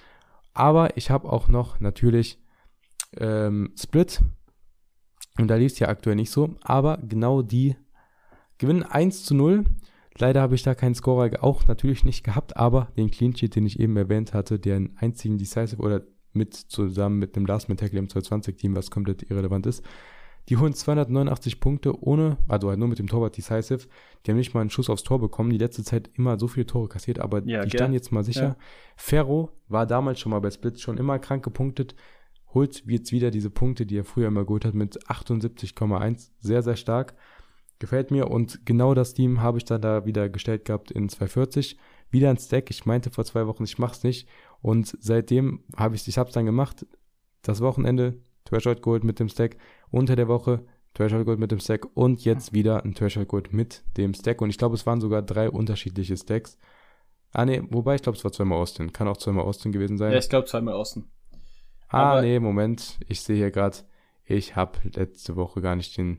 Aber 0.52 0.96
ich 0.96 1.10
habe 1.10 1.32
auch 1.32 1.48
noch 1.48 1.80
natürlich 1.80 2.42
ähm, 3.16 3.72
Split. 3.78 4.20
Und 5.38 5.48
da 5.48 5.56
lief 5.56 5.72
es 5.72 5.78
ja 5.78 5.88
aktuell 5.88 6.16
nicht 6.16 6.30
so. 6.30 6.56
Aber 6.60 6.98
genau 6.98 7.42
die 7.42 7.76
gewinnen 8.58 8.82
1 8.82 9.24
zu 9.24 9.34
0. 9.34 9.64
Leider 10.18 10.42
habe 10.42 10.54
ich 10.54 10.62
da 10.62 10.74
keinen 10.74 10.94
Scorer 10.94 11.42
auch 11.42 11.66
natürlich 11.66 12.04
nicht 12.04 12.24
gehabt, 12.24 12.56
aber 12.56 12.92
den 12.96 13.10
Clean 13.10 13.34
Sheet, 13.34 13.56
den 13.56 13.64
ich 13.64 13.80
eben 13.80 13.96
erwähnt 13.96 14.34
hatte, 14.34 14.58
den 14.58 14.96
einzigen 14.98 15.38
Decisive 15.38 15.80
oder 15.80 16.02
mit 16.32 16.54
zusammen 16.54 17.18
mit 17.18 17.36
dem 17.36 17.46
Last 17.46 17.68
Man 17.68 17.78
Tackle 17.78 17.98
im 17.98 18.08
220-Team, 18.08 18.76
was 18.76 18.90
komplett 18.90 19.30
irrelevant 19.30 19.66
ist, 19.66 19.84
die 20.50 20.56
holen 20.56 20.74
289 20.74 21.60
Punkte 21.60 22.02
ohne, 22.02 22.36
also 22.48 22.68
halt 22.68 22.78
nur 22.80 22.88
mit 22.88 22.98
dem 22.98 23.06
Torwart 23.06 23.36
Decisive. 23.36 23.86
Die 24.26 24.30
haben 24.30 24.36
nicht 24.36 24.52
mal 24.52 24.60
einen 24.60 24.70
Schuss 24.70 24.90
aufs 24.90 25.04
Tor 25.04 25.20
bekommen, 25.20 25.50
die 25.50 25.58
letzte 25.58 25.84
Zeit 25.84 26.10
immer 26.14 26.38
so 26.40 26.48
viele 26.48 26.66
Tore 26.66 26.88
kassiert, 26.88 27.20
aber 27.20 27.38
Ja, 27.44 27.62
die 27.62 27.70
gell? 27.70 27.78
standen 27.78 27.94
jetzt 27.94 28.10
mal 28.10 28.24
sicher. 28.24 28.42
Ja. 28.42 28.56
Ferro 28.96 29.50
war 29.68 29.86
damals 29.86 30.18
schon 30.18 30.30
mal 30.30 30.40
bei 30.40 30.50
Split 30.50 30.80
schon 30.80 30.98
immer 30.98 31.20
krank 31.20 31.44
gepunktet, 31.44 31.94
holt 32.52 32.82
jetzt 32.86 33.12
wieder 33.12 33.30
diese 33.30 33.48
Punkte, 33.48 33.86
die 33.86 33.96
er 33.98 34.04
früher 34.04 34.26
immer 34.26 34.44
geholt 34.44 34.64
hat, 34.64 34.74
mit 34.74 34.98
78,1. 35.08 36.30
Sehr, 36.40 36.62
sehr 36.62 36.76
stark. 36.76 37.14
Gefällt 37.78 38.10
mir 38.10 38.28
und 38.28 38.66
genau 38.66 38.92
das 38.92 39.14
Team 39.14 39.40
habe 39.40 39.58
ich 39.58 39.64
dann 39.64 39.80
da 39.80 40.04
wieder 40.04 40.28
gestellt 40.28 40.64
gehabt 40.64 40.90
in 40.90 41.08
240. 41.08 41.78
Wieder 42.10 42.28
ein 42.28 42.36
Stack. 42.38 42.70
Ich 42.70 42.84
meinte 42.86 43.10
vor 43.10 43.24
zwei 43.24 43.46
Wochen, 43.46 43.62
ich 43.62 43.78
mach's 43.78 44.02
nicht. 44.02 44.28
Und 44.60 44.96
seitdem 45.00 45.62
habe 45.76 45.94
ich, 45.94 46.06
ich 46.08 46.18
hab's 46.18 46.32
dann 46.32 46.44
gemacht. 46.44 46.84
Das 47.42 47.60
Wochenende 47.60 48.18
Threshold 48.44 48.82
Gold 48.82 49.04
mit 49.04 49.18
dem 49.20 49.28
Stack. 49.28 49.56
Unter 49.90 50.16
der 50.16 50.28
Woche 50.28 50.64
Threshold 50.94 51.24
Gold 51.26 51.38
mit 51.38 51.50
dem 51.52 51.60
Stack. 51.60 51.86
Und 51.94 52.24
jetzt 52.24 52.52
wieder 52.52 52.84
ein 52.84 52.94
Threshold 52.94 53.28
Gold 53.28 53.52
mit 53.52 53.82
dem 53.96 54.14
Stack. 54.14 54.40
Und 54.42 54.50
ich 54.50 54.58
glaube, 54.58 54.74
es 54.74 54.86
waren 54.86 55.00
sogar 55.00 55.22
drei 55.22 55.48
unterschiedliche 55.50 56.16
Stacks. 56.16 56.58
Ah, 57.32 57.44
nee, 57.44 57.62
wobei 57.70 57.94
ich 57.94 58.02
glaube, 58.02 58.18
es 58.18 58.24
war 58.24 58.32
zweimal 58.32 58.58
Austin. 58.58 58.92
Kann 58.92 59.06
auch 59.06 59.16
zweimal 59.16 59.44
Austin 59.44 59.70
gewesen 59.72 59.98
sein. 59.98 60.12
ja, 60.12 60.18
ich 60.18 60.28
glaube 60.28 60.46
zweimal 60.48 60.74
außen. 60.74 61.08
Ah, 61.88 62.12
Aber- 62.12 62.22
nee, 62.22 62.38
Moment. 62.40 62.98
Ich 63.08 63.20
sehe 63.20 63.36
hier 63.36 63.50
gerade, 63.50 63.78
ich 64.24 64.56
habe 64.56 64.78
letzte 64.94 65.36
Woche 65.36 65.60
gar 65.60 65.76
nicht 65.76 65.96
den 65.96 66.18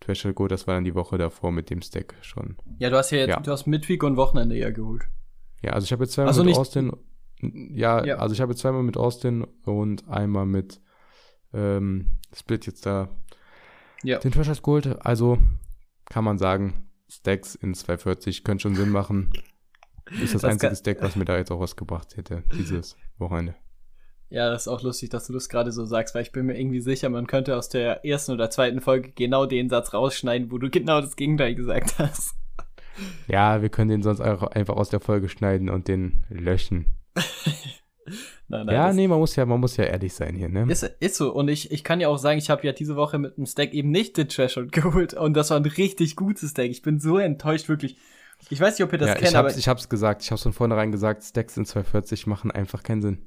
Threshold 0.00 0.34
Gold. 0.36 0.52
Das 0.52 0.66
war 0.68 0.74
dann 0.74 0.84
die 0.84 0.94
Woche 0.94 1.18
davor 1.18 1.50
mit 1.52 1.70
dem 1.70 1.82
Stack 1.82 2.14
schon. 2.20 2.56
Ja, 2.78 2.90
du 2.90 2.96
hast 2.96 3.10
ja 3.10 3.18
jetzt, 3.18 3.30
Ja. 3.30 3.40
du 3.40 3.50
hast 3.50 3.66
Midweek 3.66 4.02
und 4.04 4.16
Wochenende 4.16 4.56
ja 4.56 4.70
geholt. 4.70 5.02
Ja, 5.62 5.72
also 5.72 5.84
ich 5.84 5.92
habe 5.92 6.04
jetzt 6.04 6.12
zweimal 6.12 6.28
Also 6.28 6.44
mit 6.44 6.56
Austin. 6.56 6.92
Ja, 7.40 8.04
Ja. 8.04 8.16
also 8.16 8.32
ich 8.34 8.40
habe 8.40 8.52
jetzt 8.52 8.60
zweimal 8.60 8.82
mit 8.84 8.96
Austin 8.96 9.44
und 9.64 10.08
einmal 10.08 10.46
mit 10.46 10.80
ähm, 11.52 12.18
Split 12.34 12.66
jetzt 12.66 12.86
da 12.86 13.08
Ja. 14.02 14.18
den 14.18 14.32
Threshold 14.32 14.62
geholt. 14.62 15.06
Also 15.06 15.38
kann 16.10 16.24
man 16.24 16.38
sagen, 16.38 16.88
Stacks 17.08 17.54
in 17.54 17.74
240 17.74 18.44
können 18.44 18.60
schon 18.60 18.74
Sinn 18.74 18.90
machen. 18.90 19.32
Ist 20.22 20.34
das, 20.34 20.42
Das 20.42 20.44
einzige 20.44 20.68
kann- 20.68 20.76
Stack, 20.76 21.02
was 21.02 21.16
mir 21.16 21.24
da 21.24 21.36
jetzt 21.36 21.50
auch 21.50 21.60
was 21.60 21.74
gebracht 21.76 22.16
hätte, 22.16 22.42
dieses 22.52 22.96
Wochenende. 23.18 23.54
Ja, 24.28 24.50
das 24.50 24.62
ist 24.62 24.68
auch 24.68 24.82
lustig, 24.82 25.10
dass 25.10 25.26
du 25.28 25.32
das 25.32 25.48
gerade 25.48 25.70
so 25.70 25.84
sagst, 25.84 26.14
weil 26.14 26.22
ich 26.22 26.32
bin 26.32 26.46
mir 26.46 26.58
irgendwie 26.58 26.80
sicher, 26.80 27.08
man 27.08 27.26
könnte 27.28 27.56
aus 27.56 27.68
der 27.68 28.04
ersten 28.04 28.32
oder 28.32 28.50
zweiten 28.50 28.80
Folge 28.80 29.12
genau 29.12 29.46
den 29.46 29.68
Satz 29.68 29.94
rausschneiden, 29.94 30.50
wo 30.50 30.58
du 30.58 30.68
genau 30.70 31.00
das 31.00 31.14
Gegenteil 31.16 31.54
gesagt 31.54 31.98
hast. 31.98 32.34
Ja, 33.28 33.62
wir 33.62 33.68
können 33.68 33.90
den 33.90 34.02
sonst 34.02 34.20
auch 34.20 34.42
einfach 34.42 34.74
aus 34.76 34.88
der 34.88 35.00
Folge 35.00 35.28
schneiden 35.28 35.68
und 35.68 35.86
den 35.86 36.24
löschen. 36.28 36.96
Nein, 38.48 38.66
nein, 38.66 38.74
ja, 38.74 38.92
nee, 38.92 39.08
man 39.08 39.18
muss 39.18 39.34
ja, 39.34 39.44
man 39.44 39.58
muss 39.58 39.76
ja 39.76 39.84
ehrlich 39.84 40.14
sein 40.14 40.36
hier, 40.36 40.48
ne? 40.48 40.70
ist, 40.70 40.84
ist 41.00 41.16
so. 41.16 41.32
Und 41.32 41.48
ich, 41.48 41.72
ich 41.72 41.82
kann 41.82 42.00
ja 42.00 42.08
auch 42.08 42.16
sagen, 42.16 42.38
ich 42.38 42.48
habe 42.48 42.64
ja 42.64 42.72
diese 42.72 42.94
Woche 42.94 43.18
mit 43.18 43.36
dem 43.36 43.46
Stack 43.46 43.74
eben 43.74 43.90
nicht 43.90 44.16
den 44.16 44.28
Threshold 44.28 44.70
geholt. 44.72 45.14
Und 45.14 45.34
das 45.34 45.50
war 45.50 45.56
ein 45.56 45.64
richtig 45.64 46.14
gutes 46.16 46.50
Stack. 46.50 46.70
Ich 46.70 46.82
bin 46.82 47.00
so 47.00 47.18
enttäuscht, 47.18 47.68
wirklich. 47.68 47.96
Ich 48.50 48.60
weiß 48.60 48.78
nicht, 48.78 48.84
ob 48.84 48.92
ihr 48.92 48.98
das 48.98 49.08
ja, 49.08 49.14
kennt, 49.14 49.30
ich 49.30 49.36
aber. 49.36 49.48
hab's, 49.48 49.58
ich 49.58 49.66
hab's 49.66 49.88
gesagt, 49.88 50.22
ich 50.22 50.30
hab's 50.30 50.42
von 50.42 50.52
vornherein 50.52 50.92
gesagt, 50.92 51.24
Stacks 51.24 51.56
in 51.56 51.64
240 51.64 52.26
machen 52.26 52.50
einfach 52.50 52.82
keinen 52.82 53.02
Sinn. 53.02 53.18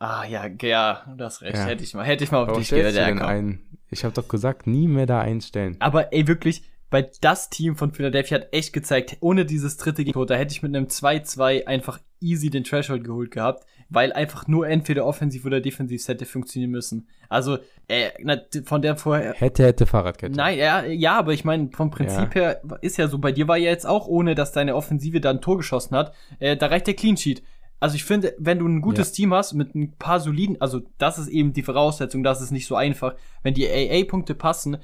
ah, 0.00 0.24
ja, 0.24 0.46
ja, 0.60 1.06
du 1.16 1.24
hast 1.24 1.40
recht. 1.40 1.56
Ja. 1.56 1.64
Hätte 1.64 1.84
ich 1.84 1.94
mal, 1.94 2.04
hätte 2.04 2.24
ich 2.24 2.30
mal 2.30 2.42
auf 2.42 2.48
Warum 2.48 2.60
dich 2.60 2.70
gehört. 2.70 2.96
ein? 2.98 3.60
Ich 3.90 4.04
habe 4.04 4.14
doch 4.14 4.28
gesagt, 4.28 4.66
nie 4.66 4.88
mehr 4.88 5.06
da 5.06 5.20
einstellen. 5.20 5.76
Aber 5.78 6.12
ey, 6.12 6.26
wirklich, 6.26 6.62
weil 6.90 7.10
das 7.20 7.50
Team 7.50 7.76
von 7.76 7.92
Philadelphia 7.92 8.38
hat 8.38 8.48
echt 8.52 8.72
gezeigt, 8.72 9.18
ohne 9.20 9.44
dieses 9.44 9.76
dritte 9.76 10.04
Gegentor, 10.04 10.26
da 10.26 10.34
hätte 10.36 10.52
ich 10.52 10.62
mit 10.62 10.74
einem 10.74 10.86
2-2 10.86 11.66
einfach 11.66 11.98
easy 12.20 12.50
den 12.50 12.64
Threshold 12.64 13.04
geholt 13.04 13.30
gehabt, 13.30 13.64
weil 13.88 14.12
einfach 14.12 14.46
nur 14.46 14.68
entweder 14.68 15.06
offensiv 15.06 15.44
oder 15.44 15.60
defensiv 15.60 16.06
hätte 16.06 16.26
funktionieren 16.26 16.70
müssen. 16.70 17.08
Also, 17.28 17.58
äh, 17.88 18.10
na, 18.22 18.38
von 18.64 18.82
der 18.82 18.96
vorher. 18.96 19.34
Hätte, 19.34 19.64
hätte 19.64 19.86
Fahrradkette. 19.86 20.36
Nein, 20.36 20.58
ja, 20.58 20.84
ja, 20.84 21.18
aber 21.18 21.32
ich 21.32 21.44
meine, 21.44 21.70
vom 21.72 21.90
Prinzip 21.90 22.34
her 22.34 22.60
ist 22.82 22.96
ja 22.96 23.08
so, 23.08 23.18
bei 23.18 23.32
dir 23.32 23.48
war 23.48 23.56
ja 23.56 23.70
jetzt 23.70 23.86
auch, 23.86 24.06
ohne 24.06 24.34
dass 24.34 24.52
deine 24.52 24.74
Offensive 24.74 25.20
da 25.20 25.30
ein 25.30 25.40
Tor 25.40 25.56
geschossen 25.56 25.96
hat, 25.96 26.14
äh, 26.38 26.56
da 26.56 26.66
reicht 26.66 26.86
der 26.86 26.94
Clean 26.94 27.16
Sheet. 27.16 27.42
Also 27.80 27.94
ich 27.94 28.04
finde, 28.04 28.34
wenn 28.38 28.58
du 28.58 28.66
ein 28.66 28.80
gutes 28.80 29.10
Ja. 29.10 29.14
Team 29.14 29.34
hast 29.34 29.52
mit 29.54 29.74
ein 29.74 29.96
paar 29.96 30.20
soliden, 30.20 30.60
also 30.60 30.80
das 30.98 31.18
ist 31.18 31.28
eben 31.28 31.52
die 31.52 31.62
Voraussetzung, 31.62 32.24
das 32.24 32.40
ist 32.40 32.50
nicht 32.50 32.66
so 32.66 32.74
einfach. 32.74 33.14
Wenn 33.42 33.54
die 33.54 33.68
AA-Punkte 33.68 34.34
passen, 34.34 34.78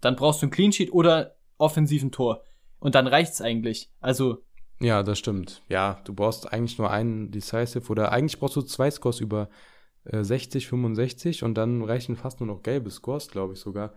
dann 0.00 0.16
brauchst 0.16 0.42
du 0.42 0.46
ein 0.46 0.50
Clean 0.50 0.72
Sheet 0.72 0.92
oder 0.92 1.36
offensiven 1.58 2.10
Tor. 2.10 2.42
Und 2.80 2.96
dann 2.96 3.06
reicht's 3.06 3.40
eigentlich. 3.40 3.90
Also, 4.00 4.42
Ja, 4.82 5.04
das 5.04 5.18
stimmt. 5.18 5.62
Ja, 5.68 6.00
du 6.04 6.12
brauchst 6.12 6.52
eigentlich 6.52 6.76
nur 6.76 6.90
einen 6.90 7.30
Decisive 7.30 7.88
oder 7.88 8.10
eigentlich 8.10 8.40
brauchst 8.40 8.56
du 8.56 8.62
zwei 8.62 8.90
Scores 8.90 9.20
über 9.20 9.48
äh, 10.04 10.24
60, 10.24 10.66
65 10.66 11.44
und 11.44 11.54
dann 11.54 11.82
reichen 11.82 12.16
fast 12.16 12.40
nur 12.40 12.48
noch 12.48 12.62
gelbe 12.62 12.90
Scores, 12.90 13.28
glaube 13.28 13.52
ich 13.52 13.60
sogar. 13.60 13.94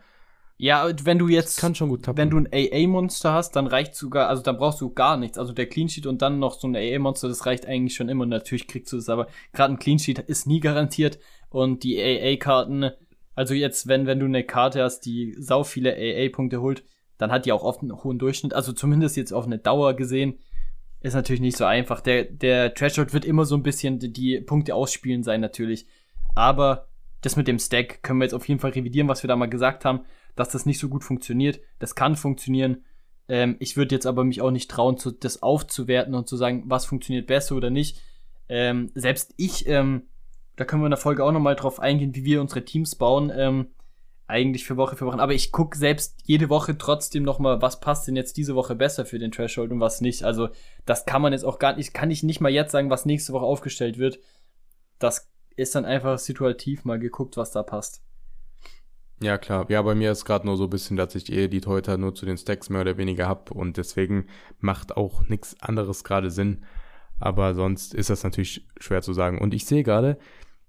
ja, 0.57 0.87
wenn 1.03 1.17
du 1.17 1.27
jetzt, 1.27 1.59
Kann 1.59 1.73
schon 1.73 1.89
gut 1.89 2.07
wenn 2.15 2.29
du 2.29 2.37
ein 2.37 2.47
AA-Monster 2.53 3.33
hast, 3.33 3.55
dann 3.55 3.65
reicht 3.65 3.95
sogar, 3.95 4.29
also 4.29 4.43
dann 4.43 4.57
brauchst 4.57 4.79
du 4.79 4.93
gar 4.93 5.17
nichts. 5.17 5.39
Also 5.39 5.53
der 5.53 5.65
Clean 5.65 5.89
Sheet 5.89 6.05
und 6.05 6.21
dann 6.21 6.37
noch 6.37 6.59
so 6.59 6.67
ein 6.67 6.75
AA-Monster, 6.75 7.29
das 7.29 7.47
reicht 7.47 7.65
eigentlich 7.65 7.95
schon 7.95 8.07
immer. 8.07 8.23
Und 8.23 8.29
natürlich 8.29 8.67
kriegst 8.67 8.93
du 8.93 8.97
es, 8.97 9.09
aber 9.09 9.27
gerade 9.53 9.73
ein 9.73 9.79
Clean 9.79 9.97
Sheet 9.97 10.19
ist 10.19 10.45
nie 10.45 10.59
garantiert. 10.59 11.17
Und 11.49 11.83
die 11.83 11.99
AA-Karten, 11.99 12.91
also 13.33 13.55
jetzt, 13.55 13.87
wenn, 13.87 14.05
wenn 14.05 14.19
du 14.19 14.27
eine 14.27 14.43
Karte 14.43 14.83
hast, 14.83 15.01
die 15.01 15.35
sau 15.39 15.63
viele 15.63 15.95
AA-Punkte 15.95 16.61
holt, 16.61 16.83
dann 17.17 17.31
hat 17.31 17.47
die 17.47 17.53
auch 17.53 17.63
oft 17.63 17.81
einen 17.81 18.03
hohen 18.03 18.19
Durchschnitt. 18.19 18.53
Also 18.53 18.71
zumindest 18.71 19.17
jetzt 19.17 19.33
auf 19.33 19.45
eine 19.45 19.57
Dauer 19.57 19.95
gesehen, 19.95 20.37
ist 21.05 21.13
natürlich 21.13 21.41
nicht 21.41 21.57
so 21.57 21.65
einfach. 21.65 22.01
Der, 22.01 22.23
der 22.23 22.73
Threshold 22.73 23.13
wird 23.13 23.25
immer 23.25 23.45
so 23.45 23.55
ein 23.55 23.61
bisschen 23.61 23.99
die, 23.99 24.11
die 24.11 24.41
Punkte 24.41 24.73
ausspielen 24.73 25.21
sein, 25.21 25.39
natürlich. 25.39 25.85
Aber 26.33 26.87
das 27.21 27.35
mit 27.35 27.47
dem 27.47 27.59
Stack 27.59 28.01
können 28.01 28.19
wir 28.19 28.25
jetzt 28.25 28.33
auf 28.33 28.47
jeden 28.47 28.59
Fall 28.59 28.71
revidieren, 28.71 29.07
was 29.07 29.21
wir 29.21 29.27
da 29.27 29.35
mal 29.35 29.45
gesagt 29.45 29.85
haben, 29.85 30.01
dass 30.35 30.49
das 30.49 30.65
nicht 30.65 30.79
so 30.79 30.89
gut 30.89 31.03
funktioniert. 31.03 31.59
Das 31.77 31.93
kann 31.93 32.15
funktionieren. 32.15 32.83
Ähm, 33.27 33.55
ich 33.59 33.77
würde 33.77 33.93
jetzt 33.93 34.07
aber 34.07 34.23
mich 34.23 34.41
auch 34.41 34.49
nicht 34.49 34.69
trauen, 34.69 34.97
zu, 34.97 35.11
das 35.11 35.43
aufzuwerten 35.43 36.15
und 36.15 36.27
zu 36.27 36.37
sagen, 36.37 36.63
was 36.65 36.85
funktioniert 36.85 37.27
besser 37.27 37.55
oder 37.55 37.69
nicht. 37.69 38.01
Ähm, 38.49 38.91
selbst 38.95 39.33
ich, 39.37 39.67
ähm, 39.67 40.07
da 40.55 40.65
können 40.65 40.81
wir 40.81 40.87
in 40.87 40.91
der 40.91 40.97
Folge 40.97 41.23
auch 41.23 41.31
nochmal 41.31 41.55
drauf 41.55 41.79
eingehen, 41.79 42.15
wie 42.15 42.25
wir 42.25 42.41
unsere 42.41 42.65
Teams 42.65 42.95
bauen. 42.95 43.67
Eigentlich 44.27 44.65
für 44.65 44.75
Woche 44.77 44.95
für 44.95 45.05
Woche. 45.05 45.19
Aber 45.19 45.33
ich 45.33 45.51
guck 45.51 45.75
selbst 45.75 46.15
jede 46.23 46.49
Woche 46.49 46.77
trotzdem 46.77 47.23
noch 47.23 47.37
mal, 47.39 47.61
was 47.61 47.79
passt 47.79 48.07
denn 48.07 48.15
jetzt 48.15 48.37
diese 48.37 48.55
Woche 48.55 48.75
besser 48.75 49.05
für 49.05 49.19
den 49.19 49.31
Threshold 49.31 49.71
und 49.71 49.79
was 49.79 50.01
nicht. 50.01 50.23
Also 50.23 50.49
das 50.85 51.05
kann 51.05 51.21
man 51.21 51.33
jetzt 51.33 51.45
auch 51.45 51.59
gar 51.59 51.75
nicht, 51.75 51.93
kann 51.93 52.09
ich 52.09 52.23
nicht 52.23 52.41
mal 52.41 52.51
jetzt 52.51 52.71
sagen, 52.71 52.89
was 52.89 53.05
nächste 53.05 53.33
Woche 53.33 53.45
aufgestellt 53.45 53.97
wird. 53.97 54.19
Das 54.97 55.29
ist 55.55 55.75
dann 55.75 55.85
einfach 55.85 56.17
situativ 56.17 56.85
mal 56.85 56.99
geguckt, 56.99 57.37
was 57.37 57.51
da 57.51 57.61
passt. 57.61 58.01
Ja, 59.21 59.37
klar. 59.37 59.65
Ja, 59.69 59.81
bei 59.81 59.95
mir 59.95 60.11
ist 60.11 60.25
gerade 60.25 60.45
nur 60.45 60.57
so 60.57 60.65
ein 60.65 60.69
bisschen, 60.69 60.97
dass 60.97 61.15
ich 61.15 61.31
eh 61.31 61.47
die 61.47 61.61
Teuter 61.61 61.97
nur 61.97 62.15
zu 62.15 62.25
den 62.25 62.37
Stacks 62.37 62.69
mehr 62.69 62.81
oder 62.81 62.97
weniger 62.97 63.27
hab 63.27 63.51
und 63.51 63.77
deswegen 63.77 64.27
macht 64.59 64.97
auch 64.97 65.23
nichts 65.29 65.55
anderes 65.61 66.03
gerade 66.03 66.31
Sinn. 66.31 66.65
Aber 67.19 67.53
sonst 67.53 67.93
ist 67.93 68.09
das 68.09 68.23
natürlich 68.23 68.67
schwer 68.77 69.01
zu 69.01 69.13
sagen. 69.13 69.39
Und 69.39 69.53
ich 69.53 69.65
sehe 69.65 69.83
gerade, 69.83 70.17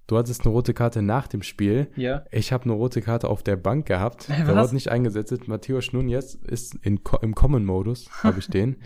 du 0.07 0.16
hattest 0.16 0.44
eine 0.44 0.52
rote 0.52 0.74
Karte 0.74 1.02
nach 1.02 1.28
dem 1.28 1.42
Spiel. 1.42 1.88
Ja. 1.96 2.24
Ich 2.30 2.52
habe 2.52 2.64
eine 2.64 2.72
rote 2.72 3.02
Karte 3.02 3.28
auf 3.28 3.42
der 3.42 3.57
Bank 3.57 3.86
gehabt. 3.86 4.28
Was? 4.28 4.36
Der 4.36 4.57
wurde 4.57 4.74
nicht 4.74 4.88
eingesetzt. 4.88 5.48
Matthäus 5.48 5.92
Nunez 5.92 6.34
ist 6.34 6.74
in, 6.82 7.00
im 7.22 7.34
Common-Modus, 7.34 8.11
habe 8.22 8.38
ich 8.38 8.48
den. 8.48 8.76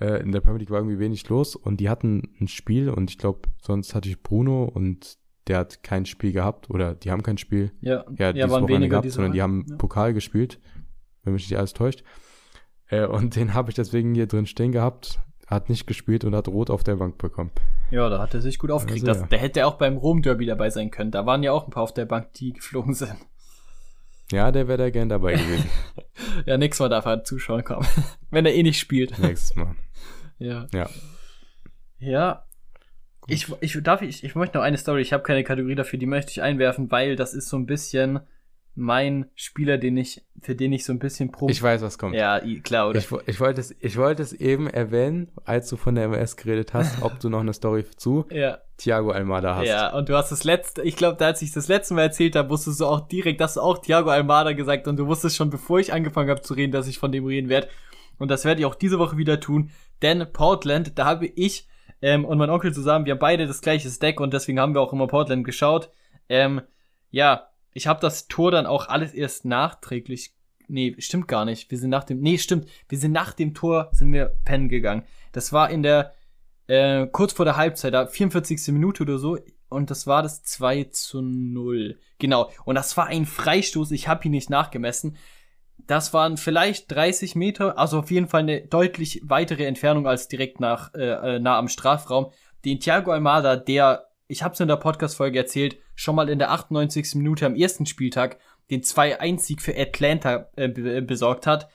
Äh, 0.00 0.22
in 0.22 0.32
der 0.32 0.40
Premier 0.40 0.60
League 0.60 0.70
war 0.70 0.78
irgendwie 0.78 0.98
wenig 0.98 1.28
los 1.28 1.56
und 1.56 1.80
die 1.80 1.88
hatten 1.88 2.34
ein 2.40 2.48
Spiel 2.48 2.90
und 2.90 3.10
ich 3.10 3.18
glaube, 3.18 3.48
sonst 3.62 3.94
hatte 3.94 4.08
ich 4.08 4.22
Bruno 4.22 4.64
und 4.64 5.18
der 5.46 5.58
hat 5.58 5.82
kein 5.82 6.06
Spiel 6.06 6.32
gehabt 6.32 6.70
oder 6.70 6.94
die 6.94 7.10
haben 7.10 7.22
kein 7.22 7.38
Spiel 7.38 7.70
Ja, 7.80 8.04
ja, 8.18 8.34
ja 8.34 8.50
waren 8.50 8.68
weniger 8.68 9.00
gehabt, 9.00 9.10
sondern 9.12 9.32
die 9.32 9.42
haben 9.42 9.64
ja. 9.68 9.76
Pokal 9.76 10.12
gespielt, 10.12 10.58
wenn 11.22 11.32
mich 11.32 11.48
nicht 11.48 11.58
alles 11.58 11.72
täuscht. 11.72 12.02
Äh, 12.88 13.06
und 13.06 13.36
den 13.36 13.54
habe 13.54 13.70
ich 13.70 13.74
deswegen 13.74 14.14
hier 14.14 14.26
drin 14.26 14.46
stehen 14.46 14.72
gehabt, 14.72 15.20
hat 15.46 15.68
nicht 15.68 15.86
gespielt 15.86 16.24
und 16.24 16.34
hat 16.34 16.48
rot 16.48 16.70
auf 16.70 16.82
der 16.82 16.96
Bank 16.96 17.18
bekommen. 17.18 17.50
Ja, 17.90 18.08
da 18.08 18.18
hat 18.18 18.34
er 18.34 18.40
sich 18.40 18.58
gut 18.58 18.70
aufgeregt. 18.70 19.08
Also, 19.08 19.22
ja. 19.22 19.26
Der 19.28 19.38
hätte 19.38 19.66
auch 19.66 19.74
beim 19.74 19.96
Rom-Derby 19.96 20.46
dabei 20.46 20.70
sein 20.70 20.90
können. 20.90 21.12
Da 21.12 21.24
waren 21.24 21.42
ja 21.42 21.52
auch 21.52 21.66
ein 21.66 21.70
paar 21.70 21.84
auf 21.84 21.94
der 21.94 22.04
Bank, 22.04 22.32
die 22.34 22.52
geflogen 22.52 22.94
sind. 22.94 23.16
Ja, 24.32 24.50
der 24.50 24.66
wäre 24.66 24.78
da 24.78 24.90
gern 24.90 25.08
dabei 25.08 25.34
gewesen. 25.34 25.70
Ja, 26.46 26.58
nix 26.58 26.78
Mal 26.78 26.88
darf 26.88 27.06
er 27.06 27.24
zuschauen 27.24 27.62
kommen. 27.62 27.86
Wenn 28.30 28.46
er 28.46 28.54
eh 28.54 28.62
nicht 28.62 28.78
spielt. 28.78 29.18
Nächstes 29.18 29.56
Mal. 29.56 29.74
Ja. 30.38 30.66
Ja. 30.74 30.90
Ja. 31.98 32.44
Ich, 33.26 33.50
ich 33.60 33.82
darf 33.82 34.02
ich, 34.02 34.22
ich 34.22 34.34
möchte 34.34 34.58
noch 34.58 34.64
eine 34.64 34.76
Story, 34.76 35.00
ich 35.00 35.14
habe 35.14 35.22
keine 35.22 35.44
Kategorie 35.44 35.74
dafür, 35.74 35.98
die 35.98 36.04
möchte 36.04 36.30
ich 36.30 36.42
einwerfen, 36.42 36.90
weil 36.90 37.16
das 37.16 37.32
ist 37.32 37.48
so 37.48 37.56
ein 37.56 37.64
bisschen 37.64 38.20
mein 38.76 39.30
Spieler, 39.34 39.78
den 39.78 39.96
ich, 39.96 40.22
für 40.40 40.54
den 40.54 40.72
ich 40.72 40.84
so 40.84 40.92
ein 40.92 40.98
bisschen 40.98 41.32
pro. 41.32 41.48
Ich 41.48 41.62
weiß, 41.62 41.80
was 41.80 41.96
kommt. 41.96 42.14
ja, 42.14 42.40
klar, 42.62 42.90
oder? 42.90 42.98
Ich, 42.98 43.08
ich 43.26 43.40
wollte 43.40 43.60
es, 43.60 43.74
ich 43.80 43.96
wollte 43.96 44.22
es 44.22 44.34
eben 44.34 44.68
erwähnen, 44.68 45.32
als 45.46 45.68
du 45.68 45.76
von 45.76 45.94
der 45.94 46.04
MS 46.04 46.36
geredet 46.36 46.74
hast, 46.74 47.02
ob 47.02 47.18
du 47.18 47.30
noch 47.30 47.40
eine 47.40 47.54
Story 47.54 47.86
zu 47.96 48.26
ja, 48.30 48.58
Thiago 48.76 49.10
Almada 49.10 49.56
hast. 49.56 49.66
ja, 49.66 49.96
und 49.96 50.10
du 50.10 50.16
hast 50.16 50.30
das 50.30 50.44
letzte, 50.44 50.82
ich 50.82 50.96
glaube, 50.96 51.24
als 51.24 51.40
ich 51.40 51.52
das 51.52 51.68
letzte 51.68 51.94
Mal 51.94 52.02
erzählt 52.02 52.36
habe, 52.36 52.50
wusstest 52.50 52.80
du 52.80 52.86
auch 52.86 53.08
direkt, 53.08 53.40
dass 53.40 53.54
du 53.54 53.60
auch 53.60 53.78
Thiago 53.78 54.10
Almada 54.10 54.52
gesagt 54.52 54.86
und 54.88 54.98
du 54.98 55.06
wusstest 55.06 55.36
schon, 55.36 55.48
bevor 55.48 55.80
ich 55.80 55.94
angefangen 55.94 56.28
habe 56.28 56.42
zu 56.42 56.52
reden, 56.52 56.72
dass 56.72 56.86
ich 56.86 56.98
von 56.98 57.10
dem 57.10 57.24
reden 57.24 57.48
werde. 57.48 57.68
Und 58.18 58.30
das 58.30 58.44
werde 58.44 58.60
ich 58.60 58.66
auch 58.66 58.74
diese 58.74 58.98
Woche 58.98 59.16
wieder 59.16 59.40
tun, 59.40 59.70
denn 60.02 60.26
Portland, 60.32 60.98
da 60.98 61.06
habe 61.06 61.26
ich 61.26 61.66
ähm, 62.02 62.26
und 62.26 62.36
mein 62.36 62.50
Onkel 62.50 62.74
zusammen, 62.74 63.06
wir 63.06 63.12
haben 63.12 63.18
beide 63.18 63.46
das 63.46 63.62
gleiche 63.62 63.88
Stack 63.88 64.20
und 64.20 64.34
deswegen 64.34 64.60
haben 64.60 64.74
wir 64.74 64.82
auch 64.82 64.92
immer 64.92 65.06
Portland 65.06 65.44
geschaut. 65.44 65.90
Ähm, 66.28 66.60
ja, 67.10 67.48
ich 67.76 67.86
habe 67.86 68.00
das 68.00 68.26
Tor 68.26 68.50
dann 68.50 68.64
auch 68.64 68.88
alles 68.88 69.12
erst 69.12 69.44
nachträglich. 69.44 70.34
Nee, 70.66 70.96
stimmt 70.98 71.28
gar 71.28 71.44
nicht. 71.44 71.70
Wir 71.70 71.76
sind 71.76 71.90
nach 71.90 72.04
dem. 72.04 72.20
Nee, 72.20 72.38
stimmt. 72.38 72.68
Wir 72.88 72.96
sind 72.96 73.12
nach 73.12 73.34
dem 73.34 73.52
Tor 73.52 73.90
sind 73.92 74.14
wir 74.14 74.34
pennen 74.46 74.70
gegangen. 74.70 75.04
Das 75.32 75.52
war 75.52 75.68
in 75.68 75.82
der 75.82 76.14
äh, 76.68 77.06
kurz 77.06 77.34
vor 77.34 77.44
der 77.44 77.58
Halbzeit, 77.58 77.92
da 77.92 78.06
44. 78.06 78.68
Minute 78.68 79.02
oder 79.02 79.18
so. 79.18 79.38
Und 79.68 79.90
das 79.90 80.06
war 80.06 80.22
das 80.22 80.42
2 80.42 80.84
zu 80.84 81.20
0. 81.20 82.00
Genau. 82.18 82.50
Und 82.64 82.76
das 82.76 82.96
war 82.96 83.08
ein 83.08 83.26
Freistoß. 83.26 83.90
Ich 83.90 84.08
habe 84.08 84.24
ihn 84.24 84.30
nicht 84.30 84.48
nachgemessen. 84.48 85.18
Das 85.76 86.14
waren 86.14 86.38
vielleicht 86.38 86.90
30 86.90 87.34
Meter, 87.34 87.78
also 87.78 87.98
auf 87.98 88.10
jeden 88.10 88.26
Fall 88.26 88.40
eine 88.40 88.62
deutlich 88.62 89.20
weitere 89.24 89.66
Entfernung 89.66 90.06
als 90.06 90.28
direkt 90.28 90.60
nach 90.60 90.94
äh, 90.94 91.36
äh, 91.36 91.38
nah 91.38 91.58
am 91.58 91.68
Strafraum. 91.68 92.32
Den 92.64 92.80
Thiago 92.80 93.12
Almada, 93.12 93.56
der, 93.56 94.08
ich 94.28 94.42
habe 94.42 94.54
es 94.54 94.60
in 94.60 94.68
der 94.68 94.76
Podcast-Folge 94.76 95.38
erzählt, 95.38 95.76
schon 95.96 96.14
mal 96.14 96.28
in 96.28 96.38
der 96.38 96.52
98. 96.52 97.16
Minute 97.16 97.44
am 97.46 97.56
ersten 97.56 97.86
Spieltag 97.86 98.38
den 98.70 98.82
2-1-Sieg 98.82 99.60
für 99.60 99.76
Atlanta 99.76 100.48
äh, 100.56 100.68
be 100.68 101.02
besorgt 101.02 101.46
hat, 101.46 101.68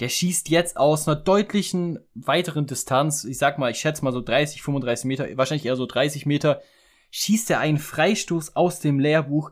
der 0.00 0.08
schießt 0.08 0.48
jetzt 0.48 0.76
aus 0.76 1.06
einer 1.06 1.16
deutlichen 1.16 1.98
weiteren 2.14 2.66
Distanz, 2.66 3.24
ich 3.24 3.38
sag 3.38 3.58
mal, 3.58 3.70
ich 3.70 3.78
schätze 3.78 4.02
mal 4.02 4.12
so 4.12 4.22
30, 4.22 4.62
35 4.62 5.04
Meter, 5.04 5.28
wahrscheinlich 5.36 5.66
eher 5.66 5.76
so 5.76 5.86
30 5.86 6.24
Meter, 6.26 6.62
schießt 7.10 7.50
er 7.50 7.60
einen 7.60 7.78
Freistoß 7.78 8.56
aus 8.56 8.80
dem 8.80 8.98
Lehrbuch 8.98 9.50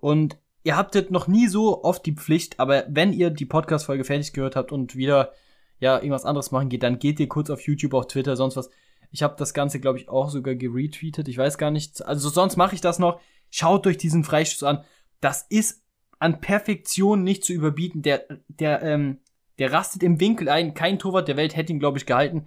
und 0.00 0.38
ihr 0.64 0.76
habtet 0.76 1.10
noch 1.10 1.26
nie 1.26 1.46
so 1.46 1.84
oft 1.84 2.06
die 2.06 2.14
Pflicht, 2.14 2.58
aber 2.58 2.84
wenn 2.88 3.12
ihr 3.12 3.30
die 3.30 3.44
Podcast-Folge 3.44 4.04
fertig 4.04 4.32
gehört 4.32 4.56
habt 4.56 4.72
und 4.72 4.96
wieder 4.96 5.32
ja 5.78 5.96
irgendwas 5.96 6.24
anderes 6.24 6.52
machen 6.52 6.70
geht, 6.70 6.82
dann 6.82 6.98
geht 6.98 7.20
ihr 7.20 7.28
kurz 7.28 7.50
auf 7.50 7.60
YouTube, 7.60 7.94
auf 7.94 8.06
Twitter, 8.06 8.34
sonst 8.34 8.56
was. 8.56 8.70
Ich 9.10 9.22
habe 9.22 9.36
das 9.38 9.54
Ganze, 9.54 9.80
glaube 9.80 9.98
ich, 9.98 10.08
auch 10.08 10.30
sogar 10.30 10.54
geretweetet. 10.54 11.28
Ich 11.28 11.38
weiß 11.38 11.58
gar 11.58 11.70
nicht. 11.70 12.04
Also 12.04 12.28
sonst 12.28 12.56
mache 12.56 12.74
ich 12.74 12.80
das 12.80 12.98
noch. 12.98 13.20
Schaut 13.50 13.86
euch 13.86 13.98
diesen 13.98 14.24
Freistoß 14.24 14.64
an. 14.64 14.84
Das 15.20 15.46
ist 15.48 15.82
an 16.18 16.40
Perfektion 16.40 17.22
nicht 17.22 17.44
zu 17.44 17.52
überbieten. 17.52 18.02
Der, 18.02 18.24
der, 18.48 18.82
ähm, 18.82 19.20
der 19.58 19.72
rastet 19.72 20.02
im 20.02 20.20
Winkel 20.20 20.48
ein. 20.48 20.74
Kein 20.74 20.98
Torwart 20.98 21.28
der 21.28 21.36
Welt 21.36 21.56
hätte 21.56 21.72
ihn, 21.72 21.78
glaube 21.78 21.98
ich, 21.98 22.06
gehalten. 22.06 22.46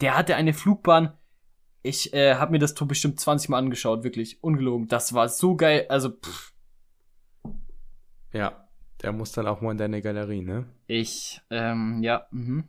Der 0.00 0.16
hatte 0.16 0.36
eine 0.36 0.52
Flugbahn. 0.52 1.12
Ich 1.82 2.14
äh, 2.14 2.34
habe 2.36 2.52
mir 2.52 2.58
das 2.58 2.74
Tor 2.74 2.88
bestimmt 2.88 3.20
20 3.20 3.50
Mal 3.50 3.58
angeschaut, 3.58 4.04
wirklich. 4.04 4.42
Ungelogen. 4.42 4.88
Das 4.88 5.12
war 5.12 5.28
so 5.28 5.54
geil. 5.56 5.86
Also, 5.88 6.10
pff, 6.10 6.52
Ja, 8.32 8.68
der 9.02 9.12
muss 9.12 9.32
dann 9.32 9.46
auch 9.46 9.60
mal 9.60 9.72
in 9.72 9.78
deine 9.78 10.00
Galerie, 10.00 10.40
ne? 10.40 10.66
ich, 10.86 11.40
ähm, 11.50 12.02
ja, 12.02 12.26
mhm. 12.30 12.64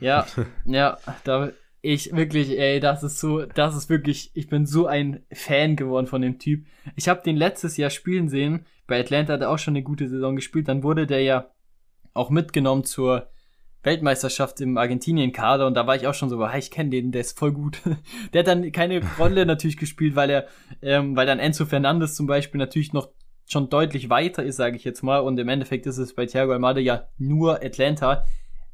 Ja, 0.00 0.26
ja, 0.64 0.98
da, 1.24 1.50
ich 1.82 2.14
wirklich, 2.14 2.58
ey, 2.58 2.78
das 2.78 3.02
ist 3.02 3.18
so, 3.18 3.44
das 3.44 3.76
ist 3.76 3.90
wirklich, 3.90 4.30
ich 4.34 4.48
bin 4.48 4.66
so 4.66 4.86
ein 4.86 5.24
Fan 5.32 5.74
geworden 5.74 6.06
von 6.06 6.22
dem 6.22 6.38
Typ. 6.38 6.64
Ich 6.94 7.08
habe 7.08 7.22
den 7.22 7.36
letztes 7.36 7.76
Jahr 7.76 7.90
spielen 7.90 8.28
sehen. 8.28 8.64
Bei 8.86 9.00
Atlanta 9.00 9.32
hat 9.34 9.40
er 9.40 9.50
auch 9.50 9.58
schon 9.58 9.74
eine 9.74 9.82
gute 9.82 10.08
Saison 10.08 10.36
gespielt. 10.36 10.68
Dann 10.68 10.84
wurde 10.84 11.06
der 11.06 11.22
ja 11.22 11.50
auch 12.14 12.30
mitgenommen 12.30 12.84
zur 12.84 13.28
Weltmeisterschaft 13.82 14.60
im 14.60 14.78
Argentinien-Kader 14.78 15.66
und 15.66 15.74
da 15.74 15.88
war 15.88 15.96
ich 15.96 16.06
auch 16.06 16.14
schon 16.14 16.28
so, 16.28 16.40
ah, 16.40 16.56
ich 16.56 16.70
kenne 16.70 16.90
den, 16.90 17.10
der 17.10 17.22
ist 17.22 17.36
voll 17.36 17.50
gut. 17.50 17.80
der 18.32 18.40
hat 18.40 18.46
dann 18.46 18.70
keine 18.70 19.02
Rolle 19.18 19.44
natürlich 19.44 19.76
gespielt, 19.76 20.14
weil 20.14 20.30
er, 20.30 20.46
ähm, 20.82 21.16
weil 21.16 21.26
dann 21.26 21.40
Enzo 21.40 21.66
Fernandes 21.66 22.14
zum 22.14 22.28
Beispiel 22.28 22.58
natürlich 22.58 22.92
noch 22.92 23.08
schon 23.46 23.70
deutlich 23.70 24.08
weiter 24.08 24.44
ist, 24.44 24.56
sage 24.56 24.76
ich 24.76 24.84
jetzt 24.84 25.02
mal. 25.02 25.18
Und 25.18 25.38
im 25.38 25.48
Endeffekt 25.48 25.86
ist 25.86 25.98
es 25.98 26.14
bei 26.14 26.26
Thiago 26.26 26.52
Almada 26.52 26.78
ja 26.78 27.08
nur 27.18 27.56
Atlanta. 27.56 28.24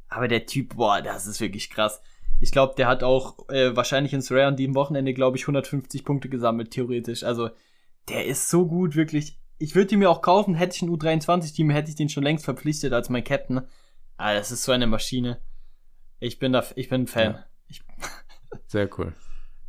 Aber 0.09 0.27
der 0.27 0.45
Typ, 0.45 0.75
boah, 0.75 1.01
das 1.01 1.25
ist 1.25 1.41
wirklich 1.41 1.71
krass. 1.71 2.01
Ich 2.39 2.51
glaube, 2.51 2.73
der 2.77 2.87
hat 2.87 3.03
auch 3.03 3.49
äh, 3.49 3.75
wahrscheinlich 3.75 4.13
ins 4.13 4.31
Rare 4.31 4.47
an 4.47 4.57
dem 4.57 4.75
Wochenende, 4.75 5.13
glaube 5.13 5.37
ich, 5.37 5.43
150 5.43 6.05
Punkte 6.05 6.29
gesammelt, 6.29 6.71
theoretisch. 6.71 7.23
Also, 7.23 7.49
der 8.07 8.25
ist 8.25 8.49
so 8.49 8.65
gut, 8.65 8.95
wirklich. 8.95 9.39
Ich 9.57 9.75
würde 9.75 9.93
ihn 9.93 9.99
mir 9.99 10.09
auch 10.09 10.21
kaufen, 10.21 10.55
hätte 10.55 10.75
ich 10.75 10.81
ein 10.81 10.89
U23-Team, 10.89 11.69
hätte 11.69 11.89
ich 11.89 11.95
den 11.95 12.07
schon 12.07 12.23
längst 12.23 12.45
verpflichtet 12.45 12.93
als 12.93 13.09
mein 13.09 13.25
Captain. 13.25 13.61
Ah, 14.15 14.33
das 14.33 14.51
ist 14.51 14.63
so 14.63 14.71
eine 14.71 14.87
Maschine. 14.87 15.39
Ich 16.19 16.39
bin 16.39 16.53
da, 16.53 16.63
ich 16.75 16.89
bin 16.89 17.01
ein 17.01 17.07
Fan. 17.07 17.33
Ja. 17.33 17.45
Ich, 17.67 17.81
Sehr 18.67 18.89
cool. 18.97 19.13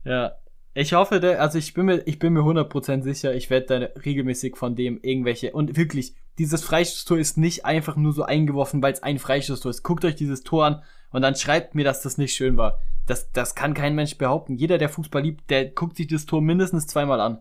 ja. 0.04 0.36
Ich 0.72 0.92
hoffe, 0.92 1.18
der, 1.18 1.40
also 1.40 1.58
ich 1.58 1.74
bin 1.74 1.86
mir, 1.86 2.06
ich 2.06 2.20
bin 2.20 2.32
mir 2.32 2.40
100% 2.40 3.02
sicher, 3.02 3.34
ich 3.34 3.50
werde 3.50 3.66
da 3.66 4.00
regelmäßig 4.02 4.56
von 4.56 4.76
dem 4.76 5.00
irgendwelche, 5.02 5.52
und 5.52 5.76
wirklich, 5.76 6.14
dieses 6.38 6.62
Freistoßtor 6.62 7.18
ist 7.18 7.36
nicht 7.36 7.64
einfach 7.64 7.96
nur 7.96 8.12
so 8.12 8.22
eingeworfen, 8.22 8.80
weil 8.80 8.92
es 8.92 9.02
ein 9.02 9.18
Freistoßtor 9.18 9.70
ist. 9.70 9.82
Guckt 9.82 10.04
euch 10.04 10.14
dieses 10.14 10.44
Tor 10.44 10.66
an 10.66 10.82
und 11.10 11.22
dann 11.22 11.34
schreibt 11.34 11.74
mir, 11.74 11.84
dass 11.84 12.02
das 12.02 12.18
nicht 12.18 12.34
schön 12.34 12.56
war. 12.56 12.78
Das, 13.06 13.30
das 13.32 13.54
kann 13.54 13.74
kein 13.74 13.94
Mensch 13.94 14.16
behaupten. 14.18 14.54
Jeder, 14.54 14.78
der 14.78 14.88
Fußball 14.88 15.22
liebt, 15.22 15.50
der 15.50 15.66
guckt 15.70 15.96
sich 15.96 16.06
das 16.06 16.26
Tor 16.26 16.40
mindestens 16.40 16.86
zweimal 16.86 17.20
an. 17.20 17.38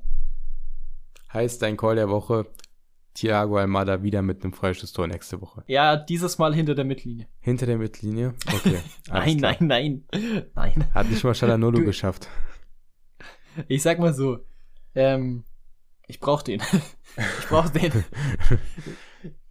Heißt 1.31 1.61
dein 1.61 1.77
Call 1.77 1.95
der 1.95 2.09
Woche, 2.09 2.47
Thiago 3.13 3.57
Almada 3.57 4.01
wieder 4.01 4.21
mit 4.21 4.43
einem 4.43 4.53
Freistoßtor 4.53 5.07
nächste 5.07 5.41
Woche. 5.41 5.63
Ja, 5.67 5.95
dieses 5.97 6.37
Mal 6.39 6.55
hinter 6.55 6.73
der 6.73 6.85
Mittellinie. 6.85 7.27
Hinter 7.39 7.65
der 7.67 7.77
Mittellinie? 7.77 8.33
Okay. 8.47 8.79
Nein, 9.09 9.37
nein, 9.37 9.57
nein, 9.59 10.03
nein. 10.55 10.87
Hat 10.93 11.09
nicht 11.09 11.23
mal 11.23 11.35
Shalanolo 11.35 11.79
Du- 11.79 11.85
geschafft. 11.85 12.27
Ich 13.67 13.81
sag 13.81 13.99
mal 13.99 14.13
so, 14.13 14.39
ähm, 14.95 15.43
ich 16.07 16.19
brauch 16.19 16.41
den. 16.41 16.61
ich 17.39 17.45
brauch 17.47 17.69
den. 17.69 17.91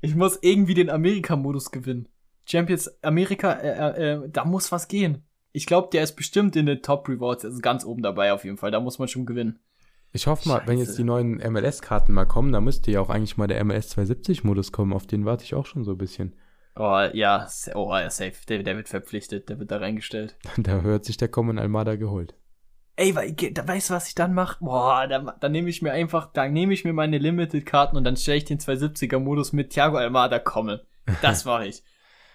Ich 0.00 0.14
muss 0.14 0.38
irgendwie 0.42 0.74
den 0.74 0.90
Amerika-Modus 0.90 1.72
gewinnen. 1.72 2.08
Champions 2.48 2.90
Amerika, 3.02 3.52
äh, 3.52 3.68
äh, 3.68 4.12
äh, 4.12 4.28
da 4.28 4.44
muss 4.44 4.72
was 4.72 4.88
gehen. 4.88 5.24
Ich 5.52 5.66
glaube, 5.66 5.88
der 5.92 6.02
ist 6.02 6.16
bestimmt 6.16 6.56
in 6.56 6.66
den 6.66 6.82
Top 6.82 7.08
Rewards, 7.08 7.44
also 7.44 7.58
ganz 7.60 7.84
oben 7.84 8.02
dabei 8.02 8.32
auf 8.32 8.44
jeden 8.44 8.56
Fall. 8.56 8.70
Da 8.70 8.80
muss 8.80 8.98
man 8.98 9.08
schon 9.08 9.26
gewinnen. 9.26 9.58
Ich 10.12 10.26
hoffe 10.26 10.48
mal, 10.48 10.62
wenn 10.66 10.78
Scheiße. 10.78 10.90
jetzt 10.90 10.98
die 10.98 11.04
neuen 11.04 11.36
MLS-Karten 11.36 12.12
mal 12.12 12.24
kommen, 12.24 12.52
da 12.52 12.60
müsste 12.60 12.90
ja 12.90 13.00
auch 13.00 13.10
eigentlich 13.10 13.36
mal 13.36 13.46
der 13.46 13.62
MLS 13.64 13.96
270-Modus 13.96 14.72
kommen. 14.72 14.94
Auf 14.94 15.06
den 15.06 15.26
warte 15.26 15.44
ich 15.44 15.54
auch 15.54 15.66
schon 15.66 15.84
so 15.84 15.92
ein 15.92 15.98
bisschen. 15.98 16.34
Oh 16.76 17.06
ja, 17.12 17.46
oh 17.74 17.90
ja, 17.90 18.08
safe. 18.08 18.34
Der, 18.48 18.62
der 18.62 18.76
wird 18.76 18.88
verpflichtet, 18.88 19.48
der 19.48 19.58
wird 19.58 19.70
da 19.70 19.78
reingestellt. 19.78 20.36
Da 20.56 20.80
hört 20.80 21.04
sich 21.04 21.16
der 21.16 21.28
Common 21.28 21.58
Almada 21.58 21.96
geholt. 21.96 22.34
ey, 22.96 23.14
weißt 23.14 23.90
du, 23.90 23.94
was 23.94 24.08
ich 24.08 24.14
dann 24.14 24.32
mache? 24.32 24.64
Boah, 24.64 25.06
dann, 25.06 25.30
dann 25.40 25.52
nehme 25.52 25.68
ich 25.68 25.82
mir 25.82 25.92
einfach, 25.92 26.32
dann 26.32 26.52
nehme 26.52 26.72
ich 26.72 26.84
mir 26.84 26.92
meine 26.92 27.18
Limited-Karten 27.18 27.96
und 27.96 28.04
dann 28.04 28.16
stelle 28.16 28.38
ich 28.38 28.44
den 28.44 28.58
270er-Modus 28.58 29.52
mit 29.52 29.70
Thiago 29.70 29.96
Almada 29.98 30.38
kommen. 30.38 30.80
Das 31.20 31.44
mache 31.44 31.66
ich. 31.66 31.82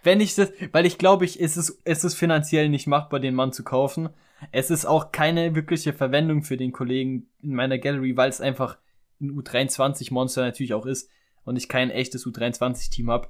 Wenn 0.03 0.19
ich 0.19 0.35
das, 0.35 0.51
weil 0.71 0.85
ich 0.85 0.97
glaube, 0.97 1.25
ich, 1.25 1.41
es 1.41 1.57
ist, 1.57 1.81
es 1.85 2.03
ist 2.03 2.15
finanziell 2.15 2.69
nicht 2.69 2.87
machbar, 2.87 3.19
den 3.19 3.35
Mann 3.35 3.53
zu 3.53 3.63
kaufen. 3.63 4.09
Es 4.51 4.69
ist 4.69 4.85
auch 4.85 5.11
keine 5.11 5.55
wirkliche 5.55 5.93
Verwendung 5.93 6.43
für 6.43 6.57
den 6.57 6.73
Kollegen 6.73 7.27
in 7.41 7.55
meiner 7.55 7.77
Gallery, 7.77 8.17
weil 8.17 8.29
es 8.29 8.41
einfach 8.41 8.77
ein 9.21 9.31
U23-Monster 9.31 10.41
natürlich 10.41 10.73
auch 10.73 10.85
ist 10.85 11.09
und 11.45 11.55
ich 11.55 11.69
kein 11.69 11.89
echtes 11.89 12.25
U23-Team 12.25 13.09
habe. 13.09 13.29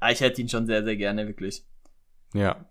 Aber 0.00 0.10
ich 0.10 0.20
hätte 0.20 0.40
ihn 0.40 0.48
schon 0.48 0.66
sehr, 0.66 0.82
sehr 0.82 0.96
gerne, 0.96 1.28
wirklich. 1.28 1.64
Ja, 2.34 2.66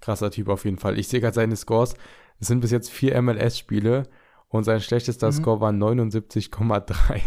krasser 0.00 0.30
Typ 0.30 0.48
auf 0.48 0.64
jeden 0.64 0.78
Fall. 0.78 0.98
Ich 0.98 1.08
sehe 1.08 1.20
gerade 1.20 1.34
seine 1.34 1.56
Scores. 1.56 1.94
Es 2.40 2.48
sind 2.48 2.60
bis 2.60 2.70
jetzt 2.70 2.90
vier 2.90 3.20
MLS-Spiele 3.20 4.08
und 4.50 4.64
sein 4.64 4.80
schlechtester 4.80 5.28
mhm. 5.28 5.32
Score 5.32 5.60
war 5.60 5.70
79,3. 5.70 7.20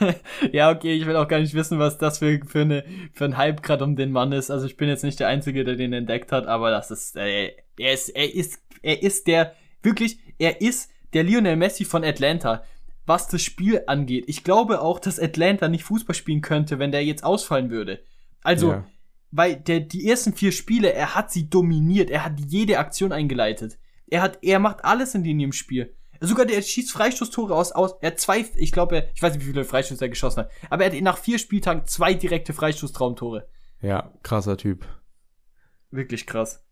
ja, 0.52 0.70
okay, 0.70 0.92
ich 0.92 1.06
will 1.06 1.16
auch 1.16 1.26
gar 1.26 1.40
nicht 1.40 1.54
wissen, 1.54 1.78
was 1.78 1.96
das 1.96 2.18
für, 2.18 2.40
für, 2.46 2.60
eine, 2.60 2.84
für 3.14 3.24
ein 3.24 3.36
Hype 3.38 3.62
gerade 3.62 3.82
um 3.82 3.96
den 3.96 4.12
Mann 4.12 4.32
ist. 4.32 4.50
Also 4.50 4.66
ich 4.66 4.76
bin 4.76 4.88
jetzt 4.88 5.02
nicht 5.02 5.18
der 5.20 5.28
Einzige, 5.28 5.64
der 5.64 5.76
den 5.76 5.94
entdeckt 5.94 6.32
hat, 6.32 6.46
aber 6.46 6.70
das 6.70 6.90
ist, 6.90 7.16
äh, 7.16 7.52
er 7.78 7.94
ist, 7.94 8.10
er 8.10 8.34
ist, 8.34 8.62
er 8.82 9.02
ist 9.02 9.26
der, 9.26 9.54
wirklich, 9.82 10.18
er 10.38 10.60
ist 10.60 10.90
der 11.14 11.24
Lionel 11.24 11.56
Messi 11.56 11.86
von 11.86 12.04
Atlanta, 12.04 12.62
was 13.06 13.26
das 13.26 13.42
Spiel 13.42 13.82
angeht. 13.86 14.24
Ich 14.28 14.44
glaube 14.44 14.82
auch, 14.82 15.00
dass 15.00 15.18
Atlanta 15.18 15.68
nicht 15.68 15.84
Fußball 15.84 16.14
spielen 16.14 16.42
könnte, 16.42 16.78
wenn 16.78 16.92
der 16.92 17.04
jetzt 17.04 17.24
ausfallen 17.24 17.70
würde. 17.70 18.00
Also, 18.42 18.72
ja. 18.72 18.86
weil 19.30 19.56
der, 19.56 19.80
die 19.80 20.06
ersten 20.06 20.34
vier 20.34 20.52
Spiele, 20.52 20.92
er 20.92 21.14
hat 21.14 21.32
sie 21.32 21.48
dominiert, 21.48 22.10
er 22.10 22.22
hat 22.22 22.38
jede 22.38 22.78
Aktion 22.78 23.12
eingeleitet. 23.12 23.78
Er 24.08 24.20
hat, 24.20 24.38
er 24.42 24.58
macht 24.58 24.84
alles 24.84 25.14
in 25.14 25.24
dem 25.24 25.52
Spiel. 25.52 25.94
Sogar 26.20 26.44
der 26.44 26.60
schießt 26.60 26.92
Freistoßtore 26.92 27.54
aus, 27.54 27.72
aus. 27.72 27.94
Er 28.00 28.12
hat 28.12 28.20
zwei, 28.20 28.44
ich 28.56 28.72
glaube, 28.72 29.08
ich 29.14 29.22
weiß 29.22 29.34
nicht, 29.34 29.42
wie 29.42 29.50
viele 29.50 29.64
Freistoße 29.64 30.04
er 30.04 30.10
geschossen 30.10 30.40
hat, 30.40 30.50
aber 30.68 30.84
er 30.84 30.92
hat 30.92 31.02
nach 31.02 31.18
vier 31.18 31.38
Spieltagen 31.38 31.86
zwei 31.86 32.14
direkte 32.14 32.52
Freistoßtraumtore. 32.52 33.48
Ja, 33.80 34.12
krasser 34.22 34.56
Typ. 34.56 34.86
Wirklich 35.90 36.26
krass. 36.26 36.62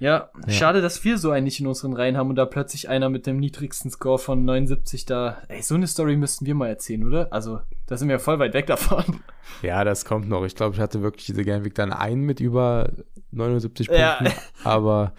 Ja, 0.00 0.30
ja, 0.46 0.52
schade, 0.52 0.80
dass 0.80 1.02
wir 1.04 1.18
so 1.18 1.30
einen 1.30 1.44
nicht 1.44 1.60
in 1.60 1.66
unseren 1.66 1.92
Reihen 1.92 2.16
haben 2.16 2.30
und 2.30 2.36
da 2.36 2.46
plötzlich 2.46 2.88
einer 2.88 3.08
mit 3.08 3.26
dem 3.26 3.38
niedrigsten 3.38 3.90
Score 3.90 4.18
von 4.18 4.44
79 4.44 5.06
da. 5.06 5.38
Ey, 5.48 5.62
so 5.62 5.74
eine 5.74 5.86
Story 5.86 6.16
müssten 6.16 6.46
wir 6.46 6.54
mal 6.54 6.68
erzählen, 6.68 7.04
oder? 7.04 7.32
Also, 7.32 7.60
da 7.86 7.96
sind 7.96 8.08
wir 8.08 8.18
voll 8.18 8.38
weit 8.38 8.54
weg 8.54 8.66
davon. 8.66 9.04
Ja, 9.62 9.82
das 9.82 10.04
kommt 10.04 10.28
noch. 10.28 10.44
Ich 10.44 10.54
glaube, 10.54 10.74
ich 10.74 10.80
hatte 10.80 11.00
wirklich 11.00 11.24
diese 11.24 11.42
Gernweg 11.42 11.74
dann 11.74 11.90
einen 11.90 12.20
mit 12.20 12.38
über 12.38 12.92
79 13.30 13.88
Punkten, 13.88 14.26
ja. 14.26 14.32
aber. 14.62 15.14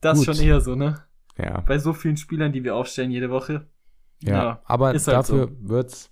Das 0.00 0.18
gut. 0.18 0.26
schon 0.26 0.44
eher 0.44 0.60
so, 0.60 0.74
ne? 0.74 1.04
Ja. 1.42 1.60
Bei 1.60 1.78
so 1.78 1.92
vielen 1.92 2.16
Spielern, 2.16 2.52
die 2.52 2.64
wir 2.64 2.74
aufstellen 2.74 3.10
jede 3.10 3.30
Woche. 3.30 3.66
Ja, 4.22 4.32
ja 4.32 4.62
aber 4.64 4.88
halt 4.88 5.06
dafür 5.06 5.48
so. 5.48 5.68
wird's 5.68 6.10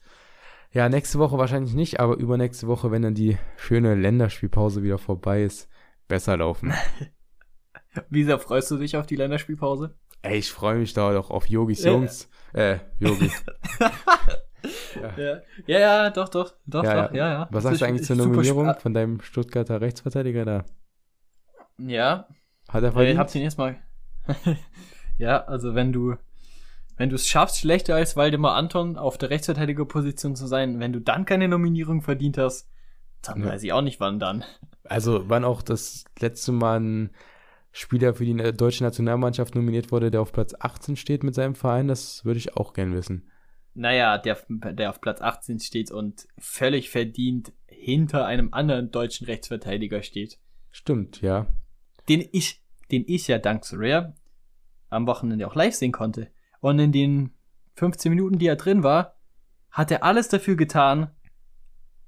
ja 0.73 0.89
nächste 0.89 1.19
Woche 1.19 1.39
wahrscheinlich 1.39 1.75
nicht, 1.75 2.01
aber 2.01 2.17
übernächste 2.17 2.67
Woche, 2.67 2.91
wenn 2.91 3.03
dann 3.03 3.15
die 3.15 3.39
schöne 3.57 3.95
Länderspielpause 3.95 4.83
wieder 4.83 4.99
vorbei 4.99 5.43
ist, 5.43 5.69
besser 6.09 6.37
laufen. 6.37 6.73
Wie 8.11 8.25
sehr 8.25 8.39
freust 8.39 8.71
du 8.71 8.77
dich 8.77 8.97
auf 8.97 9.07
die 9.07 9.17
Länderspielpause? 9.17 9.95
Ey, 10.23 10.39
ich 10.39 10.51
freue 10.51 10.79
mich 10.79 10.95
da 10.95 11.13
doch 11.13 11.31
auf 11.31 11.47
Yogis 11.47 11.85
Jungs. 11.85 12.29
Äh, 12.53 12.79
Yogis. 12.99 13.45
ja. 13.81 13.91
Ja. 15.17 15.41
ja, 15.67 15.79
ja, 15.79 16.11
doch, 16.11 16.29
doch, 16.29 16.53
doch, 16.67 16.83
ja, 16.83 17.07
doch, 17.07 17.15
ja, 17.15 17.31
ja. 17.31 17.49
Was 17.53 17.63
sagst 17.63 17.81
du 17.81 17.85
eigentlich 17.85 18.07
zur 18.07 18.17
Nominierung 18.17 18.75
von 18.81 18.93
deinem 18.93 19.21
Stuttgarter 19.21 19.81
Rechtsverteidiger 19.81 20.45
da? 20.45 20.65
Ja. 21.79 22.27
Hat 22.69 22.83
er 22.83 22.91
verdient? 22.91 23.13
Ich 23.13 23.19
hab's 23.19 23.35
ihn 23.37 23.43
erstmal. 23.43 23.77
ja, 25.19 25.45
also 25.45 25.75
wenn 25.75 25.93
du, 25.93 26.15
wenn 26.97 27.11
du 27.11 27.17
es 27.17 27.27
schaffst, 27.27 27.59
schlechter 27.59 27.95
als 27.95 28.17
Waldemar 28.17 28.55
Anton 28.55 28.97
auf 28.97 29.19
der 29.19 29.31
Rechtsverteidigerposition 29.31 30.37
zu 30.37 30.47
sein, 30.47 30.81
wenn 30.81 30.93
du 30.93 31.01
dann 31.01 31.25
keine 31.25 31.49
Nominierung 31.49 32.03
verdient 32.03 32.39
hast, 32.39 32.69
dann 33.23 33.43
ja. 33.43 33.49
weiß 33.49 33.63
ich 33.65 33.73
auch 33.73 33.83
nicht, 33.83 34.01
wann 34.01 34.19
dann. 34.19 34.45
Also, 34.85 35.29
wann 35.29 35.45
auch 35.45 35.63
das 35.63 36.05
letzte 36.19 36.53
Mal 36.53 36.81
ein 36.81 37.11
Spieler 37.73 38.15
für 38.15 38.25
die 38.25 38.35
deutsche 38.53 38.85
Nationalmannschaft 38.85 39.55
nominiert 39.55 39.93
wurde, 39.93 40.11
der 40.11 40.23
auf 40.23 40.33
Platz 40.33 40.55
18 40.59 40.97
steht 40.97 41.25
mit 41.25 41.35
seinem 41.35 41.55
Verein, 41.55 41.89
das 41.89 42.25
würde 42.25 42.39
ich 42.39 42.57
auch 42.57 42.73
gern 42.73 42.95
wissen. 42.95 43.31
Naja, 43.75 44.19
der, 44.19 44.39
der 44.49 44.91
auf 44.91 45.01
Platz 45.01 45.21
18 45.21 45.61
steht 45.61 45.91
und 45.91 46.27
völlig 46.39 46.91
verdient 46.91 47.53
hinter 47.67 48.27
einem 48.27 48.53
anderen 48.53 48.91
deutschen 48.91 49.27
Rechtsverteidiger 49.27 50.03
steht. 50.03 50.39
Stimmt, 50.71 51.21
ja. 51.21 51.47
Den 52.09 52.27
ich 52.33 52.63
den 52.91 53.05
ich 53.07 53.29
ja 53.29 53.39
dank 53.39 53.65
Soraya 53.65 54.15
am 54.91 55.07
Wochenende 55.07 55.47
auch 55.47 55.55
live 55.55 55.75
sehen 55.75 55.93
konnte. 55.93 56.29
Und 56.61 56.79
in 56.79 56.93
den 56.93 57.31
15 57.77 58.11
Minuten, 58.11 58.39
die 58.39 58.47
er 58.47 58.57
drin 58.57 58.83
war, 58.83 59.15
hat 59.71 59.91
er 59.91 60.03
alles 60.03 60.29
dafür 60.29 60.57
getan, 60.57 61.11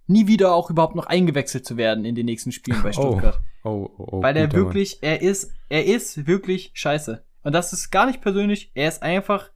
nie 0.07 0.27
wieder 0.27 0.55
auch 0.55 0.71
überhaupt 0.71 0.97
noch 0.97 1.07
eingewechselt 1.07 1.65
zu 1.65 1.77
werden 1.77 2.05
in 2.05 2.15
den 2.15 2.27
nächsten 2.27 2.53
Spielen 2.53 2.83
bei 2.83 2.89
oh. 2.91 2.93
Stuttgart. 2.93 3.41
Oh, 3.63 3.91
oh, 3.97 4.07
oh, 4.11 4.23
Weil 4.23 4.37
er 4.37 4.53
wirklich, 4.53 4.99
Mann. 5.01 5.13
er 5.13 5.23
ist, 5.23 5.53
er 5.69 5.87
ist 5.87 6.27
wirklich 6.27 6.73
scheiße. 6.75 7.25
Und 7.43 7.53
das 7.53 7.73
ist 7.73 7.91
gar 7.91 8.07
nicht 8.07 8.21
persönlich, 8.21 8.71
er 8.75 8.89
ist 8.89 9.03
einfach, 9.03 9.51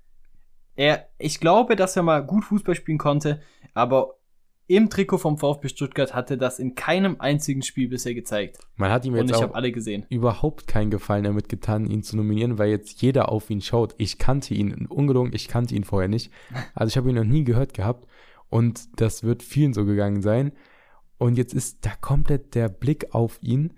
er, 0.74 1.08
ich 1.18 1.40
glaube, 1.40 1.76
dass 1.76 1.96
er 1.96 2.02
mal 2.02 2.24
gut 2.24 2.44
Fußball 2.44 2.74
spielen 2.74 2.98
konnte, 2.98 3.42
aber 3.74 4.14
im 4.66 4.88
Trikot 4.88 5.18
vom 5.18 5.36
VfB 5.38 5.68
Stuttgart 5.68 6.14
hatte 6.14 6.38
das 6.38 6.58
in 6.58 6.74
keinem 6.74 7.16
einzigen 7.18 7.62
Spiel 7.62 7.88
bisher 7.88 8.14
gezeigt. 8.14 8.58
Man 8.76 8.90
hat 8.90 9.04
ihm 9.04 9.14
jetzt 9.14 9.22
Und 9.22 9.30
ich 9.36 9.42
habe 9.42 9.54
alle 9.54 9.72
gesehen. 9.72 10.06
überhaupt 10.08 10.66
keinen 10.66 10.90
Gefallen 10.90 11.24
damit 11.24 11.48
getan, 11.48 11.86
ihn 11.86 12.02
zu 12.02 12.16
nominieren, 12.16 12.58
weil 12.58 12.70
jetzt 12.70 13.02
jeder 13.02 13.30
auf 13.30 13.50
ihn 13.50 13.60
schaut. 13.60 13.94
Ich 13.98 14.18
kannte 14.18 14.54
ihn, 14.54 14.86
ungelogen, 14.86 15.32
ich 15.34 15.48
kannte 15.48 15.74
ihn 15.74 15.84
vorher 15.84 16.08
nicht. 16.08 16.30
Also 16.74 16.88
ich 16.88 16.96
habe 16.96 17.10
ihn 17.10 17.16
noch 17.16 17.24
nie 17.24 17.44
gehört 17.44 17.74
gehabt 17.74 18.06
und 18.48 19.00
das 19.00 19.22
wird 19.22 19.42
vielen 19.42 19.74
so 19.74 19.84
gegangen 19.84 20.22
sein. 20.22 20.52
Und 21.18 21.36
jetzt 21.36 21.54
ist 21.54 21.84
da 21.84 21.90
komplett 22.00 22.54
der 22.54 22.68
Blick 22.68 23.14
auf 23.14 23.38
ihn. 23.42 23.74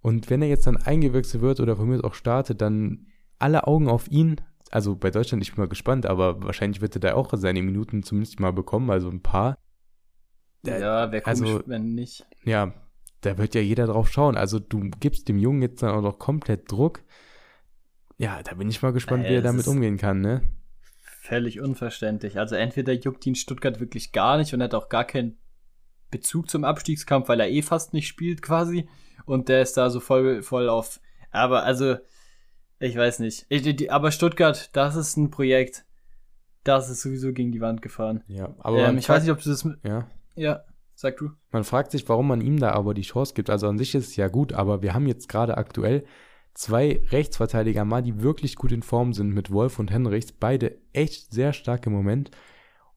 Und 0.00 0.28
wenn 0.30 0.42
er 0.42 0.48
jetzt 0.48 0.66
dann 0.66 0.76
eingewechselt 0.76 1.42
wird 1.42 1.60
oder 1.60 1.76
von 1.76 1.88
mir 1.88 2.04
auch 2.04 2.14
startet, 2.14 2.60
dann 2.60 3.06
alle 3.38 3.66
Augen 3.66 3.88
auf 3.88 4.10
ihn. 4.10 4.36
Also 4.70 4.96
bei 4.96 5.10
Deutschland, 5.10 5.42
ich 5.42 5.52
bin 5.52 5.62
mal 5.62 5.68
gespannt, 5.68 6.06
aber 6.06 6.42
wahrscheinlich 6.42 6.80
wird 6.80 6.96
er 6.96 7.00
da 7.00 7.14
auch 7.14 7.32
seine 7.34 7.62
Minuten 7.62 8.02
zumindest 8.02 8.40
mal 8.40 8.52
bekommen, 8.52 8.90
also 8.90 9.08
ein 9.08 9.22
paar. 9.22 9.56
Der, 10.66 10.78
ja, 10.78 11.12
wäre 11.12 11.22
komisch, 11.22 11.40
also, 11.40 11.62
wenn 11.66 11.94
nicht. 11.94 12.26
Ja, 12.44 12.72
da 13.20 13.38
wird 13.38 13.54
ja 13.54 13.60
jeder 13.60 13.86
drauf 13.86 14.10
schauen. 14.10 14.36
Also 14.36 14.58
du 14.58 14.90
gibst 15.00 15.28
dem 15.28 15.38
Jungen 15.38 15.62
jetzt 15.62 15.82
dann 15.82 15.90
auch 15.90 16.02
noch 16.02 16.18
komplett 16.18 16.70
Druck. 16.70 17.02
Ja, 18.16 18.42
da 18.42 18.54
bin 18.54 18.68
ich 18.68 18.82
mal 18.82 18.92
gespannt, 18.92 19.24
äh, 19.24 19.30
wie 19.30 19.34
er 19.34 19.42
damit 19.42 19.66
umgehen 19.66 19.96
kann, 19.96 20.20
ne? 20.20 20.42
Völlig 21.20 21.60
unverständlich. 21.60 22.38
Also 22.38 22.54
entweder 22.54 22.92
juckt 22.92 23.26
ihn 23.26 23.34
Stuttgart 23.34 23.80
wirklich 23.80 24.12
gar 24.12 24.36
nicht 24.36 24.52
und 24.54 24.62
hat 24.62 24.74
auch 24.74 24.88
gar 24.88 25.04
keinen 25.04 25.38
Bezug 26.10 26.50
zum 26.50 26.64
Abstiegskampf, 26.64 27.28
weil 27.28 27.40
er 27.40 27.50
eh 27.50 27.62
fast 27.62 27.92
nicht 27.92 28.06
spielt 28.06 28.42
quasi. 28.42 28.88
Und 29.24 29.48
der 29.48 29.62
ist 29.62 29.76
da 29.76 29.90
so 29.90 30.00
voll, 30.00 30.42
voll 30.42 30.68
auf. 30.68 31.00
Aber 31.30 31.64
also, 31.64 31.96
ich 32.78 32.96
weiß 32.96 33.20
nicht. 33.20 33.46
Ich, 33.48 33.90
aber 33.90 34.10
Stuttgart, 34.12 34.70
das 34.76 34.96
ist 34.96 35.16
ein 35.16 35.30
Projekt. 35.30 35.84
Das 36.62 36.88
ist 36.88 37.02
sowieso 37.02 37.32
gegen 37.32 37.52
die 37.52 37.60
Wand 37.60 37.82
gefahren. 37.82 38.22
Ja, 38.26 38.54
aber 38.58 38.86
ähm, 38.86 38.98
ich 38.98 39.08
weiß 39.08 39.22
nicht, 39.22 39.32
ob 39.32 39.42
du 39.42 39.50
das. 39.50 39.68
Ja. 39.82 40.08
Ja, 40.36 40.64
sag 40.94 41.16
du. 41.16 41.30
Man 41.50 41.64
fragt 41.64 41.90
sich, 41.90 42.08
warum 42.08 42.28
man 42.28 42.40
ihm 42.40 42.58
da 42.58 42.72
aber 42.72 42.94
die 42.94 43.02
Chance 43.02 43.34
gibt. 43.34 43.50
Also 43.50 43.68
an 43.68 43.78
sich 43.78 43.94
ist 43.94 44.08
es 44.08 44.16
ja 44.16 44.28
gut, 44.28 44.52
aber 44.52 44.82
wir 44.82 44.94
haben 44.94 45.06
jetzt 45.06 45.28
gerade 45.28 45.56
aktuell 45.56 46.04
zwei 46.54 47.02
Rechtsverteidiger 47.10 47.84
mal, 47.84 48.02
die 48.02 48.22
wirklich 48.22 48.56
gut 48.56 48.72
in 48.72 48.82
Form 48.82 49.12
sind 49.12 49.30
mit 49.30 49.50
Wolf 49.50 49.78
und 49.78 49.90
Henrichs. 49.90 50.32
Beide 50.32 50.78
echt 50.92 51.32
sehr 51.32 51.52
stark 51.52 51.86
im 51.86 51.92
Moment. 51.92 52.30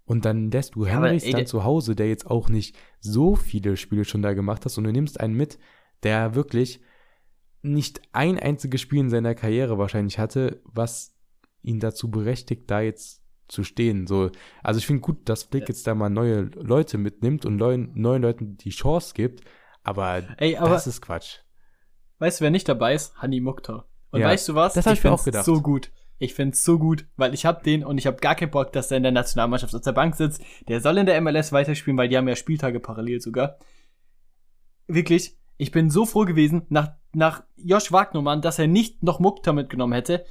Und 0.05 0.25
dann 0.25 0.51
lässt 0.51 0.75
du 0.75 0.85
Henrichs 0.85 1.25
ja, 1.25 1.31
ey, 1.31 1.35
dann 1.35 1.47
zu 1.47 1.63
Hause, 1.63 1.95
der 1.95 2.07
jetzt 2.07 2.27
auch 2.27 2.49
nicht 2.49 2.77
so 2.99 3.35
viele 3.35 3.75
Spiele 3.75 4.05
schon 4.05 4.21
da 4.21 4.33
gemacht 4.33 4.63
hat, 4.63 4.77
und 4.77 4.85
du 4.85 4.91
nimmst 4.91 5.19
einen 5.19 5.35
mit, 5.35 5.59
der 6.03 6.33
wirklich 6.33 6.81
nicht 7.61 8.01
ein 8.13 8.39
einziges 8.39 8.79
Spiel 8.79 9.01
in 9.01 9.09
seiner 9.09 9.35
Karriere 9.35 9.77
wahrscheinlich 9.77 10.17
hatte, 10.17 10.61
was 10.63 11.15
ihn 11.61 11.79
dazu 11.79 12.09
berechtigt, 12.09 12.71
da 12.71 12.79
jetzt 12.79 13.21
zu 13.47 13.63
stehen. 13.63 14.07
So, 14.07 14.31
also 14.63 14.77
ich 14.77 14.87
finde 14.87 15.01
gut, 15.01 15.29
dass 15.29 15.45
Blick 15.45 15.67
jetzt 15.69 15.87
da 15.87 15.95
mal 15.95 16.09
neue 16.09 16.49
Leute 16.55 16.97
mitnimmt 16.97 17.45
und 17.45 17.55
neuen, 17.55 17.91
neuen 17.93 18.21
Leuten 18.21 18.57
die 18.57 18.69
Chance 18.69 19.13
gibt, 19.13 19.41
aber, 19.83 20.23
Ey, 20.37 20.57
aber 20.57 20.71
das 20.71 20.87
ist 20.87 21.01
Quatsch. 21.01 21.39
Weißt 22.19 22.39
du, 22.39 22.43
wer 22.43 22.51
nicht 22.51 22.67
dabei 22.67 22.93
ist? 22.93 23.15
Hani 23.17 23.39
Mukhtar. 23.39 23.87
Und 24.11 24.21
ja, 24.21 24.27
weißt 24.27 24.49
du 24.49 24.55
was? 24.55 24.73
Das 24.73 24.85
habe 24.85 24.95
ich 24.95 25.03
mir 25.03 25.11
auch 25.11 25.23
gedacht. 25.23 25.45
so 25.45 25.61
gut. 25.61 25.91
Ich 26.19 26.33
find's 26.33 26.63
so 26.63 26.79
gut, 26.79 27.05
weil 27.15 27.33
ich 27.33 27.45
hab 27.45 27.63
den 27.63 27.83
und 27.83 27.99
ich 27.99 28.07
hab 28.07 28.21
gar 28.21 28.33
keinen 28.33 28.49
Bock, 28.49 28.73
dass 28.73 28.89
er 28.89 28.97
in 28.97 29.03
der 29.03 29.11
Nationalmannschaft 29.11 29.75
auf 29.75 29.81
der 29.81 29.91
Bank 29.91 30.15
sitzt. 30.15 30.41
Der 30.67 30.81
soll 30.81 30.97
in 30.97 31.05
der 31.05 31.21
MLS 31.21 31.51
weiterspielen, 31.51 31.97
weil 31.97 32.09
die 32.09 32.17
haben 32.17 32.27
ja 32.27 32.35
Spieltage 32.35 32.79
parallel 32.79 33.21
sogar. 33.21 33.59
Wirklich, 34.87 35.37
ich 35.57 35.71
bin 35.71 35.91
so 35.91 36.05
froh 36.05 36.25
gewesen 36.25 36.65
nach, 36.69 36.93
nach 37.13 37.43
Josh 37.57 37.91
Wagnermann, 37.91 38.41
dass 38.41 38.57
er 38.57 38.67
nicht 38.67 39.03
noch 39.03 39.19
Mukhtar 39.19 39.53
mitgenommen 39.53 39.93
hätte, 39.93 40.25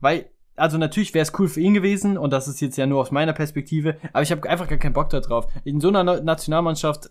weil 0.00 0.30
also 0.56 0.78
natürlich 0.78 1.14
wäre 1.14 1.22
es 1.22 1.32
cool 1.38 1.48
für 1.48 1.60
ihn 1.60 1.74
gewesen 1.74 2.16
und 2.16 2.32
das 2.32 2.48
ist 2.48 2.60
jetzt 2.60 2.76
ja 2.76 2.86
nur 2.86 3.00
aus 3.00 3.10
meiner 3.10 3.32
Perspektive, 3.32 3.96
aber 4.12 4.22
ich 4.22 4.30
habe 4.30 4.48
einfach 4.48 4.68
gar 4.68 4.78
keinen 4.78 4.92
Bock 4.92 5.10
da 5.10 5.20
drauf. 5.20 5.48
In 5.64 5.80
so 5.80 5.88
einer 5.88 6.20
Nationalmannschaft 6.20 7.10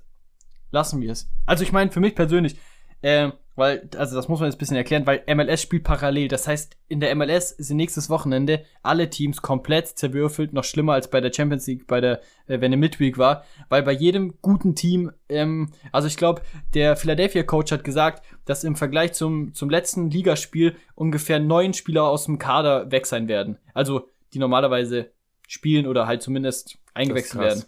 lassen 0.71 1.01
wir 1.01 1.11
es. 1.11 1.29
Also 1.45 1.63
ich 1.63 1.71
meine, 1.71 1.91
für 1.91 1.99
mich 1.99 2.15
persönlich, 2.15 2.57
Ähm, 3.03 3.33
weil, 3.55 3.87
also 3.97 4.15
das 4.15 4.27
muss 4.27 4.39
man 4.39 4.47
jetzt 4.47 4.55
ein 4.55 4.59
bisschen 4.59 4.77
erklären, 4.77 5.05
weil 5.05 5.23
MLS 5.27 5.61
spielt 5.61 5.83
parallel. 5.83 6.27
Das 6.27 6.47
heißt, 6.47 6.75
in 6.87 6.99
der 6.99 7.13
MLS 7.15 7.49
sind 7.49 7.77
nächstes 7.77 8.09
Wochenende 8.09 8.65
alle 8.81 9.09
Teams 9.09 9.41
komplett 9.41 9.87
zerwürfelt, 9.87 10.53
noch 10.53 10.63
schlimmer 10.63 10.93
als 10.93 11.09
bei 11.09 11.21
der 11.21 11.31
Champions 11.31 11.67
League, 11.67 11.85
bei 11.85 12.01
der, 12.01 12.21
äh, 12.47 12.61
wenn 12.61 12.63
eine 12.63 12.77
Midweek 12.77 13.17
war, 13.17 13.43
weil 13.69 13.83
bei 13.83 13.91
jedem 13.91 14.41
guten 14.41 14.73
Team, 14.73 15.11
ähm, 15.29 15.71
also 15.91 16.07
ich 16.07 16.17
glaube, 16.17 16.41
der 16.73 16.95
Philadelphia 16.95 17.43
Coach 17.43 17.71
hat 17.71 17.83
gesagt, 17.83 18.25
dass 18.45 18.63
im 18.63 18.75
Vergleich 18.75 19.13
zum, 19.13 19.53
zum 19.53 19.69
letzten 19.69 20.09
Ligaspiel 20.09 20.75
ungefähr 20.95 21.39
neun 21.39 21.73
Spieler 21.73 22.05
aus 22.05 22.25
dem 22.25 22.39
Kader 22.39 22.91
weg 22.91 23.05
sein 23.05 23.27
werden. 23.27 23.59
Also, 23.73 24.09
die 24.33 24.39
normalerweise 24.39 25.11
spielen 25.47 25.85
oder 25.85 26.07
halt 26.07 26.23
zumindest 26.23 26.79
eingewechselt 26.95 27.41
werden. 27.41 27.63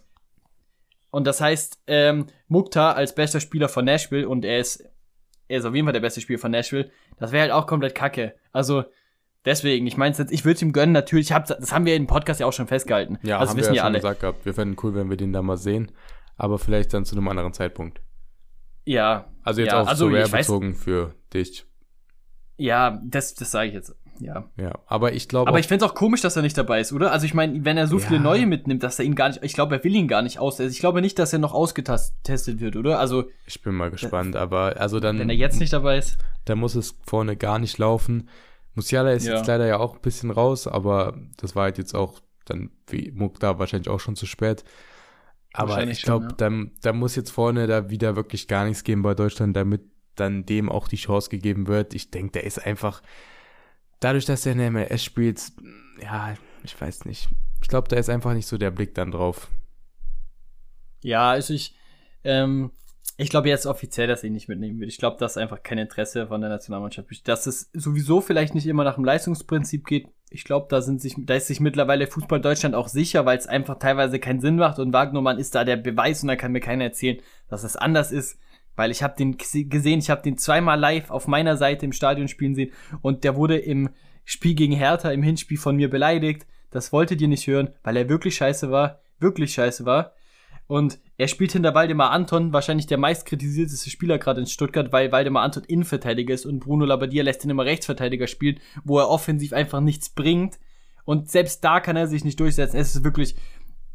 Und 1.12 1.28
das 1.28 1.40
heißt, 1.40 1.80
ähm, 1.88 2.26
Mukta 2.48 2.92
als 2.92 3.14
bester 3.14 3.40
Spieler 3.40 3.70
von 3.70 3.86
Nashville 3.86 4.28
und 4.28 4.44
er 4.44 4.60
ist 4.60 4.84
er 5.48 5.60
ist 5.60 5.66
auf 5.66 5.76
jeden 5.76 5.86
Fall 5.86 5.94
der 5.94 6.00
beste 6.00 6.22
Spieler 6.22 6.40
von 6.40 6.52
Nashville. 6.52 6.92
Das 7.18 7.32
wäre 7.32 7.44
halt 7.44 7.52
auch 7.52 7.68
komplett 7.68 7.96
kacke. 7.96 8.36
Also, 8.52 8.84
deswegen, 9.46 9.86
ich 9.88 9.98
meine 9.98 10.16
jetzt, 10.16 10.32
ich 10.32 10.44
würde 10.46 10.56
es 10.56 10.62
ihm 10.62 10.74
gönnen, 10.74 10.94
natürlich, 10.94 11.32
hab, 11.32 11.46
das 11.46 11.72
haben 11.72 11.86
wir 11.86 11.96
im 11.96 12.08
Podcast 12.08 12.40
ja 12.40 12.46
auch 12.46 12.54
schon 12.54 12.68
festgehalten. 12.68 13.18
Ja, 13.24 13.40
das 13.40 13.50
haben 13.50 13.58
wissen 13.58 13.70
wir 13.70 13.76
ja 13.76 13.76
ja 13.76 13.82
schon 13.82 13.88
alle. 13.88 14.00
gesagt 14.00 14.20
gehabt. 14.22 14.46
Wir 14.46 14.54
fänden 14.54 14.78
cool, 14.84 14.96
wenn 14.96 15.10
wir 15.10 15.18
den 15.18 15.34
da 15.34 15.42
mal 15.42 15.58
sehen. 15.58 15.92
Aber 16.38 16.60
vielleicht 16.60 16.94
dann 16.94 17.06
zu 17.06 17.16
einem 17.16 17.28
anderen 17.28 17.54
Zeitpunkt. 17.54 18.02
Ja. 18.86 19.32
Also 19.44 19.62
jetzt 19.62 19.72
ja, 19.72 19.82
auf 19.82 19.88
also 19.88 20.10
so 20.10 20.16
ich 20.16 20.32
bezogen 20.32 20.76
für 20.76 21.16
dich. 21.34 21.66
Ja, 22.58 23.00
das, 23.04 23.36
das 23.36 23.52
sage 23.52 23.70
ich 23.70 23.74
jetzt. 23.74 23.96
Ja. 24.20 24.46
Ja, 24.58 24.80
aber 24.88 25.14
ich 25.14 25.28
glaube 25.28 25.48
Aber 25.50 25.60
ich 25.60 25.68
find's 25.68 25.84
auch 25.84 25.94
komisch, 25.96 26.22
dass 26.22 26.36
er 26.36 26.42
nicht 26.42 26.58
dabei 26.58 26.80
ist, 26.80 26.94
oder? 26.94 27.12
Also 27.12 27.26
ich 27.26 27.34
meine, 27.34 27.66
wenn 27.66 27.78
er 27.78 27.88
so 27.88 27.98
Ja. 28.00 28.08
viele 28.08 28.20
neue 28.20 28.46
mitnimmt, 28.46 28.84
dass 28.84 29.00
er 29.00 29.06
ihn 29.06 29.16
gar 29.16 29.30
nicht, 29.30 29.44
ich 29.44 29.54
glaube, 29.54 29.76
er 29.78 29.84
will 29.84 29.96
ihn 29.96 30.08
gar 30.08 30.22
nicht 30.22 30.40
aus. 30.40 30.60
Also 30.60 30.72
ich 30.72 30.80
glaube 30.80 31.02
nicht, 31.02 31.18
dass 31.20 31.34
er 31.34 31.40
noch 31.40 31.54
ausgetestet 31.54 32.60
wird, 32.60 32.76
oder? 32.76 33.00
Also, 33.00 33.26
ich 33.46 33.62
bin 33.62 33.74
mal 33.76 33.92
gespannt, 33.92 34.36
aber 34.36 34.76
also 34.80 35.00
dann 35.00 35.20
wenn 35.20 35.30
er 35.30 35.36
jetzt 35.36 35.60
nicht 35.60 35.74
dabei 35.74 35.98
ist. 35.98 36.18
da 36.46 36.56
muss 36.56 36.76
es 36.76 36.96
vorne 37.06 37.36
gar 37.36 37.60
nicht 37.60 37.78
laufen. 37.78 38.30
Musiala 38.74 39.12
ist 39.12 39.26
Ja. 39.26 39.36
jetzt 39.38 39.48
leider 39.48 39.66
ja 39.68 39.78
auch 39.80 39.96
ein 39.96 40.02
bisschen 40.02 40.32
raus, 40.32 40.68
aber 40.68 41.18
das 41.38 41.56
war 41.56 41.64
halt 41.64 41.78
jetzt 41.78 41.96
auch 41.96 42.20
dann 42.46 42.72
wie 42.88 43.12
Muck 43.16 43.40
da 43.40 43.58
wahrscheinlich 43.60 43.90
auch 43.90 44.00
schon 44.00 44.16
zu 44.16 44.26
spät. 44.26 44.64
Aber 45.54 45.82
ich 45.88 46.02
glaube, 46.02 46.28
schon, 46.38 46.38
da, 46.38 46.52
da 46.82 46.94
muss 46.94 47.16
jetzt 47.16 47.32
vorne 47.32 47.66
da 47.68 47.90
wieder 47.90 48.16
wirklich 48.18 48.48
gar 48.48 48.66
nichts 48.66 48.84
geben 48.84 49.02
bei 49.04 49.14
Deutschland, 49.16 49.56
damit 49.56 49.82
dann 50.16 50.46
dem 50.46 50.70
auch 50.70 50.88
die 50.90 50.98
Chance 50.98 51.30
gegeben 51.30 51.68
wird. 51.68 51.94
Ich 51.94 52.12
denke, 52.12 52.34
der 52.34 52.44
ist 52.44 52.66
einfach, 52.66 53.02
dadurch, 54.06 54.26
dass 54.26 54.46
er 54.46 54.52
in 54.52 54.60
der 54.60 54.72
MLS 54.72 55.04
spielt, 55.04 55.42
ja, 56.00 56.36
ich 56.64 56.80
weiß 56.80 57.06
nicht. 57.06 57.28
Ich 57.62 57.68
glaube, 57.68 57.88
da 57.88 57.96
ist 57.96 58.10
einfach 58.10 58.34
nicht 58.34 58.46
so 58.46 58.60
der 58.60 58.70
Blick 58.70 58.94
dann 58.94 59.12
drauf. 59.12 59.50
Ja, 61.02 61.32
also 61.32 61.56
ich, 61.56 61.76
ähm, 62.24 62.72
ich 63.18 63.30
glaube 63.30 63.50
jetzt 63.50 63.66
offiziell, 63.66 64.08
dass 64.08 64.22
er 64.22 64.28
ihn 64.28 64.34
nicht 64.34 64.48
mitnehmen 64.48 64.80
will. 64.80 64.88
Ich 64.88 65.00
glaube, 65.00 65.18
dass 65.18 65.38
einfach 65.38 65.64
kein 65.64 65.80
Interesse 65.80 66.28
von 66.28 66.40
der 66.40 66.52
Nationalmannschaft 66.52 67.08
besteht. 67.08 67.28
Dass 67.28 67.48
es 67.48 67.72
sowieso 67.74 68.22
vielleicht 68.22 68.54
nicht 68.54 68.68
immer 68.68 68.84
nach 68.84 68.96
dem 68.96 69.06
Leistungsprinzip 69.06 69.88
geht. 69.88 70.08
Ich 70.30 70.44
glaube, 70.44 70.68
da 70.70 70.82
sind 70.82 71.02
sich, 71.02 71.16
da 71.18 71.34
ist 71.34 71.48
sich 71.48 71.60
mittlerweile 71.60 72.06
Fußball 72.06 72.42
Deutschland 72.42 72.76
auch 72.76 72.88
sicher, 72.88 73.26
weil 73.26 73.40
es 73.40 73.48
einfach 73.48 73.80
teilweise 73.80 74.20
keinen 74.20 74.42
Sinn 74.42 74.58
macht 74.58 74.78
und 74.78 74.94
Wagnermann 74.94 75.40
ist 75.40 75.56
da 75.56 75.64
der 75.64 75.78
Beweis 75.78 76.22
und 76.22 76.28
da 76.28 76.36
kann 76.36 76.52
mir 76.52 76.60
keiner 76.60 76.84
erzählen, 76.84 77.18
dass 77.48 77.64
es 77.64 77.76
anders 77.76 78.12
ist. 78.12 78.38
Weil 78.76 78.92
ich 78.92 79.04
habe 79.04 79.16
den 79.18 79.38
gese- 79.38 79.68
gesehen, 79.68 80.00
ich 80.00 80.10
habe 80.10 80.22
den 80.22 80.38
zweimal 80.38 80.80
live 80.80 81.10
auf 81.12 81.28
meiner 81.28 81.58
Seite 81.58 81.86
im 81.86 81.94
Stadion 81.94 82.28
spielen 82.28 82.56
sehen 82.56 82.72
und 83.02 83.24
der 83.24 83.36
wurde 83.36 83.58
im 83.58 83.90
Spiel 84.26 84.56
gegen 84.56 84.74
Hertha 84.74 85.12
im 85.12 85.24
Hinspiel 85.24 85.58
von 85.58 85.76
mir 85.76 85.90
beleidigt. 85.90 86.46
Das 86.72 86.92
wolltet 86.92 87.22
ihr 87.22 87.28
nicht 87.28 87.48
hören, 87.48 87.70
weil 87.84 87.96
er 87.96 88.10
wirklich 88.10 88.36
scheiße 88.36 88.72
war, 88.72 89.00
wirklich 89.20 89.54
scheiße 89.54 89.86
war. 89.86 90.14
Und 90.68 91.00
er 91.18 91.28
spielt 91.28 91.52
hinter 91.52 91.76
Waldemar 91.76 92.10
Anton, 92.10 92.52
wahrscheinlich 92.52 92.88
der 92.88 92.98
meistkritisierteste 92.98 93.90
Spieler 93.92 94.18
gerade 94.18 94.42
in 94.42 94.48
Stuttgart, 94.48 94.92
weil 94.92 95.12
Waldemar 95.12 95.44
Anton 95.44 95.64
Innenverteidiger 95.64 96.34
ist 96.34 96.46
und 96.46 96.60
Bruno 96.60 96.86
Labbadia 96.86 97.24
lässt 97.24 97.46
ihn 97.46 97.52
immer 97.52 97.66
Rechtsverteidiger 97.66 98.26
spielen, 98.26 98.60
wo 98.84 98.98
er 98.98 99.10
offensiv 99.10 99.54
einfach 99.54 99.80
nichts 99.80 100.10
bringt. 100.10 100.58
Und 101.06 101.30
selbst 101.30 101.64
da 101.64 101.82
kann 101.82 101.96
er 101.96 102.08
sich 102.08 102.26
nicht 102.26 102.40
durchsetzen. 102.40 102.78
Es 102.78 102.96
ist 102.96 103.04
wirklich, 103.04 103.36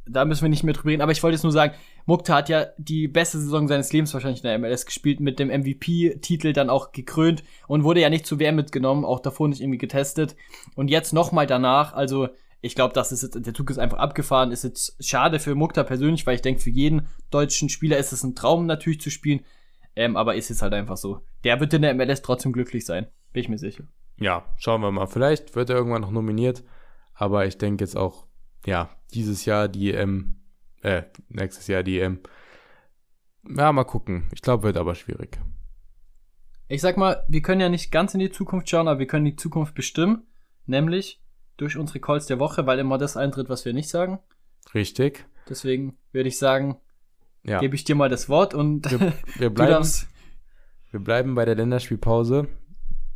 da 0.07 0.25
müssen 0.25 0.43
wir 0.43 0.49
nicht 0.49 0.65
mehr 0.65 0.75
drüber 0.75 0.91
reden. 0.91 1.03
Aber 1.03 1.13
ich 1.13 1.23
wollte 1.23 1.35
jetzt 1.35 1.43
nur 1.43 1.53
sagen, 1.53 1.75
Mukta 2.07 2.35
hat 2.35 2.49
ja 2.49 2.67
die 2.79 3.09
beste 3.09 3.39
Saison 3.39 3.69
seines 3.69 3.93
Lebens 3.93 4.13
wahrscheinlich 4.15 4.43
in 4.43 4.49
der 4.49 4.59
MLS 4.59 4.87
gespielt, 4.87 5.21
mit 5.21 5.39
dem 5.39 5.49
MVP-Titel 5.49 6.53
dann 6.53 6.71
auch 6.71 6.93
gekrönt 6.93 7.45
und 7.69 7.85
wurde 7.85 8.01
ja 8.01 8.11
nicht 8.11 8.27
zu 8.27 8.39
WM 8.39 8.57
mitgenommen, 8.57 9.05
auch 9.05 9.21
davor 9.21 9.49
nicht 9.49 9.61
irgendwie 9.61 9.79
getestet. 9.79 10.37
Und 10.75 10.89
jetzt 10.89 11.13
nochmal 11.13 11.47
danach, 11.47 11.93
also 11.93 12.29
ich 12.63 12.75
glaube, 12.75 12.95
das 12.95 13.13
ist 13.13 13.23
jetzt, 13.23 13.47
der 13.47 13.55
Zug 13.55 13.71
ist 13.71 13.79
einfach 13.79 13.99
abgefahren. 13.99 14.53
Ist 14.53 14.65
jetzt 14.65 14.97
schade 15.01 15.39
für 15.39 15.55
Mukta 15.55 15.83
persönlich, 15.83 16.27
weil 16.27 16.35
ich 16.35 16.43
denke, 16.43 16.61
für 16.61 16.71
jeden 16.71 17.09
deutschen 17.31 17.69
Spieler 17.69 17.97
ist 17.97 18.13
es 18.13 18.23
ein 18.23 18.35
Traum 18.35 18.67
natürlich 18.67 19.01
zu 19.01 19.11
spielen. 19.11 19.41
Ähm, 19.97 20.17
aber 20.17 20.35
ist 20.35 20.51
es 20.51 20.63
halt 20.63 20.73
einfach 20.73 20.97
so. 20.97 21.21
Der 21.45 21.59
wird 21.61 21.75
in 21.75 21.83
der 21.83 21.95
MLS 21.95 22.23
trotzdem 22.23 22.53
glücklich 22.53 22.85
sein. 22.85 23.07
Bin 23.33 23.43
ich 23.43 23.49
mir 23.49 23.59
sicher. 23.59 23.85
Ja, 24.19 24.45
schauen 24.59 24.83
wir 24.83 24.91
mal. 24.91 25.07
Vielleicht 25.07 25.57
wird 25.57 25.71
er 25.71 25.77
irgendwann 25.77 26.03
noch 26.03 26.11
nominiert, 26.11 26.63
aber 27.15 27.47
ich 27.47 27.59
denke 27.59 27.83
jetzt 27.83 27.97
auch, 27.97 28.27
ja, 28.67 28.91
dieses 29.15 29.45
Jahr 29.45 29.69
die 29.69 29.93
EM, 29.93 30.37
äh, 30.83 31.03
nächstes 31.29 31.67
Jahr 31.67 31.83
die 31.83 31.99
EM. 32.01 32.21
Ja, 33.49 33.73
mal 33.73 33.85
gucken. 33.85 34.29
Ich 34.35 34.43
glaube, 34.43 34.65
wird 34.65 34.77
aber 34.77 34.95
schwierig. 34.95 35.39
Ich 36.69 36.81
sag 36.83 36.97
mal, 36.97 37.25
wir 37.29 37.43
können 37.43 37.61
ja 37.61 37.69
nicht 37.69 37.91
ganz 37.91 38.15
in 38.15 38.21
die 38.21 38.31
Zukunft 38.31 38.69
schauen, 38.69 38.87
aber 38.87 39.01
wir 39.01 39.07
können 39.07 39.25
die 39.25 39.37
Zukunft 39.37 39.75
bestimmen. 39.75 40.23
Nämlich 40.67 41.21
durch 41.57 41.77
unsere 41.77 42.01
Calls 42.01 42.27
der 42.27 42.39
Woche, 42.39 42.67
weil 42.67 42.79
immer 42.79 42.97
das 42.97 43.17
eintritt, 43.17 43.49
was 43.49 43.65
wir 43.65 43.73
nicht 43.73 43.89
sagen. 43.89 44.21
Richtig. 44.73 45.27
Deswegen 45.49 45.99
würde 46.13 46.29
ich 46.29 46.39
sagen, 46.39 46.77
Ja. 47.43 47.59
gebe 47.59 47.75
ich 47.75 47.85
dir 47.85 47.97
mal 47.97 48.09
das 48.09 48.29
Wort 48.29 48.55
und 48.55 48.89
Wir, 48.91 49.01
wir, 49.39 49.51
bleiben, 49.51 49.73
darfst 49.73 50.09
wir 50.91 51.01
bleiben 51.01 51.35
bei 51.35 51.45
der 51.45 51.57
Länderspielpause. 51.57 52.47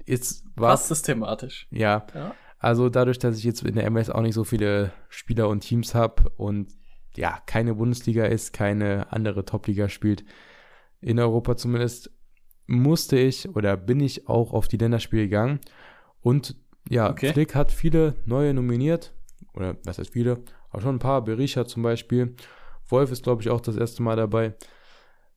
Jetzt 0.05 0.45
war 0.57 0.71
passt 0.73 0.89
systematisch. 0.89 1.67
Ja, 1.71 2.07
Ja. 2.15 2.35
Also 2.65 2.89
dadurch, 2.89 3.19
dass 3.19 3.37
ich 3.37 3.45
jetzt 3.45 3.63
in 3.63 3.75
der 3.75 3.91
MLS 3.91 4.09
auch 4.09 4.23
nicht 4.23 4.35
so 4.35 4.43
viele 4.43 4.91
Spieler 5.11 5.49
und 5.49 5.61
Teams 5.61 5.95
habe 5.95 6.31
und 6.37 6.73
ja, 7.15 7.39
keine 7.47 7.75
Bundesliga 7.75 8.25
ist, 8.25 8.53
keine 8.53 9.13
andere 9.13 9.45
Topliga 9.45 9.89
spielt, 9.89 10.25
in 11.01 11.19
Europa 11.21 11.57
zumindest, 11.57 12.11
musste 12.67 13.19
ich 13.19 13.55
oder 13.55 13.77
bin 13.77 14.01
ich 14.01 14.29
auch 14.29 14.55
auf 14.55 14.67
die 14.67 14.79
Länderspiele 14.79 15.25
gegangen. 15.25 15.61
Und 16.23 16.57
ja, 16.89 17.11
Okay. 17.11 17.35
Flick 17.35 17.55
hat 17.55 17.71
viele 17.71 18.15
neue 18.25 18.55
nominiert. 18.55 19.13
Oder 19.53 19.77
was 19.85 19.99
heißt 19.99 20.15
viele? 20.15 20.43
Aber 20.71 20.81
schon 20.81 20.97
ein 20.97 21.01
paar. 21.01 21.23
Berisha 21.23 21.67
zum 21.67 21.83
Beispiel. 21.83 22.35
Wolf 22.89 23.13
ist, 23.13 23.23
glaube 23.23 23.43
ich, 23.43 23.51
auch 23.51 23.61
das 23.61 23.77
erste 23.77 24.03
Mal 24.03 24.17
dabei. 24.17 24.55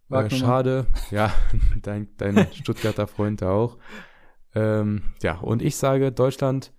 Äh, 0.10 0.30
schade. 0.30 0.88
Ja, 1.12 1.34
dein, 1.82 2.08
dein 2.18 2.48
Stuttgarter 2.54 3.08
Freund 3.08 3.42
da 3.42 3.52
auch. 3.52 3.78
Ähm, 4.56 5.02
ja, 5.22 5.38
und 5.40 5.62
ich 5.62 5.76
sage, 5.76 6.14
Deutschland, 6.14 6.72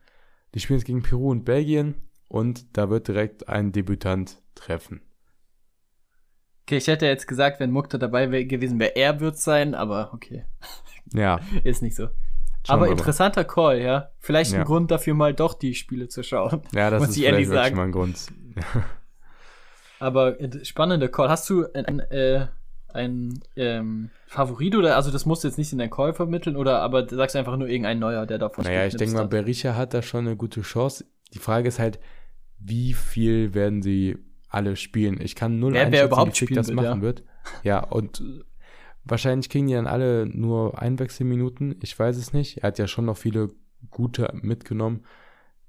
die 0.55 0.61
spielen 0.61 0.79
jetzt 0.79 0.87
gegen 0.87 1.03
Peru 1.03 1.31
und 1.31 1.45
Belgien 1.45 1.95
und 2.29 2.77
da 2.77 2.91
wird 2.91 3.09
direkt 3.09 3.49
ein 3.49 3.73
Debütant 3.73 4.43
treffen. 4.55 5.03
Okay, 6.67 6.77
ich 6.77 6.87
hätte 6.87 7.07
jetzt 7.07 7.27
gesagt, 7.27 7.61
wenn 7.61 7.71
Mukta 7.71 7.97
dabei 7.97 8.31
wär, 8.31 8.45
gewesen 8.45 8.79
wäre, 8.79 8.95
er 8.97 9.21
wird 9.21 9.39
sein, 9.39 9.75
aber 9.75 10.11
okay, 10.13 10.45
Ja, 11.15 11.41
ist 11.65 11.81
nicht 11.83 11.97
so. 11.97 12.05
schauen 12.07 12.15
aber 12.67 12.87
mal. 12.87 12.91
interessanter 12.93 13.45
Call, 13.45 13.81
ja. 13.81 14.11
Vielleicht 14.19 14.53
Ja. 14.53 14.59
ein 14.61 14.65
Grund 14.67 14.91
dafür, 14.91 15.15
mal 15.15 15.33
doch 15.33 15.55
die 15.55 15.75
Spiele 15.75 16.09
zu 16.09 16.23
schauen. 16.23 16.61
Ja, 16.73 16.91
das 16.91 17.01
muss 17.01 17.11
ist 17.11 17.17
ich 17.19 17.25
vielleicht 17.27 17.75
mal 17.75 17.85
ein 17.85 17.93
Grund. 17.93 18.27
Aber 20.01 20.37
spannender 20.65 21.09
Call. 21.09 21.29
Hast 21.29 21.49
du 21.51 21.67
ein, 21.73 21.99
äh, 22.01 22.47
ein 22.95 23.41
ähm, 23.57 24.11
Favorit 24.27 24.75
oder 24.77 24.97
also 24.97 25.11
das 25.11 25.27
musst 25.27 25.45
du 25.45 25.49
jetzt 25.49 25.59
nicht 25.59 25.73
in 25.73 25.79
deinen 25.79 25.91
Call 25.91 26.15
vermitteln 26.15 26.57
oder 26.57 26.81
aber 26.81 27.03
du 27.03 27.17
sagst 27.17 27.37
einfach 27.37 27.57
nur 27.57 27.69
irgendein 27.69 27.99
neuer, 27.99 28.27
der 28.27 28.39
davon 28.39 28.65
Naja, 28.65 28.87
ich 28.87 28.97
denke 28.97 29.15
mal. 29.15 29.27
Berisha 29.29 29.75
hat 29.75 29.93
da 29.95 30.03
schon 30.03 30.27
eine 30.27 30.37
gute 30.37 30.63
Chance. 30.63 31.05
Die 31.35 31.39
Frage 31.39 31.69
ist 31.69 31.79
halt, 31.79 31.99
wie 32.59 32.95
viel 32.95 33.53
werden 33.55 33.83
sie 33.83 34.17
alle 34.49 34.77
spielen? 34.77 35.21
Ich 35.21 35.35
kann 35.35 35.59
null 35.59 35.75
Wer- 35.75 35.93
wer 35.93 36.05
überhaupt 36.07 36.33
wie 36.33 36.45
spielen 36.47 36.57
das 36.57 36.69
wird, 36.69 36.77
machen 36.77 36.99
ja. 36.99 37.03
wird. 37.03 37.23
Ja, 37.63 37.85
und 37.85 38.23
wahrscheinlich 39.05 39.49
kriegen 39.49 39.67
die 39.67 39.75
dann 39.75 39.87
alle 39.87 40.27
nur 40.27 40.81
Einwechselminuten. 40.81 41.77
Ich 41.83 41.99
weiß 41.99 42.17
es 42.17 42.33
nicht. 42.33 42.59
Er 42.59 42.69
hat 42.69 42.79
ja 42.79 42.87
schon 42.87 43.05
noch 43.05 43.17
viele 43.17 43.51
gute 43.91 44.31
mitgenommen, 44.41 45.05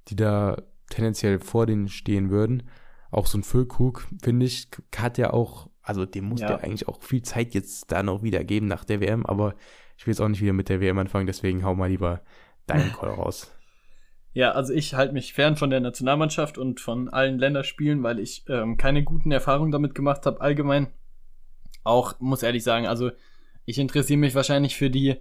die 0.07 0.15
da 0.15 0.57
tendenziell 0.89 1.39
vor 1.39 1.65
denen 1.65 1.87
stehen 1.89 2.29
würden. 2.29 2.63
Auch 3.11 3.27
so 3.27 3.37
ein 3.37 3.43
Füllkrug, 3.43 4.07
finde 4.21 4.45
ich, 4.45 4.69
hat 4.95 5.17
ja 5.17 5.31
auch, 5.31 5.68
also 5.89 6.05
dem 6.05 6.25
muss 6.25 6.39
Ja. 6.41 6.47
der 6.47 6.63
eigentlich 6.63 6.87
auch 6.87 7.01
viel 7.01 7.21
Zeit 7.23 7.53
jetzt 7.53 7.91
da 7.91 8.03
noch 8.03 8.23
wieder 8.23 8.43
geben 8.43 8.67
nach 8.67 8.85
der 8.85 9.01
WM, 9.01 9.25
aber 9.25 9.55
ich 9.97 10.05
will 10.07 10.11
jetzt 10.13 10.21
auch 10.21 10.27
nicht 10.29 10.41
wieder 10.41 10.53
mit 10.53 10.69
der 10.69 10.79
WM 10.79 10.97
anfangen, 10.99 11.27
deswegen 11.27 11.63
hau 11.65 11.75
mal 11.75 11.89
lieber 11.89 12.21
deinen 12.67 12.93
Call 12.93 13.09
raus. 13.09 13.51
Ja, 14.33 14.51
also 14.51 14.71
ich 14.73 14.93
halte 14.93 15.13
mich 15.13 15.33
fern 15.33 15.57
von 15.57 15.71
der 15.71 15.79
Nationalmannschaft 15.79 16.57
und 16.59 16.79
von 16.79 17.09
allen 17.09 17.39
Länderspielen, 17.39 18.03
weil 18.03 18.19
ich 18.19 18.45
ähm, 18.47 18.77
keine 18.77 19.03
guten 19.03 19.31
Erfahrungen 19.31 19.71
damit 19.71 19.95
gemacht 19.95 20.25
habe, 20.27 20.39
allgemein. 20.39 20.87
Auch, 21.83 22.19
muss 22.19 22.43
ehrlich 22.43 22.63
sagen, 22.63 22.85
also 22.85 23.09
ich 23.65 23.79
interessiere 23.79 24.19
mich 24.19 24.35
wahrscheinlich 24.35 24.75
für 24.77 24.91
die, 24.91 25.15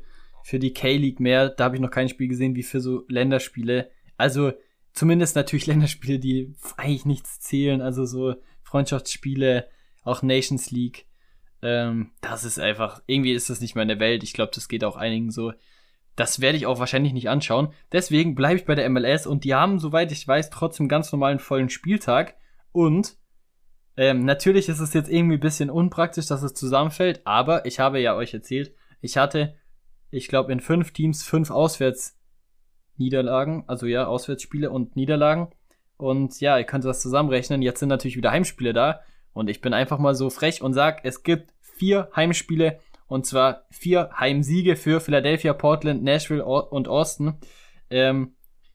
für 0.45 0.59
die 0.59 0.75
K-League 0.75 1.21
mehr. 1.21 1.49
Da 1.49 1.65
habe 1.65 1.77
ich 1.77 1.81
noch 1.81 1.91
kein 1.91 2.09
Spiel 2.11 2.29
gesehen 2.29 2.55
wie 2.55 2.63
für 2.63 2.81
so 2.81 3.05
Länderspiele. 3.09 3.91
Also 4.19 4.53
zumindest 4.93 5.37
natürlich 5.37 5.67
Länderspiele, 5.73 6.19
die 6.19 6.55
eigentlich 6.77 7.07
nichts 7.07 7.41
zählen, 7.41 7.81
also 7.81 8.05
so 8.05 8.35
Freundschaftsspiele, 8.63 9.67
auch 10.05 10.23
Nations 10.23 10.71
League. 10.71 11.07
Ähm, 11.63 12.13
das 12.21 12.45
ist 12.45 12.59
einfach, 12.59 13.03
irgendwie 13.07 13.33
ist 13.33 13.51
das 13.51 13.61
nicht 13.61 13.75
meine 13.75 14.01
Welt. 14.01 14.23
Ich 14.23 14.33
glaube, 14.33 14.53
das 14.55 14.69
geht 14.69 14.85
auch 14.85 14.97
einigen 14.97 15.31
so. 15.31 15.53
Das 16.17 16.41
werde 16.41 16.59
ich 16.59 16.67
auch 16.67 16.81
wahrscheinlich 16.81 17.13
nicht 17.13 17.29
anschauen. 17.29 17.73
Deswegen 17.93 18.35
bleibe 18.35 18.57
ich 18.57 18.65
bei 18.65 18.75
der 18.75 18.89
MLS 18.91 19.27
und 19.27 19.45
die 19.45 19.55
haben, 19.55 19.79
soweit 19.79 20.11
ich 20.11 20.27
weiß, 20.27 20.51
trotzdem 20.51 20.89
ganz 20.89 21.13
normalen 21.13 21.39
vollen 21.39 21.69
Spieltag. 21.69 22.37
Und 22.73 23.17
ähm, 23.97 24.25
natürlich 24.25 24.69
ist 24.69 24.81
es 24.81 24.95
jetzt 24.95 25.11
irgendwie 25.11 25.37
ein 25.37 25.41
bisschen 25.41 25.71
unpraktisch, 25.71 26.27
dass 26.27 26.43
es 26.43 26.55
zusammenfällt, 26.55 27.23
aber 27.25 27.67
ich 27.67 27.81
habe 27.81 28.01
ja 28.01 28.15
euch 28.15 28.33
erzählt, 28.33 28.73
ich 29.01 29.17
hatte, 29.17 29.57
ich 30.11 30.29
glaube, 30.29 30.53
in 30.53 30.61
fünf 30.61 30.93
Teams 30.93 31.25
fünf 31.25 31.51
Auswärtsniederlagen, 31.51 33.65
also 33.67 33.87
ja, 33.87 34.07
Auswärtsspiele 34.07 34.71
und 34.71 34.95
Niederlagen. 34.95 35.49
Und 35.97 36.41
ja, 36.41 36.57
ihr 36.59 36.65
könnt 36.65 36.85
das 36.85 37.03
zusammenrechnen. 37.03 37.61
Jetzt 37.61 37.81
sind 37.81 37.89
natürlich 37.89 38.17
wieder 38.17 38.31
Heimspiele 38.31 38.73
da. 38.73 39.01
Und 39.39 39.49
ich 39.49 39.61
bin 39.61 39.73
einfach 39.73 39.99
mal 39.99 40.17
so 40.17 40.31
frech 40.31 40.63
und 40.63 40.75
sag, 40.75 41.05
es 41.05 41.23
gibt 41.23 41.53
vier 41.61 42.09
Heimspiele 42.17 42.81
und 43.07 43.25
zwar 43.25 43.67
vier 43.71 44.11
Heimsiege 44.19 44.75
für 44.75 45.01
Philadelphia, 45.01 45.53
Portland, 45.53 46.03
Nashville 46.03 46.45
und 46.45 46.89
Austin. 46.89 47.35
Ähm, 47.89 48.35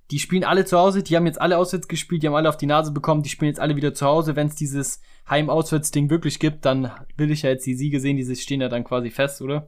die 0.10 0.20
spielen 0.20 0.46
alle 0.46 0.64
zu 0.64 0.78
Hause, 0.78 1.04
die 1.04 1.18
haben 1.18 1.26
jetzt 1.26 1.42
alle 1.42 1.58
auswärts 1.58 1.90
gespielt, 1.90 2.24
die 2.24 2.28
haben 2.28 2.36
alle 2.36 2.48
auf 2.48 2.56
die 2.56 2.66
Nase 2.66 2.94
bekommen, 2.94 3.24
die 3.24 3.30
spielen 3.30 3.50
jetzt 3.50 3.60
alle 3.60 3.76
wieder 3.76 3.94
zu 3.94 4.06
Hause. 4.06 4.38
Wenn 4.38 4.48
es 4.48 4.56
dieses 4.56 5.02
Heim-Auswärts-Ding 5.30 6.10
wirklich 6.10 6.40
gibt, 6.40 6.64
dann 6.64 6.92
will 7.18 7.32
ich 7.32 7.42
ja 7.42 7.50
jetzt 7.50 7.66
die 7.66 7.76
Siege 7.76 8.00
sehen, 8.00 8.16
die 8.16 8.36
stehen 8.36 8.62
ja 8.62 8.70
dann 8.70 8.86
quasi 8.86 9.10
fest, 9.10 9.42
oder? 9.42 9.68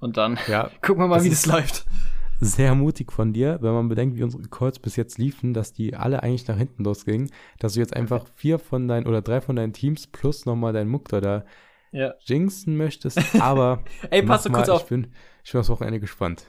Und 0.00 0.18
dann 0.18 0.38
Ja, 0.48 0.70
gucken 0.82 1.02
wir 1.02 1.08
mal, 1.08 1.16
das 1.16 1.24
wie 1.24 1.30
das 1.30 1.46
läuft. 1.46 1.86
Sehr 2.44 2.74
mutig 2.74 3.12
von 3.12 3.32
dir, 3.32 3.58
wenn 3.60 3.72
man 3.72 3.88
bedenkt, 3.88 4.16
wie 4.16 4.22
unsere 4.22 4.42
Calls 4.44 4.78
bis 4.78 4.96
jetzt 4.96 5.18
liefen, 5.18 5.54
dass 5.54 5.72
die 5.72 5.94
alle 5.96 6.22
eigentlich 6.22 6.46
nach 6.46 6.56
hinten 6.56 6.84
losgingen, 6.84 7.30
dass 7.58 7.74
du 7.74 7.80
jetzt 7.80 7.94
einfach 7.96 8.26
vier 8.34 8.58
von 8.58 8.88
deinen 8.88 9.06
oder 9.06 9.22
drei 9.22 9.40
von 9.40 9.56
deinen 9.56 9.72
Teams 9.72 10.06
plus 10.06 10.46
nochmal 10.46 10.72
deinen 10.72 10.90
Mukta 10.90 11.20
da 11.20 11.44
Ja. 11.92 12.14
jinxen 12.24 12.76
möchtest. 12.76 13.18
Aber 13.40 13.82
Ey, 14.10 14.22
pass 14.22 14.48
mal, 14.48 14.58
kurz 14.58 14.68
auf. 14.68 14.82
Ich 14.82 14.88
bin, 14.88 15.08
ich 15.44 15.52
bin 15.52 15.60
aufs 15.60 15.68
Wochenende 15.70 16.00
gespannt. 16.00 16.46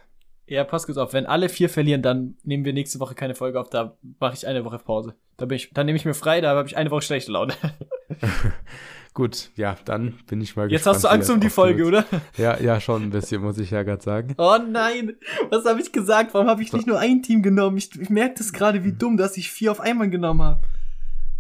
Ja, 0.47 0.63
pass 0.63 0.85
kurz 0.85 0.97
auf. 0.97 1.13
Wenn 1.13 1.25
alle 1.25 1.49
vier 1.49 1.69
verlieren, 1.69 2.01
dann 2.01 2.35
nehmen 2.43 2.65
wir 2.65 2.73
nächste 2.73 2.99
Woche 2.99 3.15
keine 3.15 3.33
Folge 3.33 3.59
auf. 3.59 3.69
Da 3.69 3.97
mache 4.19 4.35
ich 4.35 4.45
eine 4.45 4.63
Woche 4.63 4.77
Pause. 4.77 5.15
Da 5.37 5.45
bin 5.45 5.55
ich, 5.55 5.71
dann 5.73 5.85
nehme 5.87 5.95
ich 5.97 6.05
mir 6.05 6.13
frei, 6.13 6.39
da 6.41 6.55
habe 6.55 6.67
ich 6.67 6.77
eine 6.77 6.91
Woche 6.91 7.01
schlechte 7.01 7.31
Laune. 7.31 7.53
Gut, 9.13 9.49
ja, 9.55 9.77
dann 9.85 10.13
bin 10.27 10.41
ich 10.41 10.55
mal 10.57 10.63
Jetzt 10.69 10.79
gespannt. 10.83 10.95
hast 10.95 11.03
du 11.05 11.07
Angst 11.07 11.29
um 11.29 11.39
die. 11.39 11.49
Folge, 11.49 11.85
oder? 11.85 12.03
Ja, 12.37 12.59
ja, 12.59 12.81
schon 12.81 13.03
ein 13.03 13.09
bisschen, 13.11 13.41
muss 13.41 13.57
ich 13.57 13.71
ja 13.71 13.83
gerade 13.83 14.03
sagen. 14.03 14.35
Oh 14.37 14.57
nein, 14.69 15.13
was 15.49 15.65
habe 15.65 15.79
ich 15.79 15.93
gesagt? 15.93 16.33
Warum 16.33 16.47
habe 16.47 16.61
ich 16.61 16.73
nicht 16.73 16.85
nur 16.85 16.99
ein 16.99 17.23
Team 17.23 17.41
genommen? 17.41 17.77
Ich, 17.77 17.97
ich 17.99 18.09
merke 18.09 18.35
das 18.37 18.51
gerade, 18.51 18.83
wie 18.83 18.91
dumm, 18.91 19.15
dass 19.15 19.37
ich 19.37 19.49
vier 19.49 19.71
auf 19.71 19.79
einmal 19.79 20.09
genommen 20.09 20.41
habe. 20.41 20.61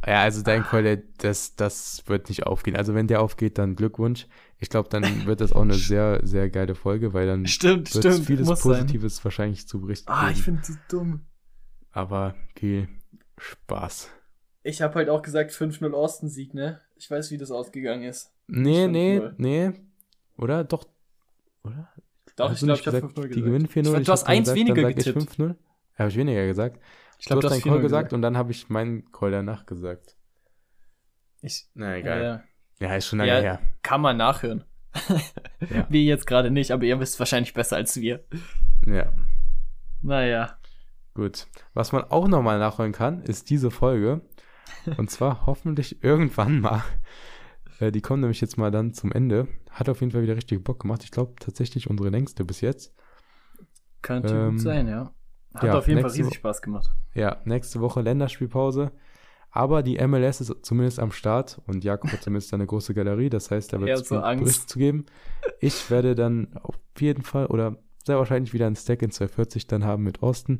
Ja, 0.07 0.21
also 0.21 0.43
dein 0.43 0.63
Call, 0.63 0.83
der- 0.83 1.01
das, 1.17 1.55
das 1.55 2.03
wird 2.05 2.29
nicht 2.29 2.45
aufgehen. 2.45 2.75
Also 2.75 2.93
wenn 2.93 3.07
der 3.07 3.21
aufgeht, 3.21 3.57
dann 3.57 3.75
Glückwunsch. 3.75 4.27
Ich 4.59 4.69
glaube, 4.69 4.87
dann 4.89 5.25
wird 5.25 5.41
das 5.41 5.51
auch 5.53 5.61
eine 5.63 5.73
sehr, 5.73 6.19
sehr 6.23 6.49
geile 6.49 6.75
Folge, 6.75 7.13
weil 7.13 7.25
dann 7.27 7.47
Stimmt, 7.47 7.93
wird 7.95 8.05
stimmt. 8.05 8.25
vieles 8.25 8.47
muss 8.47 8.61
sein. 8.61 8.73
Positives 8.81 9.23
wahrscheinlich 9.25 9.67
zu 9.67 9.81
berichten. 9.81 10.09
Ah, 10.11 10.29
ich 10.29 10.43
finde 10.43 10.61
das 10.61 10.77
dumm. 10.89 11.21
Aber 11.91 12.35
viel 12.55 12.87
Spaß. 13.37 14.09
Ich 14.63 14.81
habe 14.81 14.95
halt 14.95 15.09
auch 15.09 15.21
gesagt 15.21 15.51
5-0 15.51 15.91
Osten-Sieg, 15.93 16.53
ne? 16.53 16.81
Ich 16.95 17.09
weiß, 17.09 17.31
wie 17.31 17.37
das 17.37 17.51
ausgegangen 17.51 18.03
ist. 18.03 18.31
Nee, 18.47 18.87
nee, 18.87 19.19
5-0. 19.19 19.33
nee. 19.37 19.71
Oder? 20.37 20.63
Doch. 20.63 20.85
Oder? 21.63 21.89
Doch, 22.35 22.49
Hast 22.49 22.61
ich 22.61 22.65
glaube, 22.65 22.79
ich 22.79 22.87
habe 22.87 22.97
gesagt, 23.01 23.17
5-0 23.17 23.21
Die 23.23 23.27
gesagt. 23.29 23.45
gewinnen 23.45 23.67
4-0. 23.67 23.77
Ich 23.77 23.83
glaub, 23.83 23.99
Ich 24.01 24.05
du 24.05 24.11
hast 24.11 24.27
eins 24.27 24.39
gesagt, 24.49 24.59
weniger 24.59 24.81
sag 24.83 24.95
getippt. 24.95 25.23
Ich 25.23 25.39
5-0. 25.39 25.55
Habe 25.97 26.09
ich 26.09 26.15
weniger 26.17 26.45
gesagt. 26.45 26.79
Ich 27.19 27.25
glaube, 27.25 27.41
du 27.41 27.47
hast 27.49 27.55
deinen 27.55 27.61
Call 27.63 27.79
4-0 27.79 27.81
gesagt 27.81 28.13
und 28.13 28.21
dann 28.21 28.37
habe 28.37 28.51
ich 28.51 28.69
meinen 28.69 29.11
Call 29.11 29.31
danach 29.31 29.65
gesagt. 29.65 30.15
Ich, 31.41 31.67
Na 31.73 31.95
ja, 31.97 32.43
Ja, 32.79 32.95
ist 32.95 33.07
schon 33.07 33.19
lange 33.19 33.31
Ja. 33.31 33.39
her. 33.41 33.61
kann 33.81 34.01
man 34.01 34.17
nachhören. 34.17 34.63
Ja. 35.69 35.85
Wir 35.89 36.03
jetzt 36.03 36.25
gerade 36.27 36.51
nicht, 36.51 36.71
aber 36.71 36.83
ihr 36.83 36.99
wisst 36.99 37.19
wahrscheinlich 37.19 37.53
besser 37.53 37.75
als 37.75 37.99
wir. 37.99 38.23
Ja. 38.85 39.11
Naja. 40.01 40.57
Gut. 41.13 41.47
Was 41.73 41.91
man 41.91 42.03
auch 42.05 42.27
nochmal 42.27 42.59
nachholen 42.59 42.91
kann, 42.91 43.21
ist 43.23 43.49
diese 43.49 43.71
Folge. 43.71 44.21
Und 44.97 45.09
zwar 45.09 45.45
hoffentlich 45.45 46.03
irgendwann 46.03 46.59
mal. 46.59 46.83
Äh, 47.79 47.91
Die 47.91 48.01
kommen 48.01 48.21
nämlich 48.21 48.41
jetzt 48.41 48.57
mal 48.57 48.71
dann 48.71 48.93
zum 48.93 49.11
Ende. 49.11 49.47
Hat 49.71 49.89
auf 49.89 49.99
jeden 50.01 50.11
Fall 50.11 50.21
wieder 50.23 50.35
richtig 50.35 50.63
Bock 50.63 50.81
gemacht. 50.81 51.03
Ich 51.03 51.11
glaube 51.11 51.35
tatsächlich 51.39 51.89
unsere 51.89 52.09
längste 52.09 52.45
bis 52.45 52.61
jetzt. 52.61 52.93
Könnte 54.01 54.33
Ähm, 54.35 54.51
gut 54.51 54.61
sein, 54.61 54.87
ja. 54.87 55.13
Hat 55.55 55.63
ja, 55.63 55.77
auf 55.77 55.87
jeden 55.87 56.01
Fall 56.01 56.11
riesig 56.11 56.35
Spaß 56.35 56.61
gemacht. 56.61 56.91
Ja, 57.13 57.37
nächste 57.45 57.79
Woche 57.81 58.01
Länderspielpause. 58.01 58.91
Aber 59.51 59.83
die 59.83 60.05
MLS 60.05 60.41
ist 60.41 60.53
zumindest 60.63 60.99
am 60.99 61.11
Start 61.11 61.61
und 61.65 61.85
Jakob 61.85 62.11
hat 62.11 62.21
zumindest 62.21 62.53
eine 62.53 62.65
große 62.65 62.93
Galerie. 62.93 63.29
Das 63.29 63.51
heißt, 63.51 63.71
da 63.71 63.79
wird 63.79 63.89
es 64.01 64.09
so. 64.09 64.19
Bericht 64.19 64.69
zu 64.69 64.79
geben. 64.79 65.05
Ich 65.61 65.89
werde 65.89 66.13
dann 66.13 66.49
auf 66.61 66.75
jeden 66.99 67.23
Fall 67.23 67.45
oder 67.45 67.77
sehr 68.05 68.17
wahrscheinlich 68.17 68.53
wieder 68.53 68.67
ein 68.67 68.75
Stack 68.75 69.01
in 69.01 69.11
240 69.11 69.67
dann 69.67 69.85
haben 69.85 70.03
mit 70.03 70.21
Osten. 70.21 70.59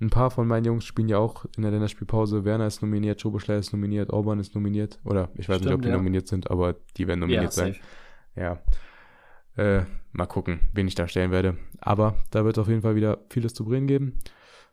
Ein 0.00 0.10
paar 0.10 0.30
von 0.30 0.46
meinen 0.46 0.64
Jungs 0.64 0.84
spielen 0.84 1.08
ja 1.08 1.18
auch 1.18 1.46
in 1.56 1.62
der 1.62 1.72
Länderspielpause. 1.72 2.44
Werner 2.44 2.68
ist 2.68 2.80
nominiert, 2.80 3.20
Schoboschlei 3.20 3.56
ist 3.56 3.72
nominiert, 3.72 4.10
Orban 4.10 4.38
ist 4.38 4.54
nominiert. 4.54 5.00
Oder 5.04 5.30
ich 5.34 5.48
weiß 5.48 5.60
nicht, 5.60 5.66
ob 5.66 5.72
Stimmt, 5.72 5.84
die 5.86 5.88
ja. 5.88 5.96
nominiert 5.96 6.28
sind, 6.28 6.48
aber 6.48 6.76
die 6.96 7.08
werden 7.08 7.20
nominiert 7.20 7.52
sein. 7.52 7.74
safe. 7.74 7.84
Ja. 8.36 8.62
Äh, 9.58 9.84
mal 10.12 10.26
gucken, 10.26 10.60
wen 10.72 10.86
ich 10.86 10.94
da 10.94 11.08
stellen 11.08 11.32
werde. 11.32 11.56
Aber 11.80 12.14
da 12.30 12.44
wird 12.44 12.58
auf 12.58 12.68
jeden 12.68 12.82
Fall 12.82 12.94
wieder 12.94 13.18
vieles 13.28 13.54
zu 13.54 13.64
bringen 13.64 13.88
geben. 13.88 14.20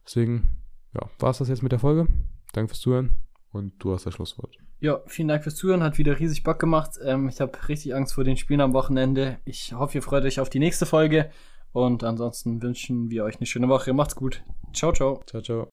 Deswegen, 0.06 0.48
ja, 0.94 1.10
war 1.20 1.32
es 1.32 1.40
das 1.40 1.50
jetzt 1.50 1.64
mit 1.64 1.72
der 1.72 1.80
Folge. 1.80 2.08
Danke 2.54 2.70
fürs 2.70 2.82
Zuhören 2.82 3.18
und 3.52 3.74
du 3.80 3.94
hast 3.94 4.06
das 4.06 4.14
Schlusswort. 4.14 4.56
Ja, 4.80 5.02
vielen 5.08 5.28
Dank 5.28 5.44
fürs 5.44 5.56
Zuhören. 5.56 5.82
Hat 5.82 5.98
wieder 5.98 6.20
riesig 6.20 6.44
Bock 6.44 6.60
gemacht. 6.60 7.00
Ähm, 7.04 7.28
ich 7.30 7.42
habe 7.42 7.58
richtig 7.68 7.96
Angst 7.96 8.14
vor 8.14 8.24
den 8.24 8.38
Spielen 8.38 8.62
am 8.62 8.74
Wochenende. 8.74 9.40
Ich 9.44 9.74
hoffe, 9.74 9.98
ihr 9.98 10.02
freut 10.04 10.24
euch 10.24 10.40
auf 10.40 10.50
die 10.50 10.60
nächste 10.60 10.86
Folge. 10.86 11.32
Und 11.72 12.04
ansonsten 12.04 12.62
wünschen 12.62 13.10
wir 13.10 13.24
euch 13.24 13.38
eine 13.38 13.48
schöne 13.48 13.68
Woche. 13.68 13.94
Macht's 13.94 14.16
gut. 14.16 14.44
Ciao, 14.74 14.94
ciao. 14.94 15.22
Ciao, 15.26 15.42
ciao. 15.42 15.64